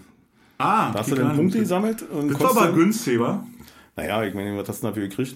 Ah, 0.57 0.91
Da 0.91 0.99
hast 0.99 1.11
du 1.11 1.15
dann 1.15 1.35
Punkte 1.35 1.59
gesammelt 1.59 2.03
und 2.09 2.29
Das 2.33 2.39
war 2.41 2.51
aber 2.57 2.71
günstig, 2.73 3.19
wa? 3.19 3.45
Naja, 3.95 4.23
ich 4.23 4.33
meine, 4.33 4.57
was 4.57 4.67
hast 4.69 4.81
du 4.83 4.87
dafür 4.87 5.07
gekriegt? 5.07 5.35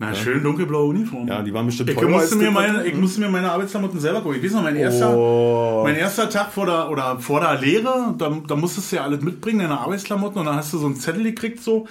Na, 0.00 0.14
schön 0.14 0.42
dunkelblaue 0.44 0.86
Uniform. 0.90 1.26
Ja, 1.26 1.42
die 1.42 1.52
waren 1.52 1.66
bestimmt 1.66 1.90
Ich 1.90 1.96
teurer 1.96 2.08
musste, 2.10 2.36
mir 2.36 2.50
meine, 2.52 2.86
ich 2.86 2.94
musste 2.94 3.20
mir 3.20 3.28
meine 3.28 3.50
Arbeitsklamotten 3.50 3.98
selber 3.98 4.20
gucken. 4.20 4.38
Ich 4.38 4.44
weiß 4.44 4.52
noch, 4.52 4.62
mein 4.62 4.76
erster, 4.76 5.14
Oh. 5.16 5.80
mein 5.84 5.96
erster 5.96 6.30
Tag 6.30 6.52
vor 6.52 6.66
der, 6.66 6.88
oder 6.88 7.18
vor 7.18 7.40
der 7.40 7.58
Lehre, 7.60 8.14
da, 8.16 8.30
da 8.46 8.54
musstest 8.56 8.92
du 8.92 8.96
ja 8.96 9.02
alles 9.02 9.20
mitbringen, 9.22 9.58
deine 9.58 9.78
Arbeitsklamotten, 9.80 10.38
und 10.38 10.46
dann 10.46 10.54
hast 10.54 10.72
du 10.72 10.78
so 10.78 10.86
einen 10.86 10.94
Zettel 10.96 11.24
gekriegt, 11.24 11.60
so, 11.60 11.88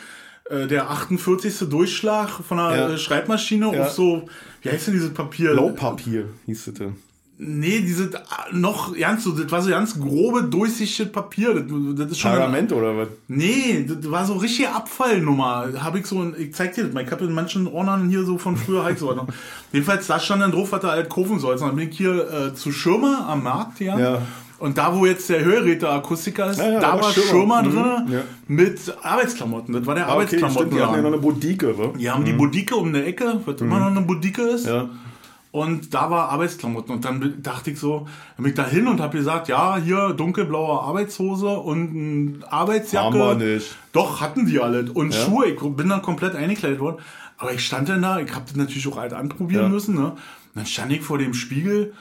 äh, 0.50 0.68
der 0.68 0.90
48. 0.90 1.70
Durchschlag 1.70 2.30
von 2.30 2.58
der 2.58 2.76
Ja. 2.76 2.90
äh, 2.90 2.98
Schreibmaschine 2.98 3.74
Ja. 3.74 3.84
auf 3.84 3.92
so, 3.92 4.24
wie 4.62 4.70
heißt 4.70 4.88
denn 4.88 4.94
dieses 4.94 5.14
Papier? 5.14 5.52
Blaupapier 5.54 6.26
hieß 6.46 6.68
es. 6.68 6.74
denn. 6.76 6.96
Nee, 7.40 7.82
diese, 7.82 8.06
äh, 8.06 8.18
noch, 8.52 8.98
ganz 8.98 9.24
so, 9.24 9.30
das 9.32 9.52
war 9.52 9.62
so 9.62 9.70
ganz 9.70 10.00
grobe, 10.00 10.42
durchsichtiges 10.46 11.12
Papier, 11.12 11.54
das, 11.54 11.66
das 11.96 12.12
ist 12.14 12.20
schon... 12.20 12.32
Pergament 12.32 12.72
oder 12.74 12.98
was? 12.98 13.10
Nee, 13.28 13.86
das 13.88 14.10
war 14.10 14.26
so 14.26 14.34
richtige 14.38 14.72
Abfallnummer. 14.74 15.68
Habe 15.78 16.00
ich 16.00 16.08
so, 16.08 16.20
ein- 16.20 16.34
ich 16.36 16.56
zeig 16.56 16.74
dir 16.74 16.86
das 16.86 16.94
mal, 16.96 17.04
ich 17.04 17.12
habe 17.12 17.26
in 17.26 17.34
manchen 17.34 17.68
Ordnern 17.68 18.10
hier 18.10 18.24
so 18.26 18.40
von 18.40 18.58
früher 18.58 18.84
halt 18.84 18.98
so. 19.04 19.16
Jedenfalls, 19.72 20.08
da 20.08 20.20
stand 20.20 20.42
dann 20.42 20.52
drauf, 20.52 20.72
was 20.72 20.82
du 20.82 20.88
halt 20.88 21.10
kaufen 21.10 21.38
sollst. 21.40 21.62
Und 21.62 21.70
dann 21.70 21.76
bin 21.76 21.90
ich 21.90 21.96
hier 21.98 22.28
äh, 22.32 22.56
zu 22.56 22.72
Schirmer 22.72 23.28
am 23.30 23.44
Markt, 23.44 23.80
ja. 23.82 24.00
Ja. 24.00 24.22
Und 24.60 24.78
da, 24.78 24.96
wo 24.96 25.06
jetzt 25.06 25.30
der 25.30 25.44
Hörgeräte-Akustiker 25.46 26.50
ist, 26.50 26.58
Ja, 26.60 26.70
ja, 26.72 26.80
da 26.80 26.94
war 26.94 27.02
war 27.02 27.12
Schirmer. 27.12 27.62
Mhm, 27.62 27.72
drin 27.72 27.86
ja. 28.14 28.22
mit 28.48 28.80
Arbeitsklamotten. 29.04 29.74
Das 29.74 29.86
war 29.86 29.94
der 29.96 30.06
Ah, 30.06 30.08
okay, 30.10 30.14
Arbeitsklamotten. 30.14 30.70
die 30.72 30.82
hatten 30.82 30.96
ja 30.96 31.02
noch 31.02 31.08
eine 31.14 31.18
Bodike, 31.18 31.78
wa? 31.78 31.94
die 31.98 32.10
haben 32.10 32.26
die 32.26 32.34
Bodike 32.34 32.76
um 32.76 32.88
eine 32.88 33.04
Ecke, 33.06 33.40
was 33.46 33.62
immer 33.62 33.80
noch 33.80 33.88
eine 33.88 34.02
Bodike 34.02 34.42
ist. 34.42 34.68
Und 35.52 35.94
da 35.94 36.10
war 36.12 36.30
Arbeitsklamotten. 36.30 36.94
Und 36.96 37.06
dann 37.06 37.42
dachte 37.42 37.72
ich 37.72 37.80
so, 37.80 38.08
dann 38.36 38.44
bin 38.44 38.48
ich 38.52 38.56
da 38.56 38.66
hin 38.68 38.88
und 38.88 39.00
habe 39.00 39.18
gesagt, 39.18 39.48
ja, 39.48 39.78
hier 39.78 40.14
dunkelblaue 40.14 40.82
Arbeitshose 40.82 41.48
und 41.48 42.44
Arbeitsjacke. 42.50 43.18
Haben 43.20 43.40
wir 43.40 43.54
nicht. 43.56 43.76
Doch, 43.94 44.22
hatten 44.22 44.46
die 44.46 44.60
alle. 44.60 44.92
Und 44.92 45.14
Schuhe, 45.16 45.48
ich 45.48 45.60
bin 45.60 45.90
dann 45.90 46.02
komplett 46.02 46.36
eingekleidet 46.36 46.80
worden. 46.80 46.98
Aber 47.38 47.54
ich 47.54 47.66
stand 47.66 47.90
dann 47.90 48.02
da, 48.02 48.20
ich 48.20 48.32
habe 48.34 48.46
das 48.48 48.56
natürlich 48.56 48.88
auch 48.88 48.98
alt 48.98 49.14
anprobieren 49.14 49.72
müssen. 49.72 49.96
Ne? 49.96 50.12
Und 50.12 50.18
dann 50.56 50.66
stand 50.66 50.92
ich 50.92 51.02
vor 51.02 51.18
dem 51.18 51.34
Spiegel 51.34 51.94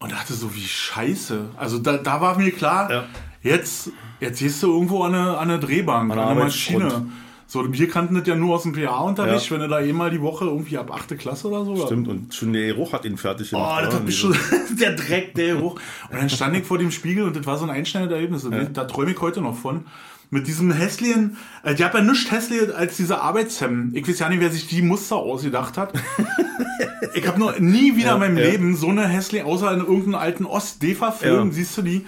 und 0.00 0.12
dachte 0.12 0.34
so, 0.34 0.54
wie 0.54 0.60
scheiße. 0.66 1.50
Also 1.56 1.78
da, 1.78 1.96
da 1.96 2.20
war 2.20 2.36
mir 2.38 2.50
klar, 2.52 2.90
Ja. 2.90 3.04
jetzt, 3.42 3.90
jetzt 4.20 4.38
gehst 4.40 4.62
du 4.62 4.72
irgendwo 4.72 5.02
an 5.02 5.14
eine, 5.14 5.38
an 5.38 5.50
eine 5.50 5.58
Drehbank, 5.60 6.10
an 6.12 6.18
der 6.18 6.26
eine 6.28 6.40
Maschine. 6.44 7.06
So, 7.46 7.72
wir 7.72 7.88
kannten 7.88 8.14
das 8.16 8.26
ja 8.26 8.34
nur 8.34 8.54
aus 8.56 8.62
dem 8.64 8.72
PA-Unterricht, 8.72 9.46
Ja. 9.46 9.50
wenn 9.52 9.60
du 9.60 9.68
da 9.68 9.76
einmal 9.76 10.10
die 10.10 10.20
Woche 10.20 10.46
irgendwie 10.46 10.76
ab 10.78 10.90
8. 10.92 11.16
Klasse 11.18 11.48
oder 11.48 11.64
so. 11.64 11.86
Stimmt, 11.86 12.08
und 12.08 12.34
schon 12.34 12.52
der 12.52 12.66
Geruch 12.68 12.92
hat 12.92 13.04
ihn 13.04 13.16
fertig 13.18 13.52
Oh, 13.52 13.58
gemacht. 13.58 13.84
das 13.84 13.92
ja, 13.92 13.98
hat 14.00 14.06
mich 14.06 14.18
schon, 14.18 14.36
der 14.80 14.92
Dreck, 14.96 15.34
der 15.34 15.60
hoch. 15.60 15.78
Und 16.10 16.18
dann 16.18 16.28
stand 16.30 16.56
ich 16.56 16.64
vor 16.64 16.78
dem 16.78 16.90
Spiegel 16.90 17.24
und 17.24 17.36
das 17.36 17.46
war 17.46 17.56
so 17.58 17.64
ein 17.64 17.70
einschneidendes 17.70 18.44
Erlebnis. 18.44 18.70
Da 18.72 18.84
träume 18.84 19.12
ich 19.12 19.20
heute 19.20 19.40
noch 19.40 19.56
von. 19.56 19.84
Mit 20.34 20.46
diesem 20.48 20.72
hässlichen, 20.72 21.36
äh, 21.62 21.74
die 21.74 21.84
hat 21.84 21.94
ja 21.94 22.00
nichts 22.02 22.30
hässlicher 22.30 22.76
als 22.76 22.96
diese 22.96 23.20
Arbeitshemden. 23.20 23.94
Ich 23.94 24.06
weiß 24.08 24.18
ja 24.18 24.28
nicht, 24.28 24.40
wer 24.40 24.50
sich 24.50 24.66
die 24.66 24.82
Muster 24.82 25.16
ausgedacht 25.16 25.78
hat. 25.78 25.92
ich 27.14 27.26
habe 27.28 27.38
noch 27.38 27.58
nie 27.60 27.96
wieder 27.96 28.14
in 28.14 28.18
meinem 28.18 28.36
ja. 28.38 28.44
Leben 28.50 28.76
so 28.76 28.88
eine 28.88 29.06
hässliche, 29.06 29.44
außer 29.44 29.72
in 29.72 29.78
irgendeinem 29.80 30.16
alten 30.16 30.44
Ost-DEFA-Film, 30.44 31.46
Ja. 31.48 31.52
siehst 31.52 31.76
du 31.78 31.82
die. 31.82 32.04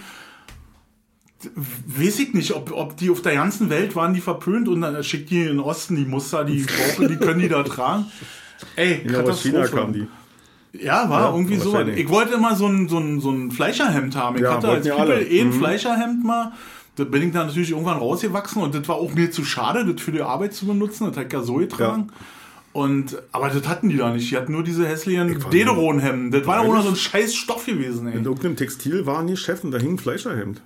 Weiß 1.55 2.19
ich 2.19 2.33
nicht, 2.33 2.51
ob, 2.55 2.71
ob 2.71 2.97
die 2.97 3.09
auf 3.11 3.21
der 3.21 3.35
ganzen 3.35 3.69
Welt 3.69 3.95
waren 3.95 4.13
die 4.13 4.21
verpönt 4.21 4.67
und 4.67 4.81
dann 4.81 5.03
schickt 5.03 5.29
die 5.29 5.41
in 5.41 5.47
den 5.47 5.59
Osten 5.59 5.95
die 5.95 6.05
Muster, 6.05 6.43
die 6.43 6.65
brauchen, 6.97 7.07
die 7.07 7.15
können 7.17 7.39
die 7.39 7.47
da 7.49 7.61
tragen. 7.63 8.05
Ey, 8.75 9.05
Ja, 9.09 9.21
aus 9.21 9.41
China 9.43 9.59
Katastrophe. 9.59 9.69
kamen 9.81 9.93
die. 9.93 10.07
Ja, 10.83 11.09
war 11.09 11.21
Ja, 11.29 11.31
irgendwie 11.33 11.57
so. 11.57 11.79
Ich 11.79 12.09
wollte 12.09 12.33
immer 12.33 12.55
so 12.55 12.67
ein, 12.67 12.89
so 12.89 12.97
ein, 12.97 13.19
so 13.21 13.31
ein 13.31 13.51
Fleischerhemd 13.51 14.15
haben. 14.15 14.35
Ich 14.37 14.41
Ja, 14.43 14.55
hatte 14.55 14.67
als 14.67 14.85
ja 14.85 14.95
People 14.95 15.13
alle. 15.15 15.23
eh 15.27 15.41
ein 15.41 15.47
Mhm. 15.47 15.53
Fleischerhemd 15.53 16.23
mal. 16.23 16.51
Da 16.97 17.03
bin 17.03 17.21
ich 17.21 17.31
dann 17.31 17.47
natürlich 17.47 17.71
irgendwann 17.71 17.99
rausgewachsen 17.99 18.61
und 18.61 18.73
das 18.73 18.87
war 18.87 18.95
auch 18.95 19.13
mir 19.13 19.31
zu 19.31 19.45
schade, 19.45 19.85
das 19.85 20.01
für 20.01 20.11
die 20.11 20.21
Arbeit 20.21 20.53
zu 20.53 20.65
benutzen. 20.65 21.05
Das 21.07 21.17
hat 21.17 21.27
ich 21.27 21.33
ja 21.33 21.41
so 21.43 21.55
getragen. 21.55 22.07
Und, 22.73 23.17
aber 23.31 23.49
das 23.49 23.67
hatten 23.67 23.89
die 23.89 23.97
da 23.97 24.11
nicht. 24.11 24.29
Die 24.29 24.35
hatten 24.35 24.51
nur 24.51 24.63
diese 24.63 24.87
hässlichen 24.87 25.39
Dederon-Hemden. 25.51 26.31
Das 26.31 26.45
war 26.45 26.57
ja 26.57 26.63
noch 26.63 26.69
Ehrlich? 26.69 26.85
so 26.85 26.89
ein 26.91 26.95
scheiß 26.95 27.35
Stoff 27.35 27.65
gewesen, 27.65 28.07
ey. 28.07 28.17
In 28.17 28.25
irgendeinem 28.25 28.55
Textilwarengeschäft 28.55 29.63
und 29.63 29.71
da 29.71 29.77
hing 29.77 29.93
ein 29.93 29.97
Fleischerhemd. 29.99 30.61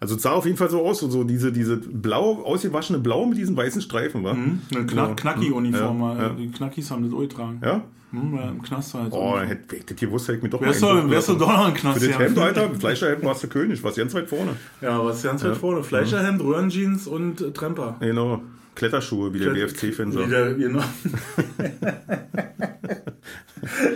Also 0.00 0.16
es 0.16 0.22
sah 0.22 0.32
auf 0.32 0.44
jeden 0.44 0.56
Fall 0.56 0.70
so 0.70 0.84
aus, 0.84 1.00
so, 1.00 1.10
so 1.10 1.24
diese, 1.24 1.50
diese 1.50 1.76
blau, 1.76 2.42
ausgewaschene 2.44 2.98
Blau 2.98 3.26
mit 3.26 3.38
diesen 3.38 3.56
weißen 3.56 3.82
Streifen, 3.82 4.22
war. 4.22 4.34
Hm? 4.34 4.60
Eine 4.72 4.86
Knack, 4.86 5.16
Knacki-Uniform. 5.16 6.00
Ja, 6.00 6.22
ja. 6.22 6.28
Die 6.30 6.50
Knackis 6.50 6.90
haben 6.90 7.04
das 7.04 7.12
auch 7.12 7.20
getragen. 7.20 7.60
Ja? 7.64 7.82
Hm, 8.10 8.34
ja, 8.36 8.48
Im 8.48 8.62
Knast 8.62 8.94
halt. 8.94 9.12
Oh, 9.12 9.38
hätte 9.38 9.76
ich 9.76 9.84
das 9.84 9.96
gewusst, 9.98 10.28
hätte 10.28 10.38
ich 10.38 10.42
mir 10.42 10.48
doch 10.48 10.60
Wärst 10.62 10.80
mal 10.80 11.02
du, 11.02 11.10
wärst 11.10 11.28
du 11.28 11.34
doch 11.34 11.48
noch 11.52 11.68
im 11.68 11.74
Knast 11.74 11.98
Für 11.98 12.06
das 12.08 12.16
gegangen. 12.18 12.36
Hemd, 12.36 12.56
Alter, 12.58 12.74
Fleischerhemd 12.74 13.22
warst 13.24 13.42
du 13.44 13.48
König, 13.48 13.82
warst 13.82 13.98
ganz 13.98 14.14
weit 14.14 14.28
vorne. 14.28 14.52
Ja, 14.80 15.04
was 15.04 15.22
ganz 15.22 15.44
weit 15.44 15.56
vorne. 15.56 15.82
Fleischerhemd, 15.82 16.40
Röhrenjeans 16.42 17.06
und 17.06 17.40
äh, 17.42 17.50
Tremper. 17.50 17.96
Genau. 18.00 18.42
Kletterschuhe, 18.74 19.34
wie 19.34 19.40
der 19.40 19.50
BFC-Fan 19.50 20.12
sagt. 20.12 20.28
Genau. 20.30 20.82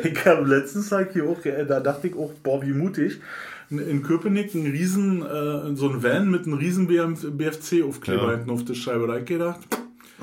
ich 0.03 0.27
habe 0.27 0.45
letztens 0.49 0.89
Tag 0.89 1.13
hier 1.13 1.25
auch, 1.29 1.45
äh, 1.45 1.65
da 1.67 1.81
dachte 1.81 2.09
ich 2.09 2.17
auch, 2.17 2.33
boah, 2.43 2.63
wie 2.63 2.73
mutig. 2.73 3.21
In- 3.71 4.03
Köpenick 4.03 4.55
ein 4.55 4.67
riesen, 4.67 5.23
äh, 5.23 5.75
so 5.77 5.89
ein 5.89 6.03
Van 6.03 6.31
mit 6.31 6.47
einem 6.47 6.55
riesen 6.59 6.87
BFC-Aufkleber 6.89 8.25
Ja. 8.25 8.31
hinten 8.33 8.51
auf 8.51 8.65
der 8.65 8.75
Scheibe. 8.75 9.07
Da 9.07 9.15
hab 9.15 9.21
ich 9.21 9.27
gedacht, 9.27 9.61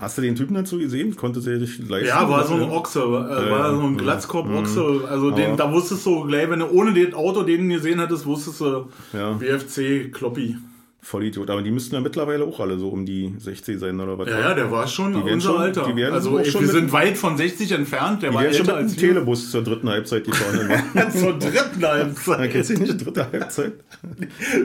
Hast 0.02 0.18
du 0.18 0.22
den 0.22 0.36
Typen 0.36 0.54
dazu 0.54 0.78
gesehen? 0.78 1.16
Konnte 1.16 1.42
der 1.42 1.58
dich 1.60 1.80
leisten? 1.88 2.08
ja, 2.08 2.30
war 2.30 2.46
so 2.46 2.54
ein. 2.56 2.70
Ochse, 2.70 3.00
äh, 3.02 3.52
war 3.52 3.74
so 3.76 3.82
ein 3.82 3.94
Mhm. 3.94 3.98
Glatzkopf-Ochse. 3.98 5.08
Also 5.10 5.32
den, 5.32 5.58
da 5.58 5.72
wusstest 5.74 6.06
du 6.06 6.24
gleich, 6.26 6.50
wenn 6.50 6.60
du 6.60 6.68
ohne 6.72 6.94
das 6.94 7.14
Auto 7.14 7.44
den 7.44 7.70
gesehen 7.70 8.00
hättest, 8.00 8.26
wusstest 8.26 8.62
du 8.62 8.90
Ja. 9.14 9.32
BFC-Kloppi. 9.34 10.58
Vollidiot. 11.02 11.50
Aber 11.50 11.62
die 11.62 11.72
müssten 11.72 11.96
ja 11.96 12.02
mittlerweile 12.02 12.44
auch 12.44 12.60
alle 12.60 12.78
so 12.78 12.90
um 12.90 13.06
die 13.06 13.34
60 13.38 13.80
sein 13.80 14.00
oder 14.00 14.18
was? 14.20 14.28
Ja, 14.28 14.40
ja, 14.40 14.54
der 14.54 14.70
war 14.70 14.86
schon 14.86 15.14
werden 15.16 15.34
unser 15.34 15.52
schon- 15.52 15.62
Alter. 15.62 15.84
die 15.88 15.96
werden 15.96 16.14
also 16.14 16.38
ey, 16.38 16.46
schon 16.46 16.62
wir 16.62 16.68
mit- 16.68 16.76
sind 16.76 16.92
weit 16.92 17.18
von 17.18 17.38
60 17.38 17.72
entfernt. 17.72 18.22
Der 18.22 18.32
Die 18.32 18.36
war 18.36 18.44
wären 18.44 18.54
schon 18.54 18.66
älter 18.68 18.76
mit 18.82 18.84
als 18.84 19.02
wir. 19.02 19.08
Telebus 19.10 19.50
zur 19.52 19.64
dritten 19.64 19.90
Halbzeit 19.90 20.26
gefahren. 20.26 21.12
Zur 21.14 21.40
dritten 21.40 21.84
Halbzeit. 21.86 22.52
kennst 22.52 22.70
du 22.72 22.74
nicht 22.74 22.94
die 23.00 23.04
dritte 23.06 23.32
Halbzeit? 23.32 23.74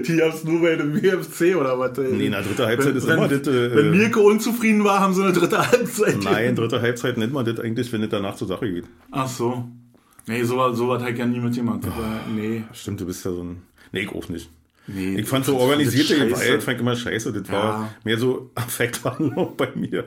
Die 0.08 0.20
haben 0.22 0.32
es 0.34 0.44
nur 0.44 0.60
bei 0.60 0.74
dem 0.76 0.94
WFC 1.00 1.54
oder 1.56 1.78
was? 1.78 1.96
ey. 1.98 2.12
Nee, 2.12 2.28
na, 2.28 2.42
dritte 2.42 2.66
Halbzeit 2.66 2.90
wenn, 2.90 2.96
ist 2.96 3.06
wenn, 3.06 3.16
immer 3.18 3.28
das. 3.28 3.46
Äh, 3.46 3.76
wenn 3.76 3.90
Mirko 3.92 4.20
unzufrieden 4.22 4.82
war, 4.84 4.98
haben 5.00 5.14
sie 5.14 5.22
eine 5.22 5.32
dritte 5.32 5.58
Halbzeit. 5.70 6.18
Nein, 6.24 6.56
dritte 6.56 6.82
Halbzeit 6.82 7.16
nennt 7.16 7.32
man 7.32 7.44
das 7.44 7.60
eigentlich, 7.60 7.92
wenn 7.92 8.02
es 8.02 8.08
danach 8.10 8.34
zur 8.34 8.48
Sache 8.48 8.70
geht. 8.70 8.84
Ach 9.12 9.28
so. 9.28 9.64
Nee, 10.26 10.42
so, 10.42 10.72
so 10.72 10.92
habe 10.92 11.10
ich 11.10 11.16
ja 11.18 11.26
nie 11.26 11.38
mitgemacht. 11.38 11.84
Aber, 11.84 12.20
nee. 12.34 12.64
Stimmt, 12.72 13.00
du 13.00 13.06
bist 13.06 13.24
ja 13.24 13.30
so 13.30 13.42
ein. 13.44 13.62
Nee, 13.92 14.00
ich 14.00 14.08
auch 14.10 14.28
nicht. 14.28 14.50
Nee. 14.86 15.16
Ich 15.20 15.28
fand 15.28 15.44
so 15.44 15.56
organisierte. 15.56 16.28
Gewalt, 16.28 16.62
fand 16.62 16.76
ich 16.76 16.80
immer 16.80 16.96
scheiße. 16.96 17.32
Das 17.32 17.50
war 17.50 17.64
Ja. 17.64 17.90
mehr 18.04 18.18
so 18.18 18.50
Affekthandlung 18.54 19.56
bei 19.56 19.68
mir. 19.74 20.04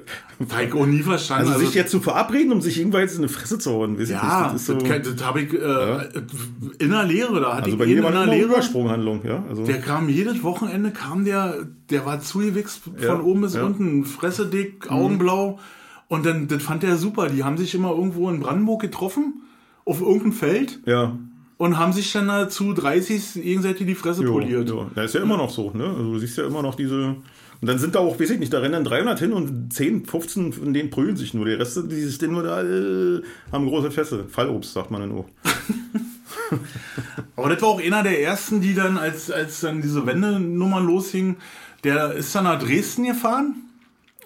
Habe 0.51 0.63
ich 0.65 0.73
auch 0.73 0.85
nie 0.85 1.01
verstanden. 1.01 1.47
Also, 1.51 1.65
sich 1.65 1.73
jetzt 1.73 1.91
zu 1.91 1.99
verabreden, 1.99 2.51
um 2.51 2.61
sich 2.61 2.79
irgendwann 2.79 3.07
in 3.07 3.17
eine 3.17 3.29
Fresse 3.29 3.57
zu 3.59 3.71
hauen, 3.71 3.99
weiß 3.99 4.09
ja, 4.09 4.17
ich 4.17 4.23
nicht. 4.23 4.53
Das 4.53 4.53
ist 4.55 4.65
so, 4.67 4.73
das 5.15 5.23
habe 5.25 5.41
ich 5.41 5.53
äh, 5.53 6.83
in 6.83 6.91
der 6.91 7.03
Lehre. 7.05 7.39
Da 7.41 7.53
hatte 7.55 7.63
also 7.63 7.69
ich 7.71 7.77
bei 7.77 7.83
einen 7.85 7.95
mir 7.95 8.03
war 8.03 8.11
der 8.11 8.25
Lehre. 8.27 8.45
Übersprunghandlung, 8.49 9.21
ja. 9.25 9.43
Also, 9.49 9.63
Der 9.65 9.79
kam 9.81 10.09
jedes 10.09 10.43
Wochenende, 10.43 10.91
kam 10.91 11.25
der, 11.25 11.65
der 11.89 12.05
war 12.05 12.19
zugewichst 12.21 12.79
von 12.83 12.93
Ja, 13.01 13.19
oben 13.19 13.41
bis 13.41 13.53
ja. 13.55 13.61
Mhm. 13.61 13.67
unten, 13.67 14.05
Fresse 14.05 14.45
dick, 14.47 14.91
Augenblau. 14.91 15.59
Und 16.09 16.25
dann, 16.25 16.47
das 16.47 16.63
fand 16.63 16.83
er 16.85 16.95
super. 16.97 17.27
Die 17.29 17.43
haben 17.43 17.57
sich 17.57 17.75
immer 17.75 17.89
irgendwo 17.91 18.29
in 18.29 18.39
Brandenburg 18.39 18.81
getroffen, 18.81 19.41
auf 19.85 19.99
irgendeinem 20.01 20.31
Feld, 20.33 20.79
ja. 20.85 21.17
Und 21.57 21.77
haben 21.79 21.93
sich 21.93 22.11
dann 22.11 22.27
dazu 22.27 22.73
30 22.73 23.33
gegenseitig 23.35 23.87
die 23.87 23.95
Fresse 23.95 24.23
Jo, 24.23 24.33
poliert. 24.33 24.69
jo. 24.69 24.89
Ist 24.95 25.15
ja 25.15 25.21
immer 25.21 25.37
noch 25.37 25.49
so, 25.49 25.71
ne? 25.73 25.85
Also 25.85 26.13
du 26.13 26.19
siehst 26.19 26.37
ja 26.37 26.45
immer 26.45 26.61
noch 26.61 26.75
diese. 26.75 27.15
Und 27.59 27.67
dann 27.67 27.79
sind 27.79 27.95
da 27.95 27.99
auch, 27.99 28.19
weiß 28.19 28.29
ich 28.29 28.39
nicht, 28.39 28.53
da 28.53 28.59
rennen 28.59 28.73
dann 28.73 28.83
300 28.83 29.17
hin 29.19 29.33
und 29.33 29.73
10, 29.73 30.05
15 30.05 30.53
von 30.53 30.73
denen 30.75 30.91
prügeln 30.91 31.17
sich 31.17 31.33
nur. 31.33 31.45
Die 31.45 31.53
Reste, 31.53 31.83
die 31.85 32.07
stehen 32.11 32.31
nur 32.33 32.43
da, 32.43 32.61
äh, 32.61 33.21
haben 33.51 33.67
große 33.67 33.89
Fässe. 33.89 34.25
Fallobst, 34.29 34.73
sagt 34.73 34.91
man 34.91 35.01
dann 35.01 35.11
auch. 35.13 35.25
Aber 37.35 37.49
das 37.49 37.61
war 37.61 37.69
auch 37.69 37.81
einer 37.81 38.03
der 38.03 38.21
ersten, 38.21 38.61
die 38.61 38.73
dann, 38.73 38.97
als, 38.97 39.31
als 39.31 39.59
dann 39.61 39.81
diese 39.81 40.05
Wendenummer 40.05 40.79
losging, 40.79 41.37
der 41.83 42.13
ist 42.13 42.33
dann 42.35 42.43
nach 42.45 42.59
Dresden 42.61 43.05
gefahren 43.05 43.55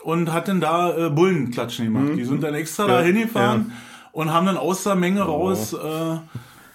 und 0.03 0.31
hat 0.31 0.47
dann 0.47 0.61
da 0.61 1.07
äh, 1.07 1.09
Bullenklatschen 1.09 1.85
gemacht. 1.85 2.17
Die 2.17 2.25
sind 2.25 2.43
dann 2.43 2.53
extra 2.53 2.83
Mhm. 2.83 2.89
Ja, 2.89 2.97
da 2.99 3.03
hingefahren 3.03 3.71
und 4.11 4.33
haben 4.33 4.45
dann 4.45 4.57
aus 4.57 4.83
der 4.83 4.95
Menge 4.95 5.21
raus, 5.21 5.73
äh, 5.73 5.77
äh, 5.77 6.17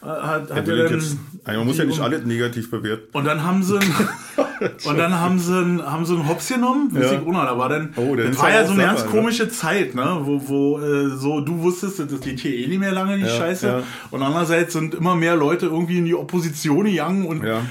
hat, 0.02 0.50
hat 0.50 0.68
dann, 0.68 0.76
Jetzt, 0.90 1.16
man 1.46 1.66
muss 1.66 1.78
ja 1.78 1.84
nicht 1.84 2.00
alles 2.00 2.24
negativ 2.24 2.70
bewerten. 2.70 3.04
und 3.12 3.24
dann 3.24 3.42
haben 3.42 3.62
sie 3.62 3.74
und 4.86 4.96
dann 4.98 5.18
haben 5.18 5.38
sie 5.38 5.56
einen, 5.56 5.82
haben 5.84 6.04
sie 6.04 6.14
einen 6.14 6.28
Hops 6.28 6.48
genommen, 6.48 6.90
Ja. 6.94 7.12
ich 7.12 7.20
noch, 7.24 7.44
da 7.44 7.58
war 7.58 7.68
dann 7.68 7.90
Oh, 7.96 8.14
das 8.14 8.38
war 8.38 8.50
ja 8.50 8.60
ja 8.60 8.66
so 8.66 8.72
eine 8.72 8.82
ganz 8.82 9.04
ne? 9.04 9.10
komische 9.10 9.48
Zeit, 9.48 9.94
ne, 9.94 10.18
wo 10.22 10.40
wo 10.48 10.78
äh, 10.80 11.10
so 11.16 11.40
du 11.40 11.58
wusstest, 11.62 11.98
das 12.00 12.20
geht 12.20 12.40
hier 12.40 12.54
eh 12.56 12.66
nicht 12.66 12.78
mehr 12.80 12.92
lange 12.92 13.16
die 13.16 13.24
Ja, 13.24 13.28
Scheiße 13.30 13.66
ja. 13.66 13.82
und 14.10 14.22
andererseits 14.22 14.72
sind 14.72 14.94
immer 14.94 15.14
mehr 15.16 15.36
Leute 15.36 15.66
irgendwie 15.66 15.98
in 15.98 16.04
die 16.04 16.14
Opposition 16.14 16.84
gegangen 16.84 17.26
und 17.26 17.42
Ja. 17.44 17.62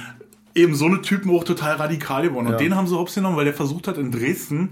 eben 0.55 0.73
so 0.75 0.85
eine 0.85 1.01
Typen 1.01 1.31
auch 1.31 1.43
total 1.43 1.75
radikal 1.75 2.23
geworden. 2.23 2.47
Und 2.47 2.53
Ja. 2.53 2.57
den 2.59 2.75
haben 2.75 2.87
sie 2.87 2.95
hops 2.97 3.15
genommen, 3.15 3.35
weil 3.37 3.45
der 3.45 3.53
versucht 3.53 3.87
hat 3.87 3.97
in 3.97 4.11
Dresden 4.11 4.69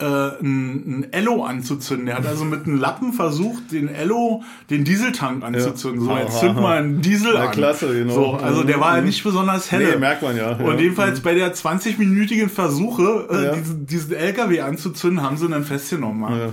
äh, 0.00 0.42
ein, 0.42 1.00
ein 1.00 1.06
Ello 1.12 1.44
anzuzünden. 1.44 2.06
Der 2.06 2.16
hat 2.16 2.26
also 2.26 2.44
mit 2.44 2.66
einem 2.66 2.78
Lappen 2.80 3.12
versucht, 3.12 3.72
den 3.72 3.88
Ello, 3.88 4.42
den 4.70 4.84
Dieseltank 4.84 5.44
anzuzünden. 5.44 6.02
So, 6.04 6.10
Aha, 6.10 6.20
jetzt 6.22 6.40
zünd 6.40 6.56
mal 6.56 6.78
einen 6.78 7.00
Diesel 7.02 7.32
Na, 7.34 7.44
an. 7.46 7.50
klasse, 7.52 7.92
genau. 7.92 8.12
So, 8.14 8.30
also 8.34 8.62
der 8.64 8.80
war 8.80 8.94
ja 8.96 9.00
Mhm. 9.00 9.06
nicht 9.08 9.22
besonders 9.22 9.70
helle. 9.70 9.90
Nee, 9.90 9.96
merkt 9.96 10.22
man 10.22 10.36
ja. 10.36 10.52
Und 10.56 10.74
ja. 10.74 10.80
jedenfalls 10.80 11.20
bei 11.20 11.34
der 11.34 11.54
20-minütigen 11.54 12.48
Versuche, 12.48 13.26
äh, 13.30 13.44
Ja. 13.44 13.54
diesen, 13.54 13.86
diesen 13.86 14.12
LKW 14.14 14.60
anzuzünden, 14.60 15.22
haben 15.22 15.36
sie 15.36 15.44
ihn 15.46 15.50
dann 15.52 15.64
festgenommen. 15.64 16.22
Ja. 16.30 16.38
Ja. 16.46 16.52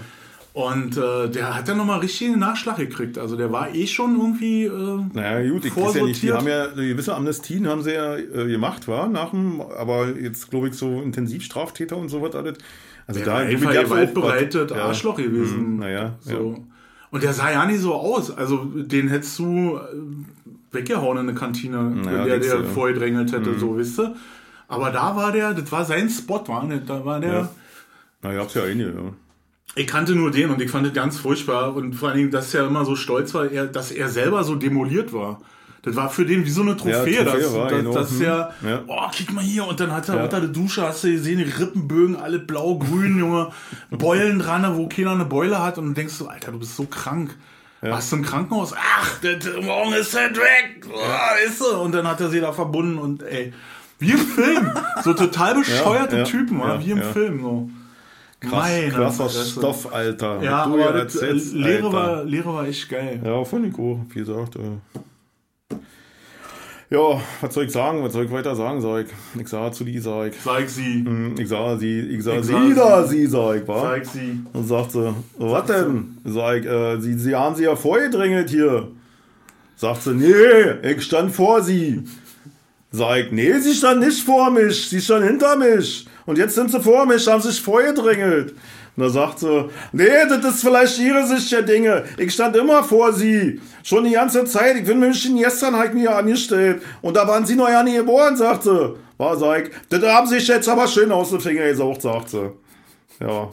Und 0.53 0.97
äh, 0.97 1.29
der 1.29 1.53
hat 1.55 1.67
dann 1.67 1.77
nochmal 1.77 1.99
richtig 1.99 2.29
einen 2.29 2.39
Nachschlag 2.39 2.77
gekriegt. 2.77 3.19
Also 3.19 3.35
der 3.37 3.51
war 3.51 3.75
eh 3.75 3.85
schon 3.85 4.15
irgendwie. 4.19 4.63
Äh, 4.65 4.99
Naja, 5.13 5.47
gut, 5.51 5.65
ich 5.65 5.77
weiß 5.77 5.93
ja 5.93 6.03
nicht. 6.03 6.23
Die 6.23 6.33
haben 6.33 6.47
ja 6.47 6.65
gewisse 6.65 7.13
Amnestien 7.13 7.67
haben 7.67 7.83
sie 7.83 7.93
ja 7.93 8.15
äh, 8.17 8.47
gemacht, 8.47 8.87
war 8.87 9.07
nach 9.07 9.29
dem, 9.29 9.61
aber 9.61 10.07
jetzt 10.19 10.49
glaube 10.49 10.69
ich 10.69 10.73
so 10.73 10.99
Intensivstraftäter 11.03 11.95
und 11.95 12.09
so 12.09 12.23
was 12.23 12.33
alles. 12.33 12.57
Also 13.07 13.19
Der 13.21 13.27
war 13.33 13.41
da 13.41 13.47
einfach 13.47 13.71
gewaltbereitet 13.71 14.71
was. 14.71 14.77
Arschloch 14.79 15.15
gewesen. 15.15 15.57
Hm, 15.57 15.77
naja, 15.77 16.15
So. 16.19 16.63
Und 17.09 17.23
der 17.23 17.31
sah 17.33 17.49
ja 17.49 17.65
nicht 17.65 17.79
so 17.79 17.93
aus. 17.93 18.29
Also 18.35 18.65
den 18.65 19.07
hättest 19.07 19.39
du 19.39 19.77
äh, 19.77 19.79
weggehauen 20.71 21.17
in 21.19 21.29
eine 21.29 21.33
Kantine, 21.37 21.81
Naja, 21.81 22.19
wenn 22.19 22.25
der 22.27 22.39
dir 22.39 22.57
du, 22.57 22.63
ja. 22.63 22.69
vorgedrängelt 22.69 23.31
hätte, 23.31 23.57
so, 23.57 23.77
wisst 23.77 23.97
ihr? 23.99 24.13
Aber 24.67 24.91
da 24.91 25.15
war 25.15 25.31
der, 25.31 25.53
das 25.53 25.71
war 25.71 25.85
sein 25.85 26.09
Spot, 26.09 26.43
war 26.47 26.65
nicht? 26.65 26.89
Da 26.89 27.05
war 27.05 27.21
der. 27.21 27.31
Ja. 27.33 27.49
Na, 28.21 28.33
gab's 28.33 28.53
ja 28.55 28.63
einige, 28.63 28.89
ja. 28.89 29.13
Ich 29.75 29.87
kannte 29.87 30.15
nur 30.15 30.31
den 30.31 30.49
und 30.49 30.61
ich 30.61 30.69
fand 30.71 30.85
das 30.87 30.93
ganz 30.93 31.19
furchtbar. 31.19 31.75
Und 31.75 31.93
vor 31.93 32.09
allen 32.09 32.17
Dingen, 32.17 32.31
dass 32.31 32.53
er 32.53 32.65
immer 32.67 32.83
so 32.83 32.95
stolz 32.95 33.33
war, 33.33 33.45
dass 33.47 33.91
er 33.91 34.09
selber 34.09 34.43
so 34.43 34.55
demoliert 34.55 35.13
war. 35.13 35.39
Das 35.83 35.95
war 35.95 36.09
für 36.09 36.25
den 36.25 36.43
wie 36.45 36.49
so 36.49 36.61
eine 36.61 36.75
Trophäe, 36.75 37.13
Ja, 37.15 37.23
Trophäe 37.23 37.41
dass, 37.41 37.53
war, 37.53 37.67
dass, 37.69 37.77
genau. 37.79 37.93
dass 37.93 38.09
Hm. 38.11 38.19
der, 38.19 38.53
Ja. 38.65 38.81
oh, 38.87 39.07
kick 39.11 39.31
mal 39.33 39.43
hier, 39.43 39.65
und 39.67 39.79
dann 39.79 39.91
hat 39.91 40.09
er 40.09 40.15
Ja. 40.17 40.23
unter 40.23 40.39
der 40.41 40.49
Dusche, 40.49 40.81
hast 40.81 41.03
du 41.03 41.11
gesehen, 41.11 41.37
die 41.37 41.43
Rippenbögen, 41.45 42.15
alle 42.15 42.39
blau-grün, 42.39 43.19
Junge, 43.19 43.49
Beulen 43.91 44.39
dran, 44.39 44.77
wo 44.77 44.87
keiner 44.87 45.11
eine 45.11 45.25
Beule 45.25 45.61
hat, 45.63 45.77
und 45.77 45.87
du 45.87 45.93
denkst 45.93 46.13
so, 46.15 46.27
Alter, 46.27 46.51
du 46.51 46.59
bist 46.59 46.75
so 46.75 46.85
krank. 46.85 47.35
Warst 47.81 48.11
du 48.11 48.15
im 48.17 48.23
Krankenhaus? 48.23 48.73
Ach, 48.75 49.19
das, 49.21 49.45
morgen 49.63 49.93
ist 49.93 50.13
das 50.13 50.31
weg, 50.31 50.85
oh, 50.91 51.47
ist 51.47 51.59
so. 51.59 51.79
Und 51.81 51.93
dann 51.93 52.07
hat 52.07 52.19
er 52.19 52.29
sie 52.29 52.39
da 52.41 52.51
verbunden 52.51 52.97
und 52.97 53.21
ey, 53.23 53.53
wie 53.99 54.11
im 54.11 54.17
Film. 54.17 54.71
so 55.03 55.13
total 55.13 55.53
bescheuerte 55.59 56.17
ja, 56.17 56.23
Typen, 56.23 56.59
ja, 56.59 56.83
wie 56.83 56.91
im 56.91 56.97
ja. 56.97 57.03
Film. 57.03 57.41
So. 57.41 57.69
Krass, 58.39 58.51
Meine 58.51 58.89
krasser 58.89 59.29
Fresse. 59.29 59.51
Stoff, 59.59 59.93
Alter. 59.93 60.41
Ja, 60.41 60.65
Du 60.65 60.73
aber 60.73 60.91
das, 61.03 61.15
äh, 61.15 61.25
erzählst, 61.27 61.53
Lehre, 61.53 61.85
Alter. 61.85 61.93
war, 61.93 62.23
Lehre 62.23 62.53
war 62.53 62.67
echt 62.67 62.89
geil. 62.89 63.21
Ja, 63.23 63.43
von 63.45 63.61
Nico, 63.61 64.05
wie 64.09 64.19
gesagt. 64.19 64.55
Äh. 64.55 64.99
Ja, 66.89 67.21
was 67.41 67.53
soll 67.53 67.65
ich 67.65 67.71
sagen? 67.71 68.01
Was 68.01 68.13
soll 68.13 68.25
ich 68.25 68.31
weiter 68.31 68.55
sagen, 68.55 68.79
sag 68.81 69.05
ich? 69.05 69.41
Ich 69.41 69.47
sah 69.49 69.69
zu 69.71 69.83
die, 69.83 69.99
sag 69.99 70.27
ich. 70.27 70.41
Zeig 70.41 70.69
sie, 70.69 71.03
Hm, 71.05 71.35
Ich 71.37 71.49
sah 71.49 71.77
sie, 71.77 71.99
ich 71.99 72.23
sah 72.23 72.35
Ich 72.35 72.45
sie 72.45 72.73
sah 72.73 73.01
da, 73.01 73.03
sie, 73.07 73.25
sag 73.25 73.55
ich, 73.61 73.67
wa? 73.67 73.81
zeig 73.81 74.05
sie. 74.05 74.39
Und 74.53 74.67
sagt 74.67 74.91
sie, 74.93 75.13
was 75.37 75.65
denn? 75.65 76.17
Sag 76.23 76.59
ich, 76.61 76.65
äh, 76.65 76.99
sie, 77.01 77.13
sie 77.19 77.35
haben 77.35 77.55
sie 77.55 77.63
ja 77.63 77.75
vorgedrängelt 77.75 78.49
hier. 78.49 78.87
Sagt 79.75 80.01
sie, 80.03 80.13
nee, 80.13 80.89
ich 80.89 81.03
stand 81.03 81.33
vor 81.35 81.61
sie. 81.61 82.03
Sag 82.89 83.17
ich, 83.17 83.31
nee, 83.33 83.51
sie 83.59 83.73
stand 83.73 83.99
nicht 83.99 84.23
vor 84.23 84.49
mich, 84.49 84.87
sie 84.89 85.01
stand 85.01 85.25
hinter 85.25 85.57
mich. 85.57 86.07
Und 86.25 86.37
jetzt 86.37 86.55
sind 86.55 86.71
sie 86.71 86.79
vor 86.79 87.05
mich, 87.05 87.27
haben 87.27 87.41
sich 87.41 87.59
vorgedrängelt. 87.61 88.55
Und 88.97 89.03
da 89.03 89.09
sagt 89.09 89.39
sie, 89.39 89.69
nee, 89.91 90.07
das 90.27 90.43
ist 90.43 90.61
vielleicht 90.61 90.97
ihre 90.99 91.25
Sicht 91.27 91.51
der 91.51 91.61
Dinge. 91.61 92.03
Ich 92.17 92.33
stand 92.33 92.55
immer 92.55 92.83
vor 92.83 93.13
sie. 93.13 93.61
Schon 93.83 94.05
die 94.05 94.11
ganze 94.11 94.43
Zeit. 94.45 94.75
Ich 94.77 94.85
bin 94.85 94.99
mich 94.99 95.31
gestern 95.35 95.77
halt 95.77 95.93
mir 95.93 96.15
angestellt. 96.15 96.81
Und 97.03 97.15
da 97.15 97.27
waren 97.27 97.45
sie 97.45 97.55
noch 97.55 97.69
ja 97.69 97.83
nie 97.83 97.95
geboren, 97.95 98.35
sagt 98.35 98.63
sie. 98.63 98.95
War, 99.19 99.37
sag 99.37 99.67
ich, 99.67 99.71
das 99.89 100.01
haben 100.03 100.25
sie 100.25 100.39
sich 100.39 100.47
jetzt 100.47 100.67
aber 100.67 100.87
schön 100.87 101.11
aus 101.11 101.29
den 101.29 101.39
Finger 101.39 101.67
gesaugt, 101.67 102.01
sagt 102.01 102.29
sie. 102.29 102.49
Ja. 103.19 103.49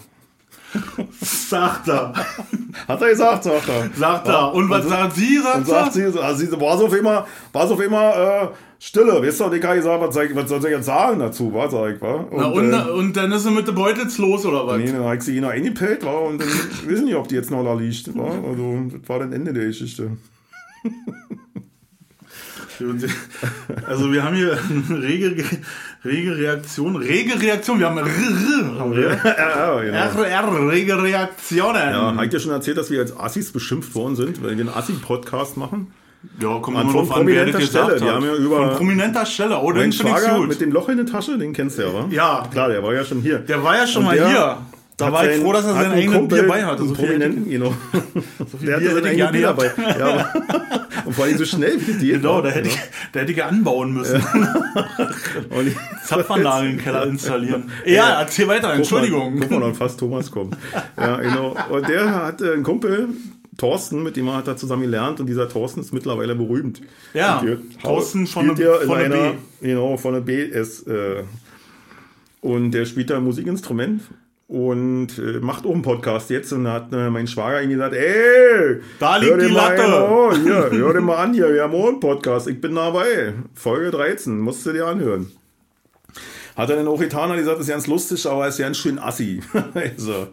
Sagt 1.21 1.87
er. 1.89 2.13
Hat 2.89 3.01
er 3.01 3.09
gesagt, 3.09 3.45
sagt 3.45 3.69
er. 3.69 3.91
Sagt 3.97 4.27
er. 4.27 4.53
Und 4.53 4.69
was 4.69 4.85
sagt 4.87 5.15
sie, 5.15 5.39
sagt 5.39 5.59
Und 5.59 5.67
sagt 5.69 5.97
er? 5.97 6.11
sie, 6.11 6.21
also 6.21 6.45
sie 6.45 6.61
war 6.61 6.77
so 6.77 6.87
auf 6.87 6.95
immer, 6.97 7.27
war 7.53 7.67
so 7.69 7.75
auf 7.75 7.81
immer 7.81 8.17
äh, 8.17 8.49
Stille. 8.87 9.23
Weißt 9.23 9.41
du, 9.41 9.45
und 9.45 9.55
ich 9.55 9.65
habe 9.65 9.77
gesagt, 9.77 10.03
was 10.03 10.15
soll 10.15 10.25
ich, 10.27 10.37
was 10.37 10.47
soll 10.47 10.59
ich 10.59 10.67
jetzt 10.67 10.85
sagen 10.85 11.19
dazu, 11.19 11.55
war, 11.55 11.71
sag 11.71 11.95
ich, 11.95 12.01
war. 12.03 12.29
Na, 12.31 12.49
und, 12.49 12.71
äh, 12.71 12.91
und 12.91 13.17
dann 13.17 13.33
ist 13.33 13.47
er 13.47 13.51
mit 13.51 13.67
den 13.67 13.75
Beutels 13.75 14.19
los, 14.19 14.45
oder 14.45 14.67
was? 14.67 14.77
nee, 14.77 14.93
dann 14.93 15.03
habe 15.05 15.17
ich 15.17 15.23
sie 15.23 15.41
noch 15.41 15.49
eingepellt, 15.49 16.05
war, 16.05 16.21
und 16.21 16.39
dann 16.39 16.49
wissen 16.87 17.07
nicht, 17.07 17.15
ob 17.15 17.27
die 17.27 17.35
jetzt 17.35 17.51
noch 17.51 17.65
da 17.65 17.73
liegt, 17.73 18.15
war. 18.15 18.31
Also, 18.47 18.83
das 18.93 19.09
war 19.09 19.21
dann 19.21 19.33
Ende 19.33 19.55
der 19.55 19.67
Geschichte. 19.67 20.11
Also 23.87 24.13
wir 24.13 24.25
haben 24.25 24.35
hier 24.35 24.59
eine 24.59 25.01
rege, 25.01 25.45
rege 26.05 26.37
Reaktion. 26.37 26.97
Rege 26.97 27.41
Reaktion. 27.41 27.79
Wir 27.79 27.89
haben 27.89 27.99
R, 27.99 28.05
R, 28.05 29.85
genau. 29.85 29.97
R, 29.97 30.29
R, 30.29 30.71
rege 30.73 31.01
Reaktionen. 31.01 31.77
Ja, 31.77 32.15
habe 32.17 32.25
ich 32.25 32.33
dir 32.33 32.41
schon 32.41 32.51
erzählt, 32.51 32.77
dass 32.77 32.91
wir 32.91 32.99
als 32.99 33.17
Assis 33.17 33.53
beschimpft 33.53 33.95
worden 33.95 34.17
sind, 34.17 34.43
weil 34.43 34.59
wir 34.59 34.65
einen 34.65 34.75
Assi-Podcast 34.75 35.57
machen? 35.57 35.93
Ja, 36.41 36.59
kommt 36.59 36.77
An 36.77 36.89
von 36.91 37.01
an, 37.03 37.09
prominenter 37.09 37.59
gesagt 37.59 37.97
Stelle. 37.97 38.01
Die 38.01 38.09
haben 38.09 38.25
ja 38.25 38.35
über- 38.35 38.57
Von 38.69 38.77
prominenter 38.77 39.27
Stelle. 39.27 39.59
Oh, 39.59 39.73
den 39.73 39.93
finde 39.93 40.13
ich 40.19 40.35
gut. 40.37 40.49
mit 40.49 40.61
dem 40.61 40.73
Loch 40.73 40.89
in 40.89 40.97
der 40.97 41.07
Tasche, 41.07 41.39
den 41.39 41.53
kennst 41.53 41.79
du 41.79 41.83
ja, 41.83 41.95
wa? 41.95 42.07
Ja. 42.11 42.49
Klar, 42.51 42.69
der 42.69 42.83
war 42.83 42.93
ja 42.95 43.05
schon 43.05 43.21
hier. 43.21 43.39
Der 43.39 43.63
war 43.63 43.77
ja 43.77 43.87
schon 43.87 44.03
Und 44.03 44.17
mal 44.17 44.29
hier. 44.29 44.59
Da 44.97 45.11
war 45.11 45.29
ich 45.29 45.41
froh, 45.41 45.53
dass 45.53 45.65
er 45.65 45.75
hat 45.75 45.83
sein 45.83 45.93
einen 45.93 46.01
eigenes 46.03 46.19
Kumpel, 46.19 46.39
Bier 46.43 46.49
bei 46.49 46.65
hatte. 46.65 46.85
So 46.87 46.95
Prominenten, 46.95 47.51
genau. 47.51 47.75
viel 48.61 48.67
der 48.67 48.77
hatte 48.77 48.85
sein 48.87 48.95
hätte 48.95 49.09
ich 49.09 49.25
eigenes 49.25 49.33
Bier 49.33 49.43
dabei. 49.43 49.73
Ja, 49.99 50.33
und 51.05 51.13
vor 51.17 51.25
allem 51.25 51.37
so 51.37 51.45
schnell 51.45 51.77
wie 51.85 51.95
die 51.95 52.13
Genau, 52.13 52.41
da 52.41 52.51
hätte 52.51 52.69
ich, 52.69 52.79
da 53.13 53.21
hätte 53.21 53.33
ich 53.33 53.43
anbauen 53.43 53.93
müssen. 53.93 54.23
Und 55.51 55.77
Zapfanlage 56.05 56.69
im 56.69 56.79
Keller 56.79 57.07
installieren. 57.07 57.71
Ja, 57.85 58.21
erzähl 58.21 58.47
weiter, 58.47 58.73
Entschuldigung. 58.73 59.41
Guck 59.41 59.51
mal, 59.51 59.61
dann 59.61 59.75
fast 59.75 59.99
Thomas 59.99 60.31
kommt. 60.31 60.57
Ja, 60.97 61.17
genau. 61.17 61.57
Und 61.71 61.89
der 61.89 62.15
hat 62.15 62.41
äh, 62.41 62.53
einen 62.53 62.63
Kumpel, 62.63 63.09
Thorsten, 63.57 64.03
mit 64.03 64.17
dem 64.17 64.33
hat 64.33 64.49
er 64.49 64.57
zusammen 64.57 64.83
gelernt 64.83 65.21
und 65.21 65.27
dieser 65.27 65.49
Thorsten 65.49 65.81
ist 65.81 65.93
mittlerweile 65.93 66.35
berühmt. 66.35 66.81
Ja, 67.13 67.43
Thorsten 67.83 68.27
von 68.27 68.45
spielt 68.45 68.59
der- 68.59 68.81
von 68.81 68.99
der 68.99 69.07
einer, 69.07 69.31
B. 69.61 69.69
Genau, 69.69 69.97
von 69.97 70.15
der 70.15 70.21
BS. 70.21 70.83
Äh, 70.87 71.23
und 72.41 72.73
der 72.73 72.85
spielt 72.85 73.11
da 73.11 73.17
ein 73.17 73.25
Musikinstrument 73.25 74.03
und 74.49 75.19
äh, 75.19 75.39
macht 75.41 75.65
auch 75.65 75.73
einen 75.73 75.83
Podcast 75.83 76.29
jetzt 76.31 76.53
und 76.53 76.65
da 76.65 76.73
hat 76.75 76.93
äh, 76.93 77.09
mein 77.11 77.27
Schwager 77.27 77.63
ihm 77.63 77.71
gesagt, 77.71 77.95
ey, 77.95 78.81
Da 78.99 79.17
liegt 79.17 79.41
die 79.41 79.53
mal 79.53 79.75
Latte." 79.77 80.09
Oh, 80.11 80.33
hier, 80.35 80.71
hör 80.71 80.93
dir 80.93 81.01
mal 81.01 81.17
an 81.17 81.33
hier, 81.33 81.53
wir 81.55 81.63
haben 81.63 81.75
auch 81.75 81.89
einen 81.89 82.01
Podcast, 82.01 82.49
ich 82.49 82.61
bin 82.61 82.75
dabei, 82.75 83.33
Folge 83.55 83.91
13, 83.91 84.39
musst 84.39 84.67
du 84.67 84.73
dir 84.73 84.87
anhören. 84.87 85.33
Hat 86.57 86.71
er 86.71 86.77
dann 86.77 86.87
auch 86.87 87.01
getan, 87.01 87.31
hat 87.31 87.37
gesagt, 87.37 87.59
das 87.59 87.67
ist 87.67 87.73
ganz 87.73 87.87
lustig, 87.89 88.25
aber 88.27 88.47
ist 88.47 88.59
ganz 88.59 88.77
schön 88.77 89.01
assi. 89.01 89.41
so. 89.97 90.29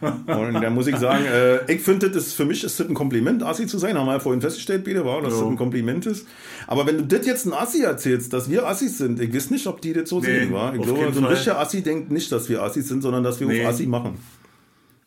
Und 0.00 0.54
da 0.54 0.70
muss 0.70 0.86
ich 0.86 0.96
sagen, 0.96 1.24
äh, 1.24 1.72
ich 1.72 1.82
finde, 1.82 2.08
das 2.08 2.34
für 2.34 2.44
mich 2.44 2.62
ist 2.62 2.78
das 2.78 2.88
ein 2.88 2.94
Kompliment, 2.94 3.42
assi 3.42 3.66
zu 3.66 3.78
sein. 3.78 3.98
Haben 3.98 4.06
wir 4.06 4.12
ja 4.12 4.20
vorhin 4.20 4.40
festgestellt, 4.40 4.84
Bede, 4.84 5.04
war, 5.04 5.22
dass 5.22 5.32
das 5.32 5.42
ein 5.42 5.56
Kompliment 5.56 6.06
ist. 6.06 6.26
Aber 6.68 6.86
wenn 6.86 6.98
du 6.98 7.04
das 7.04 7.26
jetzt 7.26 7.46
ein 7.46 7.52
Assi 7.52 7.82
erzählst, 7.82 8.32
dass 8.32 8.48
wir 8.48 8.64
Assis 8.66 8.98
sind, 8.98 9.20
ich 9.20 9.34
weiß 9.34 9.50
nicht, 9.50 9.66
ob 9.66 9.80
die 9.80 9.92
das 9.92 10.08
so 10.08 10.20
sehen, 10.20 10.52
war. 10.52 10.72
Ich 10.74 10.82
glaube, 10.82 11.12
so 11.12 11.20
ein 11.20 11.26
richtiger 11.26 11.58
Assi 11.58 11.82
denkt 11.82 12.12
nicht, 12.12 12.30
dass 12.30 12.48
wir 12.48 12.62
Assis 12.62 12.86
sind, 12.86 13.02
sondern 13.02 13.24
dass 13.24 13.40
wir 13.40 13.48
Nee. 13.48 13.64
Assi 13.64 13.86
machen. 13.86 14.18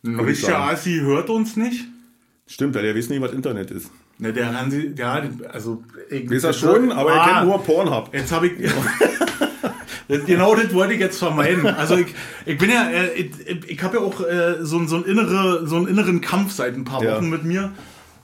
Ein 0.04 0.20
ich 0.20 0.26
richtiger. 0.26 0.60
Assi 0.60 1.00
hört 1.02 1.30
uns 1.30 1.56
nicht. 1.56 1.86
Stimmt, 2.48 2.76
weil 2.76 2.84
der 2.84 2.96
weiß 2.96 3.10
nicht, 3.10 3.22
was 3.22 3.32
Internet 3.32 3.72
ist. 3.72 3.92
Ne, 4.22 4.34
der 4.34 4.54
Hansi, 4.54 4.94
ja, 4.98 5.24
also. 5.52 5.82
Ich, 6.10 6.30
Weiß 6.30 6.44
er 6.44 6.54
schon, 6.54 6.92
aber 6.92 7.14
er 7.14 7.22
Ah, 7.22 7.28
kennt 7.28 7.48
nur 7.48 7.64
Pornhub. 7.64 8.14
Jetzt 8.14 8.32
habe 8.32 8.48
ich. 8.48 8.54
Genau 10.26 10.56
das 10.56 10.74
wollte 10.74 10.96
ich 10.96 11.00
jetzt 11.00 11.20
vermeiden. 11.20 11.68
Also 11.68 11.96
ich, 11.96 12.08
ich 12.44 12.58
bin 12.58 12.72
ja, 12.72 12.90
äh, 12.90 13.14
ich, 13.14 13.30
ich 13.68 13.84
habe 13.84 13.98
ja 13.98 14.04
auch 14.04 14.20
äh, 14.22 14.56
so, 14.62 14.84
so, 14.88 14.96
ein 14.96 15.04
innere, 15.04 15.68
so 15.68 15.76
einen 15.76 15.88
inneren 15.88 16.20
Kampf 16.20 16.52
seit 16.52 16.74
ein 16.74 16.84
paar 16.84 17.04
Ja. 17.04 17.16
Wochen 17.18 17.30
mit 17.30 17.44
mir. 17.44 17.72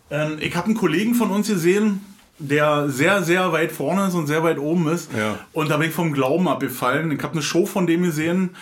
Ähm, 0.10 0.38
ich 0.40 0.56
habe 0.56 0.66
einen 0.66 0.76
Kollegen 0.76 1.14
von 1.14 1.30
uns 1.30 1.48
gesehen, 1.48 2.02
der 2.40 2.90
sehr, 2.90 3.22
sehr 3.22 3.52
weit 3.52 3.72
vorne 3.72 4.08
ist 4.08 4.16
und 4.16 4.26
sehr 4.26 4.44
weit 4.44 4.58
oben 4.58 4.88
ist. 4.88 5.12
Ja. 5.16 5.38
Und 5.54 5.70
da 5.70 5.78
bin 5.78 5.90
ich 5.90 5.94
vom 5.96 6.12
Glauben 6.12 6.48
abgefallen. 6.48 7.12
Ich 7.12 7.22
habe 7.22 7.34
eine 7.34 7.44
Show 7.44 7.68
von 7.68 7.86
dem 7.86 8.02
gesehen. 8.02 8.56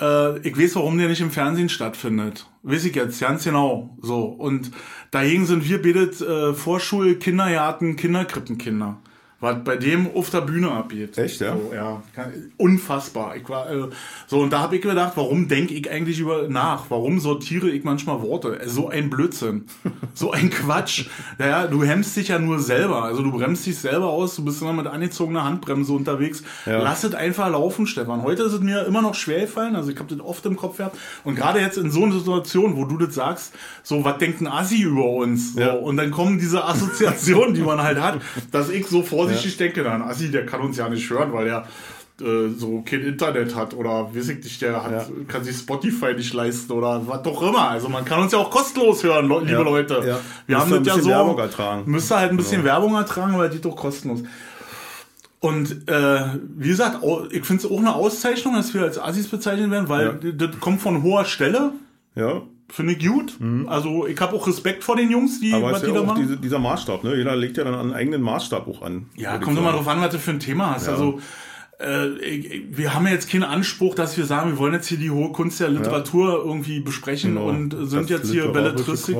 Äh, 0.00 0.38
ich 0.46 0.58
weiß, 0.58 0.76
warum 0.76 0.98
der 0.98 1.08
nicht 1.08 1.20
im 1.20 1.30
Fernsehen 1.30 1.68
stattfindet. 1.68 2.46
Weiß 2.62 2.84
ich 2.84 2.94
jetzt, 2.94 3.20
ganz 3.20 3.44
genau. 3.44 3.96
So. 4.00 4.24
Und 4.24 4.70
dagegen 5.10 5.46
sind 5.46 5.68
wir 5.68 5.80
betet 5.80 6.20
äh, 6.20 6.54
Vorschul, 6.54 7.16
Kindergarten, 7.16 7.96
Kinderkrippenkinder. 7.96 8.98
Was 9.40 9.56
bei 9.64 9.76
dem 9.76 10.08
auf 10.14 10.30
der 10.30 10.40
Bühne 10.40 10.70
abgeht. 10.70 11.18
Echt, 11.18 11.40
ja? 11.40 11.54
So, 11.54 11.74
ja. 11.74 12.02
Unfassbar. 12.56 13.36
Ich 13.36 13.48
war, 13.48 13.70
äh, 13.70 13.88
so, 14.26 14.40
und 14.40 14.52
da 14.52 14.60
habe 14.60 14.76
ich 14.76 14.82
gedacht, 14.82 15.12
warum 15.16 15.48
denke 15.48 15.74
ich 15.74 15.90
eigentlich 15.90 16.18
über 16.20 16.48
nach? 16.48 16.84
Warum 16.88 17.18
sortiere 17.20 17.68
ich 17.68 17.84
manchmal 17.84 18.22
Worte? 18.22 18.60
Äh, 18.60 18.68
So 18.68 18.88
ein 18.88 19.10
Blödsinn. 19.10 19.66
so 20.14 20.30
ein 20.30 20.50
Quatsch. 20.50 21.06
Naja, 21.38 21.66
du 21.66 21.84
hemmst 21.84 22.16
dich 22.16 22.28
ja 22.28 22.38
nur 22.38 22.58
selber. 22.60 23.02
Also 23.04 23.22
du 23.22 23.32
bremst 23.32 23.66
dich 23.66 23.76
selber 23.78 24.08
aus, 24.08 24.36
du 24.36 24.44
bist 24.44 24.62
immer 24.62 24.72
mit 24.72 24.86
angezogener 24.86 25.44
Handbremse 25.44 25.92
unterwegs. 25.92 26.42
Ja. 26.64 26.82
Lass 26.82 27.04
es 27.04 27.14
einfach 27.14 27.50
laufen, 27.50 27.86
Stefan. 27.86 28.22
Heute 28.22 28.44
ist 28.44 28.52
es 28.52 28.60
mir 28.60 28.86
immer 28.86 29.02
noch 29.02 29.14
schwer 29.14 29.42
gefallen. 29.42 29.76
Also 29.76 29.90
ich 29.90 29.98
habe 29.98 30.14
das 30.14 30.24
oft 30.24 30.46
im 30.46 30.56
Kopf 30.56 30.78
gehabt. 30.78 30.96
Und 31.24 31.34
gerade 31.34 31.60
jetzt 31.60 31.76
in 31.76 31.90
so 31.90 32.04
einer 32.04 32.14
Situation, 32.18 32.76
wo 32.76 32.84
du 32.84 32.96
das 32.98 33.14
sagst, 33.14 33.52
so, 33.82 34.04
was 34.04 34.18
denkt 34.18 34.40
ein 34.40 34.46
Assi 34.46 34.80
über 34.82 35.04
uns? 35.10 35.54
So, 35.54 35.60
Ja. 35.60 35.72
Und 35.74 35.96
dann 35.96 36.10
kommen 36.10 36.38
diese 36.38 36.64
Assoziationen, 36.64 37.54
die 37.54 37.62
man 37.62 37.82
halt 37.82 38.00
hat, 38.00 38.20
dass 38.50 38.70
ich 38.70 38.86
so 38.86 39.02
vorsichtig 39.28 39.56
denke, 39.56 39.82
na, 39.84 39.94
ein 39.94 40.02
Assi, 40.02 40.30
der 40.30 40.46
kann 40.46 40.60
uns 40.60 40.76
ja 40.76 40.88
nicht 40.88 41.08
hören, 41.10 41.32
weil 41.32 41.46
er 41.48 41.66
äh, 42.20 42.48
so 42.56 42.82
kein 42.86 43.00
Internet 43.02 43.56
hat 43.56 43.74
oder 43.74 44.14
weiß 44.14 44.28
ich 44.28 44.44
nicht, 44.44 44.62
der 44.62 44.84
hat, 44.84 44.92
Ja. 44.92 45.06
kann 45.26 45.42
sich 45.42 45.56
Spotify 45.56 46.14
nicht 46.14 46.32
leisten 46.32 46.70
oder 46.72 47.02
was 47.08 47.22
doch 47.22 47.42
immer. 47.42 47.68
Also 47.70 47.88
man 47.88 48.04
kann 48.04 48.20
uns 48.22 48.30
ja 48.32 48.38
auch 48.38 48.50
kostenlos 48.50 49.02
hören, 49.02 49.28
liebe 49.28 49.50
Ja. 49.52 49.60
Leute. 49.62 50.02
Ja. 50.06 50.20
Wir 50.46 50.58
haben 50.60 50.70
Müsst 50.70 50.82
ihr 50.82 50.84
das 50.86 50.96
ja 50.98 51.02
so. 51.02 51.08
Werbung 51.10 51.38
ertragen. 51.38 51.82
Müsste 51.90 52.16
halt 52.16 52.30
ein 52.30 52.36
bisschen 52.36 52.62
Werbung 52.62 52.94
ertragen, 52.94 53.34
aber 53.34 53.48
die 53.48 53.60
doch 53.60 53.74
kostenlos. 53.74 54.22
Und 55.40 55.88
äh, 55.90 56.20
wie 56.56 56.68
gesagt, 56.68 57.00
ich 57.30 57.44
finde 57.44 57.66
es 57.66 57.70
auch 57.70 57.78
eine 57.78 57.94
Auszeichnung, 57.94 58.54
dass 58.54 58.72
wir 58.72 58.82
als 58.82 58.98
Assis 58.98 59.28
bezeichnet 59.28 59.70
werden, 59.70 59.88
weil 59.88 60.18
Ja. 60.22 60.32
das 60.32 60.58
kommt 60.60 60.80
von 60.80 61.02
hoher 61.02 61.24
Stelle. 61.26 61.72
Ja, 62.14 62.42
Finde 62.74 62.94
ich 62.94 63.06
gut. 63.06 63.38
Also 63.68 64.04
ich 64.08 64.20
habe 64.20 64.34
auch 64.34 64.48
Respekt 64.48 64.82
vor 64.82 64.96
den 64.96 65.08
Jungs, 65.08 65.38
die, 65.40 65.50
Mhm. 65.50 65.54
aber 65.54 65.66
was 65.70 65.76
ist 65.76 65.82
die 65.84 65.88
ja 65.90 65.94
da 65.94 66.00
auch 66.00 66.06
machen. 66.06 66.22
diese, 66.22 66.36
dieser 66.36 66.58
Maßstab, 66.58 67.04
ne? 67.04 67.14
Jeder 67.14 67.36
legt 67.36 67.56
ja 67.56 67.62
dann 67.62 67.74
einen 67.74 67.92
eigenen 67.92 68.20
Maßstab 68.20 68.66
auch 68.66 68.82
an. 68.82 69.06
Ja, 69.14 69.38
kommt 69.38 69.56
immer 69.56 69.66
sagen. 69.70 69.76
drauf 69.76 69.88
an, 69.88 70.00
was 70.00 70.10
du 70.10 70.18
für 70.18 70.32
ein 70.32 70.40
Thema 70.40 70.74
hast. 70.74 70.88
Also 70.88 71.20
äh, 71.78 72.08
wir 72.70 72.92
haben 72.92 73.06
ja 73.06 73.12
jetzt 73.12 73.30
keinen 73.30 73.44
Anspruch, 73.44 73.94
dass 73.94 74.16
wir 74.18 74.24
sagen, 74.24 74.50
wir 74.50 74.58
wollen 74.58 74.72
jetzt 74.74 74.88
hier 74.88 74.98
die 74.98 75.10
hohe 75.12 75.30
Kunst 75.30 75.60
der 75.60 75.68
Literatur 75.68 76.42
irgendwie 76.44 76.80
besprechen 76.80 77.34
Genau. 77.34 77.46
und 77.48 77.70
sind 77.88 78.10
Das 78.10 78.10
jetzt 78.10 78.32
hier 78.32 78.48
Belletristik. 78.48 79.18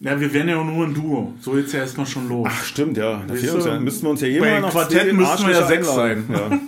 Ja, 0.00 0.18
wir 0.18 0.32
wären 0.32 0.48
ja 0.48 0.62
nur 0.64 0.86
ein 0.86 0.94
Duo. 0.94 1.34
So 1.40 1.58
jetzt 1.58 1.72
ja 1.74 1.80
erstmal 1.80 2.06
schon 2.06 2.28
los. 2.30 2.48
Ach, 2.50 2.64
stimmt, 2.64 2.96
ja. 2.96 3.22
Da 3.26 3.34
Weißt 3.34 3.44
du, 3.44 3.58
ja, 3.58 3.78
müssten 3.78 4.06
wir 4.06 4.10
uns 4.10 4.20
ja 4.22 4.28
jemand 4.28 4.62
nach 4.62 4.70
Quartett 4.70 5.02
zwei 5.08 5.12
müssten 5.12 5.46
wir 5.46 5.54
ja 5.54 5.66
sechs 5.66 5.88
einladen. 5.88 6.30
Ja. 6.32 6.58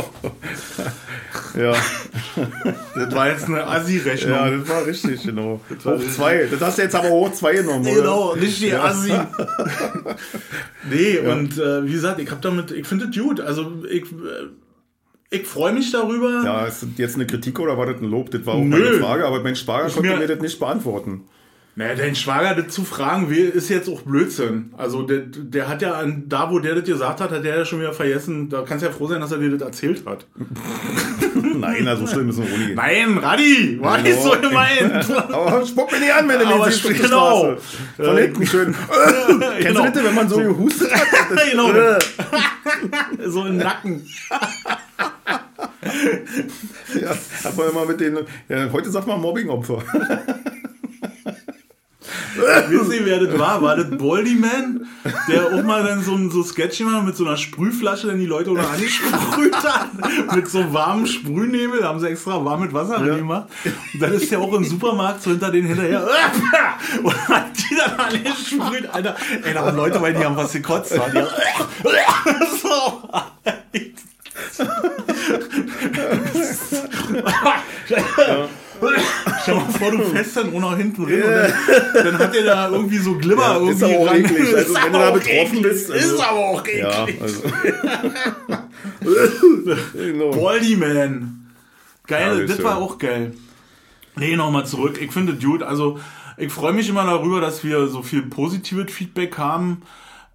ja. 1.56 1.72
Das 2.94 3.14
war 3.14 3.28
jetzt 3.28 3.46
eine 3.46 3.66
Assi-Rechnung. 3.66 4.32
ja, 4.34 4.50
das 4.50 4.68
war 4.68 4.86
richtig, 4.86 5.22
genau. 5.24 5.60
war 5.84 5.94
Hoch 5.94 5.98
richtig. 5.98 6.14
zwei. 6.16 6.46
Das 6.50 6.60
hast 6.60 6.78
du 6.78 6.82
jetzt 6.82 6.94
aber 6.94 7.08
hoch 7.10 7.32
zwei 7.32 7.54
genommen? 7.54 7.84
Genau, 7.84 8.34
nicht 8.34 8.60
die 8.60 8.72
Assi. 8.74 9.12
nee, 10.90 11.18
und 11.18 11.58
äh, 11.58 11.84
wie 11.86 11.92
gesagt, 11.92 12.20
ich 12.20 12.30
hab 12.30 12.42
damit, 12.42 12.70
ich 12.70 12.86
finde 12.86 13.06
das 13.08 13.16
gut. 13.16 13.40
Also 13.40 13.72
ich, 13.88 14.04
äh, 14.12 14.48
ich 15.30 15.46
freue 15.46 15.72
mich 15.72 15.90
darüber. 15.92 16.42
Ja, 16.44 16.64
ist 16.66 16.82
das 16.82 16.88
jetzt 16.96 17.14
eine 17.14 17.26
Kritik 17.26 17.58
oder 17.60 17.76
war 17.78 17.86
das 17.86 18.00
ein 18.00 18.10
Lob? 18.10 18.30
Das 18.30 18.44
war 18.46 18.54
auch 18.54 18.62
Nö. 18.64 18.78
meine 18.78 18.92
Frage, 18.98 19.26
aber 19.26 19.42
mein 19.42 19.56
Schwager 19.56 19.88
konnte 19.90 20.10
mir- 20.10 20.16
mir 20.18 20.26
das 20.28 20.40
nicht 20.40 20.58
beantworten. 20.58 21.22
Naja, 21.80 21.94
dein 21.94 22.14
Schwager 22.14 22.54
das 22.60 22.74
zu 22.74 22.84
fragen, 22.84 23.30
wie- 23.30 23.38
ist 23.40 23.70
jetzt 23.70 23.88
auch 23.88 24.02
Blödsinn. 24.02 24.70
Also 24.76 25.00
der, 25.00 25.20
der 25.20 25.66
hat 25.66 25.80
ja 25.80 25.94
an, 25.94 26.24
da, 26.28 26.50
wo 26.50 26.58
der 26.58 26.74
das 26.74 26.84
gesagt 26.84 27.22
hat, 27.22 27.30
hat 27.30 27.42
der 27.42 27.56
ja 27.56 27.64
schon 27.64 27.80
wieder 27.80 27.94
vergessen. 27.94 28.50
Da 28.50 28.60
kannst 28.68 28.84
du 28.84 28.88
ja 28.88 28.92
froh 28.94 29.06
sein, 29.06 29.18
dass 29.22 29.32
er 29.32 29.38
dir 29.38 29.50
das 29.56 29.62
erzählt 29.62 30.04
hat. 30.04 30.26
Nein, 31.54 31.88
also 31.88 32.06
schlimm 32.06 32.28
ist 32.28 32.36
es 32.38 32.44
nicht. 32.58 32.74
Nein, 32.74 33.16
Radi, 33.16 33.78
war 33.80 33.96
Genau. 33.96 34.08
nicht 34.10 34.22
so 34.22 34.30
gemeint. 34.32 35.10
Aber 35.32 35.64
spuck 35.66 35.90
mir 35.90 36.00
nicht 36.00 36.12
an, 36.12 36.28
wenn 36.28 36.38
du 36.40 36.46
Aber 36.46 36.70
siehst 36.70 36.84
genau. 37.02 37.56
Von 37.96 38.18
Äh, 38.18 38.22
hinten 38.24 38.46
schön. 38.46 38.74
Kennst 39.60 39.66
genau. 39.68 39.84
du 39.86 39.90
das, 39.92 40.04
wenn 40.04 40.14
man 40.14 40.28
so 40.28 40.36
gehustet 40.36 40.92
hat? 40.94 41.06
genau. 41.50 41.70
so 43.26 43.46
im 43.46 43.56
Nacken. 43.56 44.06
Ja, 47.00 47.14
man 47.56 47.70
immer 47.70 47.86
mit 47.86 48.00
den, 48.00 48.18
ja, 48.50 48.70
heute 48.70 48.90
sagt 48.90 49.06
man 49.06 49.18
Mobbingopfer. 49.18 49.82
Wisst 52.68 52.92
ihr, 52.92 53.06
wer 53.06 53.20
das 53.20 53.38
war? 53.38 53.62
War 53.62 53.76
das 53.76 53.90
Baldy 53.90 54.34
Man, 54.36 54.86
der 55.28 55.46
auch 55.46 55.62
mal 55.62 55.82
dann 55.84 56.02
so 56.02 56.14
ein 56.14 56.30
so 56.30 56.42
Sketch 56.42 56.78
gemacht 56.78 57.04
mit 57.04 57.16
so 57.16 57.24
einer 57.26 57.36
Sprühflasche, 57.36 58.06
dann 58.08 58.18
die 58.18 58.26
Leute 58.26 58.50
unter 58.50 58.68
angesprüht 58.70 59.56
hat. 59.56 60.34
Mit 60.34 60.48
so 60.48 60.72
warmem 60.72 61.06
Sprühnebel, 61.06 61.80
da 61.80 61.88
haben 61.88 62.00
sie 62.00 62.08
extra 62.08 62.44
warm 62.44 62.62
mit 62.62 62.72
Wasser 62.72 63.04
Ja. 63.04 63.12
reingemacht. 63.12 63.48
Und 63.94 64.00
dann 64.02 64.12
ist 64.12 64.30
der 64.30 64.40
auch 64.40 64.52
im 64.54 64.64
Supermarkt 64.64 65.22
so 65.22 65.30
hinter 65.30 65.50
denen 65.50 65.68
hinterher. 65.68 66.06
Und 67.02 67.28
hat 67.28 67.46
die 67.56 67.76
dann 67.76 67.98
alle 67.98 68.18
gesprüht, 68.18 68.88
Alter. 68.92 69.16
Ey, 69.42 69.54
da 69.54 69.64
waren 69.64 69.76
Leute, 69.76 70.00
weil 70.00 70.14
die 70.14 70.24
haben 70.24 70.36
was 70.36 70.52
gekotzt. 70.52 70.94
Die 70.94 70.98
haben, 70.98 71.12
so. 72.62 73.02
Stell 79.42 79.54
dir 79.54 79.60
mal 79.60 79.70
vor, 79.72 79.90
du 79.90 80.02
fährst 80.12 80.36
dann 80.36 80.52
noch 80.52 80.76
hinten 80.76 81.04
drin 81.06 81.22
und 81.22 81.30
dann, 81.30 82.04
dann 82.04 82.18
hat 82.18 82.34
der 82.34 82.44
da 82.44 82.68
irgendwie 82.70 82.98
so 82.98 83.14
Glibber 83.16 83.42
Ja, 83.42 83.54
irgendwie 83.56 83.72
ist 83.72 83.82
aber 83.82 83.98
auch 83.98 84.14
eklig. 84.14 84.40
Also, 84.54 84.56
Ist 84.56 84.74
wenn 84.84 84.92
du 84.92 84.98
da 84.98 85.10
betroffen 85.10 85.62
bist, 85.62 85.90
also- 85.90 86.14
ist 86.14 86.20
aber 86.28 86.38
auch 86.38 86.60
eklig. 86.66 86.78
Ja, 86.82 87.06
also. 87.20 87.42
genau. 89.94 90.30
Baldy 90.30 90.76
Man. 90.76 91.46
Geil, 92.06 92.26
Ja, 92.26 92.38
das 92.40 92.48
das 92.50 92.58
ist 92.58 92.64
war 92.64 92.78
auch 92.78 92.98
geil. 92.98 93.34
Nee, 94.16 94.36
nochmal 94.36 94.66
zurück. 94.66 94.98
Ich 95.00 95.12
finde 95.12 95.34
Dude, 95.34 95.66
also 95.66 95.98
ich 96.36 96.52
freue 96.52 96.72
mich 96.72 96.88
immer 96.88 97.04
darüber, 97.04 97.40
dass 97.40 97.62
wir 97.64 97.86
so 97.88 98.02
viel 98.02 98.22
positives 98.22 98.92
Feedback 98.92 99.38
haben. 99.38 99.82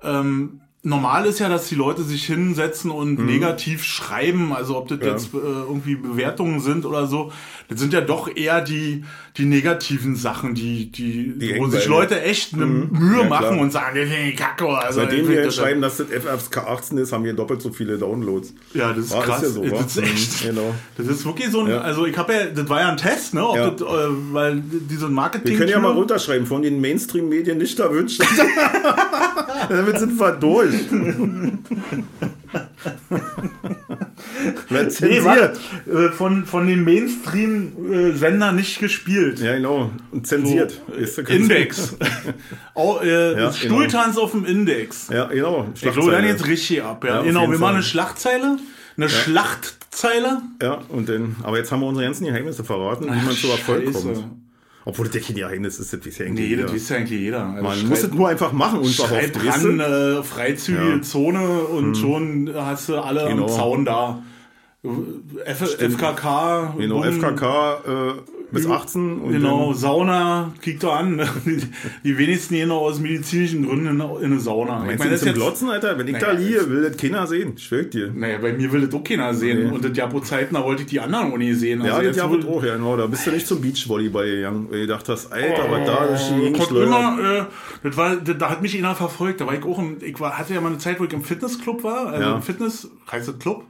Ähm, 0.03 0.61
normal 0.86 1.25
ist 1.25 1.39
ja, 1.39 1.49
dass 1.49 1.67
die 1.67 1.75
Leute 1.75 2.03
sich 2.03 2.25
hinsetzen 2.25 2.91
und 2.91 3.19
Mhm. 3.19 3.25
negativ 3.25 3.83
schreiben, 3.83 4.53
also 4.53 4.77
ob 4.77 4.88
das 4.88 4.99
jetzt 5.01 5.33
äh, 5.33 5.38
irgendwie 5.38 5.95
Bewertungen 5.95 6.59
sind 6.59 6.86
oder 6.86 7.07
so. 7.07 7.31
Das 7.67 7.79
sind 7.79 7.91
ja 7.93 8.01
doch 8.01 8.33
eher 8.33 8.61
die, 8.61 9.03
die 9.38 9.45
negativen 9.45 10.15
Sachen, 10.15 10.55
die, 10.55 10.89
die, 10.91 11.33
Die 11.38 11.55
wo 11.57 11.67
sich 11.67 11.86
Leute 11.88 12.21
echt 12.21 12.53
eine 12.53 12.65
Mühe 12.65 12.86
Mhm. 12.95 13.19
Ja, 13.19 13.23
machen 13.27 13.59
und 13.59 13.71
sagen, 13.71 13.97
ist 13.97 14.38
Kacke. 14.38 14.67
Also, 14.67 15.01
Seitdem 15.01 15.27
wir 15.27 15.51
schreiben, 15.51 15.81
dass 15.81 15.97
das 15.97 16.07
FFK 16.07 16.57
18 16.67 16.97
ist, 16.97 17.11
haben 17.11 17.23
wir 17.25 17.33
doppelt 17.33 17.61
so 17.61 17.71
viele 17.71 17.97
Downloads. 17.97 18.53
Ja, 18.73 18.93
das 18.93 19.05
ist 19.05 19.11
War, 19.13 19.23
krass. 19.23 19.41
ja 19.41 19.49
so, 19.49 19.63
das 19.65 19.97
ist 19.97 20.03
echt. 20.03 20.43
Mhm, 20.45 20.49
Genau. 20.55 20.75
Das 20.97 21.07
ist 21.07 21.25
wirklich 21.25 21.49
so 21.49 21.61
ein, 21.61 21.67
Ja. 21.69 21.81
also 21.81 22.05
ich 22.05 22.17
habe 22.17 22.33
ja, 22.33 22.45
das 22.45 22.69
war 22.69 22.79
ja 22.79 22.89
ein 22.89 22.97
Test, 22.97 23.33
ne? 23.33 23.41
Ja. 23.55 23.69
das, 23.71 23.81
äh, 23.81 23.86
weil 24.31 24.61
diese 24.89 25.09
Marketing. 25.09 25.51
Wir 25.51 25.57
können 25.57 25.71
ja 25.71 25.79
mal 25.79 25.91
runterschreiben, 25.91 26.45
von 26.47 26.61
den 26.61 26.79
Mainstream-Medien 26.79 27.57
nicht 27.57 27.77
erwünscht. 27.79 28.21
Damit 29.69 29.99
sind 29.99 30.17
wir 30.19 30.31
durch. 30.33 30.73
Nee, 34.70 34.88
zensiert? 34.89 35.24
warte, 35.26 35.59
äh, 35.91 36.11
von, 36.11 36.45
von 36.45 36.68
den 36.68 36.84
Mainstream-Sendern 36.84 38.55
nicht 38.55 38.80
gespielt. 38.80 39.39
Ja, 39.39 39.55
genau. 39.55 39.91
Und 40.11 40.28
zensiert. 40.28 40.82
Ist 40.97 41.18
ja 41.18 41.24
ganz- 41.24 41.39
Index. 41.39 41.95
Au, 42.74 42.99
äh, 43.01 43.39
Ja, 43.39 43.51
Stuhltanz 43.53 44.18
auf 44.18 44.32
dem 44.32 44.45
Index. 44.45 45.09
Ja, 45.11 45.26
genau. 45.26 45.68
Ich 45.76 45.82
glaube, 45.82 46.11
dann 46.11 46.26
jetzt 46.26 46.47
richtig 46.47 46.84
ab. 46.84 47.03
Ja, 47.03 47.16
Ja, 47.18 47.22
genau, 47.24 47.49
wir 47.49 47.57
machen 47.59 47.76
eine 47.76 47.84
Schlachtzeile. 47.84 48.57
Eine 48.97 49.09
Schlachtzeile. 49.09 50.41
Ja, 50.61 50.80
und 50.89 51.09
dann, 51.09 51.36
aber 51.43 51.57
jetzt 51.57 51.72
haben 51.72 51.82
wir 51.82 51.88
unsere 51.88 52.05
ganzen 52.05 52.26
Geheimnisse 52.26 52.63
verraten, 52.63 53.05
wie 53.05 53.26
man 53.26 53.32
zu 53.36 53.47
Erfolg 53.49 53.86
Scheiße. 53.86 54.01
kommt. 54.13 54.24
Obwohl 54.88 55.07
das 55.07 55.16
ja 55.16 55.22
kein 55.22 55.36
Geheimnis 55.36 55.80
ist, 55.80 55.91
das 55.93 56.05
weiß 56.05 56.20
ja 56.20 56.26
eigentlich 56.28 56.49
Nee, 56.51 56.55
das 56.57 56.72
jeder. 56.72 56.74
weiß 56.76 56.89
ja 56.89 56.95
eigentlich 56.97 57.20
jeder. 57.20 57.45
Also 57.47 57.63
Man 57.63 57.88
muss 57.89 58.03
es 58.03 58.11
nur 58.13 58.30
einfach 58.30 58.51
machen 58.51 58.80
und 58.80 58.99
weißt 59.11 59.36
dran, 59.36 59.80
äh, 59.80 60.22
freizügige 60.24 60.86
Ja. 60.86 60.93
Hm. 60.93 61.03
Zone 61.03 61.59
und 61.61 61.95
schon 61.97 62.51
hast 62.55 62.89
du 62.89 62.97
alle 62.99 63.28
Genau. 63.28 63.43
am 63.45 63.49
Zaun 63.49 63.84
da. 63.86 64.22
F 65.45 65.61
FKK. 65.79 66.75
Genau, 66.77 67.01
bumm, 67.01 67.11
FKK 67.13 67.73
äh, 67.86 68.13
bis 68.51 68.67
18 68.67 69.19
und 69.19 69.31
Genau, 69.31 69.73
Sauna, 69.73 70.53
kriegt 70.61 70.83
doch 70.83 70.95
an. 70.95 71.17
Die, 71.45 71.59
die 72.03 72.17
wenigsten 72.17 72.53
gehen 72.55 72.69
noch 72.69 72.81
aus 72.81 72.99
medizinischen 72.99 73.65
Gründen 73.65 73.88
in, 73.88 73.99
in 73.99 74.25
eine 74.31 74.39
Sauna. 74.39 74.79
Meinst 74.79 74.93
ich 74.93 74.99
meine, 74.99 75.11
das 75.11 75.19
das 75.19 75.19
zum 75.21 75.27
jetzt, 75.29 75.36
Glotzen, 75.38 75.69
Alter? 75.71 75.97
Wenn 75.97 76.07
ich 76.07 76.13
Naja, 76.13 76.25
da 76.27 76.31
liege, 76.33 76.69
will 76.69 76.83
das 76.89 76.97
keiner 76.97 77.27
sehen. 77.27 77.53
Ich 77.57 77.63
schwör 77.65 77.83
dir. 77.83 78.11
naja, 78.15 78.38
bei 78.41 78.53
mir 78.53 78.71
will 78.71 78.86
das 78.86 78.93
auch 78.93 79.03
keiner 79.03 79.33
sehen. 79.33 79.63
Nee. 79.67 79.71
Und 79.71 79.83
das 79.83 79.93
gab 79.93 80.13
auch 80.13 80.21
Zeiten, 80.21 80.53
da 80.55 80.63
wollte 80.63 80.83
ich 80.83 80.88
die 80.89 80.99
anderen 80.99 81.31
Uni 81.33 81.53
sehen. 81.53 81.83
Ja, 81.83 81.95
Also 81.95 82.07
das 82.07 82.17
ja 82.17 82.29
wohl- 82.29 82.43
wird 82.43 82.47
auch, 82.47 82.63
ja, 82.63 82.75
genau. 82.75 82.95
Da 82.95 83.07
bist 83.07 83.25
du 83.27 83.31
nicht 83.31 83.47
zum 83.47 83.61
Beachvolleyball 83.61 84.25
gegangen, 84.25 84.67
weil 84.69 84.81
du 84.81 84.88
gedacht 84.88 85.09
hast, 85.09 85.33
Alter, 85.33 85.63
was 85.69 85.86
da 85.88 86.05
ist 86.05 86.29
die 86.29 86.73
Oh, 86.75 86.79
immer, 86.81 87.17
äh, 87.19 87.43
das 87.83 87.97
war, 87.97 88.15
das, 88.15 88.38
da 88.38 88.49
hat 88.51 88.61
mich 88.61 88.77
einer 88.77 88.95
verfolgt. 88.95 89.41
Da 89.41 89.47
war 89.47 89.55
ich 89.55 89.63
auch 89.63 89.79
im, 89.79 89.97
ich 90.01 90.19
war, 90.19 90.38
hatte 90.38 90.53
ja 90.53 90.61
mal 90.61 90.69
eine 90.69 90.77
Zeit, 90.77 90.99
wo 90.99 91.03
ich 91.03 91.13
im 91.13 91.23
Fitnessclub 91.23 91.83
war. 91.83 92.07
Also 92.07 92.21
Ja. 92.23 92.36
im 92.36 92.41
Fitness, 92.41 92.89
heißt 93.11 93.27
das 93.27 93.39
Club? 93.39 93.65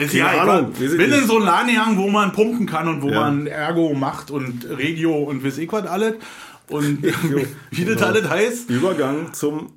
Ist 0.00 0.12
Keine 0.12 0.18
ja, 0.24 0.34
ich 0.34 0.40
Ahnung, 0.40 0.72
ich 0.72 0.96
bin 0.96 1.12
in 1.12 1.26
so 1.26 1.36
einen 1.36 1.44
Laden 1.44 1.96
wo 1.98 2.08
man 2.08 2.32
pumpen 2.32 2.66
kann 2.66 2.88
und 2.88 3.02
wo 3.02 3.10
Ja. 3.10 3.20
man 3.20 3.46
Ergo 3.46 3.92
macht 3.92 4.30
und 4.30 4.66
Regio 4.68 5.14
und 5.14 5.44
weiß 5.44 5.58
ich 5.58 5.70
was 5.70 5.86
alles. 5.86 6.14
Und 6.68 7.02
wie 7.70 7.84
das 7.84 7.96
genau. 7.96 8.06
alles 8.06 8.28
heißt. 8.28 8.70
Übergang 8.70 9.34
zum 9.34 9.72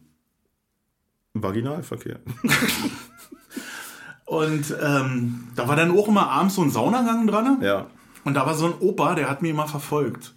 Vaginalverkehr. 1.33 2.19
Und 4.25 4.75
ähm, 4.81 5.47
da 5.55 5.67
war 5.67 5.75
dann 5.75 5.91
auch 5.91 6.07
immer 6.07 6.29
abends 6.29 6.55
so 6.55 6.63
ein 6.63 6.71
Saunagang 6.71 7.27
dran. 7.27 7.57
Ja. 7.61 7.87
Und 8.23 8.35
da 8.35 8.45
war 8.45 8.55
so 8.55 8.65
ein 8.67 8.73
Opa, 8.79 9.15
der 9.15 9.29
hat 9.29 9.41
mich 9.41 9.51
immer 9.51 9.67
verfolgt. 9.67 10.33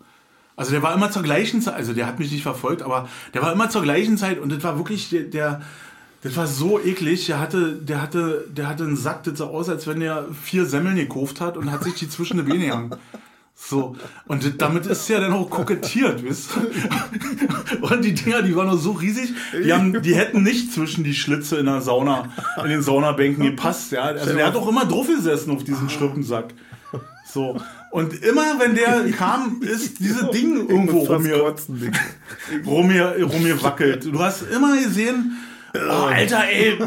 Also 0.56 0.72
der 0.72 0.82
war 0.82 0.92
immer 0.94 1.10
zur 1.10 1.22
gleichen 1.22 1.62
Zeit, 1.62 1.74
also 1.74 1.92
der 1.92 2.06
hat 2.06 2.18
mich 2.18 2.32
nicht 2.32 2.42
verfolgt, 2.42 2.82
aber 2.82 3.08
der 3.32 3.42
war 3.42 3.52
immer 3.52 3.70
zur 3.70 3.82
gleichen 3.82 4.18
Zeit 4.18 4.38
und 4.38 4.50
das 4.50 4.62
war 4.64 4.76
wirklich 4.78 5.08
der, 5.10 5.22
der 5.24 5.60
das 6.26 6.36
war 6.36 6.46
so 6.46 6.80
eklig. 6.80 7.26
Der 7.26 7.40
hatte, 7.40 7.74
der 7.74 8.02
hatte, 8.02 8.46
der 8.50 8.68
hatte 8.68 8.84
einen 8.84 8.96
Sack, 8.96 9.22
das 9.24 9.38
sah 9.38 9.46
aus, 9.46 9.68
als 9.68 9.86
wenn 9.86 10.00
der 10.00 10.26
vier 10.42 10.66
Semmeln 10.66 10.96
gekauft 10.96 11.40
hat 11.40 11.56
und 11.56 11.70
hat 11.70 11.84
sich 11.84 11.94
die 11.94 12.08
zwischen 12.08 12.38
die 12.38 12.42
Beine 12.42 12.66
gehangen. 12.66 12.96
So. 13.54 13.96
Und 14.26 14.60
damit 14.60 14.86
ist 14.86 15.08
ja 15.08 15.20
dann 15.20 15.32
auch 15.32 15.48
kokettiert, 15.48 16.22
wisst 16.22 16.50
ihr? 16.56 17.80
Und 17.80 18.04
die 18.04 18.12
Dinger, 18.12 18.42
die 18.42 18.54
waren 18.54 18.66
noch 18.66 18.78
so 18.78 18.90
riesig, 18.92 19.32
die, 19.64 19.72
haben, 19.72 20.02
die 20.02 20.14
hätten 20.14 20.42
nicht 20.42 20.72
zwischen 20.72 21.04
die 21.04 21.14
Schlitze 21.14 21.56
in 21.56 21.66
der 21.66 21.80
Sauna, 21.80 22.28
in 22.62 22.68
den 22.68 22.82
Saunabänken 22.82 23.44
gepasst, 23.44 23.92
ja. 23.92 24.02
Also 24.02 24.34
der 24.34 24.48
hat 24.48 24.56
auch 24.56 24.68
immer 24.68 24.84
drauf 24.84 25.06
gesessen 25.06 25.52
auf 25.52 25.64
diesen 25.64 25.88
Schrippensack. 25.88 26.52
So. 27.32 27.60
Und 27.92 28.12
immer, 28.22 28.58
wenn 28.58 28.74
der 28.74 29.10
kam, 29.12 29.62
ist 29.62 30.00
diese 30.00 30.26
Ding 30.26 30.68
irgendwo 30.68 31.04
rum 31.04 31.22
mir, 31.22 31.54
rum 32.66 32.88
mir, 32.88 33.16
rum 33.22 33.42
mir 33.42 33.62
wackelt. 33.62 34.04
Du 34.04 34.18
hast 34.18 34.42
immer 34.42 34.76
gesehen, 34.76 35.36
oh, 35.88 36.06
Alter, 36.06 36.44
ey, 36.48 36.78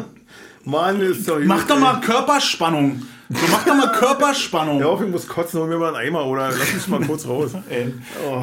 Mann, 0.66 1.02
ist 1.02 1.28
doch 1.28 1.40
mach 1.44 1.62
gut, 1.62 1.70
doch 1.70 1.76
ey. 1.76 1.82
mal 1.82 2.02
Körperspannung. 2.02 3.02
Du 3.30 3.38
mach 3.52 3.64
doch 3.64 3.76
mal 3.76 3.92
Körperspannung. 3.92 4.80
Ja, 4.80 4.88
auf, 4.88 5.02
ich 5.04 5.08
muss 5.08 5.28
kotzen, 5.28 5.60
hol 5.60 5.68
mir 5.68 5.78
mal 5.78 5.94
einen 5.94 6.08
Eimer 6.08 6.26
oder 6.26 6.50
lass 6.50 6.74
mich 6.74 6.88
mal 6.88 7.00
kurz 7.02 7.28
raus. 7.28 7.52
Ey, 7.70 7.94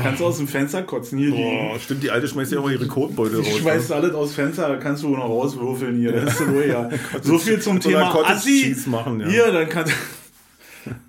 kannst 0.00 0.20
du 0.20 0.26
aus 0.26 0.36
dem 0.36 0.46
Fenster 0.46 0.84
kotzen 0.84 1.18
hier. 1.18 1.32
Die, 1.32 1.42
Oh, 1.74 1.76
stimmt, 1.80 2.04
die 2.04 2.10
Alte 2.12 2.28
schmeißt 2.28 2.52
ja 2.52 2.60
auch 2.60 2.70
ihre 2.70 2.86
Kotbeutel 2.86 3.38
raus. 3.38 3.48
ich 3.48 3.58
schmeiß 3.58 3.90
alles 3.90 4.14
aus 4.14 4.34
Fenster, 4.34 4.68
da 4.68 4.76
kannst 4.76 5.02
du 5.02 5.08
noch 5.08 5.28
rauswürfeln 5.28 5.98
hier. 5.98 6.12
Das 6.12 6.34
ist 6.34 6.38
so, 6.38 6.60
ja. 6.60 6.88
so 7.20 7.36
viel 7.36 7.60
zum 7.60 7.80
Thema 7.80 8.14
Assi. 8.28 8.76
Machen, 8.86 9.18
ja. 9.20 9.26
Hier, 9.26 9.50
dann 9.50 9.68
kannst, 9.68 9.92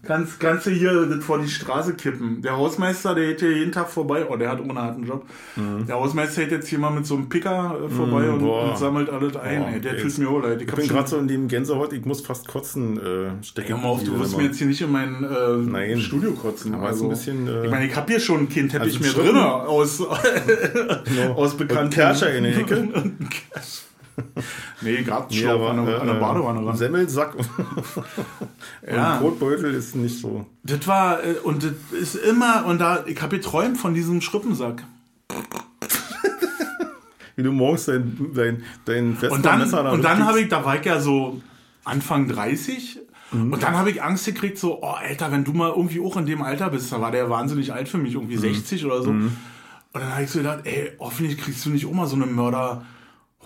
kannst, 0.04 0.40
kannst 0.40 0.66
du 0.66 0.70
hier 0.72 1.06
das 1.06 1.24
vor 1.24 1.40
die 1.40 1.48
Straße 1.48 1.94
kippen. 1.96 2.42
Der 2.42 2.58
Hausmeister, 2.58 3.16
der 3.16 3.36
hier 3.38 3.52
jeden 3.58 3.72
Tag 3.72 3.90
vorbei. 3.90 4.26
Oh, 4.30 4.36
der 4.38 4.50
hat 4.50 4.60
ohne 4.62 4.82
harten 4.82 5.06
Job. 5.06 5.26
Der 5.56 5.96
Hausmeister 5.96 6.42
geht 6.44 6.52
jetzt 6.52 6.68
hier 6.68 6.80
mal 6.80 6.90
mit 6.92 7.06
so 7.06 7.16
einem 7.16 7.30
Picker 7.30 7.78
äh, 7.86 7.90
vorbei 7.90 8.30
und, 8.30 8.38
Mhm. 8.42 8.46
boah. 8.46 8.70
und 8.72 8.78
sammelt 8.78 9.10
alles 9.10 9.36
ein. 9.36 9.62
Boah, 9.62 9.70
ey, 9.70 9.82
der 9.82 9.98
tut 9.98 10.18
mir 10.18 10.30
auch 10.30 10.40
leid. 10.42 10.62
Ich, 10.62 10.68
Ich 10.68 10.74
bin 10.76 10.88
gerade 10.88 11.08
so 11.08 11.18
in 11.18 11.28
dem 11.28 11.48
Gänsehaut, 11.48 11.94
ich 11.94 12.06
muss 12.06 12.22
fast 12.22 12.48
kotzen 12.48 12.98
äh, 12.98 13.44
stecken. 13.44 13.70
Hör 13.70 13.78
mal 13.78 13.88
auf, 13.90 14.04
du 14.04 14.20
wirst 14.20 14.38
mir 14.38 14.44
jetzt 14.44 14.58
hier 14.58 14.68
nicht 14.68 14.82
in 14.82 14.92
mein 14.92 15.24
äh, 15.24 15.58
Nein. 15.58 16.00
Studio 16.00 16.32
kotzen. 16.34 16.74
Aber 16.74 16.90
ist 16.92 17.02
ein 17.02 17.10
bisschen, 17.10 17.48
äh, 17.48 17.66
ich 17.66 17.72
meine, 17.72 17.86
ich 17.88 17.96
habe 17.96 18.12
hier 18.12 18.20
schon 18.20 18.48
keinen 18.50 18.70
Teppich 18.70 18.94
also 18.96 19.00
mehr 19.00 19.12
schon- 19.12 19.26
drin 19.26 19.38
aus, 19.38 20.02
aus 21.36 21.58
bekannten... 21.58 21.86
Und 21.86 21.94
Kerscher 21.94 22.34
in 22.34 22.44
der 22.44 22.58
Ecke. 22.58 22.88
nee, 24.82 25.02
gerade 25.04 25.34
Nee, 25.34 25.46
aber, 25.46 25.72
an 25.72 25.86
der, 25.86 26.02
an 26.02 26.08
der 26.08 26.16
äh, 26.18 26.20
Badewanne 26.20 26.66
ran. 26.68 26.76
Semmelsack 26.78 27.36
und 27.36 27.46
Ja. 28.90 29.18
Kotbeutel 29.18 29.74
ist 29.74 29.96
nicht 29.96 30.20
so. 30.20 30.46
Das 30.64 30.86
war, 30.88 31.24
äh, 31.24 31.34
und 31.44 31.64
das 31.64 31.74
ist 32.00 32.16
immer, 32.16 32.66
und 32.66 32.80
da, 32.80 33.04
ich 33.06 33.22
habe 33.22 33.38
geträumt 33.38 33.78
von 33.78 33.94
diesem 33.94 34.22
Schrippensack. 34.22 34.84
Wie 37.36 37.44
du 37.44 37.52
morgens 37.52 37.86
dein, 37.86 38.18
dein, 38.34 38.64
dein 38.86 39.18
Und 39.30 39.46
dann, 39.46 39.60
Messer 39.60 39.84
da 39.84 39.92
und 39.92 40.02
dann 40.04 40.26
habe 40.26 40.42
ich, 40.42 40.48
da 40.50 40.66
war 40.66 40.76
ich 40.78 40.86
ja 40.86 41.00
so 41.00 41.40
Anfang 41.84 42.28
30. 42.28 43.00
Mhm. 43.32 43.54
Und 43.54 43.62
dann 43.62 43.78
habe 43.78 43.92
ich 43.92 44.02
Angst 44.02 44.26
gekriegt, 44.26 44.58
so, 44.58 44.82
oh 44.82 44.88
Alter, 44.94 45.32
wenn 45.32 45.44
du 45.44 45.54
mal 45.54 45.70
irgendwie 45.70 46.00
auch 46.00 46.18
in 46.18 46.26
dem 46.26 46.42
Alter 46.42 46.70
bist, 46.72 46.92
da 46.92 47.00
war 47.00 47.12
der 47.12 47.30
wahnsinnig 47.30 47.74
alt 47.74 47.90
für 47.90 47.98
mich, 48.00 48.14
Mhm. 48.16 48.22
irgendwie 48.22 48.38
60 48.38 48.86
oder 48.86 49.04
so. 49.04 49.10
Und 49.12 49.32
dann 49.94 50.12
habe 50.14 50.24
ich 50.24 50.32
so 50.32 50.40
gedacht, 50.40 50.60
ey, 50.64 50.92
hoffentlich 51.00 51.38
kriegst 51.38 51.64
du 51.66 51.70
nicht 51.70 51.86
auch 51.86 51.92
mal 51.94 52.08
so 52.08 52.16
eine 52.16 52.26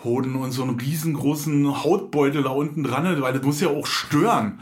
Mörderhoden 0.03 0.35
und 0.35 0.51
so 0.51 0.63
einen 0.63 0.79
riesengroßen 0.79 1.83
Hautbeutel 1.83 2.43
da 2.43 2.49
unten 2.49 2.83
dran, 2.83 3.21
weil 3.21 3.33
das 3.33 3.43
muss 3.43 3.61
ja 3.61 3.69
auch 3.69 3.85
stören. 3.85 4.59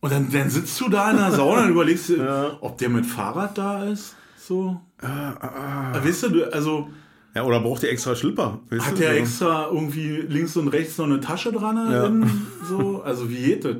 Und 0.00 0.10
dann, 0.12 0.30
dann 0.32 0.50
sitzt 0.50 0.80
du 0.80 0.88
da 0.88 1.10
in 1.10 1.16
der 1.16 1.30
Sauna 1.30 1.64
und 1.64 1.70
überlegst 1.70 2.08
dir, 2.08 2.56
ob 2.60 2.78
der 2.78 2.88
mit 2.88 3.06
Fahrrad 3.06 3.56
da 3.56 3.84
ist. 3.84 4.16
So. 4.36 4.80
Ah, 5.00 5.92
Weißt 6.02 6.24
du, 6.24 6.52
also 6.52 6.88
Ja, 7.34 7.44
oder 7.44 7.60
braucht 7.60 7.82
ihr 7.84 7.90
extra 7.90 8.16
Schlipper? 8.16 8.58
Weißt 8.70 8.86
hat 8.86 8.92
du? 8.94 8.98
der 8.98 9.10
So. 9.12 9.16
extra 9.18 9.66
irgendwie 9.70 10.16
links 10.28 10.56
und 10.56 10.68
rechts 10.68 10.98
noch 10.98 11.04
eine 11.06 11.20
Tasche 11.20 11.52
dran? 11.52 11.76
Ja. 11.90 12.06
In, 12.06 12.28
so? 12.68 13.02
Also 13.04 13.30
wie 13.30 13.36
geht 13.42 13.64
das? 13.64 13.76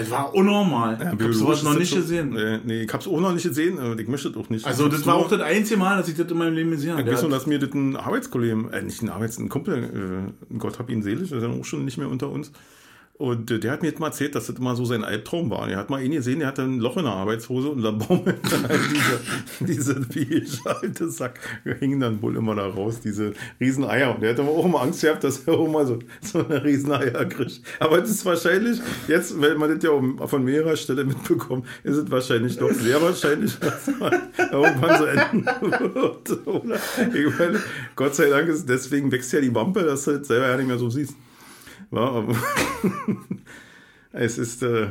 Es 0.00 0.10
war 0.10 0.34
unnormal. 0.34 0.98
Ja, 1.00 1.12
ich 1.12 1.20
habe 1.20 1.32
sowas 1.32 1.62
noch 1.62 1.78
nicht 1.78 1.90
so- 1.90 1.96
gesehen. 1.96 2.30
Nee, 2.30 2.58
nee, 2.64 2.82
ich 2.82 2.92
hab's 2.92 3.06
auch 3.06 3.20
noch 3.20 3.32
nicht 3.32 3.42
gesehen, 3.44 3.78
und 3.78 4.00
ich 4.00 4.08
möchte 4.08 4.30
das 4.30 4.42
auch 4.42 4.50
nicht. 4.50 4.66
Also 4.66 4.88
das 4.88 5.04
war 5.06 5.14
auch 5.14 5.28
das 5.28 5.40
einzige 5.40 5.78
Mal, 5.78 5.96
dass 5.98 6.08
ich 6.08 6.16
das 6.16 6.30
in 6.30 6.38
meinem 6.38 6.54
Leben 6.54 6.70
gesehen 6.70 6.92
habe. 6.92 7.02
Ich 7.02 7.08
weiß 7.12 7.22
nur, 7.22 7.30
dass 7.30 7.46
mir 7.46 7.58
das 7.58 7.72
ein 7.74 7.96
Arbeitskollege, 7.96 8.68
äh, 8.72 8.82
nicht 8.82 9.02
ein 9.02 9.08
Arbeits-, 9.08 9.38
ein 9.38 9.48
Kumpel, 9.48 10.30
äh, 10.50 10.56
Gott 10.58 10.78
hab 10.78 10.90
ihn 10.90 11.02
selig, 11.02 11.28
der 11.30 11.38
ist 11.38 11.44
ja 11.44 11.50
auch 11.50 11.64
schon 11.64 11.84
nicht 11.84 11.98
mehr 11.98 12.08
unter 12.08 12.30
uns. 12.30 12.52
Und 13.18 13.50
äh, 13.50 13.58
der 13.58 13.72
hat 13.72 13.82
mir 13.82 13.88
jetzt 13.88 13.98
mal 13.98 14.06
erzählt, 14.06 14.36
dass 14.36 14.46
das 14.46 14.56
immer 14.56 14.76
so 14.76 14.84
sein 14.84 15.02
Albtraum 15.02 15.50
war. 15.50 15.68
Er 15.68 15.78
hat 15.78 15.90
mal 15.90 16.00
ihn 16.00 16.12
gesehen, 16.12 16.38
der 16.38 16.48
hatte 16.48 16.62
ein 16.62 16.78
Loch 16.78 16.96
in 16.98 17.02
der 17.02 17.14
Arbeitshose 17.14 17.68
und 17.68 17.82
da 17.82 17.90
baumelte 17.90 18.62
halt 18.68 18.80
diese, 19.58 20.00
diese 20.14 20.64
alte 20.64 21.10
Sack, 21.10 21.40
hingen 21.80 21.98
dann 21.98 22.22
wohl 22.22 22.36
immer 22.36 22.54
da 22.54 22.68
raus, 22.68 23.00
diese 23.02 23.32
riesen 23.60 23.84
Eier. 23.84 24.14
Und 24.14 24.22
der 24.22 24.30
hat 24.30 24.38
aber 24.38 24.50
auch 24.50 24.64
immer 24.64 24.82
Angst 24.82 25.00
gehabt, 25.00 25.24
dass 25.24 25.40
er 25.48 25.54
auch 25.54 25.68
mal 25.68 25.84
so, 25.84 25.98
so 26.22 26.46
eine 26.46 26.62
riesen 26.62 26.92
Eier 26.92 27.24
kriegt. 27.24 27.60
Aber 27.80 28.00
das 28.00 28.10
ist 28.10 28.24
wahrscheinlich, 28.24 28.80
jetzt, 29.08 29.40
wenn 29.40 29.58
man 29.58 29.74
das 29.74 29.82
ja 29.82 29.90
um- 29.90 30.16
von 30.28 30.44
mehrerer 30.44 30.76
Stelle 30.76 31.04
mitbekommt, 31.04 31.66
ist 31.82 31.96
es 31.96 32.08
wahrscheinlich 32.12 32.56
doch 32.56 32.70
sehr 32.70 33.02
wahrscheinlich, 33.02 33.58
dass 33.58 33.88
man 33.98 34.12
irgendwann 34.52 34.98
so 34.98 35.04
enden 35.06 35.44
wird. 35.44 36.46
Oder? 36.46 36.76
Ich 36.76 37.38
meine, 37.38 37.60
Gott 37.96 38.14
sei 38.14 38.28
Dank 38.30 38.48
ist 38.48 38.68
deswegen 38.68 39.10
wächst 39.10 39.32
ja 39.32 39.40
die 39.40 39.52
Wampe, 39.52 39.82
dass 39.82 40.04
du 40.04 40.18
das 40.18 40.28
selber 40.28 40.46
ja 40.48 40.56
nicht 40.56 40.68
mehr 40.68 40.78
so 40.78 40.88
siehst. 40.88 41.14
Es 44.12 44.38
ist, 44.38 44.62
äh, 44.62 44.88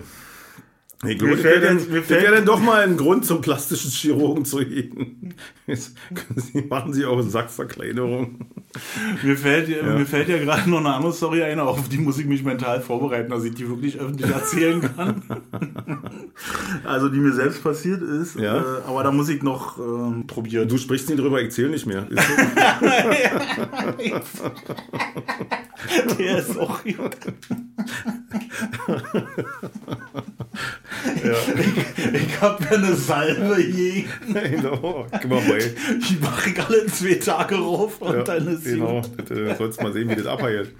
Nee, 1.04 1.14
gut, 1.14 1.30
Mir 1.30 1.38
fällt 1.38 1.64
jetzt- 1.64 1.92
mir 1.92 2.02
fällt- 2.02 2.28
dann 2.32 2.44
doch 2.46 2.60
mal 2.60 2.82
ein 2.84 2.98
Grund 2.98 3.24
zum 3.24 3.40
plastischen 3.40 3.92
Chirurgen 3.92 4.46
zu 4.46 4.58
gehen. 4.66 5.36
Sie, 5.68 6.62
machen 6.70 6.92
Sie 6.92 7.06
auch 7.06 7.22
Sackverkleinerung. 7.22 8.48
Mir 9.22 9.38
fällt, 9.38 9.70
mir 9.84 10.06
fällt 10.08 10.28
ja 10.28 10.40
gerade 10.40 10.68
noch 10.70 10.80
eine 10.80 10.94
andere 10.94 11.14
Story 11.14 11.44
ein, 11.44 11.60
auf 11.60 11.88
die 11.88 12.00
muss 12.00 12.18
ich 12.18 12.26
mich 12.26 12.44
mental 12.44 12.82
vorbereiten, 12.82 13.30
dass 13.30 13.44
ich 13.44 13.54
die 13.54 13.70
wirklich 13.70 14.00
öffentlich 14.00 14.32
erzählen 14.32 14.82
kann. 14.82 15.22
also 16.84 17.10
die 17.10 17.20
mir 17.20 17.34
selbst 17.34 17.62
passiert 17.64 18.02
ist. 18.02 18.36
Ja. 18.40 18.58
Äh, 18.58 18.64
aber 18.88 19.04
da 19.04 19.12
muss 19.12 19.30
ich 19.30 19.44
noch 19.44 19.78
ähm, 19.78 20.26
probieren. 20.26 20.68
Du 20.68 20.78
sprichst 20.80 21.10
nicht 21.10 21.20
drüber, 21.20 21.40
ich 21.42 21.52
zähle 21.52 21.70
nicht 21.70 21.86
mehr. 21.86 22.08
Der 26.18 26.40
ist 26.40 26.58
auch 26.58 26.84
gut. 26.84 27.16
Ich, 31.16 32.14
ich 32.22 32.42
habe 32.42 32.64
mir 32.64 32.72
eine 32.72 32.96
Salbe 32.96 33.56
hier. 33.58 34.06
genau, 34.28 35.06
gib 35.22 35.30
mal 35.30 35.42
bei. 35.48 35.60
Die 36.10 36.18
mache 36.22 36.50
ich 36.50 36.60
alle 36.64 36.86
zwei 36.88 37.14
Tage 37.16 37.56
rauf 37.56 38.02
und 38.02 38.16
Ja, 38.16 38.24
dann 38.24 38.48
ist 38.48 38.64
genau, 38.66 39.02
gut. 39.02 39.30
das, 39.30 39.38
äh, 39.38 39.56
sollst 39.56 39.82
mal 39.82 39.94
sehen, 39.94 40.10
wie 40.10 40.16
das 40.16 40.26
abheilt. 40.26 40.72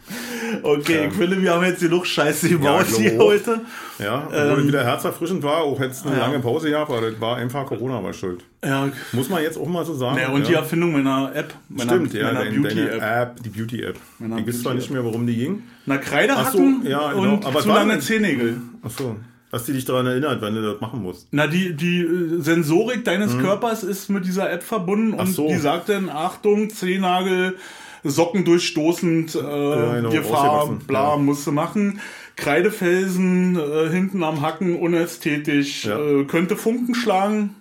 Okay, 0.64 1.08
ich 1.08 1.14
finde, 1.14 1.42
wir 1.42 1.54
haben 1.54 1.64
jetzt 1.66 1.82
genug 1.82 2.06
Scheiße 2.06 2.50
gebaut 2.50 2.88
glaub 2.88 3.00
hier 3.02 3.18
heute. 3.20 3.62
Ja, 4.00 4.24
obwohl 4.28 4.40
Ähm, 4.40 4.60
es 4.60 4.68
wieder 4.68 4.84
herzerfrischend 4.84 5.44
war, 5.44 5.58
auch 5.64 5.80
jetzt 5.80 6.06
eine 6.06 6.16
ja. 6.18 6.22
lange 6.28 6.40
Pause 6.40 6.70
gehabt, 6.70 6.90
aber 6.92 7.10
das 7.10 7.20
war 7.20 7.38
einfach 7.38 7.66
Corona 7.66 8.02
war 8.04 8.14
schuld. 8.14 8.44
Ja, 8.64 8.90
Muss 9.12 9.30
man 9.30 9.42
jetzt 9.44 9.58
auch 9.58 9.68
mal 9.68 9.86
so 9.86 9.94
sagen. 9.94 10.18
ja 10.20 10.30
und 10.30 10.48
die 10.48 10.54
ja. 10.54 10.60
Erfindung 10.60 10.92
meiner 10.94 11.32
App, 11.36 11.54
meiner, 11.70 11.92
Stimmt, 11.94 12.14
ja, 12.14 12.26
meiner 12.26 12.46
dein, 12.46 12.64
deine 12.64 12.76
Beauty-App. 12.76 13.02
App, 13.02 13.44
die 13.44 13.50
Beauty-App. 13.50 13.96
Ich 14.38 14.48
weiß 14.48 14.62
zwar 14.64 14.74
nicht 14.74 14.90
mehr, 14.92 15.04
worum 15.04 15.26
die 15.28 15.36
ging. 15.36 15.64
Na, 15.86 15.98
Kreide 15.98 16.34
Ach 16.36 16.52
so, 16.52 16.60
ja, 16.84 17.12
genau. 17.14 17.34
und 17.34 17.46
Aber 17.46 17.54
zu 17.62 17.70
es 17.70 17.76
lange 17.76 18.00
Zehennägel. 18.00 18.58
Ach 18.84 18.90
so, 18.90 19.16
dass 19.52 19.64
die 19.66 19.74
dich 19.74 19.86
daran 19.86 20.06
erinnert, 20.08 20.42
wenn 20.42 20.56
du 20.56 20.62
das 20.62 20.82
machen 20.82 21.02
musst. 21.02 21.28
Na, 21.32 21.48
die, 21.48 21.74
die 21.74 22.02
äh, 22.02 22.42
Sensorik 22.42 23.06
deines 23.06 23.38
Körpers 23.38 23.84
ist 23.84 24.10
mit 24.10 24.26
dieser 24.26 24.52
App 24.52 24.64
verbunden 24.64 25.14
und 25.14 25.28
Mhm. 25.30 25.34
so. 25.34 25.48
die 25.48 25.56
sagt 25.56 25.90
dann, 25.90 26.10
Achtung, 26.10 26.70
Zehennagel, 26.70 27.56
Socken 28.04 28.46
durchstoßend, 28.46 29.36
äh, 29.36 29.40
genau, 29.40 30.10
Gefahr, 30.12 30.70
bla, 30.88 31.12
ja. 31.12 31.18
musst 31.18 31.46
du 31.48 31.52
machen. 31.52 32.00
Kreidefelsen, 32.36 33.56
äh, 33.58 33.90
hinten 33.90 34.24
am 34.24 34.42
Hacken, 34.42 34.76
unästhetisch, 34.80 35.86
Ja. 35.86 36.00
äh, 36.00 36.24
könnte 36.26 36.56
Funken 36.56 36.94
schlagen 36.96 37.56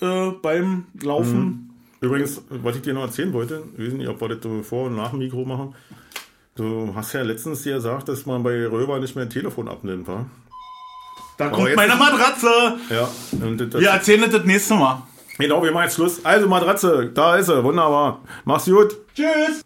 äh, 0.00 0.30
beim 0.42 0.84
Laufen. 1.02 1.70
Übrigens, 2.00 2.42
was 2.48 2.76
ich 2.76 2.82
dir 2.82 2.94
noch 2.94 3.02
erzählen 3.02 3.32
wollte, 3.32 3.62
ich 3.76 3.86
weiß 3.86 3.92
nicht, 3.94 4.08
ob 4.08 4.20
wir 4.20 4.28
das 4.28 4.66
vor 4.66 4.86
und 4.86 4.96
nach 4.96 5.10
dem 5.10 5.18
Mikro 5.18 5.44
machen. 5.44 5.74
Du 6.56 6.92
hast 6.94 7.12
ja 7.12 7.22
letztens 7.22 7.62
dir 7.62 7.74
gesagt, 7.74 8.08
dass 8.08 8.24
man 8.26 8.42
bei 8.42 8.66
Röver 8.66 8.98
nicht 9.00 9.14
mehr 9.14 9.24
ein 9.24 9.30
Telefon 9.30 9.68
abnimmt, 9.68 10.08
wa? 10.08 10.26
Da 11.40 11.48
kommt 11.48 11.68
jetzt 11.68 11.76
meine 11.76 11.96
Matratze. 11.96 12.76
Ja. 12.90 13.08
Wir 13.32 13.88
erzählen 13.88 14.20
das 14.20 14.30
das 14.30 14.44
nächste 14.44 14.74
Mal. 14.74 15.02
Genau, 15.38 15.62
wir 15.62 15.72
machen 15.72 15.84
jetzt 15.84 15.94
Schluss. 15.94 16.22
Also, 16.22 16.46
Matratze, 16.46 17.10
da 17.14 17.36
ist 17.36 17.46
sie, 17.46 17.64
wunderbar. 17.64 18.20
Mach's 18.44 18.66
gut. 18.66 18.94
Tschüss. 19.14 19.62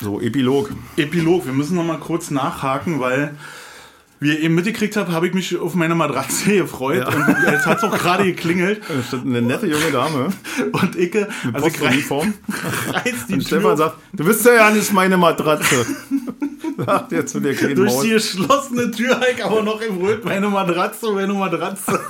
So, 0.00 0.22
Epilog. 0.22 0.70
Epilog, 0.96 1.44
wir 1.44 1.52
müssen 1.52 1.76
noch 1.76 1.84
mal 1.84 1.98
kurz 1.98 2.30
nachhaken, 2.30 2.98
weil 2.98 3.36
wie 4.20 4.30
ihr 4.30 4.40
eben 4.40 4.54
mitgekriegt 4.54 4.96
habt, 4.96 5.12
habe 5.12 5.26
ich 5.28 5.34
mich 5.34 5.58
auf 5.58 5.74
meine 5.74 5.94
Matratze 5.94 6.56
gefreut 6.56 7.06
und 7.06 7.36
jetzt 7.50 7.66
hat 7.66 7.76
es 7.76 7.84
auch 7.84 7.98
gerade 7.98 8.24
geklingelt 8.24 8.82
Da 8.88 9.02
steht 9.02 9.26
eine 9.26 9.42
nette 9.42 9.66
junge 9.66 9.90
Dame 9.90 10.28
und 10.72 10.96
Icke, 10.96 11.28
also 11.52 11.66
ich 11.66 11.80
reiß, 11.82 13.26
die 13.28 13.34
Und 13.34 13.44
Stefan 13.44 13.76
sagt, 13.76 13.96
du 14.14 14.24
bist 14.24 14.46
ja 14.46 14.70
nicht 14.70 14.92
meine 14.94 15.18
Matratze. 15.18 15.86
Sagt 16.84 17.12
er 17.12 17.26
zu 17.26 17.40
der 17.40 17.54
kleinen 17.54 17.76
durch 17.76 18.00
die 18.00 18.10
geschlossene 18.10 18.90
Tür 18.90 19.20
ich 19.32 19.44
aber 19.44 19.62
noch 19.62 19.80
gewollt, 19.80 20.24
meine 20.24 20.48
Matratze, 20.48 21.12
meine 21.12 21.32
Matratze 21.32 22.00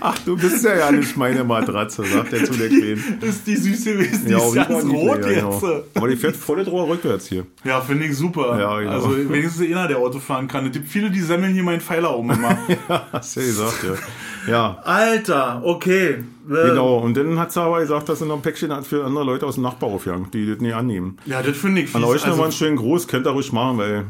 Ach, 0.00 0.18
du 0.24 0.36
bist 0.36 0.64
ja 0.64 0.76
ja 0.76 0.92
nicht 0.92 1.16
meine 1.16 1.44
Matratze, 1.44 2.04
sagt 2.04 2.32
er 2.32 2.44
zu 2.44 2.52
der 2.54 2.68
kleinen. 2.68 3.18
ist 3.22 3.46
die 3.46 3.56
süß 3.56 3.84
gewesen, 3.84 4.26
die 4.26 4.32
Ja, 4.32 4.38
ist 4.46 4.54
ganz 4.54 4.84
rot 4.84 5.20
Ja, 5.24 5.30
jetzt. 5.30 5.60
genau. 5.60 5.82
Aber 5.94 6.08
die 6.08 6.16
fährt 6.16 6.36
volle 6.36 6.64
Droh 6.64 6.84
rückwärts 6.84 7.26
hier. 7.26 7.46
Ja, 7.64 7.80
finde 7.80 8.06
ich 8.06 8.16
super. 8.16 8.58
Ja, 8.58 8.78
genau. 8.78 8.92
Also 8.92 9.10
wenigstens 9.30 9.66
einer, 9.66 9.88
der 9.88 9.98
Auto 9.98 10.18
fahren 10.18 10.48
kann. 10.48 10.66
Es 10.66 10.72
gibt 10.72 10.88
viele, 10.88 11.10
die 11.10 11.20
sammeln 11.20 11.52
hier 11.54 11.62
meinen 11.62 11.80
Pfeiler 11.80 12.16
um 12.16 12.30
immer. 12.30 12.58
Hast 13.12 13.36
du 13.36 13.40
ja 13.40 13.46
gesagt, 13.46 13.84
ja. 13.84 14.50
Ja, 14.52 14.78
Alter, 14.84 15.60
okay. 15.64 16.24
Äh, 16.48 16.68
genau. 16.68 16.98
Und 16.98 17.16
dann 17.16 17.38
hat 17.38 17.52
sie 17.52 17.60
aber 17.60 17.80
gesagt, 17.80 18.08
dass 18.08 18.18
sie 18.20 18.26
noch 18.26 18.36
ein 18.36 18.42
Päckchen 18.42 18.72
hat 18.74 18.86
für 18.86 19.04
andere 19.04 19.24
Leute 19.24 19.46
aus 19.46 19.54
dem 19.54 19.64
Nachbar 19.64 19.90
aufgegangen, 19.90 20.28
die 20.32 20.46
das 20.50 20.60
nicht 20.60 20.74
annehmen. 20.74 21.18
Ja, 21.26 21.42
das 21.42 21.56
finde 21.56 21.82
ich 21.82 21.94
An 21.94 22.00
fies. 22.02 22.10
euch 22.10 22.20
nochmal 22.22 22.34
einen 22.36 22.44
Also, 22.46 22.56
schönen 22.58 22.76
Gruß, 22.76 23.06
könnt 23.08 23.26
ihr 23.26 23.30
ruhig 23.30 23.52
machen, 23.52 23.78
weil. 23.78 24.06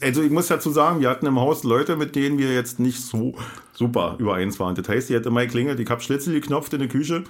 Also 0.00 0.22
ich 0.22 0.30
muss 0.30 0.46
dazu 0.46 0.70
sagen, 0.70 1.00
wir 1.00 1.10
hatten 1.10 1.26
im 1.26 1.40
Haus 1.40 1.64
Leute, 1.64 1.96
mit 1.96 2.14
denen 2.14 2.38
wir 2.38 2.52
jetzt 2.54 2.78
nicht 2.78 3.00
so 3.00 3.34
super 3.72 4.16
übereins 4.18 4.60
waren. 4.60 4.74
Das 4.74 4.88
heißt, 4.88 5.08
die 5.08 5.16
hat 5.16 5.26
immer 5.26 5.44
geklingelt, 5.44 5.80
ich 5.80 5.90
hab 5.90 6.02
Schlitzel 6.02 6.34
geknopft 6.34 6.72
in 6.74 6.78
der 6.78 6.88
Küche 6.88 7.24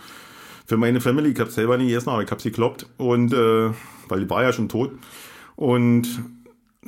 für 0.67 0.77
meine 0.77 1.01
Family. 1.01 1.31
Ich 1.31 1.41
hab's 1.41 1.55
selber 1.55 1.79
nicht 1.79 1.89
gegessen, 1.89 2.11
aber 2.11 2.23
ich 2.23 2.31
hab's 2.31 2.45
gekloppt. 2.45 2.87
Und 2.99 3.33
äh, 3.33 3.71
weil 4.09 4.21
die 4.21 4.31
war 4.31 4.43
ja 4.43 4.53
schon 4.53 4.69
tot. 4.69 4.93
Und 5.57 6.07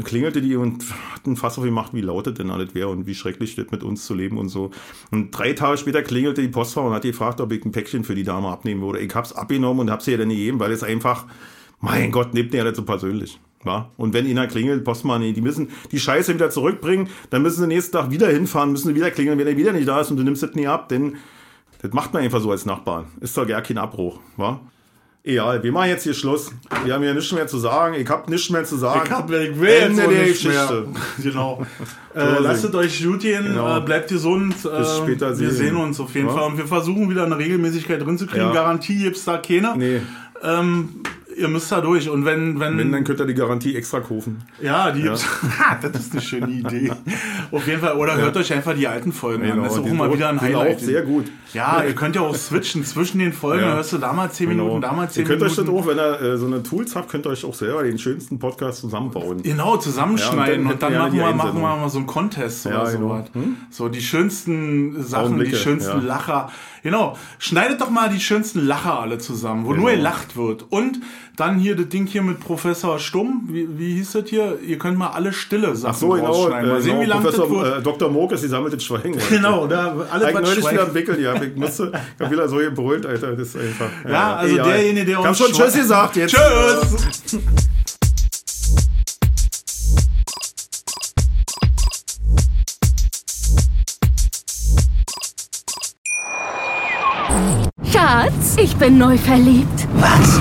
klingelte 0.05 0.43
die 0.43 0.57
und 0.57 0.85
hat 1.15 1.27
ein 1.27 1.37
Fass 1.37 1.59
aufgemacht, 1.59 1.95
wie 1.95 2.01
laut 2.01 2.27
das 2.27 2.35
denn 2.35 2.51
alles 2.51 2.75
wäre 2.75 2.89
und 2.89 3.07
wie 3.07 3.15
schrecklich 3.15 3.57
das 3.57 3.71
mit 3.71 3.83
uns 3.83 4.07
zu 4.07 4.15
leben 4.15 4.39
und 4.39 4.49
so. 4.49 4.71
Und 5.11 5.31
drei 5.31 5.53
Tage 5.53 5.79
später 5.79 6.03
klingelte 6.03 6.43
die 6.43 6.49
Postfrau 6.49 6.87
und 6.87 6.93
hat 6.93 7.03
gefragt, 7.03 7.41
ob 7.41 7.53
ich 7.53 7.65
ein 7.65 7.73
Päckchen 7.73 8.05
für 8.05 8.15
die 8.15 8.25
Dame 8.25 8.49
abnehmen 8.49 8.83
würde. 8.83 9.01
Ich 9.01 9.15
hab's 9.15 9.33
abgenommen 9.33 9.81
und 9.81 9.91
hab's 9.91 10.07
ihr 10.07 10.19
dann 10.19 10.29
gegeben, 10.29 10.61
weil 10.61 10.73
es 10.73 10.83
einfach, 10.83 11.27
mein 11.81 12.13
Gott, 12.13 12.35
nehmt 12.35 12.55
ihr 12.55 12.65
das 12.65 12.77
so 12.77 12.85
persönlich. 12.85 13.41
Ja? 13.65 13.91
Und 13.97 14.15
wenn 14.15 14.27
ihnen 14.27 14.49
klingelt, 14.49 14.85
Postmann, 14.85 15.21
die 15.23 15.41
müssen 15.41 15.69
die 15.93 16.01
Scheiße 16.01 16.35
wieder 16.35 16.51
zurückbringen, 16.51 17.09
dann 17.31 17.43
müssen 17.43 17.61
sie 17.61 17.67
nächsten 17.67 17.93
Tag 17.93 18.11
wieder 18.11 18.29
hinfahren, 18.29 18.73
müssen 18.73 18.89
sie 18.89 18.95
wieder 18.95 19.11
klingeln, 19.11 19.39
wenn 19.39 19.47
er 19.47 19.57
wieder 19.57 19.73
nicht 19.73 19.87
da 19.89 20.01
ist 20.01 20.11
und 20.11 20.17
du 20.17 20.23
nimmst 20.23 20.43
das 20.43 20.55
nie 20.55 20.67
ab, 20.67 20.89
denn 20.89 21.17
das 21.83 21.93
macht 21.93 22.13
man 22.13 22.23
einfach 22.23 22.41
so 22.41 22.51
als 22.51 22.67
Nachbarn. 22.67 23.07
Ist 23.21 23.37
doch 23.37 23.47
gar 23.47 23.63
kein 23.63 23.79
Abbruch, 23.79 24.19
wa? 24.37 24.61
Egal, 25.23 25.63
wir 25.63 25.71
machen 25.71 25.91
jetzt 25.91 26.05
hier 26.05 26.15
Schluss. 26.15 26.51
Wir 26.85 26.95
haben 26.95 27.05
ja 27.05 27.13
nichts 27.13 27.31
mehr 27.33 27.47
zu 27.47 27.59
sagen. 27.59 27.95
Ich 27.95 28.09
hab 28.09 28.31
nichts 28.31 28.49
mehr 28.49 28.65
zu 28.65 28.79
sagen. 28.79 29.03
Ich, 29.05 29.11
hab, 29.11 29.31
ich 29.31 29.61
will 29.61 29.69
Ende 29.69 30.03
der 30.09 30.09
nicht 30.09 30.43
Geschichte. 30.43 30.87
mehr. 30.91 31.03
Genau. 31.23 31.67
äh, 32.15 32.39
lasst 32.41 32.75
euch 32.75 33.05
gut 33.05 33.21
gehen, 33.21 33.45
Genau. 33.45 33.77
äh, 33.77 33.81
bleibt 33.83 34.09
gesund. 34.09 34.55
Äh, 34.65 34.83
später 34.83 35.29
wir 35.39 35.51
sehen. 35.51 35.75
sehen 35.75 35.77
uns 35.77 36.01
auf 36.01 36.15
jeden 36.15 36.29
Ja. 36.29 36.33
Fall. 36.33 36.47
Und 36.51 36.57
wir 36.57 36.67
versuchen 36.67 37.11
wieder 37.11 37.25
eine 37.25 37.37
Regelmäßigkeit 37.37 38.01
drin 38.01 38.17
zu 38.17 38.27
kriegen. 38.27 38.47
Ja. 38.47 38.53
Garantie 38.53 38.97
gibt's 38.99 39.27
da 39.27 39.37
keine. 39.37 39.77
Nee, 39.77 40.01
Ähm, 40.43 40.89
ihr 41.41 41.49
müsst 41.49 41.73
da 41.73 41.81
durch. 41.81 42.09
Und 42.09 42.25
wenn, 42.25 42.61
wenn, 42.61 42.79
wenn, 42.79 42.93
dann 42.93 43.05
könnt 43.05 43.19
ihr 43.21 43.27
die 43.27 43.35
Garantie 43.35 43.75
extra 43.77 44.01
kaufen. 44.01 44.43
ja, 44.63 44.91
die. 44.93 45.09
Ha, 45.11 45.79
das 45.83 46.01
ist 46.03 46.13
eine 46.13 46.21
schöne 46.21 46.49
Idee. 46.51 46.93
auf 47.51 47.67
jeden 47.67 47.81
Fall. 47.81 47.97
Oder 47.97 48.17
hört 48.17 48.37
euch 48.37 48.53
einfach 48.53 48.75
die 48.75 48.87
alten 48.87 49.13
Folgen 49.13 49.51
an. 49.51 49.63
Das 49.63 49.73
ist 49.73 49.79
auch 49.81 49.85
sind 49.87 50.13
wieder 50.13 50.29
ein 50.29 50.41
Highlight. 50.41 50.77
auch 50.77 50.81
sehr 50.81 51.03
gut. 51.03 51.27
Ja, 51.53 51.83
ihr 51.83 51.95
könnt 51.95 52.15
ja 52.15 52.23
auch 52.23 52.35
switchen 52.37 52.85
zwischen 52.85 53.19
den 53.19 53.33
Folgen. 53.33 53.65
Ja. 53.65 53.75
Hörst 53.75 53.93
du 53.93 53.99
da 53.99 54.13
mal 54.13 54.31
10 54.31 54.49
Genau. 54.51 54.63
Minuten, 54.65 54.83
da 54.83 54.93
mal 54.93 55.11
10 55.11 55.23
ihr 55.25 55.29
könnt 55.29 55.43
euch 55.43 55.57
Minuten. 55.57 55.75
das 55.77 55.85
auch, 55.85 55.89
wenn 55.89 55.99
ihr 55.99 56.21
äh, 56.35 56.39
so 56.39 56.47
eine 56.47 56.63
Tools 56.63 56.95
habt, 56.95 57.09
könnt 57.11 57.27
ihr 57.27 57.31
euch 57.31 57.45
auch 57.45 57.55
selber 57.55 57.83
den 57.83 57.99
schönsten 57.99 58.39
Podcast 58.39 58.81
zusammenbauen. 58.81 59.43
Genau, 59.43 59.77
zusammenschneiden 59.77 60.67
Ja, 60.67 60.73
und 60.73 60.83
dann, 60.83 60.93
und 60.93 60.95
dann 60.95 61.03
machen, 61.03 61.19
wir, 61.19 61.33
machen 61.35 61.61
wir 61.61 61.77
mal 61.77 61.89
so 61.89 61.99
einen 61.99 62.07
Contest 62.07 62.67
Ja, 62.67 62.83
oder 62.83 62.93
genau. 62.93 63.09
sowas. 63.09 63.25
So 63.71 63.89
die 63.89 64.01
schönsten 64.01 65.03
Sachen, 65.03 65.25
Augenblicke, 65.27 65.51
die 65.57 65.57
schönsten 65.63 65.99
ja. 66.03 66.05
Lacher. 66.07 66.51
Genau, 66.83 67.17
schneidet 67.39 67.81
doch 67.81 67.91
mal 67.91 68.09
die 68.11 68.21
schönsten 68.21 68.61
Lacher 68.67 69.01
alle 69.01 69.19
zusammen, 69.19 69.65
wo 69.67 69.73
nur 69.75 69.87
Genau. 69.91 69.97
gelacht 69.99 70.37
wird. 70.37 70.65
Und 70.71 71.01
dann 71.41 71.59
hier 71.59 71.75
das 71.75 71.89
Ding 71.89 72.07
hier 72.07 72.21
mit 72.23 72.39
Professor 72.41 72.99
Stumm, 72.99 73.49
wie, 73.51 73.67
wie 73.79 73.95
hieß 73.95 74.13
das 74.13 74.29
hier? 74.29 74.59
Ihr 74.61 74.79
könnt 74.79 74.99
mal 74.99 75.09
alle 75.09 75.33
stille 75.33 75.75
Sachen 75.75 75.95
Ach 75.95 75.99
so, 75.99 76.09
genau. 76.11 76.27
rausschneiden. 76.27 76.69
Mal 76.71 76.79
Äh, 76.79 76.83
sehen, 76.83 76.91
genau 76.93 77.03
wie 77.03 77.07
lange 77.07 77.25
das 77.25 77.37
Professor 77.37 77.63
wird. 77.65 77.79
äh, 77.79 77.83
Dr. 77.83 78.33
Ist 78.33 78.45
die 78.45 78.49
sammelte 78.49 78.79
Schweigen. 78.81 79.19
Genau, 79.31 79.67
da 79.67 79.97
alles 80.11 80.29
Ich 80.29 80.35
neulich 80.35 80.71
wieder 80.71 80.87
im 80.89 80.95
Wickel, 80.95 81.21
ja. 81.21 81.41
Ich 81.43 81.57
musste, 81.57 81.93
ich 82.19 82.25
hab 82.25 82.31
wieder 82.31 82.49
so 82.49 82.57
gebrüllt, 82.57 83.07
Alter. 83.07 83.33
Das 83.33 83.49
ist 83.49 83.57
einfach. 83.57 83.89
Ja, 84.09 84.37
also 84.37 84.55
egal. 84.55 84.69
derjenige, 84.73 85.07
der 85.07 85.19
Ich 85.19 85.25
hab 85.25 85.29
uns 85.31 85.39
schon 85.39 85.53
schwe- 85.53 85.65
Tschüss 85.65 85.75
gesagt 85.75 86.17
jetzt. 86.17 86.35
Tschüss! 86.35 87.41
Schatz, 97.93 98.57
ich 98.63 98.77
bin 98.77 98.99
neu 98.99 99.17
verliebt. 99.19 99.87
Was? 99.95 100.41